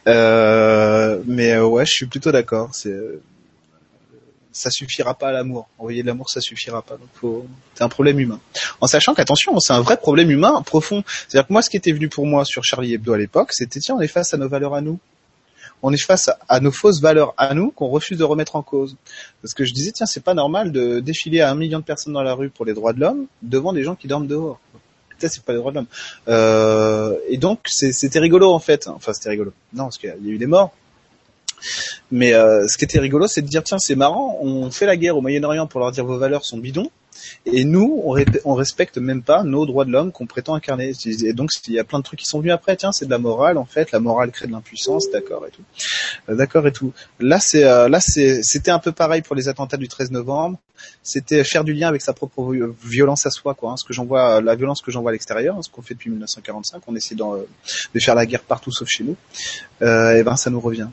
euh, 0.07 1.21
mais 1.27 1.53
euh, 1.53 1.67
ouais, 1.67 1.87
je 1.87 1.93
suis 1.93 2.07
plutôt 2.07 2.33
d'accord. 2.33 2.71
C'est 2.75 2.91
euh, 2.91 3.23
ça 4.53 4.71
suffira 4.71 5.15
pas 5.15 5.29
à 5.29 5.33
l'amour. 5.33 5.69
Envoyer 5.79 6.03
de 6.03 6.07
l'amour, 6.07 6.31
ça 6.31 6.41
suffira 6.41 6.83
pas. 6.83 6.97
Donc 6.97 7.09
faut, 7.15 7.47
c'est 7.75 7.85
un 7.85 7.89
problème 7.89 8.19
humain. 8.21 8.41
En 8.81 8.87
sachant 8.87 9.15
qu'attention, 9.15 9.59
c'est 9.61 9.73
un 9.73 9.81
vrai 9.81 9.97
problème 9.97 10.31
humain 10.31 10.63
profond. 10.63 11.03
C'est-à-dire 11.07 11.49
que 11.49 11.53
moi, 11.53 11.63
ce 11.63 11.71
qui 11.71 11.77
était 11.77 11.93
venu 11.93 12.09
pour 12.09 12.27
moi 12.27 12.45
sur 12.45 12.65
Charlie 12.65 12.95
Hebdo 12.95 13.13
à 13.13 13.19
l'époque, 13.19 13.53
c'était 13.53 13.81
tiens, 13.81 13.97
on 13.97 14.01
est 14.01 14.09
face 14.09 14.33
à 14.33 14.37
nos 14.37 14.49
valeurs 14.49 14.75
à 14.75 14.81
nous. 14.81 14.99
On 15.87 15.93
est 15.93 16.03
face 16.03 16.31
à 16.49 16.61
nos 16.61 16.73
fausses 16.73 17.01
valeurs 17.01 17.35
à 17.37 17.53
nous 17.53 17.71
qu'on 17.71 17.89
refuse 17.89 18.17
de 18.17 18.25
remettre 18.25 18.57
en 18.57 18.63
cause. 18.63 18.97
Parce 19.43 19.53
que 19.53 19.65
je 19.65 19.73
disais 19.75 19.93
tiens, 19.93 20.07
c'est 20.07 20.25
pas 20.25 20.35
normal 20.35 20.73
de 20.73 21.01
défiler 21.01 21.43
à 21.43 21.51
un 21.51 21.55
million 21.55 21.79
de 21.79 21.85
personnes 21.85 22.15
dans 22.15 22.23
la 22.23 22.33
rue 22.33 22.49
pour 22.49 22.65
les 22.65 22.73
droits 22.73 22.95
de 22.95 23.01
l'homme 23.01 23.27
devant 23.43 23.73
des 23.75 23.83
gens 23.83 23.95
qui 23.95 24.09
dorment 24.09 24.27
dehors 24.27 24.59
c'est 25.29 25.43
pas 25.43 25.53
les 25.53 25.59
droits 25.59 25.71
de 25.71 25.77
l'homme. 25.77 25.87
Euh, 26.29 27.17
et 27.29 27.39
donc 27.39 27.61
c'était 27.67 28.19
rigolo 28.19 28.53
en 28.53 28.59
fait. 28.59 28.89
Enfin 28.89 29.13
c'était 29.13 29.31
rigolo. 29.31 29.53
Non, 29.73 29.85
parce 29.85 29.99
qu'il 29.99 30.11
y 30.11 30.29
a 30.29 30.33
eu 30.33 30.39
des 30.39 30.47
morts. 30.47 30.75
Mais 32.11 32.35
euh, 32.35 32.67
ce 32.69 32.77
qui 32.77 32.85
était 32.85 33.01
rigolo, 33.01 33.27
c'est 33.27 33.43
de 33.43 33.49
dire 33.49 33.63
tiens 33.63 33.79
c'est 33.79 33.97
marrant, 33.97 34.39
on 34.41 34.71
fait 34.71 34.87
la 34.87 34.97
guerre 34.97 35.17
au 35.17 35.21
Moyen-Orient 35.21 35.67
pour 35.67 35.81
leur 35.81 35.93
dire 35.93 36.05
vos 36.05 36.19
valeurs 36.19 36.45
sont 36.45 36.59
bidons, 36.59 36.91
et 37.47 37.65
nous, 37.65 38.01
on, 38.05 38.17
on 38.45 38.55
respecte 38.55 38.99
même 38.99 39.23
pas 39.23 39.43
nos 39.43 39.67
droits 39.67 39.85
de 39.85 39.91
l'homme 39.91 40.13
qu'on 40.13 40.27
prétend 40.27 40.55
incarner. 40.55 40.93
Et 41.07 41.33
donc, 41.33 41.51
il 41.67 41.75
y 41.75 41.79
a 41.79 41.85
plein 41.85 41.99
de 41.99 42.05
trucs 42.05 42.21
qui 42.21 42.27
sont 42.27 42.41
venus 42.41 42.53
après. 42.53 42.77
Tiens, 42.77 42.93
c'est 42.93 43.07
de 43.07 43.11
la 43.11 43.19
morale, 43.19 43.59
en 43.59 43.65
fait. 43.65 43.93
La 43.93 44.01
morale 44.01 44.31
crée 44.31 44.47
de 44.47 44.53
l'impuissance, 44.53 45.11
d'accord 45.11 45.47
et 45.47 45.51
tout. 45.51 45.63
Euh, 46.29 46.35
d'accord 46.35 46.67
et 46.67 46.73
tout. 46.73 46.93
Là, 47.21 47.41
c'est 47.41 47.65
euh, 47.65 47.89
là, 47.89 48.01
c'était 48.01 48.71
un 48.71 48.79
peu 48.79 48.93
pareil 48.93 49.23
pour 49.23 49.37
les 49.37 49.49
attentats 49.49 49.77
du 49.77 49.89
13 49.89 50.11
novembre. 50.11 50.59
C'était 51.03 51.45
faire 51.45 51.65
du 51.65 51.73
lien 51.73 51.89
avec 51.89 52.03
sa 52.03 52.13
propre 52.13 52.53
violence 52.85 53.27
à 53.27 53.31
soi, 53.31 53.55
quoi. 53.55 53.73
Hein, 53.73 53.77
ce 53.77 53.85
que 53.85 53.93
j'envoie, 53.93 54.41
la 54.41 54.55
violence 54.55 54.83
que 54.83 54.91
j'envoie 54.91 55.11
à 55.11 55.13
l'extérieur, 55.13 55.57
hein, 55.57 55.63
ce 55.63 55.71
qu'on 55.71 55.83
fait 55.83 55.95
depuis 55.95 56.11
1945, 56.11 56.83
on 56.87 56.97
essaie 56.97 57.15
de 57.15 58.01
faire 58.01 58.15
la 58.15 58.27
guerre 58.27 58.43
partout 58.43 58.73
sauf 58.73 58.89
chez 58.89 59.05
nous. 59.05 59.17
Euh, 59.83 60.17
et 60.17 60.23
ben, 60.23 60.37
ça 60.37 60.51
nous 60.51 60.61
revient. 60.61 60.89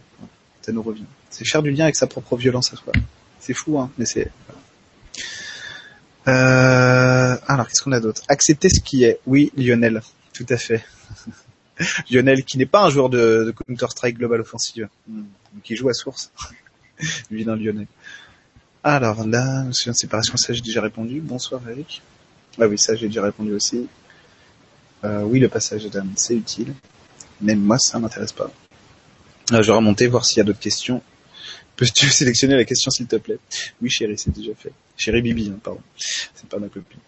Ça 0.62 0.72
nous 0.72 0.84
revient. 0.84 1.06
C'est 1.30 1.46
faire 1.46 1.64
du 1.64 1.72
lien 1.72 1.86
avec 1.86 1.96
sa 1.96 2.08
propre 2.08 2.36
violence 2.38 2.74
à 2.74 2.76
soi. 2.76 2.94
C'est 3.40 3.54
fou, 3.54 3.80
hein, 3.80 3.92
mais 3.98 4.06
c'est. 4.06 4.32
Euh, 6.28 7.36
alors, 7.48 7.68
qu'est-ce 7.68 7.82
qu'on 7.82 7.92
a 7.92 8.00
d'autre? 8.00 8.22
Accepter 8.28 8.70
ce 8.70 8.80
qui 8.80 9.04
est. 9.04 9.20
Oui, 9.26 9.52
Lionel, 9.58 10.02
tout 10.34 10.46
à 10.50 10.58
fait. 10.58 10.86
Lionel, 12.12 12.44
qui 12.44 12.58
n'est 12.58 12.68
pas 12.68 12.84
un 12.84 12.90
joueur 12.90 13.10
de, 13.10 13.54
Counter-Strike 13.68 14.18
Global 14.18 14.42
Offensive, 14.42 14.88
hmm. 15.08 15.24
qui 15.64 15.76
joue 15.76 15.90
à 15.90 15.94
source. 15.94 16.32
Évidemment, 17.32 17.58
Lionel. 17.62 17.88
Alors 18.84 19.28
là, 19.28 19.64
notion 19.64 19.92
de 19.92 19.98
séparation, 19.98 20.38
ça 20.38 20.54
j'ai 20.54 20.62
déjà 20.62 20.82
répondu. 20.82 21.22
Bonsoir 21.22 21.62
Eric. 21.70 22.02
Ah 22.60 22.68
oui, 22.68 22.80
ça 22.80 22.96
j'ai 22.96 23.08
déjà 23.08 23.22
répondu 23.22 23.54
aussi. 23.54 23.88
Euh, 25.04 25.22
oui, 25.22 25.40
le 25.40 25.50
passage 25.50 25.86
d'âme, 25.86 26.12
c'est 26.16 26.36
utile. 26.36 26.74
Même 27.42 27.60
moi, 27.60 27.78
ça 27.78 28.00
m'intéresse 28.00 28.32
pas. 28.32 28.52
Euh, 29.52 29.62
je 29.62 29.68
vais 29.68 29.76
remonter, 29.76 30.08
voir 30.08 30.26
s'il 30.26 30.38
y 30.38 30.42
a 30.42 30.44
d'autres 30.44 30.60
questions. 30.60 31.02
Peux-tu 31.76 32.10
sélectionner 32.10 32.56
la 32.56 32.66
question 32.66 32.92
s'il 32.92 33.08
te 33.08 33.18
plaît? 33.18 33.40
Oui 33.82 33.90
chérie, 33.90 34.18
c'est 34.18 34.32
déjà 34.32 34.54
fait. 34.56 34.72
Chérie 34.98 35.22
Bibi, 35.22 35.52
hein, 35.54 35.60
pardon. 35.62 35.82
C'est 35.98 36.48
pas 36.48 36.58
ma 36.58 36.68
copine. 36.70 37.00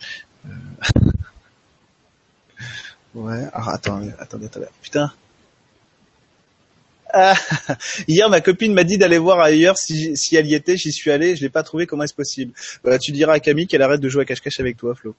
Euh... 0.46 0.50
ouais, 3.16 3.48
alors 3.54 3.70
attends, 3.70 4.02
attendez, 4.20 4.46
attendez. 4.46 4.68
Putain. 4.82 5.14
Ah, 7.16 7.36
hier, 8.08 8.28
ma 8.30 8.41
copine 8.41 8.74
m'a 8.74 8.84
dit 8.84 8.98
d'aller 8.98 9.20
voir 9.20 9.39
ailleurs 9.39 9.78
si, 9.78 10.18
si 10.18 10.36
elle 10.36 10.48
y 10.48 10.56
était. 10.56 10.76
J'y 10.76 10.91
suis 10.91 11.12
allé, 11.12 11.36
je 11.36 11.41
l'ai 11.41 11.50
pas 11.50 11.62
trouvé. 11.62 11.86
Comment 11.86 12.04
est-ce 12.04 12.16
possible? 12.16 12.54
Voilà, 12.82 12.98
tu 12.98 13.12
diras 13.12 13.34
à 13.34 13.39
Camille 13.39 13.68
qu'elle 13.68 13.84
arrête 13.84 14.02
de 14.02 14.10
jouer 14.10 14.24
à 14.24 14.26
cache-cache 14.26 14.60
avec 14.60 14.78
toi, 14.78 14.96
Flo. 14.96 15.16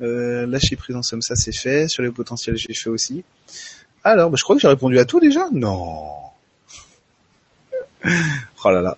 euh, 0.00 0.46
lâcher 0.46 0.76
prise 0.76 0.96
en 0.96 1.02
somme, 1.02 1.20
ça 1.20 1.36
c'est 1.36 1.54
fait. 1.54 1.86
Sur 1.86 2.02
les 2.02 2.10
potentiels, 2.10 2.56
j'ai 2.56 2.72
fait 2.72 2.88
aussi. 2.88 3.22
Alors, 4.02 4.30
bah, 4.30 4.36
je 4.38 4.42
crois 4.42 4.56
que 4.56 4.62
j'ai 4.62 4.68
répondu 4.68 4.98
à 4.98 5.04
tout 5.04 5.20
déjà. 5.20 5.48
Non. 5.52 6.30
oh 8.64 8.70
là 8.70 8.80
là. 8.80 8.96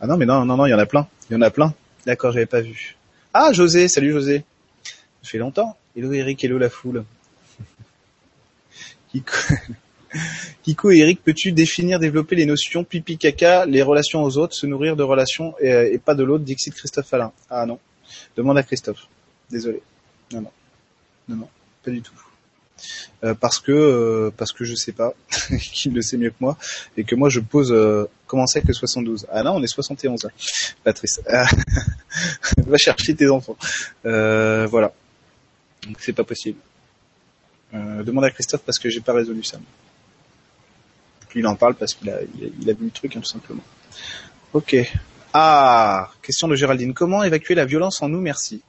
Ah 0.00 0.06
non, 0.06 0.16
mais 0.16 0.26
non, 0.26 0.44
non, 0.44 0.56
non, 0.56 0.66
il 0.66 0.70
y 0.70 0.74
en 0.74 0.78
a 0.78 0.86
plein. 0.86 1.06
Il 1.30 1.34
y 1.34 1.36
en 1.36 1.42
a 1.42 1.50
plein. 1.50 1.74
D'accord, 2.06 2.32
j'avais 2.32 2.46
pas 2.46 2.60
vu. 2.60 2.96
Ah, 3.34 3.52
José, 3.52 3.88
salut 3.88 4.12
José. 4.12 4.44
Ça 5.22 5.30
fait 5.30 5.38
longtemps. 5.38 5.76
Hello 5.96 6.12
Eric, 6.12 6.42
hello 6.44 6.58
la 6.58 6.70
foule. 6.70 7.04
Kiko, 9.12 9.32
Kiko 10.62 10.90
et 10.90 10.98
Eric, 10.98 11.22
peux-tu 11.22 11.52
définir, 11.52 11.98
développer 11.98 12.36
les 12.36 12.46
notions 12.46 12.84
pipi 12.84 13.18
caca, 13.18 13.66
les 13.66 13.82
relations 13.82 14.22
aux 14.22 14.38
autres, 14.38 14.54
se 14.54 14.66
nourrir 14.66 14.96
de 14.96 15.02
relations 15.02 15.54
et, 15.60 15.92
et 15.92 15.98
pas 15.98 16.14
de 16.14 16.24
l'autre, 16.24 16.44
Dixit 16.44 16.74
Christophe 16.74 17.12
Alain. 17.12 17.32
Ah 17.50 17.66
non. 17.66 17.78
Demande 18.36 18.58
à 18.58 18.62
Christophe. 18.62 19.06
Désolé. 19.50 19.82
Non, 20.32 20.42
non. 20.42 20.50
Non, 21.28 21.36
non. 21.36 21.48
Pas 21.84 21.90
du 21.90 22.00
tout. 22.00 22.27
Euh, 23.24 23.34
parce 23.34 23.58
que 23.58 23.72
euh, 23.72 24.30
parce 24.36 24.52
que 24.52 24.64
je 24.64 24.74
sais 24.74 24.92
pas, 24.92 25.14
qui 25.60 25.90
le 25.90 26.02
sait 26.02 26.16
mieux 26.16 26.30
que 26.30 26.36
moi, 26.40 26.56
et 26.96 27.04
que 27.04 27.14
moi 27.14 27.28
je 27.28 27.40
pose 27.40 27.72
euh, 27.72 28.08
comment 28.26 28.46
c'est 28.46 28.62
que 28.62 28.72
72 28.72 29.26
Ah 29.30 29.42
non, 29.42 29.56
on 29.56 29.62
est 29.62 29.66
71. 29.66 30.28
Patrice, 30.84 31.20
va 32.58 32.76
chercher 32.76 33.14
tes 33.14 33.28
enfants. 33.28 33.56
voilà, 34.04 34.92
donc 35.86 35.96
c'est 36.00 36.12
pas 36.12 36.24
possible. 36.24 36.58
demande 37.72 38.24
à 38.24 38.30
Christophe 38.30 38.62
parce 38.62 38.78
que 38.78 38.88
j'ai 38.88 39.00
pas 39.00 39.12
résolu 39.12 39.42
ça. 39.42 39.58
Il 41.34 41.46
en 41.46 41.56
parle 41.56 41.74
parce 41.74 41.94
qu'il 41.94 42.08
a, 42.10 42.20
il 42.40 42.68
a, 42.70 42.72
vu 42.72 42.86
le 42.86 42.90
truc, 42.90 43.14
hein, 43.14 43.20
tout 43.20 43.28
simplement. 43.28 43.62
Ok. 44.54 44.74
Ah, 45.32 46.10
question 46.22 46.48
de 46.48 46.56
Géraldine. 46.56 46.94
Comment 46.94 47.22
évacuer 47.22 47.54
la 47.54 47.64
violence 47.64 48.02
en 48.02 48.08
nous? 48.08 48.20
Merci. 48.20 48.62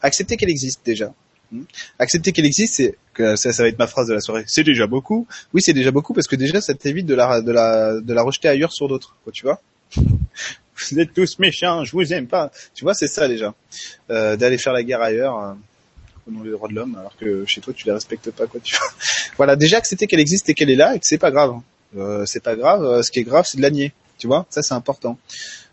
Accepter 0.00 0.36
qu'elle 0.36 0.50
existe 0.50 0.80
déjà. 0.84 1.12
Hmm. 1.52 1.62
Accepter 1.98 2.32
qu'elle 2.32 2.46
existe, 2.46 2.74
c'est 2.74 2.96
que 3.14 3.36
ça, 3.36 3.52
ça 3.52 3.62
va 3.62 3.68
être 3.68 3.78
ma 3.78 3.86
phrase 3.86 4.08
de 4.08 4.14
la 4.14 4.20
soirée. 4.20 4.44
C'est 4.46 4.64
déjà 4.64 4.86
beaucoup. 4.86 5.26
Oui, 5.54 5.62
c'est 5.62 5.72
déjà 5.72 5.90
beaucoup 5.90 6.12
parce 6.12 6.26
que 6.26 6.36
déjà 6.36 6.60
ça 6.60 6.74
t'évite 6.74 7.06
de 7.06 7.14
la 7.14 7.40
de 7.40 7.52
la 7.52 8.00
de 8.00 8.12
la 8.12 8.22
rejeter 8.22 8.48
ailleurs 8.48 8.72
sur 8.72 8.88
d'autres. 8.88 9.16
Quoi, 9.24 9.32
tu 9.32 9.44
vois 9.44 9.60
Vous 9.96 11.00
êtes 11.00 11.14
tous 11.14 11.38
méchants, 11.38 11.84
je 11.84 11.92
vous 11.92 12.12
aime 12.12 12.26
pas. 12.26 12.50
Tu 12.74 12.84
vois, 12.84 12.92
c'est 12.92 13.06
ça 13.06 13.28
déjà. 13.28 13.54
Euh, 14.10 14.36
D'aller 14.36 14.58
faire 14.58 14.72
la 14.72 14.82
guerre 14.82 15.00
ailleurs. 15.00 15.38
Euh, 15.38 15.52
au 16.26 16.32
nom 16.32 16.42
des 16.42 16.50
droits 16.50 16.68
de 16.68 16.74
l'homme, 16.74 16.96
alors 16.98 17.16
que 17.16 17.44
chez 17.46 17.60
toi 17.60 17.72
tu 17.72 17.86
les 17.86 17.92
respectes 17.92 18.30
pas 18.32 18.46
quoi. 18.46 18.60
Tu 18.60 18.74
vois 18.76 18.88
voilà, 19.36 19.56
déjà 19.56 19.78
accepter 19.78 20.06
qu'elle 20.06 20.20
existe 20.20 20.48
et 20.48 20.54
qu'elle 20.54 20.70
est 20.70 20.76
là 20.76 20.94
et 20.94 20.98
que 20.98 21.06
c'est 21.06 21.18
pas 21.18 21.30
grave. 21.30 21.60
Euh, 21.96 22.26
c'est 22.26 22.42
pas 22.42 22.56
grave. 22.56 22.84
Euh, 22.84 23.02
ce 23.02 23.10
qui 23.10 23.20
est 23.20 23.24
grave, 23.24 23.44
c'est 23.48 23.58
de 23.58 23.62
la 23.62 23.70
nier. 23.70 23.92
Tu 24.18 24.26
vois, 24.26 24.46
ça 24.50 24.62
c'est 24.62 24.74
important. 24.74 25.18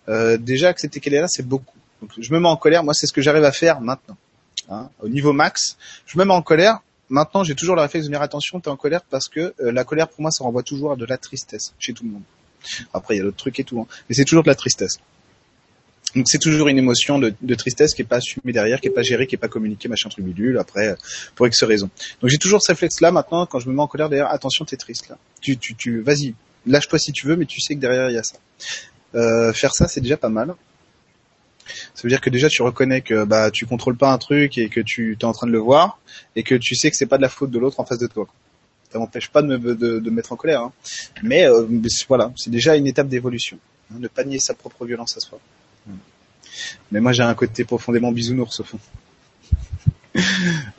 Euh, 0.09 0.37
déjà 0.37 0.69
accepter 0.69 0.99
qu'elle 0.99 1.13
est 1.13 1.21
là, 1.21 1.27
c'est 1.27 1.47
beaucoup. 1.47 1.77
Donc, 2.01 2.11
je 2.17 2.33
me 2.33 2.39
mets 2.39 2.47
en 2.47 2.57
colère. 2.57 2.83
Moi, 2.83 2.93
c'est 2.93 3.07
ce 3.07 3.13
que 3.13 3.21
j'arrive 3.21 3.45
à 3.45 3.51
faire 3.51 3.81
maintenant. 3.81 4.17
Hein, 4.69 4.89
au 5.01 5.09
niveau 5.09 5.33
max, 5.33 5.77
je 6.05 6.17
me 6.17 6.25
mets 6.25 6.33
en 6.33 6.41
colère. 6.41 6.79
Maintenant, 7.09 7.43
j'ai 7.43 7.55
toujours 7.55 7.75
le 7.75 7.81
réflexe 7.81 8.05
de 8.05 8.11
dire 8.11 8.21
attention, 8.21 8.59
t'es 8.59 8.69
en 8.69 8.77
colère 8.77 9.01
parce 9.09 9.27
que 9.27 9.53
euh, 9.59 9.71
la 9.71 9.83
colère 9.83 10.07
pour 10.07 10.21
moi, 10.21 10.31
ça 10.31 10.43
renvoie 10.43 10.63
toujours 10.63 10.93
à 10.93 10.95
de 10.95 11.05
la 11.05 11.17
tristesse 11.17 11.73
chez 11.77 11.93
tout 11.93 12.03
le 12.03 12.11
monde. 12.11 12.23
Après, 12.93 13.15
il 13.15 13.17
y 13.17 13.21
a 13.21 13.23
d'autres 13.23 13.37
trucs 13.37 13.59
et 13.59 13.63
tout, 13.63 13.79
hein, 13.79 13.87
mais 14.07 14.15
c'est 14.15 14.23
toujours 14.23 14.43
de 14.43 14.49
la 14.49 14.55
tristesse. 14.55 14.99
Donc 16.15 16.25
c'est 16.27 16.39
toujours 16.39 16.67
une 16.67 16.77
émotion 16.77 17.17
de, 17.17 17.33
de, 17.41 17.55
tristesse 17.55 17.95
qui 17.95 18.03
est 18.03 18.05
pas 18.05 18.17
assumée 18.17 18.53
derrière, 18.53 18.79
qui 18.79 18.87
est 18.87 18.91
pas 18.91 19.01
gérée, 19.01 19.25
qui 19.25 19.35
est 19.35 19.39
pas 19.39 19.47
communiquée, 19.47 19.89
machin 19.89 20.09
truc 20.09 20.23
bidule. 20.23 20.59
Après, 20.59 20.89
euh, 20.89 20.95
pour 21.35 21.47
X 21.47 21.63
raison. 21.63 21.89
Donc 22.21 22.29
j'ai 22.29 22.37
toujours 22.37 22.61
ce 22.61 22.71
réflexe-là 22.71 23.11
maintenant 23.11 23.45
quand 23.47 23.59
je 23.59 23.67
me 23.67 23.73
mets 23.73 23.81
en 23.81 23.87
colère 23.87 24.09
derrière. 24.09 24.29
Attention, 24.29 24.63
t'es 24.63 24.77
triste 24.77 25.09
là. 25.09 25.17
Tu, 25.41 25.57
tu, 25.57 25.75
tu, 25.75 26.01
vas-y, 26.01 26.35
lâche-toi 26.67 26.99
si 26.99 27.11
tu 27.11 27.25
veux, 27.25 27.35
mais 27.35 27.45
tu 27.45 27.61
sais 27.61 27.73
que 27.75 27.79
derrière 27.79 28.09
il 28.09 28.13
y 28.13 28.17
a 28.17 28.23
ça. 28.23 28.37
Euh, 29.15 29.53
faire 29.53 29.73
ça, 29.73 29.87
c'est 29.87 30.01
déjà 30.01 30.17
pas 30.17 30.29
mal. 30.29 30.53
Ça 31.65 32.03
veut 32.03 32.09
dire 32.09 32.21
que 32.21 32.29
déjà 32.29 32.49
tu 32.49 32.61
reconnais 32.61 33.01
que 33.01 33.23
bah 33.23 33.51
tu 33.51 33.65
contrôles 33.65 33.97
pas 33.97 34.11
un 34.11 34.17
truc 34.17 34.57
et 34.57 34.69
que 34.69 34.81
tu 34.81 35.17
es 35.19 35.25
en 35.25 35.33
train 35.33 35.47
de 35.47 35.51
le 35.51 35.59
voir 35.59 35.99
et 36.35 36.43
que 36.43 36.55
tu 36.55 36.75
sais 36.75 36.89
que 36.91 36.97
c'est 36.97 37.05
pas 37.05 37.17
de 37.17 37.21
la 37.21 37.29
faute 37.29 37.51
de 37.51 37.59
l'autre 37.59 37.79
en 37.79 37.85
face 37.85 37.99
de 37.99 38.07
toi. 38.07 38.27
Ça 38.91 38.99
m'empêche 38.99 39.29
pas 39.29 39.41
de 39.41 39.57
me, 39.57 39.75
de, 39.75 39.99
de 39.99 40.09
mettre 40.11 40.33
en 40.33 40.35
colère, 40.35 40.61
hein. 40.61 40.71
mais 41.23 41.47
euh, 41.47 41.65
voilà, 42.07 42.31
c'est 42.35 42.51
déjà 42.51 42.75
une 42.75 42.85
étape 42.85 43.07
d'évolution. 43.07 43.57
Hein, 43.91 43.97
ne 43.99 44.07
pas 44.07 44.23
nier 44.23 44.39
sa 44.39 44.53
propre 44.53 44.85
violence 44.85 45.17
à 45.17 45.19
soi. 45.19 45.39
Mais 46.91 46.99
moi 46.99 47.11
j'ai 47.11 47.23
un 47.23 47.33
côté 47.33 47.63
profondément 47.63 48.11
bisounours 48.11 48.59
au 48.59 48.63
fond. 48.63 48.79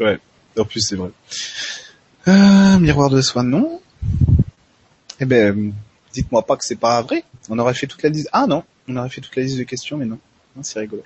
ouais, 0.01 0.19
en 0.57 0.65
plus 0.65 0.81
c'est 0.81 0.97
vrai. 0.97 1.11
Euh, 2.29 2.79
miroir 2.79 3.11
de 3.11 3.21
soi, 3.21 3.43
non. 3.43 3.81
Eh 5.21 5.25
ben, 5.25 5.73
dites-moi 6.13 6.45
pas 6.47 6.57
que 6.57 6.65
c'est 6.65 6.77
pas 6.77 7.03
vrai. 7.03 7.25
On 7.49 7.59
aurait 7.59 7.75
fait 7.75 7.87
toute 7.87 8.03
la 8.03 8.09
liste. 8.09 8.29
Ah 8.33 8.47
non, 8.47 8.65
on 8.89 8.97
aurait 8.97 9.11
fait 9.11 9.21
toute 9.21 9.37
la 9.37 9.43
liste 9.43 9.59
de 9.59 9.65
questions, 9.65 9.97
mais 9.97 10.07
non. 10.07 10.19
C'est 10.63 10.81
rigolo. 10.81 11.03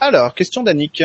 Alors, 0.00 0.34
question 0.34 0.62
d'Annick. 0.62 1.02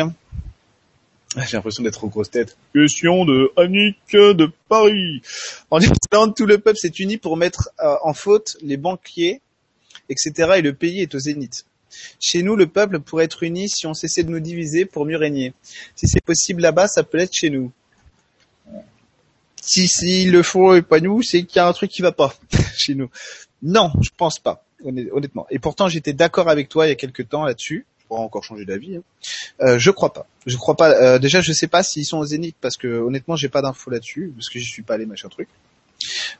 J'ai 1.36 1.56
l'impression 1.56 1.82
d'être 1.82 2.02
aux 2.02 2.08
grosses 2.08 2.30
têtes. 2.30 2.56
Question 2.72 3.24
de 3.24 3.52
Annick 3.56 3.98
de 4.12 4.50
Paris. 4.68 5.22
En 5.70 5.80
Islande, 5.80 6.34
tout 6.34 6.46
le 6.46 6.58
peuple 6.58 6.78
s'est 6.78 6.88
uni 6.88 7.18
pour 7.18 7.36
mettre 7.36 7.70
euh, 7.80 7.94
en 8.02 8.14
faute 8.14 8.56
les 8.62 8.76
banquiers, 8.76 9.42
etc. 10.08 10.54
et 10.56 10.62
le 10.62 10.72
pays 10.72 11.02
est 11.02 11.14
au 11.14 11.18
zénith. 11.18 11.66
Chez 12.20 12.42
nous, 12.42 12.56
le 12.56 12.66
peuple 12.66 13.00
pourrait 13.00 13.24
être 13.24 13.42
uni 13.42 13.68
si 13.68 13.86
on 13.86 13.94
cessait 13.94 14.22
de 14.22 14.30
nous 14.30 14.40
diviser 14.40 14.84
pour 14.84 15.04
mieux 15.04 15.16
régner. 15.16 15.52
Si 15.94 16.08
c'est 16.08 16.24
possible 16.24 16.62
là-bas, 16.62 16.88
ça 16.88 17.02
peut 17.02 17.18
être 17.18 17.34
chez 17.34 17.50
nous. 17.50 17.70
Si 19.60 19.88
s'ils 19.88 20.30
le 20.30 20.42
font 20.42 20.74
et 20.74 20.82
pas 20.82 21.00
nous, 21.00 21.22
c'est 21.22 21.42
qu'il 21.42 21.56
y 21.56 21.60
a 21.60 21.66
un 21.66 21.72
truc 21.72 21.90
qui 21.90 22.02
va 22.02 22.12
pas 22.12 22.34
chez 22.76 22.94
nous. 22.94 23.10
Non, 23.62 23.92
je 24.00 24.10
pense 24.16 24.38
pas, 24.38 24.64
honnêtement. 24.84 25.46
Et 25.50 25.58
pourtant, 25.58 25.88
j'étais 25.88 26.12
d'accord 26.12 26.48
avec 26.48 26.68
toi 26.68 26.86
il 26.86 26.90
y 26.90 26.92
a 26.92 26.96
quelques 26.96 27.28
temps 27.28 27.44
là-dessus. 27.44 27.86
Je 27.98 28.06
pourrais 28.06 28.20
encore 28.20 28.44
changer 28.44 28.64
d'avis. 28.64 28.96
Hein. 28.96 29.02
Euh, 29.60 29.78
je 29.78 29.90
crois 29.90 30.12
pas. 30.12 30.26
Je 30.46 30.56
crois 30.56 30.76
pas. 30.76 30.90
Euh, 30.90 31.18
déjà, 31.18 31.40
je 31.40 31.52
sais 31.52 31.66
pas 31.66 31.82
s'ils 31.82 32.04
sont 32.04 32.18
au 32.18 32.24
zénith 32.24 32.56
parce 32.60 32.76
que 32.76 32.86
honnêtement, 32.86 33.36
j'ai 33.36 33.48
pas 33.48 33.62
d'infos 33.62 33.90
là-dessus 33.90 34.32
parce 34.36 34.48
que 34.48 34.58
j'y 34.58 34.66
suis 34.66 34.82
pas 34.82 34.94
allé 34.94 35.06
machin 35.06 35.28
truc. 35.28 35.48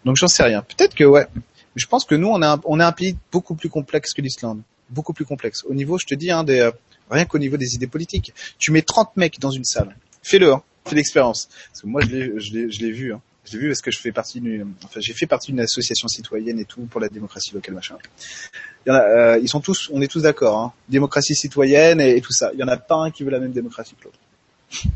Donc 0.05 0.17
j'en 0.17 0.29
sais 0.29 0.43
rien. 0.43 0.63
Peut-être 0.63 0.95
que 0.95 1.05
ouais. 1.05 1.27
Je 1.75 1.87
pense 1.87 2.05
que 2.05 2.15
nous, 2.15 2.29
on 2.29 2.41
est 2.41 2.85
un, 2.85 2.93
pays 2.93 3.19
beaucoup 3.31 3.55
plus 3.55 3.69
complexe 3.69 4.15
que 4.15 4.23
l'Islande 4.23 4.63
beaucoup 4.91 5.13
plus 5.13 5.25
complexe. 5.25 5.65
Au 5.65 5.75
niveau, 5.75 5.99
je 5.99 6.07
te 6.07 6.15
dis, 6.15 6.31
hein, 6.31 6.45
des, 6.45 6.61
euh, 6.61 6.71
rien 7.11 7.25
qu'au 7.25 7.39
niveau 7.39 7.57
des 7.57 7.75
idées 7.75 7.87
politiques. 7.87 8.33
Tu 8.59 8.73
mets 8.73 8.83
30 8.83 9.17
mecs 9.17 9.41
dans 9.41 9.51
une 9.51 9.65
salle. 9.65 9.97
Fais-le, 10.23 10.53
hein, 10.53 10.63
fais 10.85 10.95
l'expérience. 10.97 11.49
Parce 11.71 11.83
que 11.83 11.87
moi, 11.87 12.01
je 12.03 12.39
je 12.39 12.71
je 12.71 12.81
l'ai 12.81 12.93
vu. 12.93 13.13
Hein. 13.13 13.21
Je 13.47 13.53
l'ai 13.53 13.59
vu 13.59 13.69
parce 13.69 13.81
que 13.81 13.91
je 13.91 13.99
fais 13.99 14.13
partie 14.13 14.41
d'une, 14.41 14.75
enfin, 14.85 15.01
j'ai 15.01 15.13
fait 15.13 15.27
partie 15.27 15.53
d'une 15.53 15.61
association 15.61 16.09
citoyenne 16.09 16.59
et 16.59 16.65
tout 16.65 16.83
pour 16.83 17.01
la 17.01 17.09
démocratie 17.09 17.55
locale, 17.55 17.75
machin. 17.75 17.97
Il 18.85 18.91
y 18.91 18.93
en 18.93 18.95
a, 18.95 19.03
euh, 19.03 19.39
ils 19.41 19.49
sont 19.49 19.61
tous, 19.61 19.89
on 19.93 20.01
est 20.03 20.09
tous 20.09 20.23
d'accord, 20.23 20.59
hein. 20.59 20.73
démocratie 20.89 21.35
citoyenne 21.35 22.01
et, 22.01 22.21
tout 22.21 22.33
ça. 22.33 22.51
Il 22.55 22.61
y 22.61 22.65
en 22.65 22.69
a 22.69 22.77
pas 22.77 22.97
un 22.97 23.11
qui 23.11 23.25
veut 23.25 23.31
la 23.31 23.39
même 23.39 23.53
démocratie 23.53 23.95
que 23.99 24.05
l'autre. 24.05 24.19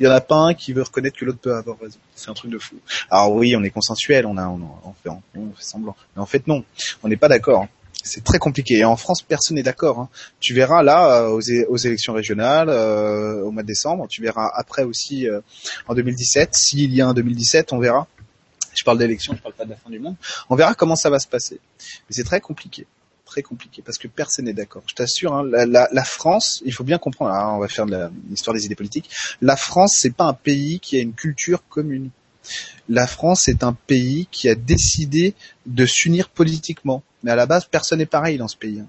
Il 0.00 0.04
y 0.04 0.08
en 0.08 0.12
a 0.12 0.20
pas 0.20 0.36
un 0.36 0.54
qui 0.54 0.72
veut 0.72 0.82
reconnaître 0.82 1.16
que 1.16 1.24
l'autre 1.24 1.38
peut 1.38 1.54
avoir 1.54 1.78
raison. 1.78 1.98
C'est 2.16 2.28
un 2.28 2.34
truc 2.34 2.50
de 2.50 2.58
fou. 2.58 2.74
Alors 3.08 3.32
oui, 3.32 3.54
on 3.54 3.62
est 3.62 3.70
consensuel, 3.70 4.26
on 4.26 4.36
a, 4.36 4.48
on, 4.48 4.58
fait, 5.00 5.10
on 5.36 5.52
fait 5.52 5.62
semblant. 5.62 5.94
Mais 6.16 6.22
en 6.22 6.26
fait, 6.26 6.48
non. 6.48 6.64
On 7.04 7.08
n'est 7.08 7.16
pas 7.16 7.28
d'accord. 7.28 7.62
Hein 7.62 7.68
c'est 8.02 8.24
très 8.24 8.38
compliqué. 8.38 8.78
Et 8.78 8.84
en 8.84 8.96
France, 8.96 9.22
personne 9.22 9.56
n'est 9.56 9.62
d'accord. 9.62 9.98
Hein. 9.98 10.08
Tu 10.40 10.54
verras 10.54 10.82
là 10.82 11.22
euh, 11.22 11.66
aux, 11.68 11.76
élections 11.76 12.12
régionales 12.12 12.68
euh, 12.68 13.42
au 13.42 13.50
mois 13.50 13.62
de 13.62 13.66
décembre. 13.66 14.06
Tu 14.08 14.22
verras 14.22 14.50
après 14.54 14.84
aussi 14.84 15.28
euh, 15.28 15.40
en 15.86 15.94
2017. 15.94 16.54
S'il 16.54 16.94
y 16.94 17.00
a 17.00 17.08
un 17.08 17.14
2017, 17.14 17.72
on 17.72 17.78
verra. 17.78 18.06
Je 18.74 18.84
parle 18.84 18.98
d'élections, 18.98 19.34
je 19.36 19.42
parle 19.42 19.54
pas 19.54 19.64
de 19.64 19.70
la 19.70 19.76
fin 19.76 19.90
du 19.90 19.98
monde. 19.98 20.16
On 20.48 20.54
verra 20.54 20.74
comment 20.74 20.96
ça 20.96 21.10
va 21.10 21.18
se 21.18 21.26
passer. 21.26 21.60
Mais 21.80 22.14
c'est 22.14 22.24
très 22.24 22.40
compliqué, 22.40 22.86
très 23.24 23.42
compliqué 23.42 23.82
parce 23.84 23.98
que 23.98 24.06
personne 24.06 24.44
n'est 24.44 24.52
d'accord. 24.52 24.82
Je 24.86 24.94
t'assure, 24.94 25.34
hein, 25.34 25.44
la, 25.44 26.04
France, 26.04 26.62
il 26.64 26.72
faut 26.72 26.84
bien 26.84 26.98
comprendre. 26.98 27.32
on 27.56 27.58
va 27.58 27.68
faire 27.68 27.86
de 27.86 28.08
l'histoire 28.28 28.54
des 28.54 28.64
idées 28.64 28.76
politiques. 28.76 29.10
La 29.42 29.56
France, 29.56 29.96
c'est 29.98 30.14
pas 30.14 30.24
un 30.24 30.34
pays 30.34 30.78
qui 30.78 30.96
a 30.96 31.00
une 31.00 31.14
culture 31.14 31.64
commune. 31.68 32.10
La 32.88 33.06
France 33.06 33.48
est 33.48 33.62
un 33.62 33.72
pays 33.72 34.26
qui 34.30 34.48
a 34.48 34.54
décidé 34.54 35.34
de 35.66 35.86
s'unir 35.86 36.28
politiquement 36.28 37.02
mais 37.22 37.30
à 37.30 37.36
la 37.36 37.46
base, 37.46 37.66
personne 37.66 37.98
n'est 37.98 38.06
pareil 38.06 38.38
dans 38.38 38.48
ce 38.48 38.56
pays. 38.56 38.80
Hein. 38.80 38.86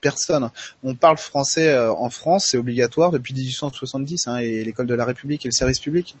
Personne. 0.00 0.50
On 0.82 0.94
parle 0.94 1.16
français 1.16 1.68
euh, 1.68 1.92
en 1.92 2.10
France, 2.10 2.48
c'est 2.50 2.58
obligatoire 2.58 3.10
depuis 3.10 3.34
1870, 3.34 4.28
hein, 4.28 4.36
et 4.36 4.62
l'école 4.62 4.86
de 4.86 4.94
la 4.94 5.04
République 5.04 5.44
et 5.46 5.48
le 5.48 5.52
service 5.52 5.80
public. 5.80 6.16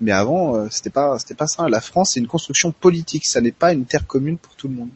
Mais 0.00 0.12
avant, 0.12 0.56
euh, 0.56 0.68
c'était 0.70 0.90
pas, 0.90 1.18
c'était 1.18 1.34
ça. 1.46 1.68
La 1.68 1.80
France, 1.80 2.10
c'est 2.14 2.20
une 2.20 2.26
construction 2.26 2.72
politique. 2.72 3.26
Ça 3.26 3.40
n'est 3.40 3.52
pas 3.52 3.72
une 3.72 3.84
terre 3.84 4.06
commune 4.06 4.38
pour 4.38 4.54
tout 4.56 4.68
le 4.68 4.74
monde. 4.74 4.90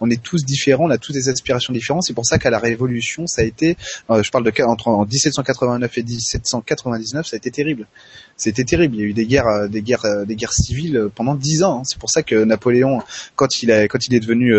On 0.00 0.10
est 0.10 0.22
tous 0.22 0.44
différents, 0.44 0.86
on 0.86 0.90
a 0.90 0.98
tous 0.98 1.12
des 1.12 1.28
aspirations 1.28 1.72
différentes. 1.72 2.04
C'est 2.04 2.14
pour 2.14 2.26
ça 2.26 2.38
qu'à 2.38 2.50
la 2.50 2.58
Révolution, 2.58 3.26
ça 3.26 3.42
a 3.42 3.44
été, 3.44 3.76
euh, 4.10 4.22
je 4.22 4.30
parle 4.30 4.44
de 4.44 4.62
entre 4.62 4.88
en 4.88 5.04
1789 5.04 5.98
et 5.98 6.02
1799, 6.02 7.26
ça 7.26 7.36
a 7.36 7.38
été 7.38 7.50
terrible. 7.50 7.86
C'était 8.36 8.64
terrible. 8.64 8.96
Il 8.96 9.00
y 9.00 9.04
a 9.04 9.06
eu 9.06 9.12
des 9.12 9.26
guerres, 9.26 9.46
euh, 9.46 9.68
des 9.68 9.82
guerres, 9.82 10.26
des 10.26 10.36
guerres 10.36 10.52
civiles 10.52 11.08
pendant 11.14 11.34
dix 11.34 11.62
ans. 11.62 11.80
Hein. 11.80 11.82
C'est 11.84 11.98
pour 11.98 12.10
ça 12.10 12.22
que 12.22 12.44
Napoléon, 12.44 13.00
quand 13.36 13.62
il 13.62 13.70
est 13.70 14.20
devenu 14.20 14.52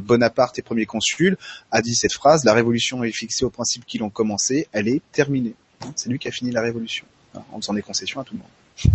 Bonaparte 0.00 0.58
et 0.58 0.62
premier 0.62 0.86
consul, 0.86 1.36
a 1.70 1.82
dit 1.82 1.94
cette 1.94 2.12
phrase 2.12 2.44
la 2.44 2.54
Révolution 2.54 3.02
est 3.04 3.12
fixée 3.12 3.44
au 3.44 3.50
principe 3.50 3.84
qu'ils 3.86 4.02
ont 4.02 4.10
commencé, 4.10 4.68
elle 4.72 4.88
est 4.88 5.02
terminée. 5.12 5.54
C'est 5.96 6.08
lui 6.08 6.18
qui 6.18 6.28
a 6.28 6.30
fini 6.30 6.50
la 6.50 6.62
Révolution 6.62 7.06
hein, 7.34 7.42
en 7.52 7.60
faisant 7.60 7.74
des 7.74 7.82
concessions 7.82 8.20
à 8.20 8.24
tout 8.24 8.34
le 8.34 8.40
monde. 8.40 8.61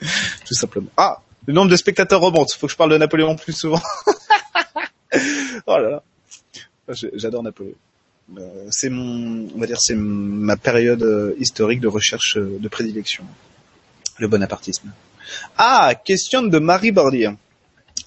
Tout 0.00 0.54
simplement. 0.54 0.88
Ah, 0.96 1.20
le 1.46 1.52
nombre 1.52 1.70
de 1.70 1.76
spectateurs 1.76 2.20
remonte. 2.20 2.52
Faut 2.52 2.66
que 2.66 2.72
je 2.72 2.76
parle 2.76 2.90
de 2.92 2.98
Napoléon 2.98 3.36
plus 3.36 3.52
souvent. 3.52 3.80
oh 5.66 5.78
là 5.78 5.90
là. 5.90 6.02
J'adore 6.88 7.42
Napoléon. 7.42 7.74
Euh, 8.38 8.68
c'est 8.70 8.88
mon, 8.88 9.48
on 9.54 9.58
va 9.58 9.66
dire, 9.66 9.80
c'est 9.80 9.94
ma 9.94 10.56
période 10.56 11.02
euh, 11.02 11.34
historique 11.38 11.80
de 11.80 11.88
recherche 11.88 12.36
euh, 12.36 12.58
de 12.58 12.68
prédilection. 12.68 13.24
Le 14.18 14.28
bonapartisme. 14.28 14.92
Ah, 15.56 15.94
question 15.94 16.42
de 16.42 16.58
Marie 16.58 16.92
Bordier. 16.92 17.30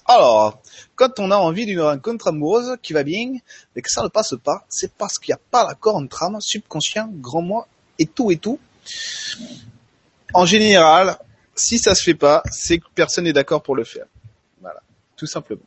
Alors, 0.06 0.60
quand 0.94 1.18
on 1.18 1.30
a 1.30 1.36
envie 1.36 1.66
d'une 1.66 1.80
rencontre 1.80 2.28
amoureuse 2.28 2.76
qui 2.82 2.92
va 2.92 3.02
bien, 3.02 3.34
mais 3.74 3.82
que 3.82 3.90
ça 3.90 4.02
ne 4.02 4.08
passe 4.08 4.34
pas, 4.42 4.64
c'est 4.68 4.92
parce 4.92 5.18
qu'il 5.18 5.32
n'y 5.32 5.36
a 5.36 5.40
pas 5.50 5.66
l'accord 5.66 5.96
entre 5.96 6.22
âme, 6.22 6.40
subconscient, 6.40 7.08
grand 7.12 7.42
moi 7.42 7.66
et 7.98 8.06
tout 8.06 8.30
et 8.30 8.36
tout 8.36 8.58
en 10.34 10.46
général, 10.46 11.18
si 11.54 11.78
ça 11.78 11.94
se 11.94 12.02
fait 12.02 12.14
pas, 12.14 12.42
c'est 12.50 12.78
que 12.78 12.86
personne 12.94 13.24
n'est 13.24 13.32
d'accord 13.32 13.62
pour 13.62 13.76
le 13.76 13.84
faire. 13.84 14.06
Voilà, 14.60 14.80
tout 15.16 15.26
simplement. 15.26 15.62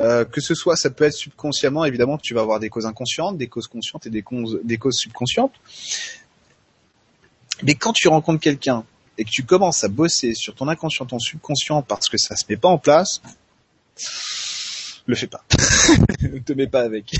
Euh, 0.00 0.24
que 0.24 0.40
ce 0.40 0.54
soit, 0.54 0.76
ça 0.76 0.90
peut 0.90 1.04
être 1.04 1.14
subconsciemment, 1.14 1.84
évidemment 1.84 2.18
tu 2.18 2.34
vas 2.34 2.40
avoir 2.40 2.58
des 2.58 2.68
causes 2.68 2.86
inconscientes, 2.86 3.38
des 3.38 3.46
causes 3.46 3.68
conscientes 3.68 4.06
et 4.06 4.10
des 4.10 4.22
causes, 4.22 4.58
subconscientes. 4.96 5.54
Mais 7.62 7.74
quand 7.74 7.92
tu 7.92 8.08
rencontres 8.08 8.40
quelqu'un 8.40 8.84
et 9.18 9.24
que 9.24 9.30
tu 9.30 9.44
commences 9.44 9.84
à 9.84 9.88
bosser 9.88 10.34
sur 10.34 10.54
ton 10.54 10.66
inconscient, 10.66 11.06
ton 11.06 11.20
subconscient 11.20 11.82
parce 11.82 12.08
que 12.08 12.18
ça 12.18 12.34
se 12.34 12.44
met 12.48 12.56
pas 12.56 12.68
en 12.68 12.78
place, 12.78 13.22
le 15.06 15.14
fais 15.14 15.28
pas. 15.28 15.44
ne 16.22 16.38
te 16.38 16.52
mets 16.54 16.66
pas 16.66 16.82
avec. 16.82 17.14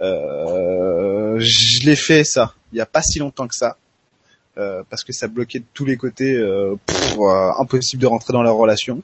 Euh, 0.00 1.38
je 1.38 1.86
l'ai 1.86 1.96
fait 1.96 2.24
ça, 2.24 2.54
il 2.72 2.78
y 2.78 2.80
a 2.80 2.86
pas 2.86 3.02
si 3.02 3.20
longtemps 3.20 3.46
que 3.46 3.54
ça. 3.54 3.76
Euh, 4.58 4.82
parce 4.90 5.04
que 5.04 5.12
ça 5.12 5.28
bloquait 5.28 5.60
de 5.60 5.64
tous 5.72 5.84
les 5.84 5.96
côtés, 5.96 6.36
euh, 6.36 6.74
euh, 7.18 7.52
impossible 7.58 8.02
de 8.02 8.06
rentrer 8.06 8.32
dans 8.32 8.42
leur 8.42 8.56
relation. 8.56 9.02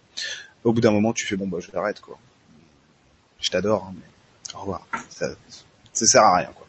Au 0.65 0.73
bout 0.73 0.81
d'un 0.81 0.91
moment, 0.91 1.13
tu 1.13 1.25
fais 1.25 1.37
bon 1.37 1.47
bah 1.47 1.59
je 1.61 1.71
l'arrête 1.73 2.01
quoi. 2.01 2.19
je 3.41 3.51
t'adore, 3.51 3.87
hein, 3.89 3.95
mais 3.95 4.55
au 4.57 4.61
revoir. 4.61 4.87
Ça, 5.09 5.29
ça 5.93 6.07
sert 6.07 6.23
à 6.23 6.37
rien, 6.37 6.51
quoi. 6.55 6.67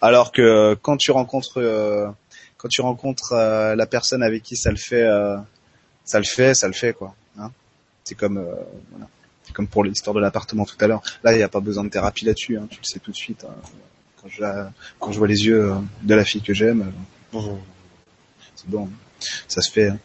Alors 0.00 0.32
que 0.32 0.74
quand 0.80 0.96
tu 0.96 1.10
rencontres, 1.10 1.58
euh, 1.58 2.08
quand 2.56 2.68
tu 2.68 2.80
rencontres 2.80 3.32
euh, 3.32 3.74
la 3.74 3.86
personne 3.86 4.22
avec 4.22 4.42
qui 4.42 4.56
ça 4.56 4.70
le 4.70 4.76
fait, 4.76 5.02
euh, 5.02 5.36
ça 6.04 6.18
le 6.18 6.24
fait, 6.24 6.54
ça 6.54 6.66
le 6.66 6.72
fait, 6.72 6.92
quoi. 6.92 7.14
Hein 7.38 7.50
c'est 8.04 8.14
comme, 8.14 8.44
voilà. 8.90 9.08
Comme 9.52 9.66
pour 9.66 9.82
l'histoire 9.82 10.14
de 10.14 10.20
l'appartement 10.20 10.64
tout 10.64 10.76
à 10.80 10.86
l'heure. 10.86 11.02
Là, 11.24 11.32
il 11.32 11.36
n'y 11.36 11.42
a 11.42 11.48
pas 11.48 11.60
besoin 11.60 11.82
de 11.82 11.88
thérapie 11.88 12.24
là-dessus. 12.24 12.56
Hein, 12.56 12.68
tu 12.70 12.78
le 12.80 12.84
sais 12.84 13.00
tout 13.00 13.10
de 13.10 13.16
suite. 13.16 13.44
Hein. 13.44 13.54
Quand, 14.22 14.28
je, 14.28 14.44
quand 15.00 15.12
je 15.12 15.18
vois 15.18 15.26
les 15.26 15.46
yeux 15.46 15.72
de 16.02 16.14
la 16.14 16.24
fille 16.24 16.42
que 16.42 16.54
j'aime, 16.54 16.92
c'est 18.60 18.70
bon, 18.70 18.90
ça 19.48 19.62
se 19.62 19.70
fait. 19.70 19.88
Hein. 19.88 19.98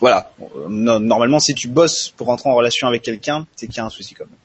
Voilà. 0.00 0.32
Normalement, 0.68 1.38
si 1.38 1.54
tu 1.54 1.68
bosses 1.68 2.10
pour 2.16 2.26
rentrer 2.28 2.48
en 2.48 2.54
relation 2.54 2.88
avec 2.88 3.02
quelqu'un, 3.02 3.46
c'est 3.56 3.66
qu'il 3.66 3.76
y 3.76 3.80
a 3.80 3.84
un 3.84 3.90
souci 3.90 4.14
quand 4.14 4.24
même. 4.24 4.38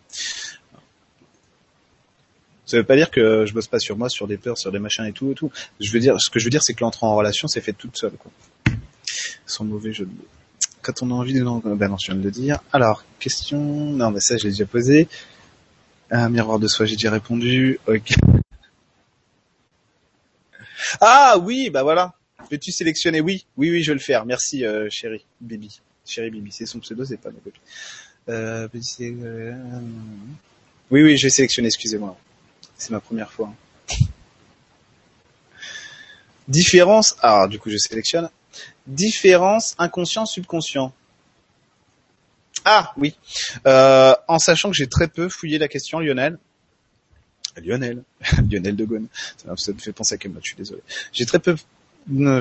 Ça 2.65 2.77
veut 2.77 2.83
pas 2.83 2.95
dire 2.95 3.09
que 3.09 3.45
je 3.47 3.53
bosse 3.53 3.67
pas 3.67 3.79
sur 3.79 3.97
moi, 3.97 4.09
sur 4.09 4.27
des 4.27 4.37
peurs, 4.37 4.57
sur 4.57 4.71
des 4.71 4.77
machins 4.77 5.05
et 5.05 5.11
tout 5.11 5.33
tout. 5.33 5.51
Je 5.79 5.91
veux 5.91 5.99
dire, 5.99 6.15
ce 6.19 6.29
que 6.29 6.39
je 6.39 6.45
veux 6.45 6.51
dire, 6.51 6.61
c'est 6.61 6.73
que 6.73 6.81
l'entrée 6.81 7.07
en 7.07 7.15
relation, 7.15 7.47
c'est 7.47 7.61
fait 7.61 7.73
toute 7.73 7.97
seule, 7.97 8.11
quoi. 8.11 8.31
Sans 9.47 9.63
mauvais 9.63 9.91
jeu 9.91 10.05
de 10.05 10.11
mots. 10.11 10.27
Quand 10.83 11.01
on 11.01 11.09
a 11.09 11.13
envie 11.13 11.33
de, 11.33 11.43
ben 11.43 11.89
non, 11.89 11.97
je 11.97 12.11
viens 12.11 12.15
de 12.15 12.23
le 12.23 12.31
dire. 12.31 12.59
Alors, 12.71 13.03
question, 13.19 13.59
non, 13.59 14.11
mais 14.11 14.19
ça, 14.19 14.37
je 14.37 14.43
l'ai 14.43 14.51
déjà 14.51 14.65
posé. 14.65 15.07
Un 16.11 16.29
miroir 16.29 16.59
de 16.59 16.67
soi, 16.67 16.85
j'ai 16.85 16.95
déjà 16.95 17.09
répondu. 17.11 17.79
Ok. 17.87 18.13
Ah 21.01 21.37
oui, 21.41 21.69
bah 21.71 21.83
voilà. 21.83 22.13
Peux-tu 22.49 22.71
sélectionner 22.71 23.21
Oui, 23.21 23.45
oui, 23.57 23.69
oui, 23.69 23.83
je 23.83 23.91
vais 23.91 23.95
le 23.95 23.99
faire. 23.99 24.25
Merci, 24.25 24.65
euh, 24.65 24.87
chérie, 24.89 25.25
Bibi. 25.39 25.81
Chérie 26.05 26.31
Bibi, 26.31 26.51
c'est 26.51 26.65
son 26.65 26.79
pseudo, 26.79 27.05
c'est 27.05 27.17
pas 27.17 27.29
ma 27.29 27.39
copine. 27.39 27.61
Euh, 28.29 28.67
euh, 29.01 29.81
oui, 30.91 31.03
oui, 31.03 31.17
je 31.17 31.27
vais 31.27 31.29
sélectionner, 31.29 31.67
excusez-moi. 31.67 32.17
C'est 32.77 32.91
ma 32.91 32.99
première 32.99 33.31
fois. 33.31 33.53
Différence, 36.47 37.15
ah, 37.21 37.47
du 37.47 37.59
coup, 37.59 37.69
je 37.69 37.77
sélectionne. 37.77 38.29
Différence 38.87 39.75
inconscient-subconscient. 39.77 40.91
Ah, 42.65 42.93
oui. 42.97 43.15
Euh, 43.67 44.15
en 44.27 44.39
sachant 44.39 44.69
que 44.71 44.75
j'ai 44.75 44.87
très 44.87 45.07
peu 45.07 45.29
fouillé 45.29 45.59
la 45.59 45.67
question, 45.67 45.99
Lionel. 45.99 46.39
Lionel. 47.57 48.03
Lionel 48.49 48.75
de 48.75 48.85
Gaulle. 48.85 49.07
Ça, 49.37 49.71
me 49.71 49.77
fait 49.77 49.93
penser 49.93 50.15
à 50.15 50.17
quelqu'un, 50.17 50.39
je 50.41 50.47
suis 50.47 50.57
désolé. 50.57 50.81
J'ai 51.13 51.25
très 51.25 51.39
peu 51.39 51.55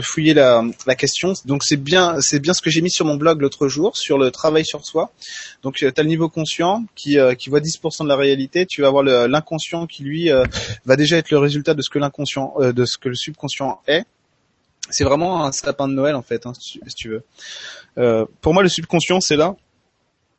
fouiller 0.02 0.34
la, 0.34 0.62
la 0.86 0.94
question. 0.94 1.34
Donc 1.44 1.64
c'est 1.64 1.76
bien, 1.76 2.20
c'est 2.20 2.40
bien 2.40 2.54
ce 2.54 2.62
que 2.62 2.70
j'ai 2.70 2.80
mis 2.80 2.90
sur 2.90 3.04
mon 3.04 3.16
blog 3.16 3.40
l'autre 3.40 3.68
jour 3.68 3.96
sur 3.96 4.18
le 4.18 4.30
travail 4.30 4.64
sur 4.64 4.84
soi. 4.84 5.12
Donc 5.62 5.74
tu 5.74 5.86
as 5.86 5.92
le 5.96 6.09
niveau 6.09 6.28
conscient 6.28 6.84
qui, 6.94 7.18
euh, 7.18 7.34
qui 7.34 7.50
voit 7.50 7.61
10% 7.61 8.04
de 8.04 8.09
la 8.09 8.16
réalité. 8.16 8.66
Tu 8.66 8.82
vas 8.82 8.88
avoir 8.88 9.02
l'inconscient 9.02 9.86
qui 9.86 10.02
lui 10.02 10.30
euh, 10.30 10.44
va 10.84 10.96
déjà 10.96 11.16
être 11.16 11.30
le 11.30 11.38
résultat 11.38 11.74
de 11.74 11.82
ce 11.82 11.90
que 11.90 11.98
l'inconscient, 11.98 12.54
euh, 12.59 12.72
de 12.72 12.84
ce 12.84 12.98
que 12.98 13.09
le 13.09 13.14
subconscient 13.14 13.80
est. 13.86 14.04
C'est 14.90 15.04
vraiment 15.04 15.44
un 15.44 15.52
sapin 15.52 15.86
de 15.86 15.92
Noël 15.92 16.14
en 16.14 16.22
fait, 16.22 16.46
hein, 16.46 16.52
si, 16.59 16.80
tu, 16.96 17.11
veux. 17.11 18.26
pour 18.40 18.54
moi, 18.54 18.62
le 18.62 18.70
subconscient, 18.70 19.20
c'est 19.20 19.36
là, 19.36 19.54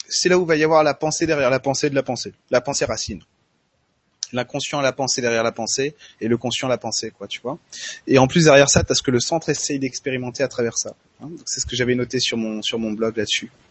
c'est 0.07 0.27
là 0.27 0.39
où 0.39 0.45
va 0.45 0.55
y 0.55 0.63
avoir 0.63 0.83
la 0.83 0.95
pensée 0.95 1.27
derrière 1.27 1.51
la 1.51 1.59
pensée 1.59 1.91
de 1.91 1.95
la 1.95 2.01
pensée, 2.01 2.33
la 2.49 2.59
pensée 2.59 2.85
racine 2.85 3.21
l'inconscient 4.33 4.81
la 4.81 4.91
pensée 4.91 5.21
derrière 5.21 5.43
la 5.43 5.51
pensée 5.51 5.95
et 6.21 6.27
le 6.27 6.37
conscient 6.37 6.67
la 6.67 6.77
pensée, 6.77 7.11
quoi, 7.11 7.27
tu 7.27 7.41
vois. 7.41 7.57
Et 8.07 8.17
en 8.17 8.27
plus 8.27 8.45
derrière 8.45 8.69
ça, 8.69 8.83
t'as 8.83 8.95
ce 8.95 9.01
que 9.01 9.11
le 9.11 9.19
centre 9.19 9.49
essaye 9.49 9.79
d'expérimenter 9.79 10.43
à 10.43 10.47
travers 10.47 10.77
ça. 10.77 10.95
Hein. 11.21 11.29
c'est 11.45 11.59
ce 11.59 11.65
que 11.65 11.75
j'avais 11.75 11.95
noté 11.95 12.19
sur 12.19 12.37
mon 12.37 12.61
sur 12.61 12.79
mon 12.79 12.91
blog 12.91 13.17
là-dessus. 13.17 13.51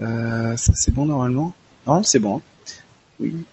Euh, 0.00 0.56
ça 0.56 0.72
c'est 0.74 0.90
bon 0.90 1.06
normalement? 1.06 1.54
Non, 1.86 2.02
c'est 2.02 2.18
bon. 2.18 2.38
Hein. 2.38 2.42
Oui. 3.20 3.44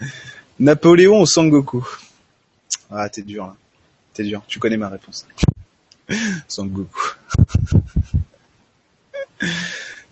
Napoléon 0.60 1.22
ou 1.22 1.26
Sangoku? 1.26 1.84
Ah, 2.90 3.08
t'es 3.08 3.22
dur 3.22 3.46
là. 3.46 3.56
T'es 4.14 4.22
dur. 4.22 4.42
Tu 4.46 4.60
connais 4.60 4.76
ma 4.76 4.88
réponse. 4.88 5.26
Sangoku. 6.48 7.16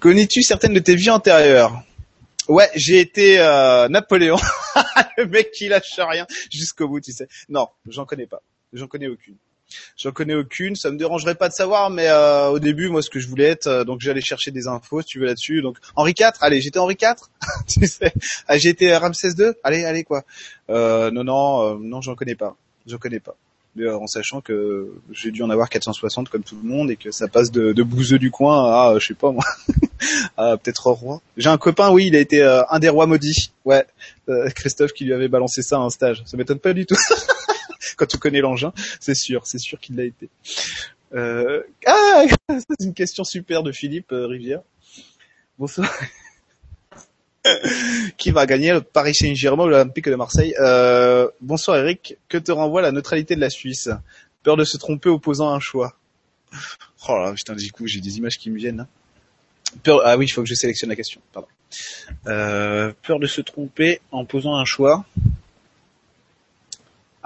Connais-tu 0.07 0.41
certaines 0.43 0.73
de 0.73 0.79
tes 0.79 0.95
vies 0.95 1.11
antérieures? 1.11 1.83
Ouais, 2.47 2.71
j'ai 2.77 3.01
été 3.01 3.41
euh, 3.41 3.89
Napoléon, 3.89 4.37
le 5.19 5.27
mec 5.27 5.51
qui 5.51 5.67
lâche 5.67 5.99
rien 5.99 6.29
jusqu'au 6.49 6.87
bout, 6.87 7.01
tu 7.01 7.11
sais. 7.11 7.27
Non, 7.49 7.71
j'en 7.89 8.05
connais 8.05 8.29
pas. 8.29 8.41
J'en 8.73 8.87
connais 8.87 9.09
aucune. 9.09 9.35
J'en 9.97 10.13
connais 10.13 10.37
aucune. 10.37 10.77
Ça 10.77 10.93
me 10.93 10.97
dérangerait 10.97 11.35
pas 11.35 11.49
de 11.49 11.55
savoir, 11.55 11.91
mais 11.91 12.07
euh, 12.07 12.51
au 12.51 12.61
début, 12.61 12.89
moi, 12.89 13.03
ce 13.03 13.11
que 13.11 13.19
je 13.19 13.27
voulais 13.27 13.47
être, 13.47 13.67
euh, 13.67 13.83
donc 13.83 14.01
j'allais 14.01 14.21
chercher 14.21 14.53
des 14.53 14.69
infos, 14.69 15.01
si 15.01 15.09
tu 15.09 15.19
veux 15.19 15.27
là-dessus. 15.27 15.61
Donc 15.61 15.79
Henri 15.97 16.15
IV, 16.17 16.35
allez, 16.41 16.61
j'étais 16.61 16.79
Henri 16.79 16.97
IV, 17.03 17.17
tu 17.67 17.85
sais. 17.89 18.13
Ah, 18.47 18.59
j'ai 18.59 18.69
été 18.69 18.97
Ramsès 18.97 19.31
II, 19.37 19.55
allez, 19.65 19.85
allez 19.85 20.05
quoi. 20.05 20.23
non, 20.69 21.25
non, 21.25 21.81
non, 21.81 22.01
j'en 22.01 22.15
connais 22.15 22.37
pas. 22.37 22.57
J'en 22.87 22.99
connais 22.99 23.19
pas. 23.19 23.37
Euh, 23.79 23.97
en 23.97 24.07
sachant 24.07 24.41
que 24.41 24.91
j'ai 25.11 25.31
dû 25.31 25.43
en 25.43 25.51
avoir 25.51 25.68
460 25.68 26.29
comme 26.29 26.43
tout 26.43 26.57
le 26.62 26.68
monde 26.68 26.91
et 26.91 26.97
que 26.97 27.11
ça 27.11 27.29
passe 27.29 27.51
de, 27.51 27.72
de 27.72 27.83
bouseux 27.83 28.18
du 28.18 28.31
coin 28.31 28.64
à, 28.64 28.99
je 28.99 29.07
sais 29.07 29.14
pas 29.14 29.31
moi, 29.31 29.45
à 30.37 30.57
peut-être 30.57 30.87
roi. 30.87 31.20
J'ai 31.37 31.51
un 31.51 31.59
copain, 31.59 31.91
oui, 31.91 32.07
il 32.07 32.16
a 32.16 32.20
été 32.20 32.43
euh, 32.43 32.62
un 32.70 32.79
des 32.79 32.89
rois 32.89 33.07
maudits. 33.07 33.53
Ouais, 33.64 33.85
euh, 34.29 34.49
Christophe 34.51 34.93
qui 34.93 35.05
lui 35.05 35.12
avait 35.12 35.29
balancé 35.29 35.62
ça 35.62 35.77
à 35.77 35.81
un 35.81 35.91
stage. 35.91 36.22
Ça 36.24 36.37
m'étonne 36.37 36.59
pas 36.59 36.72
du 36.72 36.87
tout. 36.87 36.97
Quand 37.97 38.07
tu 38.07 38.18
connais 38.18 38.41
l'engin, 38.41 38.72
c'est 39.01 39.14
sûr, 39.14 39.47
c'est 39.47 39.59
sûr 39.59 39.79
qu'il 39.79 39.97
l'a 39.97 40.05
été. 40.05 40.29
Ah, 41.14 42.24
c'est 42.49 42.85
une 42.85 42.95
question 42.95 43.24
super 43.24 43.62
de 43.62 43.72
Philippe 43.72 44.09
Rivière. 44.11 44.61
Bonsoir. 45.59 45.91
qui 48.17 48.31
va 48.31 48.47
gagner 48.47 48.73
le 48.73 48.81
Paris 48.81 49.15
Saint-Germain 49.15 49.65
ou 49.65 49.69
l'Olympique 49.69 50.09
de 50.09 50.15
Marseille 50.15 50.55
euh, 50.61 51.29
Bonsoir 51.41 51.79
Eric, 51.79 52.17
que 52.29 52.39
te 52.39 52.53
renvoie 52.53 52.83
la 52.83 52.93
neutralité 52.93 53.37
de 53.37 53.41
la 53.41 53.51
Suisse? 53.51 53.91
Peur 54.43 54.57
de 54.57 54.65
se 54.65 54.77
tromper 54.77 55.09
opposant 55.09 55.53
un 55.53 55.61
choix? 55.61 55.97
Oh 57.09 57.17
là, 57.19 57.33
putain, 57.33 57.55
du 57.55 57.71
coup, 57.73 57.87
j'ai 57.87 58.01
des 58.01 58.19
images 58.19 58.39
qui 58.39 58.51
me 58.51 58.57
viennent. 58.57 58.81
Hein. 58.81 58.89
Ah 60.05 60.17
oui, 60.17 60.27
il 60.27 60.29
faut 60.29 60.43
que 60.43 60.49
je 60.49 60.55
sélectionne 60.55 60.91
la 60.91 60.97
question. 60.97 61.21
Pardon. 61.33 61.49
Euh, 62.27 62.93
peur 63.03 63.19
de 63.19 63.27
se 63.27 63.41
tromper 63.41 64.01
en 64.11 64.25
posant 64.25 64.57
un 64.57 64.65
choix. 64.65 65.05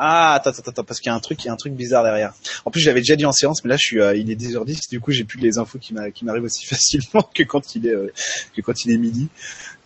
Ah, 0.02 0.32
attends, 0.32 0.48
attends, 0.48 0.70
attends, 0.70 0.84
parce 0.84 0.98
qu'il 0.98 1.10
y 1.10 1.12
a 1.12 1.14
un 1.14 1.20
truc, 1.20 1.44
il 1.44 1.48
y 1.48 1.50
a 1.50 1.52
un 1.52 1.56
truc 1.56 1.74
bizarre 1.74 2.02
derrière. 2.02 2.32
En 2.64 2.70
plus, 2.70 2.80
j'avais 2.80 3.00
déjà 3.00 3.16
dit 3.16 3.26
en 3.26 3.32
séance, 3.32 3.62
mais 3.62 3.68
là, 3.68 3.76
je 3.76 3.84
suis, 3.84 4.00
euh, 4.00 4.16
il 4.16 4.30
est 4.30 4.34
10h10, 4.34 4.88
du 4.88 4.98
coup, 4.98 5.12
j'ai 5.12 5.24
plus 5.24 5.38
les 5.38 5.58
infos 5.58 5.78
qui 5.78 5.92
m'arrivent 5.92 6.42
aussi 6.42 6.64
facilement 6.66 7.22
que 7.34 7.42
quand 7.42 7.74
il 7.74 7.86
est, 7.86 7.94
euh, 7.94 8.10
que 8.56 8.62
quand 8.62 8.86
il 8.86 8.92
est 8.92 8.96
midi. 8.96 9.28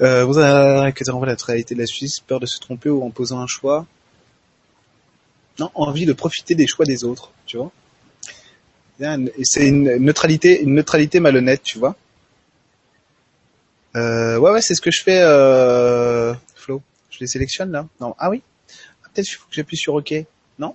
Euh, 0.02 0.24
vous 0.24 0.38
avez 0.38 0.92
la 0.92 1.34
réalité 1.44 1.74
de 1.74 1.80
la 1.80 1.86
Suisse, 1.86 2.20
peur 2.20 2.38
de 2.38 2.46
se 2.46 2.60
tromper 2.60 2.90
ou 2.90 3.02
en 3.02 3.10
posant 3.10 3.40
un 3.40 3.48
choix? 3.48 3.86
Non, 5.58 5.72
envie 5.74 6.06
de 6.06 6.12
profiter 6.12 6.54
des 6.54 6.68
choix 6.68 6.84
des 6.84 7.02
autres, 7.02 7.32
tu 7.46 7.56
vois? 7.56 7.72
C'est 9.42 9.66
une 9.66 9.96
neutralité, 9.96 10.62
une 10.62 10.74
neutralité 10.74 11.18
malhonnête, 11.18 11.64
tu 11.64 11.80
vois? 11.80 11.96
Euh, 13.96 14.38
ouais, 14.38 14.52
ouais, 14.52 14.62
c'est 14.62 14.76
ce 14.76 14.80
que 14.80 14.92
je 14.92 15.02
fais, 15.02 15.18
euh, 15.22 16.34
Flo. 16.54 16.82
Je 17.10 17.18
les 17.18 17.26
sélectionne 17.26 17.72
là. 17.72 17.88
Non, 18.00 18.14
ah 18.20 18.30
oui 18.30 18.42
peut-être 19.14 19.28
faut 19.28 19.48
que 19.48 19.54
j'appuie 19.54 19.76
sur 19.76 19.94
OK. 19.94 20.14
Non? 20.58 20.74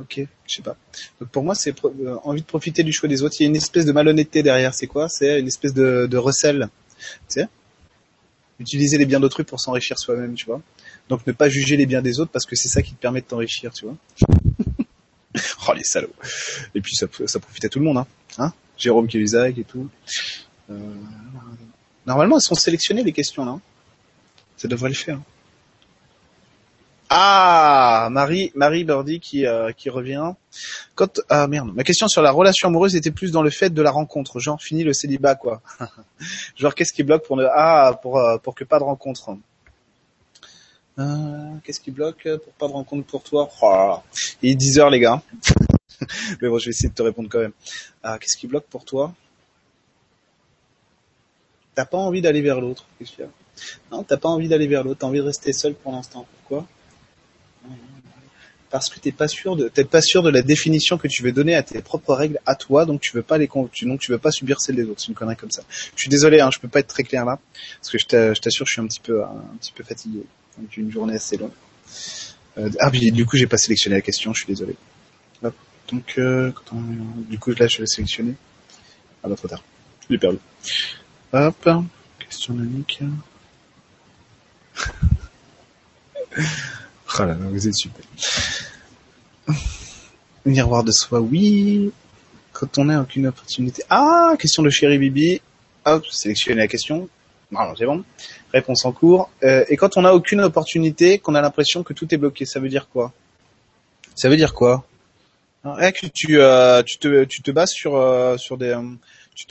Ok, 0.00 0.20
je 0.46 0.54
sais 0.54 0.62
pas. 0.62 0.76
Donc 1.20 1.30
pour 1.30 1.42
moi, 1.42 1.54
c'est 1.54 1.74
euh, 1.84 2.16
envie 2.22 2.42
de 2.42 2.46
profiter 2.46 2.82
du 2.82 2.92
choix 2.92 3.08
des 3.08 3.22
autres. 3.22 3.36
Il 3.40 3.44
y 3.44 3.46
a 3.46 3.48
une 3.48 3.56
espèce 3.56 3.84
de 3.84 3.92
malhonnêteté 3.92 4.42
derrière. 4.42 4.74
C'est 4.74 4.86
quoi? 4.86 5.08
C'est 5.08 5.40
une 5.40 5.48
espèce 5.48 5.74
de, 5.74 6.06
de 6.08 6.16
recel. 6.16 6.68
Tu 6.98 7.40
sais? 7.40 7.48
Utiliser 8.60 8.98
les 8.98 9.06
biens 9.06 9.20
d'autrui 9.20 9.44
pour 9.44 9.60
s'enrichir 9.60 9.98
soi-même, 9.98 10.34
tu 10.34 10.46
vois. 10.46 10.60
Donc 11.08 11.26
ne 11.26 11.32
pas 11.32 11.48
juger 11.48 11.76
les 11.76 11.86
biens 11.86 12.02
des 12.02 12.20
autres 12.20 12.30
parce 12.30 12.44
que 12.44 12.54
c'est 12.54 12.68
ça 12.68 12.82
qui 12.82 12.92
te 12.92 13.00
permet 13.00 13.20
de 13.20 13.26
t'enrichir, 13.26 13.72
tu 13.72 13.86
vois. 13.86 13.96
oh 15.68 15.72
les 15.74 15.84
salauds. 15.84 16.14
Et 16.74 16.80
puis 16.80 16.94
ça, 16.94 17.06
ça 17.26 17.40
profite 17.40 17.64
à 17.64 17.68
tout 17.68 17.78
le 17.78 17.84
monde, 17.84 17.98
hein. 17.98 18.06
hein? 18.38 18.52
Jérôme 18.76 19.08
Kélusac 19.08 19.58
et 19.58 19.64
tout. 19.64 19.88
Euh, 20.70 20.78
normalement, 22.06 22.36
elles 22.36 22.42
sont 22.42 22.54
sélectionnées 22.54 23.02
les 23.02 23.12
questions 23.12 23.44
là. 23.44 23.58
Ça 24.56 24.68
devrait 24.68 24.88
le 24.88 24.94
faire. 24.94 25.20
Ah, 27.10 28.08
Marie, 28.10 28.52
Marie 28.54 28.84
Birdie 28.84 29.18
qui 29.18 29.46
euh, 29.46 29.72
qui 29.72 29.88
revient. 29.88 30.32
Quand 30.94 31.20
ah 31.30 31.46
merde, 31.46 31.72
ma 31.74 31.82
question 31.82 32.06
sur 32.06 32.20
la 32.20 32.30
relation 32.30 32.68
amoureuse 32.68 32.96
était 32.96 33.10
plus 33.10 33.30
dans 33.30 33.42
le 33.42 33.50
fait 33.50 33.70
de 33.70 33.80
la 33.80 33.90
rencontre, 33.90 34.40
genre 34.40 34.60
fini 34.60 34.84
le 34.84 34.92
célibat 34.92 35.34
quoi. 35.34 35.62
genre 36.56 36.74
qu'est-ce 36.74 36.92
qui 36.92 37.02
bloque 37.02 37.26
pour 37.26 37.36
ne 37.36 37.46
ah 37.50 37.98
pour 38.02 38.18
euh, 38.18 38.36
pour 38.38 38.54
que 38.54 38.64
pas 38.64 38.78
de 38.78 38.84
rencontre? 38.84 39.36
Euh, 40.98 41.54
qu'est-ce 41.64 41.80
qui 41.80 41.92
bloque 41.92 42.28
pour 42.44 42.52
pas 42.54 42.68
de 42.68 42.72
rencontre 42.72 43.06
pour 43.06 43.22
toi? 43.22 43.48
Oh 43.62 44.00
Il 44.42 44.50
est 44.50 44.56
10 44.56 44.78
heures 44.80 44.90
les 44.90 45.00
gars. 45.00 45.22
Mais 46.42 46.48
bon, 46.48 46.58
je 46.58 46.66
vais 46.66 46.70
essayer 46.70 46.90
de 46.90 46.94
te 46.94 47.02
répondre 47.02 47.28
quand 47.30 47.40
même. 47.40 47.52
Ah, 48.02 48.18
qu'est-ce 48.18 48.36
qui 48.36 48.46
bloque 48.46 48.66
pour 48.66 48.84
toi? 48.84 49.14
T'as 51.74 51.84
pas 51.84 51.98
envie 51.98 52.20
d'aller 52.20 52.42
vers 52.42 52.60
l'autre, 52.60 52.86
Non, 53.92 54.02
t'as 54.02 54.16
pas 54.16 54.28
envie 54.28 54.48
d'aller 54.48 54.66
vers 54.66 54.82
l'autre, 54.82 54.98
t'as 55.00 55.06
envie 55.06 55.20
de 55.20 55.24
rester 55.24 55.52
seul 55.52 55.74
pour 55.74 55.92
l'instant. 55.92 56.26
Parce 58.70 58.90
que 58.90 59.00
t'es 59.00 59.12
pas 59.12 59.28
sûr 59.28 59.56
de 59.56 59.68
t'es 59.68 59.84
pas 59.84 60.02
sûr 60.02 60.22
de 60.22 60.28
la 60.28 60.42
définition 60.42 60.98
que 60.98 61.08
tu 61.08 61.22
veux 61.22 61.32
donner 61.32 61.54
à 61.54 61.62
tes 61.62 61.80
propres 61.80 62.14
règles 62.14 62.38
à 62.44 62.54
toi, 62.54 62.84
donc 62.84 63.00
tu 63.00 63.12
veux 63.12 63.22
pas 63.22 63.38
les 63.38 63.46
donc 63.46 64.00
tu 64.00 64.10
veux 64.10 64.18
pas 64.18 64.30
subir 64.30 64.60
celles 64.60 64.76
des 64.76 64.84
autres. 64.84 65.00
C'est 65.00 65.08
une 65.08 65.14
connerie 65.14 65.36
comme 65.36 65.50
ça. 65.50 65.62
Je 65.70 66.00
suis 66.02 66.10
désolé, 66.10 66.40
hein, 66.40 66.50
je 66.52 66.58
peux 66.58 66.68
pas 66.68 66.80
être 66.80 66.88
très 66.88 67.02
clair 67.02 67.24
là, 67.24 67.38
parce 67.80 67.90
que 67.90 67.98
je 67.98 68.04
t'assure, 68.38 68.66
je 68.66 68.72
suis 68.72 68.82
un 68.82 68.86
petit 68.86 69.00
peu 69.00 69.24
un 69.24 69.56
petit 69.58 69.72
peu 69.72 69.84
fatigué. 69.84 70.22
Donc 70.58 70.76
une 70.76 70.90
journée 70.90 71.14
assez 71.14 71.38
longue. 71.38 71.52
Euh, 72.58 72.68
ah 72.80 72.90
puis 72.90 73.10
du 73.10 73.24
coup 73.24 73.38
j'ai 73.38 73.46
pas 73.46 73.56
sélectionné 73.56 73.96
la 73.96 74.02
question, 74.02 74.34
je 74.34 74.44
suis 74.44 74.52
désolé. 74.52 74.76
Hop. 75.42 75.54
Donc 75.90 76.14
euh, 76.18 76.52
quand 76.52 76.76
on, 76.76 76.82
du 77.30 77.38
coup 77.38 77.52
là 77.52 77.68
je 77.68 77.78
vais 77.78 77.86
sélectionner. 77.86 78.34
Ah 79.22 79.28
bah 79.28 79.36
trop 79.36 79.48
tard, 79.48 79.62
je 80.06 80.12
l'ai 80.12 80.18
perdu. 80.18 80.38
Hop, 81.32 81.68
question 82.18 82.52
de 82.52 82.64
Nick. 82.64 83.00
oh 87.20 87.24
là 87.24 87.36
vous 87.40 87.68
êtes 87.68 87.74
super. 87.74 88.04
Miroir 90.44 90.84
de 90.84 90.92
soi, 90.92 91.20
oui. 91.20 91.92
Quand 92.52 92.78
on 92.78 92.86
n'a 92.86 93.00
aucune 93.00 93.26
opportunité. 93.26 93.82
Ah, 93.90 94.34
question 94.38 94.62
de 94.62 94.70
chéri 94.70 94.98
Bibi. 94.98 95.40
Hop, 95.84 96.06
sélectionner 96.06 96.60
la 96.62 96.68
question. 96.68 97.08
Non, 97.50 97.74
c'est 97.76 97.86
bon. 97.86 98.04
Réponse 98.52 98.84
en 98.84 98.92
cours. 98.92 99.30
Euh, 99.42 99.64
et 99.68 99.76
quand 99.76 99.96
on 99.96 100.02
n'a 100.02 100.14
aucune 100.14 100.40
opportunité, 100.40 101.18
qu'on 101.18 101.34
a 101.34 101.40
l'impression 101.40 101.82
que 101.82 101.92
tout 101.92 102.12
est 102.14 102.18
bloqué, 102.18 102.44
ça 102.44 102.60
veut 102.60 102.68
dire 102.68 102.88
quoi? 102.88 103.12
Ça 104.14 104.28
veut 104.28 104.36
dire 104.36 104.54
quoi? 104.54 104.84
Que 105.64 106.06
tu, 106.06 106.40
euh, 106.40 106.82
tu 106.82 106.98
te, 106.98 107.24
tu 107.24 107.42
te 107.42 107.50
bases 107.50 107.70
sur, 107.70 107.96
euh, 107.96 108.36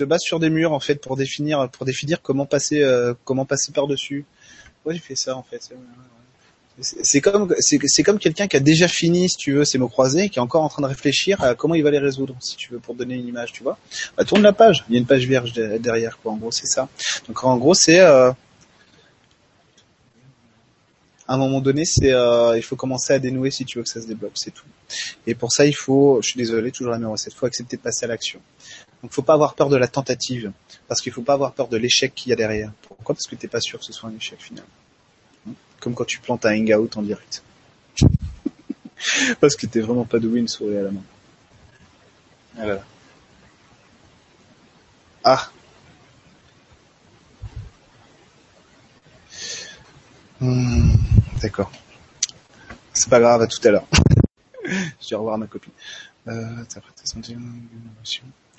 bases 0.05 0.21
sur 0.21 0.39
des 0.39 0.49
murs 0.49 0.73
en 0.73 0.79
fait 0.79 0.95
pour 0.95 1.15
définir, 1.15 1.69
pour 1.69 1.85
définir 1.85 2.21
comment 2.21 2.45
passer, 2.45 2.83
par 3.73 3.87
dessus. 3.87 4.25
Ouais, 4.85 4.93
j'ai 4.93 4.99
fait 4.99 5.15
ça 5.15 5.35
en 5.35 5.43
fait? 5.43 5.71
C'est 6.79 7.21
comme 7.21 7.53
c'est 7.59 8.03
comme 8.03 8.19
quelqu'un 8.19 8.47
qui 8.47 8.55
a 8.55 8.59
déjà 8.59 8.87
fini, 8.87 9.29
si 9.29 9.37
tu 9.37 9.53
veux, 9.53 9.65
ses 9.65 9.79
mots 9.79 9.87
croisés, 9.87 10.29
qui 10.29 10.37
est 10.37 10.41
encore 10.41 10.63
en 10.63 10.69
train 10.69 10.83
de 10.83 10.87
réfléchir 10.87 11.41
à 11.43 11.55
comment 11.55 11.73
il 11.73 11.83
va 11.83 11.89
les 11.89 11.97
résoudre, 11.97 12.35
si 12.39 12.55
tu 12.55 12.71
veux, 12.71 12.79
pour 12.79 12.93
donner 12.93 13.15
une 13.15 13.27
image, 13.27 13.51
tu 13.51 13.63
vois. 13.63 13.79
Bah, 14.15 14.25
tourne 14.25 14.43
la 14.43 14.53
page, 14.53 14.85
il 14.87 14.93
y 14.93 14.97
a 14.97 14.99
une 14.99 15.07
page 15.07 15.25
vierge 15.25 15.53
derrière, 15.53 16.19
quoi. 16.19 16.33
En 16.33 16.37
gros, 16.37 16.51
c'est 16.51 16.67
ça. 16.67 16.87
Donc 17.27 17.43
en 17.43 17.57
gros, 17.57 17.73
c'est 17.73 17.99
euh, 17.99 18.31
à 21.27 21.33
un 21.33 21.37
moment 21.37 21.61
donné, 21.61 21.83
c'est 21.85 22.13
euh, 22.13 22.55
il 22.57 22.61
faut 22.61 22.75
commencer 22.75 23.11
à 23.11 23.19
dénouer 23.19 23.49
si 23.49 23.65
tu 23.65 23.79
veux 23.79 23.83
que 23.83 23.89
ça 23.89 24.01
se 24.01 24.07
débloque, 24.07 24.33
c'est 24.35 24.51
tout. 24.51 24.67
Et 25.25 25.33
pour 25.33 25.51
ça, 25.51 25.65
il 25.65 25.75
faut, 25.75 26.19
je 26.21 26.29
suis 26.29 26.37
désolé, 26.37 26.71
toujours 26.71 26.91
la 26.91 26.99
même 26.99 27.09
recette, 27.09 27.33
faut 27.33 27.47
accepter 27.47 27.77
de 27.77 27.81
passer 27.81 28.05
à 28.05 28.07
l'action. 28.07 28.39
Donc, 29.01 29.11
faut 29.11 29.23
pas 29.23 29.33
avoir 29.33 29.55
peur 29.55 29.69
de 29.69 29.77
la 29.77 29.87
tentative, 29.87 30.51
parce 30.87 31.01
qu'il 31.01 31.11
faut 31.11 31.21
pas 31.23 31.33
avoir 31.33 31.53
peur 31.53 31.69
de 31.69 31.77
l'échec 31.77 32.13
qu'il 32.13 32.29
y 32.29 32.33
a 32.33 32.35
derrière. 32.35 32.71
Pourquoi? 32.83 33.15
Parce 33.15 33.25
que 33.25 33.35
t'es 33.35 33.47
pas 33.47 33.61
sûr 33.61 33.79
que 33.79 33.85
ce 33.85 33.93
soit 33.93 34.09
un 34.09 34.15
échec 34.15 34.39
final 34.39 34.65
comme 35.79 35.93
quand 35.93 36.05
tu 36.05 36.19
plantes 36.19 36.45
un 36.45 36.55
hangout 36.55 36.95
en 36.95 37.01
direct. 37.01 37.43
Parce 39.39 39.55
que 39.55 39.65
t'es 39.65 39.79
vraiment 39.79 40.05
pas 40.05 40.19
doué 40.19 40.39
une 40.39 40.47
souris 40.47 40.77
à 40.77 40.83
la 40.83 40.91
main. 40.91 41.03
Voilà. 42.55 42.83
Ah. 45.23 45.49
Hmm, 50.39 50.95
d'accord. 51.41 51.71
C'est 52.93 53.09
pas 53.09 53.19
grave, 53.19 53.41
à 53.41 53.47
tout 53.47 53.59
à 53.67 53.71
l'heure. 53.71 53.87
Je 54.65 55.09
vais 55.09 55.15
revoir 55.15 55.37
ma 55.37 55.47
copine. 55.47 55.73
Euh, 56.27 56.63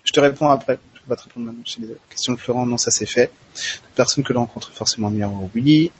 je 0.04 0.12
te 0.12 0.20
réponds 0.20 0.48
après. 0.48 0.78
Je 0.94 1.00
vais 1.00 1.06
pas 1.08 1.16
te 1.16 1.24
répondre 1.24 1.46
maintenant. 1.46 1.62
Question 2.08 2.32
de 2.32 2.38
Florent, 2.38 2.64
non, 2.64 2.78
ça 2.78 2.90
c'est 2.90 3.06
fait. 3.06 3.30
Personne 3.94 4.24
que 4.24 4.32
l'on 4.32 4.40
rencontre 4.40 4.72
forcément 4.72 5.10
miroir, 5.10 5.42
oui. 5.54 5.92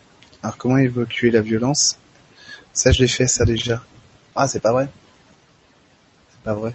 Alors 0.43 0.57
comment 0.57 0.79
évacuer 0.79 1.31
la 1.31 1.41
violence? 1.41 1.99
Ça 2.73 2.93
je 2.93 3.01
l'ai 3.01 3.09
fait 3.09 3.27
ça 3.27 3.45
déjà. 3.45 3.83
Ah 4.37 4.47
c'est 4.47 4.61
pas 4.61 4.73
vrai. 4.73 4.89
C'est 6.31 6.43
pas 6.43 6.55
vrai. 6.55 6.75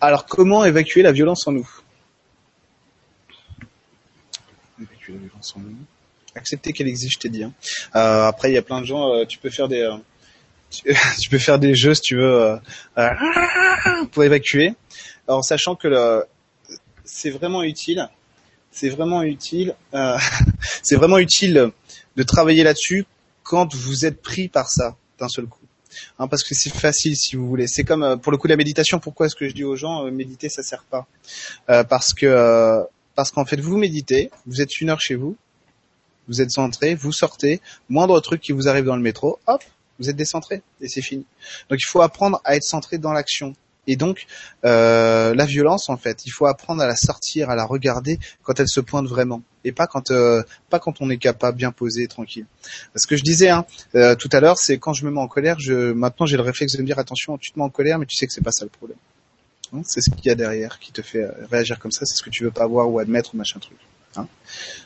Alors 0.00 0.26
comment 0.26 0.64
évacuer 0.64 1.02
la 1.02 1.12
violence 1.12 1.46
en 1.46 1.52
nous? 1.52 1.68
Évacuer 4.78 5.14
la 5.14 5.18
violence 5.20 5.54
en 5.56 5.60
nous. 5.60 5.74
Accepter 6.34 6.72
qu'elle 6.72 6.88
existe, 6.88 7.14
je 7.14 7.18
t'ai 7.20 7.28
dit. 7.30 7.44
Hein. 7.44 7.52
Euh, 7.96 8.26
après 8.26 8.50
il 8.50 8.54
y 8.54 8.58
a 8.58 8.62
plein 8.62 8.82
de 8.82 8.86
gens. 8.86 9.14
Euh, 9.14 9.24
tu 9.24 9.38
peux 9.38 9.50
faire 9.50 9.68
des 9.68 9.80
euh, 9.80 9.96
tu, 10.70 10.84
peux 11.30 11.38
faire 11.38 11.58
des 11.58 11.74
jeux 11.74 11.94
si 11.94 12.02
tu 12.02 12.16
veux 12.16 12.58
pour 14.12 14.22
évacuer. 14.22 14.74
Alors 15.26 15.42
sachant 15.42 15.76
que 15.76 16.26
c'est 17.04 17.30
vraiment 17.30 17.62
utile. 17.62 18.06
C'est 18.70 18.90
vraiment 18.90 19.22
utile. 19.22 19.74
c'est 20.82 20.96
vraiment 20.96 21.16
utile 21.16 21.72
de 22.16 22.22
travailler 22.22 22.62
là-dessus 22.62 23.06
quand 23.42 23.74
vous 23.74 24.06
êtes 24.06 24.22
pris 24.22 24.48
par 24.48 24.68
ça 24.68 24.96
d'un 25.18 25.28
seul 25.28 25.46
coup. 25.46 25.60
Hein, 26.18 26.26
parce 26.28 26.42
que 26.42 26.54
c'est 26.54 26.74
facile 26.74 27.16
si 27.16 27.36
vous 27.36 27.46
voulez. 27.46 27.66
C'est 27.68 27.84
comme 27.84 28.02
euh, 28.02 28.16
pour 28.16 28.32
le 28.32 28.38
coup 28.38 28.48
la 28.48 28.56
méditation. 28.56 28.98
Pourquoi 28.98 29.26
est-ce 29.26 29.36
que 29.36 29.48
je 29.48 29.54
dis 29.54 29.64
aux 29.64 29.76
gens 29.76 30.06
euh, 30.06 30.10
méditer 30.10 30.48
ça 30.48 30.62
sert 30.62 30.84
pas? 30.84 31.06
Euh, 31.70 31.84
Parce 31.84 32.14
que 32.14 32.26
euh, 32.26 32.82
parce 33.14 33.30
qu'en 33.30 33.44
fait 33.44 33.60
vous 33.60 33.76
méditez, 33.76 34.30
vous 34.46 34.60
êtes 34.60 34.80
une 34.80 34.90
heure 34.90 35.00
chez 35.00 35.14
vous, 35.14 35.36
vous 36.26 36.40
êtes 36.40 36.50
centré, 36.50 36.94
vous 36.94 37.12
sortez, 37.12 37.60
moindre 37.88 38.18
truc 38.20 38.40
qui 38.40 38.52
vous 38.52 38.66
arrive 38.66 38.84
dans 38.84 38.96
le 38.96 39.02
métro, 39.02 39.38
hop, 39.46 39.62
vous 40.00 40.10
êtes 40.10 40.16
décentré 40.16 40.62
et 40.80 40.88
c'est 40.88 41.02
fini. 41.02 41.24
Donc 41.70 41.78
il 41.80 41.86
faut 41.86 42.02
apprendre 42.02 42.40
à 42.44 42.56
être 42.56 42.64
centré 42.64 42.98
dans 42.98 43.12
l'action. 43.12 43.54
Et 43.86 43.96
donc, 43.96 44.26
euh, 44.64 45.34
la 45.34 45.44
violence, 45.44 45.88
en 45.88 45.96
fait, 45.96 46.24
il 46.26 46.30
faut 46.30 46.46
apprendre 46.46 46.82
à 46.82 46.86
la 46.86 46.96
sortir, 46.96 47.50
à 47.50 47.54
la 47.54 47.64
regarder 47.64 48.18
quand 48.42 48.58
elle 48.58 48.68
se 48.68 48.80
pointe 48.80 49.06
vraiment, 49.06 49.42
et 49.64 49.72
pas 49.72 49.86
quand 49.86 50.10
euh, 50.10 50.42
pas 50.70 50.78
quand 50.78 51.00
on 51.00 51.10
est 51.10 51.18
capable, 51.18 51.58
bien 51.58 51.72
posé, 51.72 52.06
tranquille. 52.06 52.46
Ce 52.96 53.06
que 53.06 53.16
je 53.16 53.22
disais 53.22 53.50
hein, 53.50 53.66
euh, 53.94 54.14
tout 54.14 54.30
à 54.32 54.40
l'heure, 54.40 54.58
c'est 54.58 54.78
quand 54.78 54.94
je 54.94 55.04
me 55.04 55.10
mets 55.10 55.20
en 55.20 55.28
colère, 55.28 55.58
je 55.58 55.92
maintenant 55.92 56.26
j'ai 56.26 56.36
le 56.36 56.42
réflexe 56.42 56.76
de 56.76 56.82
me 56.82 56.86
dire 56.86 56.98
attention, 56.98 57.36
tu 57.36 57.50
te 57.52 57.58
mets 57.58 57.64
en 57.64 57.70
colère, 57.70 57.98
mais 57.98 58.06
tu 58.06 58.16
sais 58.16 58.26
que 58.26 58.32
c'est 58.32 58.44
pas 58.44 58.52
ça 58.52 58.64
le 58.64 58.70
problème. 58.70 58.98
Hein, 59.74 59.82
c'est 59.84 60.00
ce 60.00 60.10
qu'il 60.10 60.26
y 60.26 60.30
a 60.30 60.34
derrière 60.34 60.78
qui 60.78 60.92
te 60.92 61.02
fait 61.02 61.26
réagir 61.50 61.78
comme 61.78 61.92
ça, 61.92 62.06
c'est 62.06 62.16
ce 62.16 62.22
que 62.22 62.30
tu 62.30 62.44
veux 62.44 62.50
pas 62.50 62.66
voir 62.66 62.90
ou 62.90 62.98
admettre 62.98 63.34
ou 63.34 63.36
machin 63.36 63.60
truc. 63.60 63.78
Hein. 64.16 64.26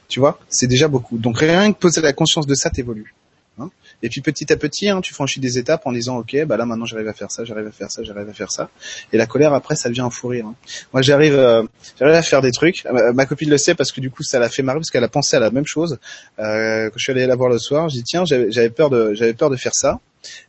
Tu 0.09 0.21
vois, 0.21 0.41
c'est 0.49 0.67
déjà 0.67 0.89
beaucoup. 0.89 1.19
Donc 1.19 1.39
rien 1.39 1.73
que 1.73 1.79
poser 1.79 2.01
la 2.01 2.13
conscience 2.13 2.47
de 2.47 2.55
ça, 2.55 2.71
t'évolues. 2.71 3.15
Hein 3.59 3.71
et 4.03 4.09
puis 4.09 4.21
petit 4.21 4.53
à 4.53 4.57
petit, 4.57 4.89
hein, 4.89 5.01
tu 5.01 5.13
franchis 5.13 5.41
des 5.41 5.59
étapes 5.59 5.83
en 5.87 5.93
disant 5.93 6.19
ok, 6.19 6.45
bah 6.47 6.57
là 6.57 6.65
maintenant 6.67 6.85
j'arrive 6.85 7.09
à 7.09 7.13
faire 7.13 7.31
ça, 7.31 7.45
j'arrive 7.45 7.67
à 7.67 7.73
faire 7.73 7.91
ça, 7.91 8.03
j'arrive 8.05 8.29
à 8.29 8.33
faire 8.33 8.51
ça. 8.51 8.71
Et 9.13 9.17
la 9.17 9.27
colère 9.27 9.53
après, 9.55 9.75
ça 9.75 9.89
devient 9.89 10.03
un 10.03 10.11
fou 10.11 10.29
rire. 10.29 10.47
Hein. 10.47 10.55
Moi 10.93 11.03
j'arrive, 11.03 11.35
euh, 11.35 11.65
j'arrive 11.99 12.15
à 12.15 12.23
faire 12.23 12.41
des 12.41 12.53
trucs. 12.53 12.87
Euh, 12.87 13.13
ma 13.13 13.27
copine 13.27 13.51
le 13.51 13.59
sait 13.59 13.75
parce 13.75 13.91
que 13.91 14.01
du 14.01 14.11
coup 14.11 14.23
ça 14.23 14.39
l'a 14.39 14.49
fait 14.49 14.63
marrer 14.63 14.79
parce 14.79 14.91
qu'elle 14.91 15.05
a 15.05 15.09
pensé 15.09 15.37
à 15.37 15.41
la 15.41 15.51
même 15.51 15.67
chose. 15.67 15.99
Euh, 16.39 16.91
quand 16.91 16.99
je 16.99 17.03
suis 17.03 17.13
allé 17.13 17.27
la 17.27 17.35
voir 17.35 17.49
le 17.49 17.59
soir, 17.59 17.89
j'ai 17.89 17.99
dit 17.99 18.05
tiens, 18.05 18.25
j'avais 18.25 18.71
peur 18.71 18.91
de, 18.91 19.15
j'avais 19.15 19.35
peur 19.35 19.51
de 19.51 19.57
faire 19.57 19.75
ça. 19.75 20.01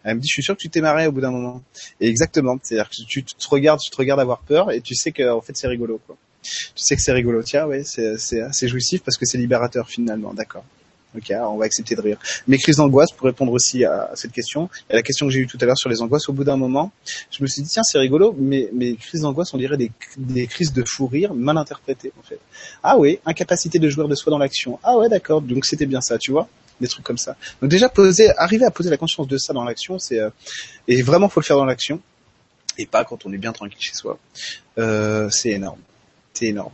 Elle 0.03 0.15
me 0.15 0.19
dit, 0.19 0.27
je 0.27 0.33
suis 0.33 0.43
sûr 0.43 0.55
que 0.55 0.61
tu 0.61 0.69
t'es 0.69 0.81
marré 0.81 1.07
au 1.07 1.11
bout 1.11 1.21
d'un 1.21 1.31
moment. 1.31 1.61
Et 2.01 2.07
exactement, 2.07 2.57
c'est-à-dire 2.61 2.89
que 2.89 2.95
tu 3.07 3.23
te 3.23 3.47
regardes, 3.49 3.79
tu 3.79 3.89
te 3.89 3.97
regardes 3.97 4.19
avoir 4.19 4.39
peur 4.39 4.71
et 4.71 4.81
tu 4.81 4.95
sais 4.95 5.11
que 5.11 5.29
en 5.29 5.41
fait 5.41 5.55
c'est 5.57 5.67
rigolo. 5.67 5.99
Quoi. 6.05 6.17
Tu 6.43 6.51
sais 6.75 6.95
que 6.95 7.01
c'est 7.01 7.11
rigolo. 7.11 7.41
Tiens, 7.41 7.65
ouais, 7.65 7.83
c'est 7.83 8.17
c'est 8.17 8.67
jouissif 8.67 9.01
parce 9.03 9.17
que 9.17 9.25
c'est 9.25 9.37
libérateur 9.37 9.89
finalement. 9.89 10.33
D'accord. 10.33 10.65
Ok, 11.15 11.31
on 11.31 11.57
va 11.57 11.65
accepter 11.65 11.95
de 11.95 12.01
rire. 12.01 12.19
Mes 12.47 12.57
crises 12.59 12.77
d'angoisse, 12.77 13.11
pour 13.11 13.25
répondre 13.25 13.51
aussi 13.51 13.83
à 13.83 14.11
cette 14.13 14.31
question, 14.31 14.69
et 14.89 14.93
la 14.93 15.01
question 15.01 15.25
que 15.25 15.33
j'ai 15.33 15.39
eue 15.39 15.47
tout 15.47 15.57
à 15.59 15.65
l'heure 15.65 15.77
sur 15.77 15.89
les 15.89 16.01
angoisses, 16.01 16.29
au 16.29 16.33
bout 16.33 16.43
d'un 16.43 16.55
moment, 16.55 16.91
je 17.31 17.41
me 17.41 17.47
suis 17.47 17.63
dit, 17.63 17.69
tiens, 17.69 17.81
c'est 17.83 17.97
rigolo, 17.97 18.35
mais 18.37 18.69
mes 18.73 18.95
crises 18.95 19.21
d'angoisse, 19.21 19.53
on 19.53 19.57
dirait 19.57 19.77
des, 19.77 19.91
des 20.17 20.45
crises 20.45 20.71
de 20.71 20.83
fou 20.83 21.07
rire 21.07 21.33
mal 21.33 21.57
interprétées, 21.57 22.13
en 22.19 22.23
fait. 22.23 22.39
Ah 22.83 22.97
oui, 22.97 23.19
incapacité 23.25 23.79
de 23.79 23.89
jouer 23.89 24.07
de 24.07 24.13
soi 24.13 24.29
dans 24.29 24.37
l'action. 24.37 24.79
Ah 24.83 24.97
ouais, 24.97 25.09
d'accord, 25.09 25.41
donc 25.41 25.65
c'était 25.65 25.87
bien 25.87 26.01
ça, 26.01 26.17
tu 26.19 26.31
vois 26.31 26.47
des 26.79 26.87
trucs 26.87 27.03
comme 27.03 27.17
ça. 27.17 27.35
Donc 27.61 27.69
déjà 27.69 27.89
poser, 27.89 28.29
arriver 28.37 28.65
à 28.65 28.71
poser 28.71 28.89
la 28.89 28.97
conscience 28.97 29.27
de 29.27 29.37
ça 29.37 29.51
dans 29.51 29.63
l'action, 29.63 29.99
c'est 29.99 30.19
euh, 30.19 30.29
et 30.87 31.01
vraiment 31.01 31.27
faut 31.27 31.39
le 31.39 31.45
faire 31.45 31.57
dans 31.57 31.65
l'action 31.65 32.01
et 32.77 32.85
pas 32.85 33.03
quand 33.03 33.25
on 33.25 33.33
est 33.33 33.37
bien 33.37 33.51
tranquille 33.51 33.81
chez 33.81 33.95
soi. 33.95 34.17
Euh, 34.77 35.29
c'est 35.29 35.49
énorme, 35.49 35.81
c'est 36.33 36.45
énorme. 36.45 36.71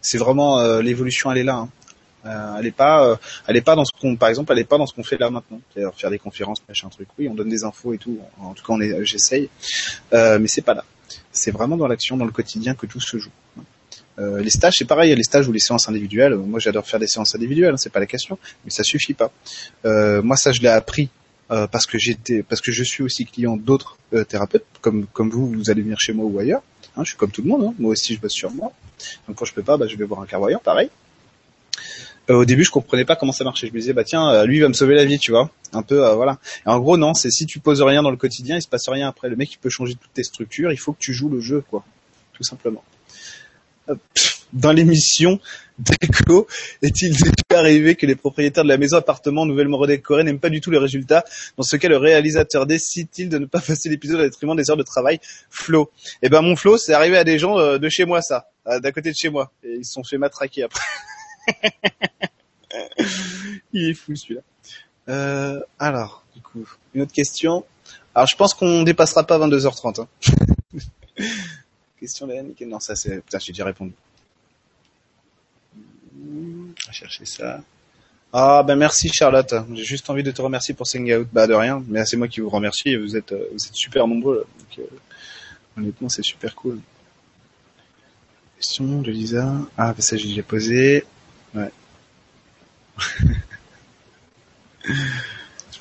C'est 0.00 0.18
vraiment 0.18 0.58
euh, 0.58 0.82
l'évolution, 0.82 1.30
elle 1.30 1.38
est 1.38 1.44
là. 1.44 1.56
Hein. 1.56 1.68
Euh, 2.26 2.56
elle 2.58 2.66
est 2.66 2.72
pas, 2.72 3.06
euh, 3.06 3.16
elle 3.46 3.56
est 3.56 3.62
pas 3.62 3.76
dans 3.76 3.84
ce 3.84 3.92
qu'on, 3.98 4.16
par 4.16 4.28
exemple, 4.28 4.52
elle 4.52 4.58
est 4.58 4.64
pas 4.64 4.78
dans 4.78 4.86
ce 4.86 4.94
qu'on 4.94 5.04
fait 5.04 5.18
là 5.18 5.30
maintenant. 5.30 5.60
C'est-à-dire 5.72 5.94
faire 5.94 6.10
des 6.10 6.18
conférences, 6.18 6.62
machin 6.68 6.88
truc. 6.88 7.08
Oui, 7.18 7.28
on 7.28 7.34
donne 7.34 7.48
des 7.48 7.64
infos 7.64 7.94
et 7.94 7.98
tout. 7.98 8.18
En 8.40 8.54
tout 8.54 8.64
cas, 8.64 8.72
on 8.72 8.80
est, 8.80 9.04
j'essaye, 9.04 9.48
euh, 10.12 10.38
mais 10.38 10.48
c'est 10.48 10.62
pas 10.62 10.74
là. 10.74 10.84
C'est 11.32 11.50
vraiment 11.50 11.76
dans 11.76 11.86
l'action, 11.86 12.16
dans 12.16 12.24
le 12.24 12.32
quotidien 12.32 12.74
que 12.74 12.86
tout 12.86 13.00
se 13.00 13.18
joue. 13.18 13.30
Euh, 14.18 14.40
les 14.40 14.50
stages, 14.50 14.76
c'est 14.78 14.86
pareil, 14.86 15.14
les 15.14 15.22
stages 15.22 15.46
ou 15.46 15.52
les 15.52 15.60
séances 15.60 15.88
individuelles. 15.88 16.34
Moi, 16.34 16.58
j'adore 16.58 16.86
faire 16.86 16.98
des 16.98 17.06
séances 17.06 17.34
individuelles, 17.34 17.74
hein, 17.74 17.76
c'est 17.76 17.92
pas 17.92 18.00
la 18.00 18.06
question, 18.06 18.38
mais 18.64 18.70
ça 18.70 18.82
suffit 18.82 19.14
pas. 19.14 19.30
Euh, 19.84 20.22
moi, 20.22 20.36
ça, 20.36 20.52
je 20.52 20.60
l'ai 20.62 20.68
appris 20.68 21.10
parce 21.48 21.86
que 21.86 21.96
j'étais, 21.96 22.42
parce 22.42 22.60
que 22.60 22.72
je 22.72 22.82
suis 22.82 23.04
aussi 23.04 23.24
client 23.24 23.56
d'autres 23.56 23.98
thérapeutes, 24.28 24.64
comme 24.80 25.06
comme 25.12 25.30
vous, 25.30 25.48
vous 25.48 25.70
allez 25.70 25.82
venir 25.82 26.00
chez 26.00 26.12
moi 26.12 26.24
ou 26.24 26.36
ailleurs. 26.40 26.62
Hein, 26.96 27.04
je 27.04 27.10
suis 27.10 27.16
comme 27.16 27.30
tout 27.30 27.42
le 27.42 27.48
monde. 27.48 27.64
Hein. 27.64 27.74
Moi 27.78 27.92
aussi, 27.92 28.14
je 28.14 28.20
bosse 28.20 28.32
sur 28.32 28.50
moi. 28.50 28.72
Donc 29.28 29.36
quand 29.36 29.44
je 29.44 29.54
peux 29.54 29.62
pas, 29.62 29.76
bah, 29.76 29.86
je 29.86 29.96
vais 29.96 30.04
voir 30.04 30.20
un 30.22 30.26
clairvoyant, 30.26 30.58
pareil. 30.58 30.90
Euh, 32.30 32.34
au 32.34 32.44
début 32.44 32.64
je 32.64 32.70
comprenais 32.70 33.04
pas 33.04 33.16
comment 33.16 33.32
ça 33.32 33.44
marchait. 33.44 33.68
Je 33.68 33.72
me 33.72 33.78
disais 33.78 33.92
bah 33.92 34.04
tiens 34.04 34.28
euh, 34.30 34.44
lui 34.46 34.56
il 34.56 34.60
va 34.60 34.68
me 34.68 34.74
sauver 34.74 34.94
la 34.94 35.04
vie 35.04 35.18
tu 35.18 35.30
vois 35.30 35.50
un 35.72 35.82
peu 35.82 36.04
euh, 36.04 36.14
voilà. 36.14 36.38
Et 36.66 36.68
en 36.68 36.78
gros 36.78 36.96
non 36.96 37.14
c'est 37.14 37.30
si 37.30 37.46
tu 37.46 37.60
poses 37.60 37.82
rien 37.82 38.02
dans 38.02 38.10
le 38.10 38.16
quotidien 38.16 38.56
il 38.56 38.62
se 38.62 38.68
passe 38.68 38.88
rien 38.88 39.08
après. 39.08 39.28
Le 39.28 39.36
mec 39.36 39.52
il 39.52 39.58
peut 39.58 39.70
changer 39.70 39.94
toutes 39.94 40.12
tes 40.12 40.24
structures. 40.24 40.72
Il 40.72 40.78
faut 40.78 40.92
que 40.92 41.00
tu 41.00 41.12
joues 41.12 41.28
le 41.28 41.40
jeu 41.40 41.62
quoi 41.70 41.84
tout 42.32 42.42
simplement. 42.42 42.84
Dans 44.52 44.72
l'émission 44.72 45.40
déco, 45.78 46.46
est-il 46.82 47.12
déjà 47.12 47.30
arrivé 47.50 47.94
que 47.94 48.06
les 48.06 48.16
propriétaires 48.16 48.64
de 48.64 48.68
la 48.68 48.78
maison 48.78 48.96
appartement 48.96 49.46
nouvellement 49.46 49.78
redécorée 49.78 50.24
n'aiment 50.24 50.40
pas 50.40 50.50
du 50.50 50.60
tout 50.60 50.70
le 50.70 50.78
résultat 50.78 51.24
Dans 51.56 51.62
ce 51.62 51.76
cas, 51.76 51.88
le 51.88 51.96
réalisateur 51.96 52.66
décide-t-il 52.66 53.28
de 53.28 53.38
ne 53.38 53.46
pas 53.46 53.60
passer 53.60 53.88
l'épisode 53.88 54.20
à 54.20 54.24
détriment 54.24 54.56
des 54.56 54.70
heures 54.70 54.76
de 54.76 54.82
travail? 54.82 55.20
Flo. 55.50 55.90
Eh 56.22 56.28
ben 56.28 56.42
mon 56.42 56.56
Flo, 56.56 56.78
c'est 56.78 56.94
arrivé 56.94 57.16
à 57.16 57.24
des 57.24 57.38
gens 57.38 57.58
euh, 57.58 57.78
de 57.78 57.88
chez 57.88 58.04
moi 58.04 58.22
ça, 58.22 58.48
d'à 58.66 58.92
côté 58.92 59.10
de 59.10 59.16
chez 59.16 59.28
moi, 59.28 59.52
et 59.62 59.76
ils 59.78 59.84
se 59.84 59.92
sont 59.92 60.04
fait 60.04 60.18
matraquer 60.18 60.64
après. 60.64 60.82
Il 63.72 63.90
est 63.90 63.94
fou 63.94 64.16
celui-là. 64.16 64.40
Euh, 65.08 65.60
alors, 65.78 66.24
du 66.34 66.40
coup, 66.40 66.66
une 66.94 67.02
autre 67.02 67.12
question. 67.12 67.64
Alors, 68.14 68.26
je 68.26 68.36
pense 68.36 68.54
qu'on 68.54 68.82
dépassera 68.82 69.24
pas 69.24 69.38
22h30. 69.38 70.00
Hein. 70.00 70.08
question 72.00 72.26
de 72.26 72.64
Non, 72.64 72.80
ça 72.80 72.96
c'est... 72.96 73.20
Putain, 73.20 73.38
j'ai 73.38 73.52
déjà 73.52 73.64
répondu. 73.64 73.92
On 76.18 76.86
va 76.86 76.92
chercher 76.92 77.24
ça. 77.24 77.62
Ah 78.32 78.62
ben 78.62 78.76
merci 78.76 79.08
Charlotte. 79.08 79.54
J'ai 79.72 79.84
juste 79.84 80.10
envie 80.10 80.22
de 80.22 80.30
te 80.30 80.42
remercier 80.42 80.74
pour 80.74 80.86
ce 80.86 80.98
hangout. 80.98 81.26
Bah 81.32 81.46
de 81.46 81.54
rien, 81.54 81.82
mais 81.88 82.04
c'est 82.04 82.16
moi 82.16 82.28
qui 82.28 82.40
vous 82.40 82.50
remercie. 82.50 82.96
Vous 82.96 83.16
êtes 83.16 83.32
vous 83.32 83.66
êtes 83.66 83.74
super 83.74 84.06
nombreux. 84.06 84.46
Donc, 84.58 84.78
euh, 84.78 85.78
honnêtement, 85.78 86.08
c'est 86.08 86.24
super 86.24 86.54
cool. 86.54 86.80
Question 88.56 89.00
de 89.00 89.10
Lisa. 89.10 89.54
Ah 89.78 89.94
ben 89.94 90.02
ça 90.02 90.16
j'ai 90.16 90.28
déjà 90.28 90.42
posé. 90.42 91.04
Ouais. 91.56 91.70
je 94.84 94.92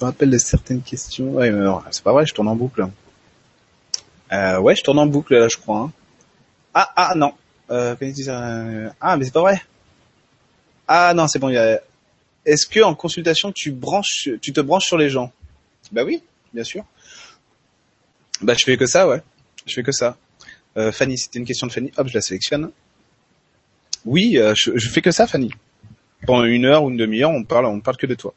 me 0.02 0.06
rappelle 0.06 0.30
de 0.30 0.38
certaines 0.38 0.82
questions. 0.82 1.30
Ouais, 1.32 1.52
mais 1.52 1.66
c'est 1.92 2.04
pas 2.04 2.14
vrai, 2.14 2.26
je 2.26 2.34
tourne 2.34 2.48
en 2.48 2.56
boucle. 2.56 2.88
Euh, 4.32 4.60
ouais, 4.60 4.76
je 4.76 4.84
tourne 4.84 5.00
en 5.00 5.06
boucle 5.06 5.38
là, 5.38 5.48
je 5.48 5.58
crois. 5.58 5.80
Hein. 5.80 5.92
Ah, 6.74 6.92
ah, 6.96 7.14
non. 7.16 7.34
Euh, 7.72 7.96
ah, 9.02 9.18
mais 9.18 9.26
c'est 9.26 9.34
pas 9.34 9.42
vrai. 9.42 9.62
Ah 10.88 11.14
non, 11.16 11.28
c'est 11.28 11.40
bon. 11.40 11.50
Est-ce 12.46 12.68
que 12.68 12.80
en 12.82 12.94
consultation 12.94 13.52
tu 13.52 13.72
branches, 13.72 14.30
tu 14.42 14.54
te 14.54 14.62
branches 14.62 14.86
sur 14.86 14.98
les 14.98 15.10
gens? 15.10 15.32
Bah 15.92 16.04
oui, 16.04 16.22
bien 16.54 16.64
sûr. 16.64 16.84
Bah 18.42 18.54
je 18.54 18.64
fais 18.64 18.78
que 18.78 18.86
ça, 18.86 19.08
ouais. 19.08 19.22
Je 19.66 19.74
fais 19.74 19.84
que 19.84 19.92
ça. 19.92 20.18
Euh, 20.78 20.92
Fanny, 20.92 21.18
c'était 21.18 21.40
une 21.40 21.46
question 21.46 21.66
de 21.66 21.72
Fanny. 21.72 21.92
Hop, 21.98 22.08
je 22.08 22.14
la 22.14 22.22
sélectionne. 22.22 22.70
Oui, 24.04 24.38
euh, 24.38 24.54
je 24.54 24.90
fais 24.90 25.02
que 25.02 25.12
ça, 25.12 25.26
Fanny 25.26 25.52
pendant 26.26 26.46
une 26.46 26.66
heure 26.66 26.84
ou 26.84 26.90
une 26.90 26.98
demi-heure, 26.98 27.32
on 27.32 27.44
parle, 27.44 27.66
on 27.66 27.80
parle 27.80 27.98
que 27.98 28.08
de 28.08 28.16
toi. 28.16 28.34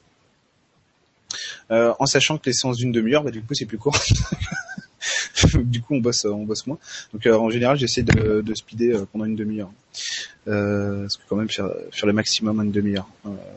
Euh, 1.70 1.92
en 1.98 2.06
sachant 2.06 2.38
que 2.38 2.46
les 2.46 2.52
séances 2.52 2.78
d'une 2.78 2.92
demi-heure, 2.92 3.22
bah, 3.22 3.30
du 3.30 3.42
coup, 3.42 3.54
c'est 3.54 3.66
plus 3.66 3.78
court. 3.78 3.98
du 5.54 5.80
coup, 5.82 5.94
on 5.94 6.00
bosse, 6.00 6.24
on 6.24 6.44
bosse 6.44 6.66
moins. 6.66 6.78
Donc, 7.12 7.26
euh, 7.26 7.36
en 7.36 7.50
général, 7.50 7.78
j'essaie 7.78 8.02
de, 8.02 8.40
de 8.40 8.54
speeder 8.54 8.96
euh, 8.96 9.08
pendant 9.10 9.24
une 9.24 9.36
demi-heure. 9.36 9.70
Euh, 10.46 11.02
parce 11.02 11.16
que 11.16 11.22
quand 11.28 11.36
même 11.36 11.50
faire, 11.50 11.70
faire 11.92 12.06
le 12.06 12.12
maximum 12.12 12.58
en 12.58 12.62
une 12.62 12.72
demi-heure. 12.72 13.08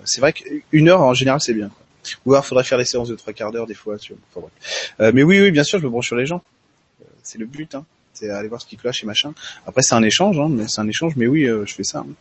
c'est 0.06 0.22
vrai 0.22 0.34
qu'une 0.34 0.90
heure, 0.90 1.02
en 1.02 1.14
général, 1.14 1.40
c'est 1.42 1.54
bien. 1.54 1.70
Quoi. 1.70 1.86
Ou 2.26 2.34
alors, 2.34 2.46
faudrait 2.46 2.64
faire 2.64 2.78
les 2.78 2.86
séances 2.86 3.10
de 3.10 3.16
trois 3.16 3.34
quarts 3.34 3.52
d'heure 3.52 3.68
des 3.68 3.74
fois. 3.74 3.98
Tu 3.98 4.14
vois. 4.14 4.50
Enfin, 4.98 5.12
mais 5.14 5.24
oui, 5.24 5.40
oui, 5.40 5.52
bien 5.52 5.64
sûr, 5.64 5.80
je 5.80 5.86
me 5.86 5.90
branche 5.90 6.08
sur 6.08 6.16
les 6.16 6.26
gens. 6.26 6.42
c'est 7.24 7.38
le 7.38 7.46
but. 7.46 7.76
Hein. 7.76 7.86
C'est 8.14 8.30
aller 8.30 8.50
voir 8.50 8.62
ce 8.62 8.68
qui 8.68 8.76
cloche 8.76 9.04
et 9.04 9.08
machin. 9.08 9.34
Après, 9.66 9.82
c'est 9.82 9.96
un 9.96 10.04
échange, 10.04 10.38
hein, 10.40 10.48
mais 10.50 10.68
c'est 10.68 10.82
un 10.82 10.88
échange. 10.88 11.16
Mais 11.16 11.28
oui, 11.28 11.46
je 11.46 11.74
fais 11.74 11.84
ça. 11.84 12.00
Hein. 12.00 12.14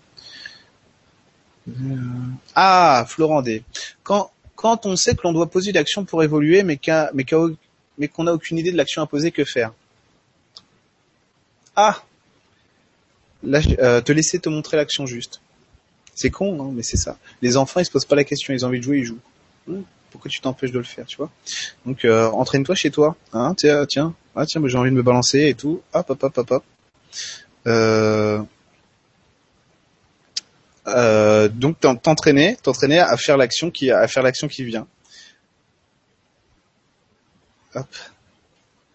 Ah, 2.54 3.04
Florent. 3.08 3.42
Quand, 4.02 4.30
quand 4.56 4.86
on 4.86 4.96
sait 4.96 5.14
que 5.14 5.22
l'on 5.24 5.32
doit 5.32 5.50
poser 5.50 5.72
l'action 5.72 6.04
pour 6.04 6.22
évoluer, 6.22 6.62
mais 6.62 6.76
qu'on 6.76 7.08
mais 7.98 8.10
n'a 8.18 8.32
aucune 8.32 8.58
idée 8.58 8.72
de 8.72 8.76
l'action 8.76 9.02
à 9.02 9.06
poser, 9.06 9.30
que 9.30 9.44
faire? 9.44 9.72
Ah 11.76 12.02
euh, 13.44 14.00
Te 14.00 14.12
laisser 14.12 14.38
te 14.38 14.48
montrer 14.48 14.76
l'action 14.76 15.06
juste. 15.06 15.40
C'est 16.14 16.30
con, 16.30 16.54
non 16.54 16.72
Mais 16.72 16.82
c'est 16.82 16.96
ça. 16.96 17.18
Les 17.40 17.56
enfants, 17.56 17.80
ils 17.80 17.86
se 17.86 17.90
posent 17.90 18.04
pas 18.04 18.16
la 18.16 18.24
question, 18.24 18.52
ils 18.52 18.64
ont 18.64 18.68
envie 18.68 18.78
de 18.78 18.84
jouer, 18.84 18.98
ils 18.98 19.04
jouent. 19.04 19.20
Hum, 19.68 19.84
pourquoi 20.10 20.30
tu 20.30 20.40
t'empêches 20.40 20.72
de 20.72 20.78
le 20.78 20.84
faire, 20.84 21.06
tu 21.06 21.16
vois? 21.16 21.30
Donc, 21.86 22.04
euh, 22.04 22.28
entraîne-toi 22.30 22.74
chez 22.74 22.90
toi. 22.90 23.16
Hein 23.32 23.54
tiens, 23.56 23.86
tiens, 23.86 24.14
ah, 24.34 24.44
tiens, 24.46 24.60
j'ai 24.66 24.78
envie 24.78 24.90
de 24.90 24.96
me 24.96 25.02
balancer 25.02 25.48
et 25.48 25.54
tout. 25.54 25.80
Hop, 25.92 26.10
hop, 26.10 26.22
hop, 26.22 26.38
hop, 26.38 26.50
hop. 26.50 26.64
Euh, 27.66 28.42
euh, 30.86 31.48
donc 31.60 31.78
t'entraîner, 31.78 32.56
t'entraîner 32.56 32.98
à 32.98 33.16
faire 33.16 33.36
l'action 33.36 33.70
qui, 33.70 33.90
à 33.90 34.08
faire 34.08 34.22
l'action 34.22 34.48
qui 34.48 34.64
vient. 34.64 34.88
Hop. 37.74 37.86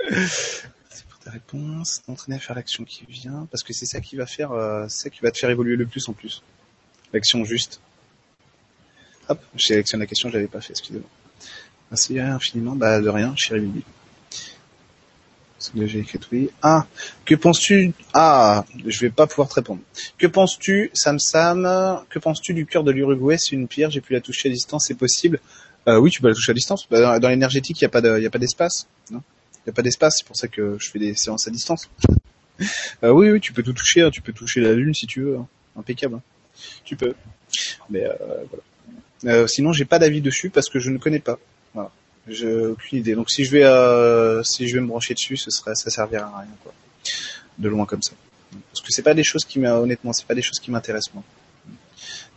C'est 0.10 1.06
pour 1.08 1.20
ta 1.20 1.32
réponse. 1.32 2.02
T'entraîner 2.06 2.38
à 2.38 2.40
faire 2.40 2.56
l'action 2.56 2.84
qui 2.84 3.06
vient, 3.08 3.48
parce 3.52 3.64
que 3.64 3.72
c'est 3.72 3.86
ça 3.86 4.02
qui 4.02 4.16
va 4.16 4.26
faire, 4.26 4.52
euh, 4.52 4.88
c'est 4.90 5.12
qui 5.12 5.22
va 5.22 5.32
te 5.32 5.38
faire 5.38 5.52
évoluer 5.52 5.76
le 5.76 5.86
plus 5.86 6.10
en 6.10 6.14
plus. 6.14 6.42
L'action 7.14 7.46
juste. 7.46 7.80
Hop, 9.30 9.40
je 9.56 9.66
sélectionne 9.68 10.00
la 10.00 10.08
question, 10.08 10.30
je 10.30 10.34
l'avais 10.34 10.48
pas 10.48 10.62
fait, 10.62 10.72
excusez-moi. 10.72 11.10
Merci 11.92 12.20
infiniment, 12.20 12.76
bah 12.76 13.00
de 13.00 13.10
rien, 13.10 13.36
chérie 13.36 13.62
Bibi. 13.62 13.84
J'ai 15.76 16.00
écrit 16.00 16.20
oui. 16.32 16.50
Ah, 16.62 16.86
que 17.26 17.36
penses-tu 17.36 17.94
Ah, 18.14 18.66
je 18.86 19.00
vais 19.00 19.10
pas 19.10 19.28
pouvoir 19.28 19.50
te 19.50 19.56
répondre. 19.56 19.82
Que 20.18 20.28
penses-tu, 20.28 20.92
Sam 20.94 21.20
Sam 21.20 22.04
Que 22.10 22.20
penses-tu 22.20 22.54
du 22.54 22.66
cœur 22.66 22.84
de 22.84 22.92
l'Uruguay? 22.92 23.38
C'est 23.38 23.54
une 23.56 23.68
pierre, 23.68 23.90
j'ai 23.90 24.02
pu 24.02 24.14
la 24.14 24.22
toucher 24.22 24.50
à 24.50 24.52
distance, 24.52 24.86
c'est 24.88 24.96
possible 24.96 25.40
euh, 25.88 25.98
Oui, 25.98 26.12
tu 26.12 26.22
peux 26.22 26.28
la 26.28 26.34
toucher 26.34 26.52
à 26.52 26.56
distance. 26.56 26.88
Bah, 26.90 27.20
dans 27.20 27.30
l'énergétique, 27.30 27.80
il 27.82 27.84
y 27.84 27.86
a 27.86 27.90
pas 27.90 28.02
de, 28.02 28.28
d'espace. 28.38 28.88
Il 29.12 29.18
y 29.68 29.70
a 29.70 29.74
pas 29.74 29.82
d'espace, 29.82 30.18
c'est 30.18 30.28
pour 30.28 30.36
ça 30.36 30.48
que 30.48 30.78
je 30.80 30.90
fais 30.90 31.00
des 31.00 31.16
séances 31.16 31.48
à 31.48 31.52
distance. 31.52 31.90
euh, 33.04 33.10
oui, 33.10 33.32
oui, 33.32 33.40
tu 33.40 33.54
peux 33.54 33.64
tout 33.64 33.74
toucher. 33.74 34.02
Hein. 34.02 34.12
tu 34.12 34.22
peux 34.22 34.34
toucher 34.34 34.62
la 34.62 34.74
lune 34.74 34.94
si 34.94 35.08
tu 35.08 35.22
veux. 35.22 35.38
Hein. 35.38 35.48
Impeccable. 35.78 36.16
Hein. 36.16 36.22
Tu 36.84 36.96
peux. 36.96 37.16
Mais 37.90 38.04
euh, 38.06 38.16
voilà. 39.24 39.48
Sinon, 39.48 39.74
j'ai 39.74 39.86
pas 39.86 39.98
d'avis 39.98 40.22
dessus 40.22 40.50
parce 40.50 40.70
que 40.70 40.80
je 40.80 40.92
ne 40.92 40.98
connais 40.98 41.20
pas. 41.20 41.40
Voilà. 41.74 41.92
J'ai 42.28 42.66
aucune 42.66 43.00
idée. 43.00 43.16
Donc 43.16 43.30
si 43.30 43.46
je 43.46 43.52
vais 43.52 43.64
euh, 43.64 44.42
si 44.44 44.68
je 44.68 44.76
vais 44.76 44.82
me 44.82 44.88
brancher 44.88 45.14
dessus, 45.14 45.38
ce 45.38 45.52
serait 45.52 45.76
ça 45.76 45.90
servira 45.90 46.26
à 46.26 46.40
rien 46.40 46.50
quoi. 46.64 46.74
De 47.58 47.70
loin 47.70 47.86
comme 47.86 48.02
ça. 48.02 48.14
Parce 48.72 48.82
que 48.82 48.92
c'est 48.92 49.04
pas 49.04 49.14
des 49.14 49.24
choses 49.24 49.46
qui 49.46 49.60
honnêtement, 49.66 50.14
c'est 50.14 50.26
pas 50.26 50.36
des 50.36 50.42
choses 50.42 50.60
qui 50.60 50.72
m'intéressent 50.72 51.14
moi. 51.14 51.24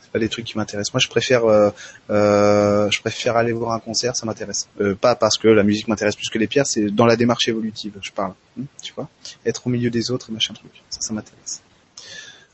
C'est 0.08 0.12
pas 0.12 0.18
des 0.18 0.30
trucs 0.30 0.46
qui 0.46 0.56
m'intéressent. 0.56 0.94
Moi, 0.94 1.00
je 1.00 1.08
préfère 1.08 1.44
euh, 1.44 1.70
euh, 2.08 2.90
je 2.90 2.98
préfère 3.00 3.36
aller 3.36 3.52
voir 3.52 3.72
un 3.72 3.78
concert, 3.78 4.16
ça 4.16 4.24
m'intéresse. 4.24 4.66
Euh, 4.80 4.94
pas 4.94 5.14
parce 5.14 5.36
que 5.36 5.48
la 5.48 5.62
musique 5.62 5.86
m'intéresse 5.86 6.16
plus 6.16 6.30
que 6.30 6.38
les 6.38 6.46
pierres, 6.46 6.66
c'est 6.66 6.86
dans 6.86 7.04
la 7.04 7.14
démarche 7.14 7.46
évolutive, 7.46 7.92
je 8.00 8.10
parle. 8.10 8.32
Hein, 8.58 8.64
tu 8.82 8.94
vois, 8.94 9.10
être 9.44 9.66
au 9.66 9.70
milieu 9.70 9.90
des 9.90 10.10
autres, 10.10 10.32
machin 10.32 10.54
truc. 10.54 10.70
Ça, 10.88 11.02
ça 11.02 11.12
m'intéresse. 11.12 11.62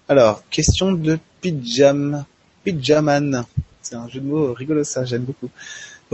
Alors, 0.08 0.42
question 0.50 0.90
de 0.92 1.16
Pijam, 1.40 2.24
Pijaman. 2.64 3.46
C'est 3.82 3.94
un 3.94 4.08
jeu 4.08 4.18
de 4.18 4.26
mots 4.26 4.52
rigolo 4.52 4.82
ça, 4.82 5.04
j'aime 5.04 5.22
beaucoup. 5.22 5.50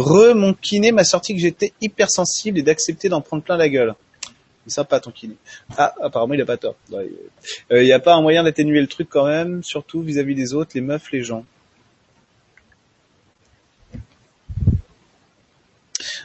Re, 0.00 0.34
mon 0.34 0.54
kiné 0.54 0.92
m'a 0.92 1.04
sorti 1.04 1.34
que 1.34 1.40
j'étais 1.40 1.72
hypersensible 1.80 2.58
et 2.58 2.62
d'accepter 2.62 3.08
d'en 3.08 3.20
prendre 3.20 3.42
plein 3.42 3.56
la 3.56 3.68
gueule. 3.68 3.94
C'est 4.66 4.74
sympa 4.74 5.00
ton 5.00 5.10
kiné. 5.10 5.36
Ah, 5.76 5.94
apparemment 6.02 6.34
il 6.34 6.40
a 6.40 6.46
pas 6.46 6.56
tort. 6.56 6.76
Il 6.90 7.08
euh, 7.72 7.82
n'y 7.82 7.92
a 7.92 8.00
pas 8.00 8.14
un 8.14 8.22
moyen 8.22 8.42
d'atténuer 8.42 8.80
le 8.80 8.86
truc 8.86 9.08
quand 9.10 9.26
même, 9.26 9.62
surtout 9.62 10.02
vis-à-vis 10.02 10.34
des 10.34 10.54
autres, 10.54 10.72
les 10.74 10.80
meufs, 10.80 11.10
les 11.12 11.22
gens. 11.22 11.44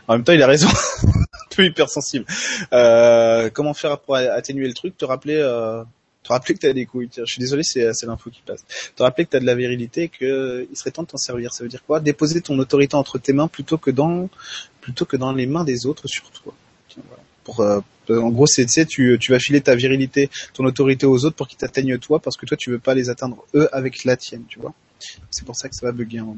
En 0.07 0.13
même 0.13 0.23
temps, 0.23 0.33
il 0.33 0.41
a 0.41 0.47
raison. 0.47 0.67
Un 1.03 1.55
peu 1.55 1.65
hypersensible. 1.65 2.25
Euh, 2.73 3.49
comment 3.51 3.73
faire 3.73 3.99
pour 3.99 4.15
atténuer 4.15 4.67
le 4.67 4.73
truc 4.73 4.97
Te 4.97 5.05
rappeler 5.05 5.37
euh, 5.37 5.83
te 6.25 6.33
rappeler 6.33 6.55
que 6.55 6.59
tu 6.59 6.67
as 6.67 6.73
des 6.73 6.85
couilles. 6.85 7.09
Je 7.15 7.23
suis 7.25 7.39
désolé, 7.39 7.61
c'est, 7.63 7.85
l'info 8.03 8.29
qui 8.31 8.41
passe. 8.45 8.65
Te 8.95 9.03
rappeler 9.03 9.25
que 9.25 9.31
tu 9.31 9.37
as 9.37 9.39
de 9.39 9.45
la 9.45 9.55
virilité 9.55 10.03
et 10.03 10.09
qu'il 10.09 10.75
serait 10.75 10.91
temps 10.91 11.03
de 11.03 11.07
t'en 11.07 11.17
servir. 11.17 11.53
Ça 11.53 11.63
veut 11.63 11.69
dire 11.69 11.83
quoi? 11.85 11.99
Déposer 11.99 12.41
ton 12.41 12.57
autorité 12.57 12.95
entre 12.95 13.19
tes 13.19 13.31
mains 13.31 13.47
plutôt 13.47 13.77
que 13.77 13.91
dans 13.91 14.29
plutôt 14.81 15.05
que 15.05 15.17
dans 15.17 15.33
les 15.33 15.45
mains 15.45 15.63
des 15.63 15.85
autres 15.85 16.07
sur 16.07 16.29
toi. 16.31 16.53
Pour, 17.43 17.59
euh, 17.59 17.79
en 18.09 18.29
gros, 18.29 18.47
c'est 18.47 18.65
tu, 18.87 19.17
tu 19.19 19.31
vas 19.31 19.39
filer 19.39 19.61
ta 19.61 19.75
virilité, 19.75 20.29
ton 20.53 20.65
autorité 20.65 21.05
aux 21.05 21.25
autres 21.25 21.35
pour 21.35 21.47
qu'ils 21.47 21.59
t'atteignent 21.59 21.97
toi 21.99 22.19
parce 22.19 22.37
que 22.37 22.45
toi 22.47 22.57
tu 22.57 22.71
veux 22.71 22.79
pas 22.79 22.95
les 22.95 23.09
atteindre 23.09 23.45
eux 23.53 23.69
avec 23.71 24.03
la 24.03 24.17
tienne, 24.17 24.43
tu 24.47 24.59
vois. 24.59 24.73
C'est 25.29 25.45
pour 25.45 25.55
ça 25.55 25.69
que 25.69 25.75
ça 25.75 25.85
va 25.85 25.91
bugger 25.91 26.19
à 26.19 26.23
un. 26.23 26.35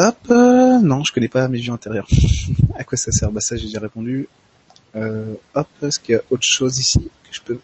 Hop, 0.00 0.16
euh, 0.30 0.78
non, 0.78 1.04
je 1.04 1.12
connais 1.12 1.28
pas 1.28 1.46
mes 1.48 1.58
vies 1.58 1.70
intérieures. 1.70 2.08
à 2.76 2.84
quoi 2.84 2.96
ça 2.96 3.12
sert? 3.12 3.30
Bah 3.30 3.40
ça 3.40 3.56
j'ai 3.56 3.66
déjà 3.66 3.80
répondu. 3.80 4.28
Euh, 4.96 5.34
hop, 5.54 5.68
est-ce 5.82 6.00
qu'il 6.00 6.14
y 6.14 6.18
a 6.18 6.22
autre 6.30 6.46
chose 6.46 6.78
ici 6.78 7.10
que 7.24 7.34
je 7.34 7.40
peux 7.42 7.58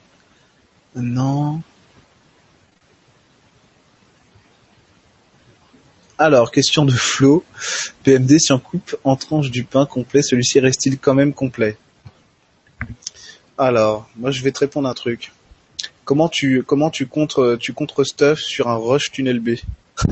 non. 0.97 1.61
Alors, 6.19 6.53
question 6.53 6.85
de 6.85 6.93
Flo. 6.93 7.45
PMD, 8.05 8.39
si 8.39 8.53
on 8.53 8.61
coupe 8.61 8.97
en 9.03 9.17
tranche 9.17 9.51
du 9.51 9.65
pain 9.65 9.87
complet, 9.87 10.23
celui-ci 10.23 10.61
reste-t-il 10.61 10.99
quand 10.99 11.15
même 11.15 11.33
complet? 11.35 11.77
Alors, 13.59 14.09
moi 14.17 14.31
je 14.31 14.43
vais 14.43 14.53
te 14.53 14.61
répondre 14.61 14.89
un 14.89 14.95
truc. 14.95 15.33
Comment 16.05 16.29
tu 16.29 16.63
comment 16.63 16.91
tu 16.91 17.07
contre 17.07 17.57
tu 17.61 17.73
contre 17.73 18.05
stuff 18.05 18.39
sur 18.39 18.69
un 18.69 18.77
rush 18.77 19.11
tunnel 19.11 19.41
B? 19.41 19.57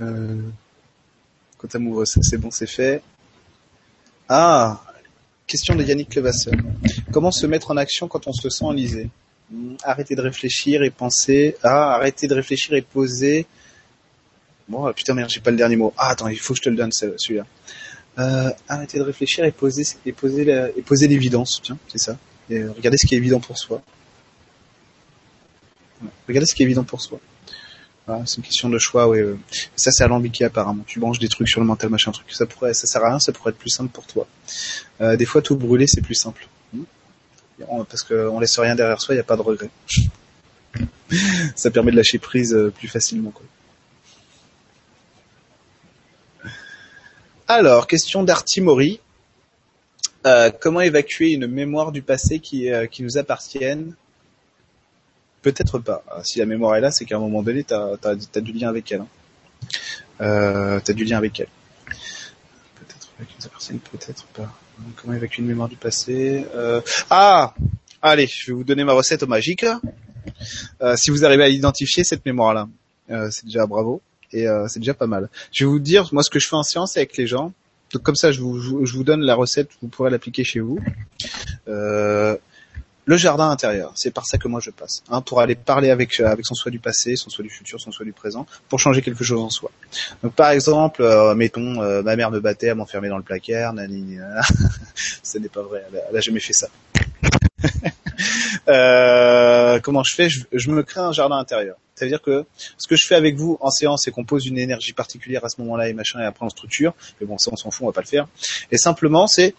Euh, 0.00 0.40
Quand 1.58 1.74
amoureux, 1.74 2.04
c'est 2.06 2.38
bon, 2.38 2.52
c'est 2.52 2.68
fait. 2.68 3.02
Ah, 4.28 4.82
Question 5.46 5.74
de 5.76 5.82
Yannick 5.82 6.14
Levasseur. 6.14 6.54
Comment 7.10 7.30
se 7.30 7.46
mettre 7.46 7.70
en 7.70 7.76
action 7.78 8.06
quand 8.06 8.26
on 8.26 8.32
se 8.32 8.50
sent 8.50 8.64
enlisé 8.64 9.08
Hmm, 9.50 9.76
Arrêtez 9.82 10.14
de 10.14 10.20
réfléchir 10.20 10.82
et 10.82 10.90
penser. 10.90 11.56
Ah, 11.62 11.94
arrêtez 11.94 12.26
de 12.26 12.34
réfléchir 12.34 12.74
et 12.74 12.82
poser. 12.82 13.46
Bon, 14.68 14.84
ah, 14.84 14.92
putain 14.92 15.14
merde, 15.14 15.30
j'ai 15.30 15.40
pas 15.40 15.50
le 15.50 15.56
dernier 15.56 15.76
mot. 15.76 15.94
Ah, 15.96 16.10
attends, 16.10 16.28
il 16.28 16.38
faut 16.38 16.52
que 16.52 16.58
je 16.58 16.64
te 16.64 16.68
le 16.68 16.76
donne 16.76 16.92
celui-là. 16.92 17.46
Euh, 18.18 18.50
arrêtez 18.68 18.98
de 18.98 19.04
réfléchir 19.04 19.44
et 19.46 19.52
poser 19.52 19.84
et 20.04 20.12
poser 20.12 21.08
l'évidence. 21.08 21.60
Tiens, 21.62 21.78
c'est 21.88 21.98
ça. 21.98 22.18
Et 22.50 22.58
euh, 22.58 22.72
regardez 22.76 22.98
ce 22.98 23.06
qui 23.06 23.14
est 23.14 23.18
évident 23.18 23.40
pour 23.40 23.56
soi. 23.56 23.80
Regardez 26.26 26.46
ce 26.46 26.54
qui 26.54 26.62
est 26.62 26.66
évident 26.66 26.84
pour 26.84 27.00
soi. 27.00 27.18
C'est 28.24 28.38
une 28.38 28.42
question 28.42 28.70
de 28.70 28.78
choix, 28.78 29.06
oui. 29.08 29.20
Ça, 29.76 29.90
c'est 29.90 30.02
alambiqué 30.02 30.44
apparemment. 30.44 30.82
Tu 30.86 30.98
branches 30.98 31.18
des 31.18 31.28
trucs 31.28 31.48
sur 31.48 31.60
le 31.60 31.66
mental, 31.66 31.90
machin, 31.90 32.10
truc. 32.10 32.32
Ça 32.32 32.46
pourrait, 32.46 32.72
ça 32.72 32.86
sert 32.86 33.04
à 33.04 33.10
rien, 33.10 33.18
ça 33.18 33.32
pourrait 33.32 33.50
être 33.50 33.58
plus 33.58 33.70
simple 33.70 33.90
pour 33.90 34.06
toi. 34.06 34.26
Euh, 35.00 35.16
des 35.16 35.26
fois, 35.26 35.42
tout 35.42 35.56
brûler, 35.56 35.86
c'est 35.86 36.00
plus 36.00 36.14
simple. 36.14 36.48
Hmm. 36.72 36.84
Parce 37.88 38.02
qu'on 38.02 38.40
laisse 38.40 38.58
rien 38.58 38.74
derrière 38.74 39.00
soi, 39.00 39.14
il 39.14 39.18
n'y 39.18 39.20
a 39.20 39.24
pas 39.24 39.36
de 39.36 39.42
regret. 39.42 39.68
ça 41.54 41.70
permet 41.70 41.90
de 41.90 41.96
lâcher 41.96 42.18
prise 42.18 42.54
euh, 42.54 42.70
plus 42.70 42.88
facilement, 42.88 43.30
quoi. 43.30 43.44
Alors, 47.46 47.86
question 47.86 48.22
d'Artimori. 48.22 49.00
Euh, 50.26 50.50
comment 50.60 50.80
évacuer 50.80 51.30
une 51.30 51.46
mémoire 51.46 51.92
du 51.92 52.02
passé 52.02 52.40
qui, 52.40 52.68
qui 52.90 53.02
nous 53.02 53.18
appartienne? 53.18 53.94
Peut-être 55.52 55.78
pas. 55.78 56.02
Ah, 56.10 56.20
Si 56.24 56.38
la 56.38 56.44
mémoire 56.46 56.76
est 56.76 56.80
là, 56.82 56.90
c'est 56.90 57.04
qu'à 57.06 57.16
un 57.16 57.20
moment 57.20 57.42
donné, 57.42 57.64
tu 57.64 57.72
as, 57.74 58.40
du 58.40 58.52
lien 58.52 58.68
avec 58.68 58.92
elle. 58.92 59.00
Hein. 59.00 59.06
Euh, 60.20 60.80
tu 60.84 60.90
as 60.90 60.94
du 60.94 61.04
lien 61.04 61.16
avec 61.16 61.40
elle. 61.40 61.48
Peut-être 62.76 63.08
qui 63.28 63.34
nous 63.40 63.46
appartienne, 63.46 63.78
peut-être 63.78 64.24
pas. 64.26 64.52
Comment 64.96 65.14
évacuer 65.14 65.40
une 65.42 65.48
mémoire 65.48 65.68
du 65.68 65.76
passé 65.76 66.46
Euh, 66.54 66.80
Ah 67.08 67.54
Allez, 68.02 68.26
je 68.26 68.48
vais 68.48 68.52
vous 68.52 68.64
donner 68.64 68.84
ma 68.84 68.92
recette 68.92 69.22
au 69.22 69.26
magique. 69.26 69.64
Euh, 70.82 70.96
si 70.96 71.10
vous 71.10 71.24
arrivez 71.24 71.44
à 71.44 71.48
identifier 71.48 72.04
cette 72.04 72.24
mémoire-là, 72.26 72.68
euh, 73.10 73.28
c'est 73.30 73.46
déjà 73.46 73.66
bravo. 73.66 74.02
Et 74.32 74.46
euh, 74.46 74.68
c'est 74.68 74.78
déjà 74.80 74.92
pas 74.94 75.06
mal. 75.06 75.30
Je 75.52 75.64
vais 75.64 75.70
vous 75.70 75.78
dire, 75.78 76.08
moi, 76.12 76.22
ce 76.22 76.28
que 76.30 76.38
je 76.38 76.46
fais 76.46 76.56
en 76.56 76.62
séance 76.62 76.96
avec 76.98 77.16
les 77.16 77.26
gens. 77.26 77.52
Donc, 77.94 78.02
comme 78.02 78.16
ça, 78.16 78.30
je 78.32 78.40
vous- 78.42 78.84
je 78.84 78.92
vous 78.92 79.02
donne 79.04 79.22
la 79.22 79.34
recette, 79.34 79.70
vous 79.80 79.88
pourrez 79.88 80.10
l'appliquer 80.10 80.44
chez 80.44 80.60
vous. 80.60 80.78
Le 83.08 83.16
jardin 83.16 83.48
intérieur, 83.48 83.92
c'est 83.94 84.10
par 84.10 84.26
ça 84.26 84.36
que 84.36 84.48
moi 84.48 84.60
je 84.60 84.70
passe, 84.70 85.02
hein, 85.08 85.22
pour 85.22 85.40
aller 85.40 85.54
parler 85.54 85.88
avec 85.88 86.20
euh, 86.20 86.26
avec 86.26 86.44
son 86.44 86.54
soi 86.54 86.70
du 86.70 86.78
passé, 86.78 87.16
son 87.16 87.30
soi 87.30 87.42
du 87.42 87.48
futur, 87.48 87.80
son 87.80 87.90
soi 87.90 88.04
du 88.04 88.12
présent, 88.12 88.44
pour 88.68 88.80
changer 88.80 89.00
quelque 89.00 89.24
chose 89.24 89.40
en 89.40 89.48
soi. 89.48 89.70
Donc 90.22 90.34
par 90.34 90.50
exemple, 90.50 91.00
euh, 91.00 91.34
mettons, 91.34 91.80
euh, 91.80 92.02
ma 92.02 92.16
mère 92.16 92.30
me 92.30 92.38
battait, 92.38 92.66
elle 92.66 92.74
m'enfermait 92.74 93.08
dans 93.08 93.16
le 93.16 93.22
placard, 93.22 93.72
nani, 93.72 94.18
ce 95.22 95.38
n'est 95.38 95.48
pas 95.48 95.62
vrai, 95.62 95.86
elle 95.88 96.00
a, 96.00 96.02
elle 96.10 96.16
a 96.18 96.20
jamais 96.20 96.40
fait 96.40 96.52
ça. 96.52 96.68
Euh, 98.66 99.78
comment 99.80 100.02
je 100.02 100.14
fais? 100.14 100.28
Je, 100.28 100.40
je 100.52 100.70
me 100.70 100.82
crée 100.82 101.00
un 101.00 101.12
jardin 101.12 101.36
intérieur. 101.38 101.76
C'est-à-dire 101.94 102.20
que 102.20 102.44
ce 102.76 102.86
que 102.86 102.96
je 102.96 103.06
fais 103.06 103.14
avec 103.14 103.36
vous 103.36 103.56
en 103.60 103.70
séance, 103.70 104.02
c'est 104.04 104.10
qu'on 104.10 104.24
pose 104.24 104.46
une 104.46 104.58
énergie 104.58 104.92
particulière 104.92 105.44
à 105.44 105.48
ce 105.48 105.60
moment-là 105.62 105.88
et 105.88 105.94
machin, 105.94 106.20
et 106.20 106.24
après 106.24 106.44
on 106.44 106.50
structure. 106.50 106.94
Mais 107.20 107.26
bon, 107.26 107.38
ça 107.38 107.50
on 107.52 107.56
s'en 107.56 107.70
fout, 107.70 107.84
on 107.84 107.86
va 107.86 107.92
pas 107.92 108.02
le 108.02 108.06
faire. 108.06 108.28
Et 108.70 108.76
simplement, 108.76 109.26
c'est 109.26 109.54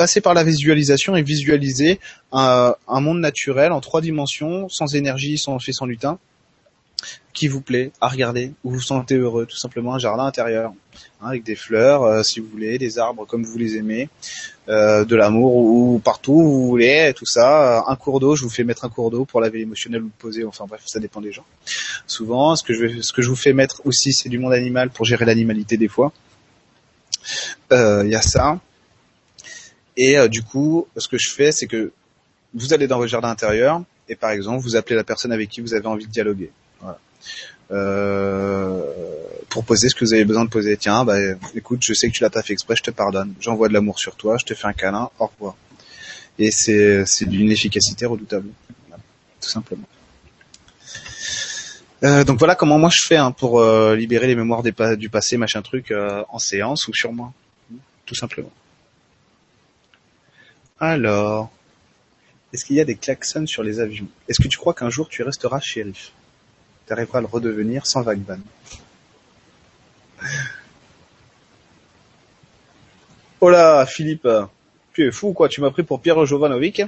passer 0.00 0.22
par 0.22 0.32
la 0.32 0.44
visualisation 0.44 1.14
et 1.14 1.22
visualiser 1.22 2.00
un, 2.32 2.74
monde 2.88 3.20
naturel 3.20 3.70
en 3.70 3.82
trois 3.82 4.00
dimensions, 4.00 4.66
sans 4.70 4.94
énergie, 4.94 5.36
sans 5.36 5.58
fait, 5.58 5.72
sans 5.74 5.84
lutin, 5.84 6.18
qui 7.34 7.48
vous 7.48 7.60
plaît 7.60 7.92
à 8.00 8.08
regarder, 8.08 8.54
où 8.64 8.70
vous 8.70 8.76
vous 8.76 8.82
sentez 8.82 9.16
heureux, 9.16 9.44
tout 9.44 9.58
simplement 9.58 9.92
un 9.94 9.98
jardin 9.98 10.24
intérieur, 10.24 10.72
hein, 11.20 11.26
avec 11.28 11.42
des 11.42 11.54
fleurs, 11.54 12.04
euh, 12.04 12.22
si 12.22 12.40
vous 12.40 12.48
voulez, 12.48 12.78
des 12.78 12.98
arbres 12.98 13.26
comme 13.26 13.44
vous 13.44 13.58
les 13.58 13.76
aimez, 13.76 14.08
euh, 14.70 15.04
de 15.04 15.16
l'amour 15.16 15.54
ou 15.54 16.00
partout 16.02 16.32
où 16.32 16.50
vous 16.50 16.66
voulez, 16.68 17.12
tout 17.14 17.26
ça, 17.26 17.48
Euh, 17.50 17.92
un 17.92 17.96
cours 17.96 18.20
d'eau, 18.20 18.34
je 18.36 18.42
vous 18.42 18.48
fais 18.48 18.64
mettre 18.64 18.86
un 18.86 18.88
cours 18.88 19.10
d'eau 19.10 19.26
pour 19.26 19.42
laver 19.42 19.58
l'émotionnel 19.58 20.00
ou 20.00 20.06
le 20.06 20.18
poser, 20.18 20.44
enfin 20.46 20.64
bref, 20.66 20.80
ça 20.86 20.98
dépend 20.98 21.20
des 21.20 21.32
gens. 21.32 21.44
Souvent, 22.06 22.56
ce 22.56 22.62
que 22.64 22.72
je, 22.72 23.28
vous 23.28 23.36
fais 23.36 23.52
mettre 23.52 23.82
aussi, 23.84 24.14
c'est 24.14 24.30
du 24.30 24.38
monde 24.38 24.54
animal 24.54 24.88
pour 24.88 25.04
gérer 25.04 25.26
l'animalité 25.26 25.76
des 25.76 25.88
fois. 25.88 26.10
Il 27.70 28.08
y 28.08 28.14
a 28.14 28.22
ça. 28.22 28.60
Et 30.02 30.16
euh, 30.16 30.28
du 30.28 30.42
coup, 30.42 30.88
ce 30.96 31.08
que 31.08 31.18
je 31.18 31.30
fais, 31.30 31.52
c'est 31.52 31.66
que 31.66 31.92
vous 32.54 32.72
allez 32.72 32.86
dans 32.86 32.96
votre 32.96 33.10
jardin 33.10 33.28
intérieur 33.28 33.82
et 34.08 34.16
par 34.16 34.30
exemple, 34.30 34.62
vous 34.62 34.74
appelez 34.74 34.96
la 34.96 35.04
personne 35.04 35.30
avec 35.30 35.50
qui 35.50 35.60
vous 35.60 35.74
avez 35.74 35.86
envie 35.86 36.06
de 36.06 36.10
dialoguer. 36.10 36.50
Voilà. 36.80 36.98
Euh, 37.70 38.82
pour 39.50 39.62
poser 39.62 39.90
ce 39.90 39.94
que 39.94 40.06
vous 40.06 40.14
avez 40.14 40.24
besoin 40.24 40.46
de 40.46 40.48
poser. 40.48 40.74
Tiens, 40.78 41.04
bah, 41.04 41.18
écoute, 41.54 41.80
je 41.82 41.92
sais 41.92 42.08
que 42.08 42.14
tu 42.14 42.22
l'as 42.22 42.30
pas 42.30 42.42
fait 42.42 42.54
exprès, 42.54 42.76
je 42.76 42.82
te 42.82 42.90
pardonne. 42.90 43.34
J'envoie 43.40 43.68
de 43.68 43.74
l'amour 43.74 43.98
sur 43.98 44.16
toi, 44.16 44.38
je 44.38 44.46
te 44.46 44.54
fais 44.54 44.66
un 44.66 44.72
câlin, 44.72 45.10
au 45.18 45.26
revoir. 45.26 45.54
Et 46.38 46.50
c'est 46.50 47.04
c'est 47.04 47.26
d'une 47.26 47.52
efficacité 47.52 48.06
redoutable, 48.06 48.48
Voilà. 48.88 49.02
tout 49.42 49.50
simplement. 49.50 49.86
Euh, 52.02 52.24
donc 52.24 52.38
voilà 52.38 52.54
comment 52.54 52.78
moi 52.78 52.88
je 52.90 53.06
fais 53.06 53.18
hein, 53.18 53.32
pour 53.32 53.60
euh, 53.60 53.94
libérer 53.94 54.26
les 54.26 54.34
mémoires 54.34 54.62
du 54.62 55.10
passé, 55.10 55.36
machin 55.36 55.60
truc, 55.60 55.90
euh, 55.90 56.24
en 56.30 56.38
séance 56.38 56.88
ou 56.88 56.94
sur 56.94 57.12
moi, 57.12 57.34
tout 58.06 58.14
simplement. 58.14 58.50
Alors, 60.82 61.50
est-ce 62.54 62.64
qu'il 62.64 62.76
y 62.76 62.80
a 62.80 62.86
des 62.86 62.96
klaxons 62.96 63.46
sur 63.46 63.62
les 63.62 63.80
avions? 63.80 64.08
Est-ce 64.28 64.40
que 64.42 64.48
tu 64.48 64.56
crois 64.56 64.72
qu'un 64.72 64.88
jour 64.88 65.10
tu 65.10 65.22
resteras 65.22 65.60
shérif 65.60 66.12
Tu 66.86 66.92
à 66.94 67.20
le 67.20 67.26
redevenir 67.26 67.86
sans 67.86 68.00
vague 68.00 68.20
ban 68.20 68.38
Oh 73.42 73.50
là, 73.50 73.84
Philippe, 73.84 74.26
tu 74.92 75.06
es 75.06 75.10
fou 75.10 75.32
quoi, 75.32 75.48
tu 75.48 75.60
m'as 75.60 75.70
pris 75.70 75.82
pour 75.82 76.00
Pierre 76.00 76.24
Jovanovic. 76.26 76.82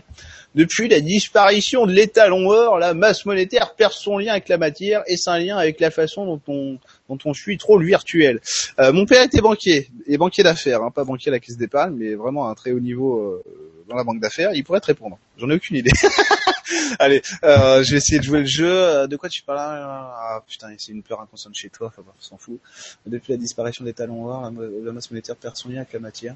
Depuis 0.55 0.89
la 0.89 1.01
disparition 1.01 1.87
de 1.87 1.93
l'étalon 1.93 2.51
or, 2.51 2.79
la 2.79 2.93
masse 2.93 3.25
monétaire 3.25 3.75
perd 3.75 3.93
son 3.93 4.19
lien 4.19 4.33
avec 4.33 4.49
la 4.49 4.59
matière 4.59 5.03
et 5.07 5.17
son 5.17 5.33
lien 5.33 5.57
avec 5.57 5.81
la 5.81 5.91
façon 5.91 6.27
dont 6.27 6.41
on, 6.47 6.79
dont 7.09 7.19
on 7.25 7.33
suit 7.33 7.57
trop 7.57 7.79
le 7.79 7.87
virtuel. 7.87 8.41
Euh, 8.79 8.93
mon 8.93 9.07
père 9.07 9.23
était 9.23 9.41
banquier, 9.41 9.89
et 10.07 10.19
banquier 10.19 10.43
d'affaires, 10.43 10.83
hein, 10.83 10.91
pas 10.91 11.05
banquier 11.05 11.31
à 11.31 11.33
la 11.33 11.41
caisse 11.41 11.57
d'épargne, 11.57 11.95
mais 11.97 12.15
vraiment 12.15 12.49
à 12.49 12.51
un 12.51 12.55
très 12.55 12.73
haut 12.73 12.81
niveau 12.81 13.19
euh, 13.19 13.43
dans 13.89 13.97
la 13.97 14.05
banque 14.05 14.21
d'affaires. 14.21 14.51
Il 14.53 14.63
pourrait 14.63 14.81
te 14.81 14.87
répondre. 14.87 15.19
J'en 15.39 15.49
ai 15.49 15.55
aucune 15.55 15.77
idée. 15.77 15.93
Allez, 16.99 17.23
euh, 17.45 17.83
je 17.83 17.93
vais 17.93 17.97
essayer 17.97 18.19
de 18.19 18.25
jouer 18.25 18.41
le 18.41 18.47
jeu. 18.47 19.09
De 19.09 19.17
quoi 19.17 19.31
tu 19.31 19.43
parles 19.43 19.59
là? 19.59 20.15
Ah 20.19 20.45
putain, 20.47 20.69
c'est 20.77 20.93
une 20.93 21.03
peur 21.03 21.21
inconsciente 21.21 21.55
chez 21.55 21.71
toi, 21.71 21.87
enfin, 21.89 22.03
on 22.07 22.23
s'en 22.23 22.37
fout. 22.37 22.59
Depuis 23.07 23.33
la 23.33 23.39
disparition 23.39 23.85
des 23.85 23.95
talons 23.95 24.27
or, 24.27 24.51
la 24.85 24.93
masse 24.93 25.11
monétaire 25.11 25.37
perd 25.37 25.57
son 25.57 25.71
lien 25.71 25.79
avec 25.79 25.95
la 25.95 26.01
matière. 26.01 26.35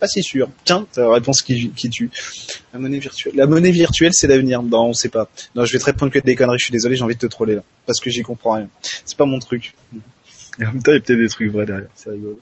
Pas 0.00 0.08
si 0.08 0.22
sûr. 0.22 0.50
Tiens, 0.64 0.86
c'est 0.92 1.00
la 1.00 1.12
réponse 1.12 1.42
qui, 1.42 1.70
tue. 1.70 2.10
La 2.72 2.78
monnaie 2.78 2.98
virtuelle. 2.98 3.34
La 3.36 3.46
monnaie 3.46 3.70
virtuelle, 3.70 4.12
c'est 4.12 4.26
l'avenir. 4.26 4.62
Non, 4.62 4.88
on 4.88 4.92
sait 4.92 5.08
pas. 5.08 5.28
Non, 5.54 5.64
je 5.64 5.76
vais 5.76 5.82
répondre 5.82 6.12
que 6.12 6.18
des 6.18 6.34
conneries. 6.34 6.58
Je 6.58 6.64
suis 6.64 6.72
désolé, 6.72 6.96
j'ai 6.96 7.04
envie 7.04 7.14
de 7.14 7.20
te 7.20 7.26
troller 7.26 7.54
là, 7.54 7.62
parce 7.86 8.00
que 8.00 8.10
j'y 8.10 8.22
comprends 8.22 8.54
rien. 8.54 8.68
C'est 9.04 9.16
pas 9.16 9.26
mon 9.26 9.38
truc. 9.38 9.74
Et 10.60 10.64
en 10.64 10.72
même 10.72 10.82
temps, 10.82 10.92
il 10.92 10.96
y 10.96 10.98
a 10.98 11.00
peut-être 11.00 11.18
des 11.18 11.28
trucs 11.28 11.50
vrais 11.50 11.66
derrière. 11.66 11.88
C'est 11.94 12.10
rigolo. 12.10 12.40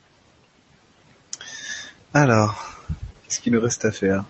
Alors, 2.14 2.84
qu'est-ce 3.26 3.40
qu'il 3.40 3.52
nous 3.52 3.60
reste 3.60 3.84
à 3.84 3.92
faire? 3.92 4.24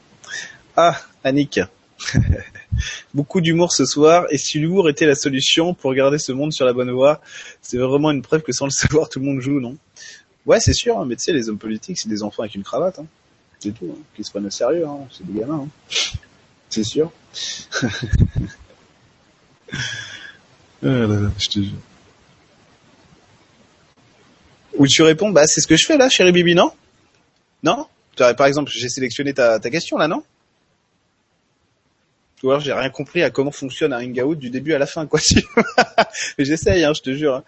Ah, 0.77 1.01
Annick. 1.25 1.61
Beaucoup 3.15 3.41
d'humour 3.41 3.73
ce 3.73 3.85
soir, 3.85 4.27
et 4.31 4.39
si 4.39 4.59
l'humour 4.59 4.89
était 4.89 5.07
la 5.07 5.15
solution 5.15 5.75
pour 5.75 5.95
garder 5.95 6.19
ce 6.19 6.33
monde 6.33 6.53
sur 6.53 6.65
la 6.65 6.73
bonne 6.73 6.91
voie, 6.91 7.21
c'est 7.61 7.79
vraiment 7.79 8.11
une 8.11 8.23
preuve 8.23 8.43
que 8.43 8.53
sans 8.53 8.67
le 8.67 8.71
savoir, 8.71 9.09
tout 9.09 9.19
le 9.19 9.27
monde 9.27 9.41
joue, 9.41 9.61
non? 9.61 9.77
Ouais, 10.47 10.61
c'est 10.61 10.73
sûr, 10.73 10.99
hein, 10.99 11.05
mais 11.07 11.17
tu 11.17 11.23
sais, 11.25 11.33
les 11.33 11.49
hommes 11.49 11.59
politiques, 11.59 11.99
c'est 11.99 12.09
des 12.09 12.23
enfants 12.23 12.43
avec 12.43 12.55
une 12.55 12.65
cravate, 12.65 12.99
hein. 12.99 13.07
c'est 13.61 13.73
tout, 13.73 13.89
hein, 13.93 14.01
qui 14.17 14.25
se 14.25 14.31
prennent 14.31 14.47
au 14.47 14.51
sérieux, 14.51 14.87
hein. 14.87 15.07
c'est 15.11 15.25
des 15.27 15.41
gamins, 15.41 15.67
hein. 15.67 15.69
c'est 16.69 16.85
sûr. 16.85 17.13
Ah 20.85 20.89
là 20.89 21.07
là, 21.07 21.31
je 21.39 21.49
te 21.49 21.61
jure. 21.61 21.79
Ou 24.77 24.87
tu 24.89 25.03
réponds, 25.03 25.31
bah 25.31 25.47
c'est 25.47 25.61
ce 25.61 25.69
que 25.69 25.77
je 25.77 25.87
fais 25.87 25.97
là, 25.97 26.09
chérie 26.09 26.33
Bibi, 26.33 26.57
non? 26.57 26.73
Non? 27.63 27.87
Par 28.17 28.47
exemple, 28.47 28.71
j'ai 28.75 28.89
sélectionné 28.89 29.33
ta, 29.33 29.61
ta 29.61 29.71
question 29.71 29.97
là, 29.97 30.09
non? 30.09 30.25
Ou 32.43 32.51
alors 32.51 32.61
j'ai 32.61 32.73
rien 32.73 32.91
compris 32.91 33.23
à 33.23 33.31
comment 33.31 33.53
fonctionne 33.53 33.93
un 33.93 34.05
hangout 34.05 34.35
du 34.35 34.51
début 34.51 34.73
à 34.73 34.79
la 34.79 34.87
fin, 34.87 35.07
quoi. 35.07 35.21
J'essaye, 36.39 36.85
hein, 36.85 36.93
je 36.95 37.03
te 37.03 37.15
jure. 37.15 37.45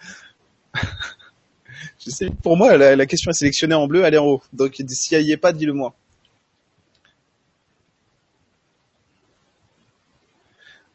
Pour 2.43 2.57
moi, 2.57 2.77
la, 2.77 3.05
question 3.05 3.31
est 3.31 3.35
sélectionnée 3.35 3.75
en 3.75 3.87
bleu, 3.87 4.03
elle 4.03 4.13
est 4.13 4.19
en 4.19 4.25
haut. 4.25 4.43
Donc 4.53 4.75
si 4.89 5.15
elle 5.15 5.23
y 5.25 5.31
est 5.31 5.37
pas, 5.37 5.53
dis-le 5.53 5.73
moi. 5.73 5.93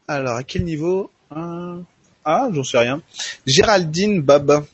Alors, 0.07 0.35
à 0.35 0.43
quel 0.43 0.63
niveau 0.63 1.09
Ah, 1.29 2.49
j'en 2.51 2.63
sais 2.63 2.77
rien. 2.77 3.01
Géraldine 3.45 4.21
Bab. 4.21 4.65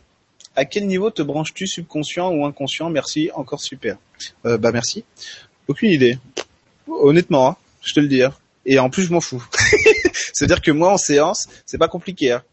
À 0.55 0.65
quel 0.65 0.87
niveau 0.87 1.11
te 1.11 1.21
branches-tu 1.21 1.67
subconscient 1.67 2.31
ou 2.31 2.43
inconscient? 2.45 2.89
Merci, 2.89 3.29
encore 3.35 3.61
super. 3.61 3.97
Euh, 4.45 4.57
bah 4.57 4.71
merci. 4.71 5.03
Aucune 5.67 5.91
idée. 5.91 6.17
Honnêtement, 6.87 7.49
hein, 7.49 7.57
je 7.83 7.93
te 7.93 7.99
le 7.99 8.07
dis. 8.07 8.23
hein. 8.23 8.33
Et 8.65 8.79
en 8.79 8.89
plus, 8.89 9.03
je 9.03 9.13
m'en 9.13 9.21
fous. 9.21 9.45
C'est-à-dire 10.33 10.61
que 10.61 10.71
moi, 10.71 10.91
en 10.91 10.97
séance, 10.97 11.47
c'est 11.67 11.77
pas 11.77 11.87
compliqué. 11.87 12.31
hein. 12.31 12.43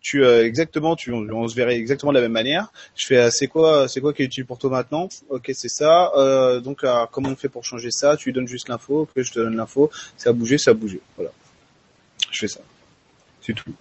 Tu 0.00 0.24
euh, 0.24 0.46
exactement, 0.46 0.96
tu, 0.96 1.12
on, 1.12 1.28
on 1.30 1.46
se 1.46 1.54
verrait 1.54 1.76
exactement 1.76 2.12
de 2.12 2.18
la 2.18 2.22
même 2.22 2.32
manière. 2.32 2.72
Je 2.96 3.06
fais, 3.06 3.16
euh, 3.18 3.30
c'est 3.30 3.48
quoi, 3.48 3.86
c'est 3.86 4.00
quoi 4.00 4.14
qui 4.14 4.22
est 4.22 4.24
utile 4.24 4.46
pour 4.46 4.58
toi 4.58 4.70
maintenant? 4.70 5.08
Ok, 5.28 5.50
c'est 5.54 5.68
ça. 5.68 6.10
Euh, 6.16 6.60
donc, 6.60 6.84
euh, 6.84 7.04
comment 7.12 7.28
on 7.28 7.36
fait 7.36 7.50
pour 7.50 7.64
changer 7.64 7.90
ça? 7.90 8.16
Tu 8.16 8.30
lui 8.30 8.32
donnes 8.32 8.48
juste 8.48 8.68
l'info, 8.68 9.06
que 9.14 9.22
je 9.22 9.32
te 9.32 9.38
donne 9.38 9.56
l'info. 9.56 9.90
Ça 10.16 10.30
a 10.30 10.32
bougé, 10.32 10.56
ça 10.56 10.70
a 10.70 10.74
bougé. 10.74 11.00
Voilà. 11.16 11.30
Je 12.30 12.38
fais 12.38 12.48
ça. 12.48 12.60
C'est 13.42 13.52
tout. 13.52 13.72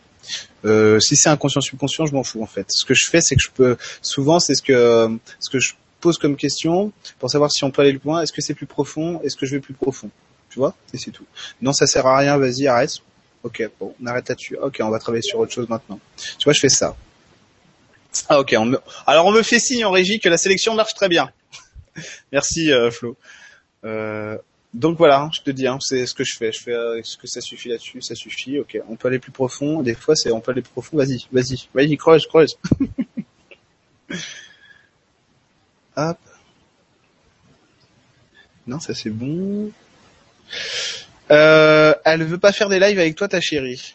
Euh, 0.66 1.00
si 1.00 1.16
c'est 1.16 1.30
inconscient 1.30 1.62
subconscient, 1.62 2.06
je 2.06 2.14
m'en 2.14 2.24
fous 2.24 2.44
en 2.44 2.48
fait. 2.48 2.70
Ce 2.70 2.86
que 2.86 2.94
je 2.94 3.06
fais, 3.06 3.22
c'est 3.22 3.36
que 3.36 3.42
je 3.42 3.52
peux 3.52 3.78
souvent, 4.02 4.40
c'est 4.40 4.56
ce 4.56 4.62
que 4.62 5.18
ce 5.40 5.50
que 5.50 5.60
je 5.60 5.74
pose 6.02 6.18
comme 6.18 6.36
question 6.36 6.92
pour 7.18 7.30
savoir 7.30 7.50
si 7.52 7.64
on 7.64 7.72
peut 7.72 7.82
aller 7.82 7.98
plus 7.98 8.08
loin. 8.08 8.22
Est-ce 8.22 8.34
que 8.34 8.42
c'est 8.42 8.54
plus 8.54 8.66
profond? 8.66 9.22
Est-ce 9.24 9.38
que 9.38 9.46
je 9.46 9.56
vais 9.56 9.62
plus 9.62 9.74
profond? 9.74 10.10
Tu 10.50 10.60
vois? 10.60 10.76
Et 10.94 10.98
c'est 10.98 11.12
tout. 11.12 11.26
Non, 11.62 11.72
ça 11.72 11.88
sert 11.88 12.06
à 12.06 12.18
rien. 12.18 12.38
Vas-y, 12.38 12.68
arrête. 12.68 12.98
Ok, 13.44 13.64
bon, 13.80 13.96
on 14.02 14.06
arrête 14.06 14.28
là-dessus. 14.28 14.58
Ok, 14.58 14.80
on 14.82 14.90
va 14.90 15.00
travailler 15.00 15.22
sur 15.22 15.40
autre 15.40 15.54
chose 15.54 15.70
maintenant. 15.70 16.00
Tu 16.18 16.44
vois, 16.44 16.54
je 16.54 16.60
fais 16.60 16.70
ça. 16.70 16.96
Ah 18.28 18.40
ok. 18.40 18.56
On 18.58 18.66
me... 18.66 18.80
Alors 19.06 19.26
on 19.26 19.32
me 19.32 19.44
fait 19.44 19.60
signe 19.60 19.86
en 19.86 19.92
régie 19.92 20.20
que 20.20 20.30
la 20.30 20.38
sélection 20.38 20.74
marche 20.76 20.94
très 20.94 21.10
bien. 21.10 21.32
Merci 22.32 22.72
euh, 22.72 22.92
Flo. 22.92 23.16
Euh, 23.86 24.38
donc 24.74 24.98
voilà, 24.98 25.30
je 25.34 25.42
te 25.42 25.52
dis, 25.52 25.68
hein, 25.68 25.78
c'est 25.80 26.06
ce 26.06 26.14
que 26.14 26.24
je 26.24 26.36
fais. 26.36 26.52
Je 26.52 26.60
fais, 26.60 26.74
euh, 26.74 27.00
est-ce 27.00 27.18
que 27.18 27.28
ça 27.28 27.42
suffit 27.42 27.70
là-dessus 27.70 28.02
Ça 28.02 28.16
suffit, 28.16 28.60
ok. 28.60 28.78
On 28.90 28.96
peut 28.96 29.08
aller 29.08 29.20
plus 29.20 29.32
profond. 29.32 29.82
Des 29.82 29.96
fois, 29.96 30.16
c'est 30.16 30.32
on 30.32 30.42
peut 30.42 30.52
aller 30.52 30.62
plus 30.62 30.72
profond. 30.72 30.98
Vas-y, 30.98 31.26
vas-y, 31.32 31.68
vas-y, 31.74 31.98
creuse, 31.98 32.28
creuse. 32.28 32.58
Hop. 35.96 36.18
Non, 38.68 38.80
ça 38.80 38.94
c'est 38.94 39.10
bon. 39.10 39.72
Euh, 41.32 41.94
elle 42.06 42.24
veut 42.24 42.40
pas 42.40 42.52
faire 42.52 42.70
des 42.70 42.80
lives 42.80 43.00
avec 43.00 43.16
toi, 43.16 43.28
ta 43.28 43.40
chérie. 43.40 43.94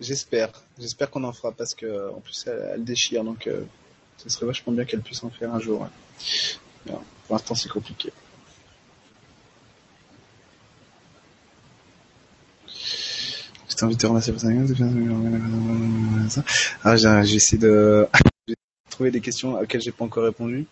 J'espère. 0.00 0.50
J'espère 0.78 1.10
qu'on 1.10 1.24
en 1.24 1.32
fera 1.32 1.50
parce 1.52 1.74
que 1.74 2.10
en 2.12 2.20
plus 2.20 2.46
elle, 2.46 2.84
déchire 2.84 3.24
donc 3.24 3.48
euh, 3.48 3.64
ce 4.16 4.28
serait 4.28 4.46
vachement 4.46 4.72
bien 4.72 4.84
qu'elle 4.84 5.00
puisse 5.00 5.24
en 5.24 5.30
faire 5.30 5.52
un 5.52 5.58
jour. 5.58 5.88
Pour 6.86 7.02
l'instant 7.30 7.56
c'est 7.56 7.68
compliqué. 7.68 8.12
J'étais 13.68 13.84
invité 13.84 14.06
à 14.06 14.10
remercier 14.10 14.34
Ah, 16.84 16.94
essayé 16.94 17.58
de 17.58 18.08
trouver 18.88 19.10
des 19.10 19.20
questions 19.20 19.58
auxquelles 19.58 19.80
j'ai 19.80 19.92
pas 19.92 20.04
encore 20.04 20.24
répondu. 20.24 20.66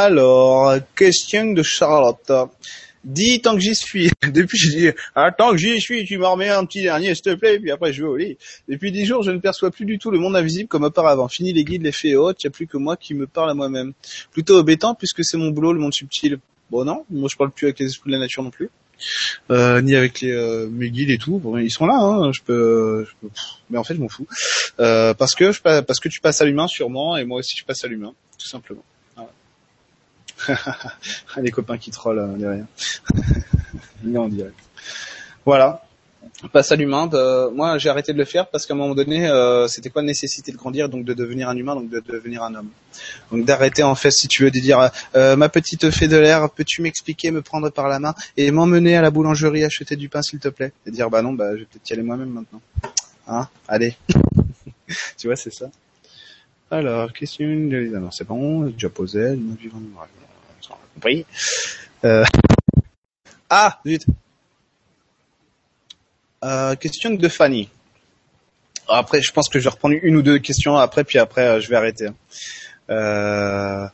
Alors, 0.00 0.76
question 0.94 1.52
de 1.52 1.64
Charlotte. 1.64 2.30
Dis 3.02 3.40
tant 3.40 3.54
que 3.54 3.60
j'y 3.60 3.74
suis. 3.74 4.08
Depuis, 4.22 4.56
je 4.56 4.70
dis, 4.70 4.90
ah, 5.16 5.32
tant 5.32 5.50
que 5.50 5.56
j'y 5.56 5.80
suis, 5.80 6.04
tu 6.04 6.18
m'en 6.18 6.32
remets 6.34 6.50
un 6.50 6.64
petit 6.66 6.82
dernier, 6.82 7.16
s'il 7.16 7.24
te 7.24 7.34
plaît, 7.34 7.58
puis 7.58 7.72
après 7.72 7.92
je 7.92 8.02
vais 8.04 8.08
au 8.08 8.16
lit. 8.16 8.38
Depuis 8.68 8.92
dix 8.92 9.06
jours, 9.06 9.24
je 9.24 9.32
ne 9.32 9.38
perçois 9.38 9.72
plus 9.72 9.84
du 9.86 9.98
tout 9.98 10.12
le 10.12 10.20
monde 10.20 10.36
invisible 10.36 10.68
comme 10.68 10.84
auparavant. 10.84 11.26
Fini 11.26 11.52
les 11.52 11.64
guides, 11.64 11.82
les 11.82 11.90
fées 11.90 12.14
hautes, 12.14 12.44
il 12.44 12.46
n'y 12.46 12.48
a 12.48 12.52
plus 12.52 12.68
que 12.68 12.76
moi 12.76 12.96
qui 12.96 13.14
me 13.14 13.26
parle 13.26 13.50
à 13.50 13.54
moi-même. 13.54 13.92
Plutôt 14.30 14.60
embêtant 14.60 14.94
puisque 14.94 15.24
c'est 15.24 15.36
mon 15.36 15.50
boulot, 15.50 15.72
le 15.72 15.80
monde 15.80 15.92
subtil. 15.92 16.38
Bon 16.70 16.84
non, 16.84 17.04
moi 17.10 17.28
je 17.28 17.36
parle 17.36 17.50
plus 17.50 17.66
avec 17.66 17.80
les 17.80 17.86
esprits 17.86 18.10
de 18.10 18.14
la 18.14 18.20
nature 18.20 18.44
non 18.44 18.50
plus. 18.50 18.70
Euh, 19.50 19.80
ni 19.80 19.96
avec 19.96 20.20
les 20.20 20.30
euh, 20.30 20.68
mes 20.70 20.90
guides 20.90 21.10
et 21.10 21.18
tout. 21.18 21.42
Ils 21.58 21.72
sont 21.72 21.86
là, 21.86 21.98
hein, 21.98 22.30
je 22.30 22.42
peux, 22.42 23.04
mais 23.68 23.78
en 23.78 23.82
fait 23.82 23.96
je 23.96 24.00
m'en 24.00 24.08
fous. 24.08 24.28
Euh, 24.78 25.12
parce 25.14 25.34
que 25.34 25.50
parce 25.80 25.98
que 25.98 26.08
tu 26.08 26.20
passes 26.20 26.40
à 26.40 26.44
l'humain 26.44 26.68
sûrement, 26.68 27.16
et 27.16 27.24
moi 27.24 27.40
aussi 27.40 27.56
je 27.56 27.64
passe 27.64 27.82
à 27.82 27.88
l'humain, 27.88 28.14
tout 28.38 28.46
simplement. 28.46 28.84
Les 31.36 31.50
copains 31.50 31.78
qui 31.78 31.90
trollent 31.90 32.18
euh, 32.18 32.36
derrière. 32.36 32.66
Là, 34.04 34.20
en 34.20 34.28
direct. 34.28 34.56
Voilà. 35.44 35.82
Passe 36.52 36.70
à 36.70 36.76
l'humain. 36.76 37.10
Moi, 37.52 37.78
j'ai 37.78 37.88
arrêté 37.88 38.12
de 38.12 38.18
le 38.18 38.24
faire 38.24 38.48
parce 38.48 38.64
qu'à 38.64 38.74
un 38.74 38.76
moment 38.76 38.94
donné, 38.94 39.26
euh, 39.26 39.66
c'était 39.66 39.90
quoi 39.90 40.02
la 40.02 40.06
nécessité 40.06 40.52
de 40.52 40.56
grandir, 40.56 40.88
donc 40.88 41.04
de 41.04 41.12
devenir 41.12 41.48
un 41.48 41.56
humain, 41.56 41.74
donc 41.74 41.90
de 41.90 42.00
devenir 42.00 42.42
un 42.44 42.54
homme. 42.54 42.68
Donc 43.32 43.44
d'arrêter 43.44 43.82
en 43.82 43.94
fait, 43.94 44.12
si 44.12 44.28
tu 44.28 44.44
veux, 44.44 44.50
de 44.50 44.60
dire 44.60 44.90
euh, 45.16 45.36
ma 45.36 45.48
petite 45.48 45.90
fée 45.90 46.06
de 46.06 46.16
l'air, 46.16 46.48
peux-tu 46.50 46.82
m'expliquer, 46.82 47.32
me 47.32 47.42
prendre 47.42 47.70
par 47.70 47.88
la 47.88 47.98
main 47.98 48.14
et 48.36 48.50
m'emmener 48.52 48.96
à 48.96 49.02
la 49.02 49.10
boulangerie 49.10 49.64
acheter 49.64 49.96
du 49.96 50.08
pain, 50.08 50.22
s'il 50.22 50.38
te 50.38 50.48
plaît? 50.48 50.72
Et 50.86 50.90
dire 50.92 51.10
bah 51.10 51.22
non, 51.22 51.32
bah 51.32 51.54
je 51.54 51.60
vais 51.60 51.64
peut-être 51.64 51.90
y 51.90 51.92
aller 51.94 52.02
moi-même 52.02 52.30
maintenant. 52.30 52.60
Hein? 53.26 53.48
Allez. 53.66 53.96
tu 55.16 55.26
vois, 55.26 55.36
c'est 55.36 55.52
ça. 55.52 55.70
Alors, 56.70 57.12
question 57.12 57.46
non, 57.46 58.10
c'est 58.10 58.26
bon, 58.26 58.66
déjà 58.66 58.90
posé. 58.90 59.34
vivant, 59.34 59.78
ouais, 59.78 60.27
Euh... 62.04 62.24
Ah, 63.50 63.80
zut. 63.86 64.04
Euh, 66.44 66.74
question 66.76 67.10
de 67.10 67.28
Fanny. 67.28 67.68
Après, 68.88 69.20
je 69.20 69.32
pense 69.32 69.48
que 69.48 69.58
je 69.58 69.64
vais 69.64 69.70
reprendre 69.70 69.96
une 70.02 70.16
ou 70.16 70.22
deux 70.22 70.38
questions 70.38 70.76
après, 70.76 71.04
puis 71.04 71.18
après, 71.18 71.46
euh, 71.46 71.60
je 71.60 71.68
vais 71.68 71.76
arrêter. 71.76 72.08
Euh, 72.90 73.86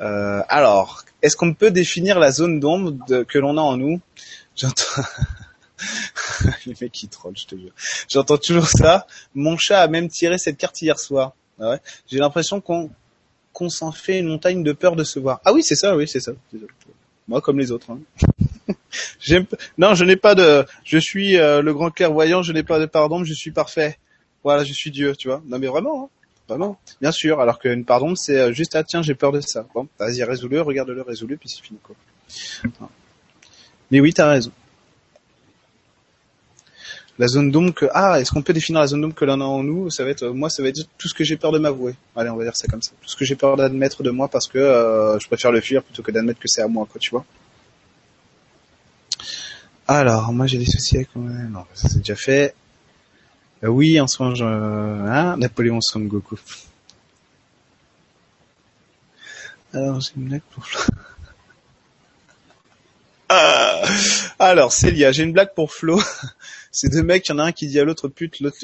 euh, 0.00 0.42
alors, 0.48 1.04
est-ce 1.22 1.36
qu'on 1.36 1.54
peut 1.54 1.70
définir 1.70 2.18
la 2.18 2.32
zone 2.32 2.58
d'ombre 2.58 3.24
que 3.24 3.38
l'on 3.38 3.56
a 3.56 3.60
en 3.60 3.76
nous? 3.76 4.00
J'entends... 4.56 5.02
Les 6.66 6.74
mecs 6.80 6.92
qui 6.92 7.08
trollent, 7.08 7.36
je 7.36 7.46
te 7.46 7.56
jure. 7.56 7.72
J'entends 8.08 8.38
toujours 8.38 8.68
ça. 8.68 9.06
Mon 9.34 9.56
chat 9.56 9.80
a 9.80 9.88
même 9.88 10.08
tiré 10.08 10.38
cette 10.38 10.56
carte 10.56 10.80
hier 10.80 10.98
soir. 10.98 11.32
Ah. 11.60 11.78
J'ai 12.10 12.18
l'impression 12.18 12.60
qu'on 12.60 12.90
qu'on 13.52 13.68
s'en 13.68 13.92
fait 13.92 14.18
une 14.18 14.28
montagne 14.28 14.62
de 14.62 14.72
peur 14.72 14.96
de 14.96 15.04
se 15.04 15.18
voir. 15.18 15.40
Ah 15.44 15.52
oui, 15.52 15.62
c'est 15.62 15.76
ça, 15.76 15.96
oui, 15.96 16.08
c'est 16.08 16.20
ça. 16.20 16.32
Moi, 17.28 17.40
comme 17.40 17.58
les 17.58 17.70
autres. 17.70 17.90
Hein. 17.90 18.00
Non, 19.78 19.94
je 19.94 20.04
n'ai 20.04 20.16
pas 20.16 20.34
de. 20.34 20.66
Je 20.84 20.98
suis 20.98 21.38
euh, 21.38 21.62
le 21.62 21.72
grand 21.72 21.90
clairvoyant. 21.90 22.42
Je 22.42 22.52
n'ai 22.52 22.62
pas 22.62 22.78
de 22.78 22.86
pardon. 22.86 23.24
Je 23.24 23.32
suis 23.32 23.50
parfait. 23.50 23.98
Voilà, 24.44 24.64
je 24.64 24.72
suis 24.72 24.90
Dieu, 24.90 25.16
tu 25.16 25.28
vois. 25.28 25.42
Non, 25.46 25.58
mais 25.58 25.66
vraiment, 25.66 26.04
hein. 26.04 26.08
vraiment. 26.48 26.78
Bien 27.00 27.12
sûr. 27.12 27.40
Alors 27.40 27.58
qu'une 27.58 27.84
pardon, 27.84 28.14
c'est 28.14 28.38
euh, 28.38 28.52
juste 28.52 28.76
ah 28.76 28.84
tiens, 28.84 29.02
j'ai 29.02 29.14
peur 29.14 29.32
de 29.32 29.40
ça. 29.40 29.66
Bon, 29.74 29.88
vas-y, 29.98 30.22
résous-le, 30.22 30.60
regarde-le, 30.60 31.00
résous-le, 31.02 31.36
puis 31.36 31.48
c'est 31.48 31.62
fini 31.62 31.78
quoi. 31.82 31.96
Mais 33.90 34.00
oui, 34.00 34.12
t'as 34.12 34.28
raison. 34.28 34.52
La 37.18 37.28
zone 37.28 37.50
d'ombre 37.50 37.74
que 37.74 37.86
ah, 37.92 38.20
est-ce 38.20 38.32
qu'on 38.32 38.42
peut 38.42 38.52
définir 38.52 38.80
la 38.80 38.86
zone 38.86 39.02
d'ombre 39.02 39.14
que 39.14 39.24
l'on 39.24 39.40
a 39.40 39.44
en 39.44 39.62
nous? 39.62 39.90
Ça 39.90 40.04
va 40.04 40.10
être 40.10 40.24
euh, 40.24 40.32
moi, 40.32 40.48
ça 40.48 40.62
va 40.62 40.68
être 40.68 40.80
tout 40.98 41.08
ce 41.08 41.14
que 41.14 41.24
j'ai 41.24 41.36
peur 41.36 41.52
de 41.52 41.58
m'avouer. 41.58 41.94
Allez, 42.16 42.30
on 42.30 42.36
va 42.36 42.44
dire 42.44 42.56
ça 42.56 42.66
comme 42.68 42.82
ça. 42.82 42.92
Tout 43.00 43.08
ce 43.08 43.16
que 43.16 43.24
j'ai 43.24 43.36
peur 43.36 43.56
d'admettre 43.56 44.02
de 44.02 44.10
moi 44.10 44.28
parce 44.28 44.48
que 44.48 44.58
euh, 44.58 45.18
je 45.18 45.26
préfère 45.28 45.52
le 45.52 45.60
fuir 45.60 45.82
plutôt 45.82 46.02
que 46.02 46.10
d'admettre 46.10 46.40
que 46.40 46.48
c'est 46.48 46.62
à 46.62 46.68
moi, 46.68 46.86
quoi, 46.90 46.98
tu 46.98 47.10
vois. 47.10 47.24
Alors, 49.86 50.32
moi 50.32 50.46
j'ai 50.46 50.58
des 50.58 50.64
soucis 50.64 50.96
avec 50.96 51.14
non, 51.14 51.64
ça 51.74 51.88
c'est 51.88 51.98
déjà 51.98 52.16
fait. 52.16 52.54
Euh, 53.62 53.68
oui, 53.68 54.00
en 54.00 54.06
moment, 54.18 54.34
je... 54.34 54.44
hein, 54.44 55.36
Napoléon 55.36 55.80
Son 55.80 56.00
Goku. 56.00 56.38
Alors, 59.74 60.00
j'ai 60.00 60.12
une 60.16 60.28
blague 60.28 60.42
pour. 60.50 60.66
Ah 63.28 63.82
Alors, 64.44 64.72
Célia, 64.72 65.12
j'ai 65.12 65.22
une 65.22 65.32
blague 65.32 65.54
pour 65.54 65.72
Flo. 65.72 66.02
C'est 66.72 66.88
deux 66.88 67.04
mecs, 67.04 67.28
il 67.28 67.30
y 67.30 67.34
en 67.36 67.38
a 67.38 67.44
un 67.44 67.52
qui 67.52 67.68
dit 67.68 67.78
à 67.78 67.84
l'autre 67.84 68.08
pute, 68.08 68.40
l'autre 68.40 68.58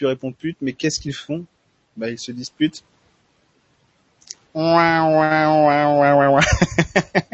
lui 0.00 0.06
répond 0.06 0.32
pute, 0.32 0.56
mais 0.62 0.72
qu'est-ce 0.72 1.00
qu'ils 1.00 1.12
font? 1.12 1.44
Bah, 1.98 2.08
ils 2.08 2.18
se 2.18 2.32
disputent. 2.32 2.82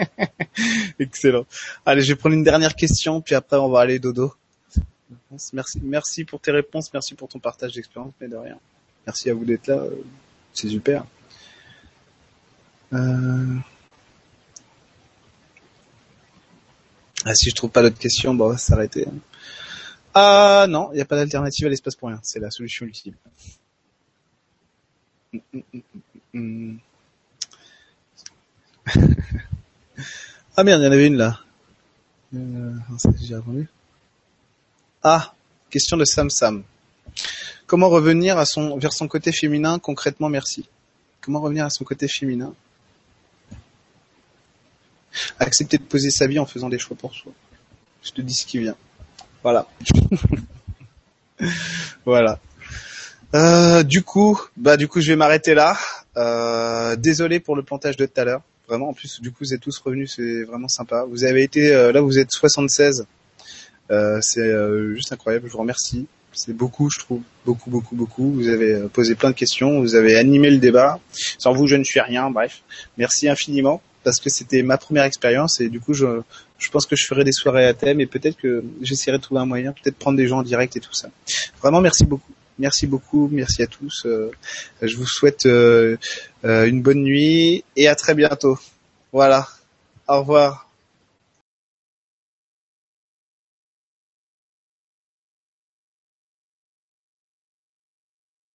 Excellent. 0.98 1.46
Allez, 1.86 2.02
je 2.02 2.08
vais 2.08 2.16
prendre 2.16 2.34
une 2.34 2.42
dernière 2.42 2.74
question, 2.74 3.20
puis 3.20 3.36
après 3.36 3.58
on 3.58 3.68
va 3.68 3.82
aller 3.82 4.00
dodo. 4.00 4.34
Merci, 5.52 5.80
merci 5.84 6.24
pour 6.24 6.40
tes 6.40 6.50
réponses, 6.50 6.92
merci 6.92 7.14
pour 7.14 7.28
ton 7.28 7.38
partage 7.38 7.74
d'expérience, 7.74 8.12
mais 8.20 8.26
de 8.26 8.34
rien. 8.34 8.58
Merci 9.06 9.30
à 9.30 9.34
vous 9.34 9.44
d'être 9.44 9.68
là, 9.68 9.76
euh, 9.76 10.02
c'est 10.52 10.68
super. 10.68 11.04
Euh... 12.92 13.54
Ah, 17.24 17.34
si 17.34 17.50
je 17.50 17.54
trouve 17.54 17.70
pas 17.70 17.82
d'autres 17.82 17.98
questions, 17.98 18.34
bon, 18.34 18.46
on 18.46 18.50
va 18.50 18.58
s'arrêter. 18.58 19.06
hein. 19.08 19.12
Ah 20.14 20.66
non, 20.68 20.90
il 20.92 20.96
n'y 20.96 21.00
a 21.00 21.04
pas 21.04 21.16
d'alternative 21.16 21.66
à 21.66 21.70
l'espace 21.70 21.96
pour 21.96 22.08
rien, 22.08 22.20
c'est 22.22 22.38
la 22.38 22.50
solution 22.50 22.86
ultime. 22.86 23.14
Mm, 25.32 25.38
mm, 25.52 25.80
mm, 26.34 26.76
ah 30.56 30.62
merde, 30.62 30.82
il 30.82 30.84
y 30.84 30.88
en 30.88 30.92
avait 30.92 31.06
une 31.06 31.16
là. 31.16 31.40
Euh. 32.34 32.74
Ah, 35.02 35.34
question 35.70 35.96
de 35.96 36.04
Sam 36.04 36.30
Sam. 36.30 36.62
Comment 37.66 37.88
revenir 37.88 38.38
à 38.38 38.44
son, 38.44 38.76
vers 38.78 38.92
son 38.92 39.08
côté 39.08 39.32
féminin 39.32 39.78
concrètement, 39.78 40.28
merci. 40.28 40.68
Comment 41.20 41.40
revenir 41.40 41.64
à 41.64 41.70
son 41.70 41.84
côté 41.84 42.06
féminin? 42.06 42.54
Accepter 45.38 45.78
de 45.78 45.82
poser 45.82 46.10
sa 46.10 46.26
vie 46.26 46.38
en 46.38 46.46
faisant 46.46 46.68
des 46.68 46.78
choix 46.78 46.96
pour 46.96 47.14
soi. 47.14 47.32
Je 48.02 48.10
te 48.10 48.20
dis 48.20 48.34
ce 48.34 48.46
qui 48.46 48.58
vient. 48.58 48.76
Voilà. 49.42 49.66
voilà. 52.04 52.38
Euh, 53.34 53.82
du 53.82 54.02
coup, 54.02 54.40
bah 54.56 54.76
du 54.76 54.88
coup, 54.88 55.00
je 55.00 55.08
vais 55.08 55.16
m'arrêter 55.16 55.54
là. 55.54 55.76
Euh, 56.16 56.96
désolé 56.96 57.40
pour 57.40 57.56
le 57.56 57.62
plantage 57.62 57.96
de 57.96 58.06
tout 58.06 58.20
à 58.20 58.24
l'heure. 58.24 58.42
Vraiment, 58.68 58.90
en 58.90 58.94
plus, 58.94 59.20
du 59.20 59.30
coup, 59.30 59.38
vous 59.40 59.52
êtes 59.52 59.60
tous 59.60 59.78
revenus, 59.78 60.14
c'est 60.16 60.44
vraiment 60.44 60.68
sympa. 60.68 61.04
Vous 61.04 61.24
avez 61.24 61.42
été 61.42 61.72
euh, 61.72 61.92
là, 61.92 62.00
vous 62.00 62.18
êtes 62.18 62.30
76. 62.30 63.06
Euh, 63.90 64.18
c'est 64.22 64.40
euh, 64.40 64.94
juste 64.94 65.12
incroyable. 65.12 65.46
Je 65.48 65.52
vous 65.52 65.58
remercie. 65.58 66.06
C'est 66.32 66.56
beaucoup, 66.56 66.90
je 66.90 66.98
trouve, 66.98 67.22
beaucoup, 67.44 67.70
beaucoup, 67.70 67.94
beaucoup. 67.94 68.32
Vous 68.32 68.48
avez 68.48 68.72
euh, 68.72 68.88
posé 68.88 69.14
plein 69.14 69.30
de 69.30 69.36
questions, 69.36 69.80
vous 69.80 69.94
avez 69.94 70.16
animé 70.16 70.50
le 70.50 70.58
débat. 70.58 70.98
Sans 71.38 71.52
vous, 71.52 71.66
je 71.66 71.76
ne 71.76 71.84
suis 71.84 72.00
rien. 72.00 72.30
Bref, 72.30 72.62
merci 72.98 73.28
infiniment. 73.28 73.80
Parce 74.04 74.20
que 74.20 74.30
c'était 74.30 74.62
ma 74.62 74.78
première 74.78 75.04
expérience 75.04 75.60
et 75.60 75.68
du 75.68 75.80
coup 75.80 75.94
je, 75.94 76.20
je 76.58 76.70
pense 76.70 76.86
que 76.86 76.94
je 76.94 77.04
ferai 77.06 77.24
des 77.24 77.32
soirées 77.32 77.66
à 77.66 77.74
thème 77.74 78.00
et 78.00 78.06
peut-être 78.06 78.36
que 78.36 78.62
j'essaierai 78.82 79.18
de 79.18 79.22
trouver 79.22 79.40
un 79.40 79.46
moyen, 79.46 79.72
peut-être 79.72 79.96
prendre 79.96 80.16
des 80.16 80.28
gens 80.28 80.38
en 80.38 80.42
direct 80.42 80.76
et 80.76 80.80
tout 80.80 80.94
ça. 80.94 81.08
Vraiment 81.60 81.80
merci 81.80 82.04
beaucoup. 82.04 82.32
Merci 82.58 82.86
beaucoup, 82.86 83.28
merci 83.32 83.62
à 83.62 83.66
tous. 83.66 84.06
Euh, 84.06 84.30
je 84.80 84.96
vous 84.96 85.06
souhaite 85.06 85.46
euh, 85.46 85.96
euh, 86.44 86.66
une 86.66 86.82
bonne 86.82 87.02
nuit 87.02 87.64
et 87.76 87.88
à 87.88 87.96
très 87.96 88.14
bientôt. 88.14 88.58
Voilà. 89.12 89.48
Au 90.06 90.20
revoir. 90.20 90.63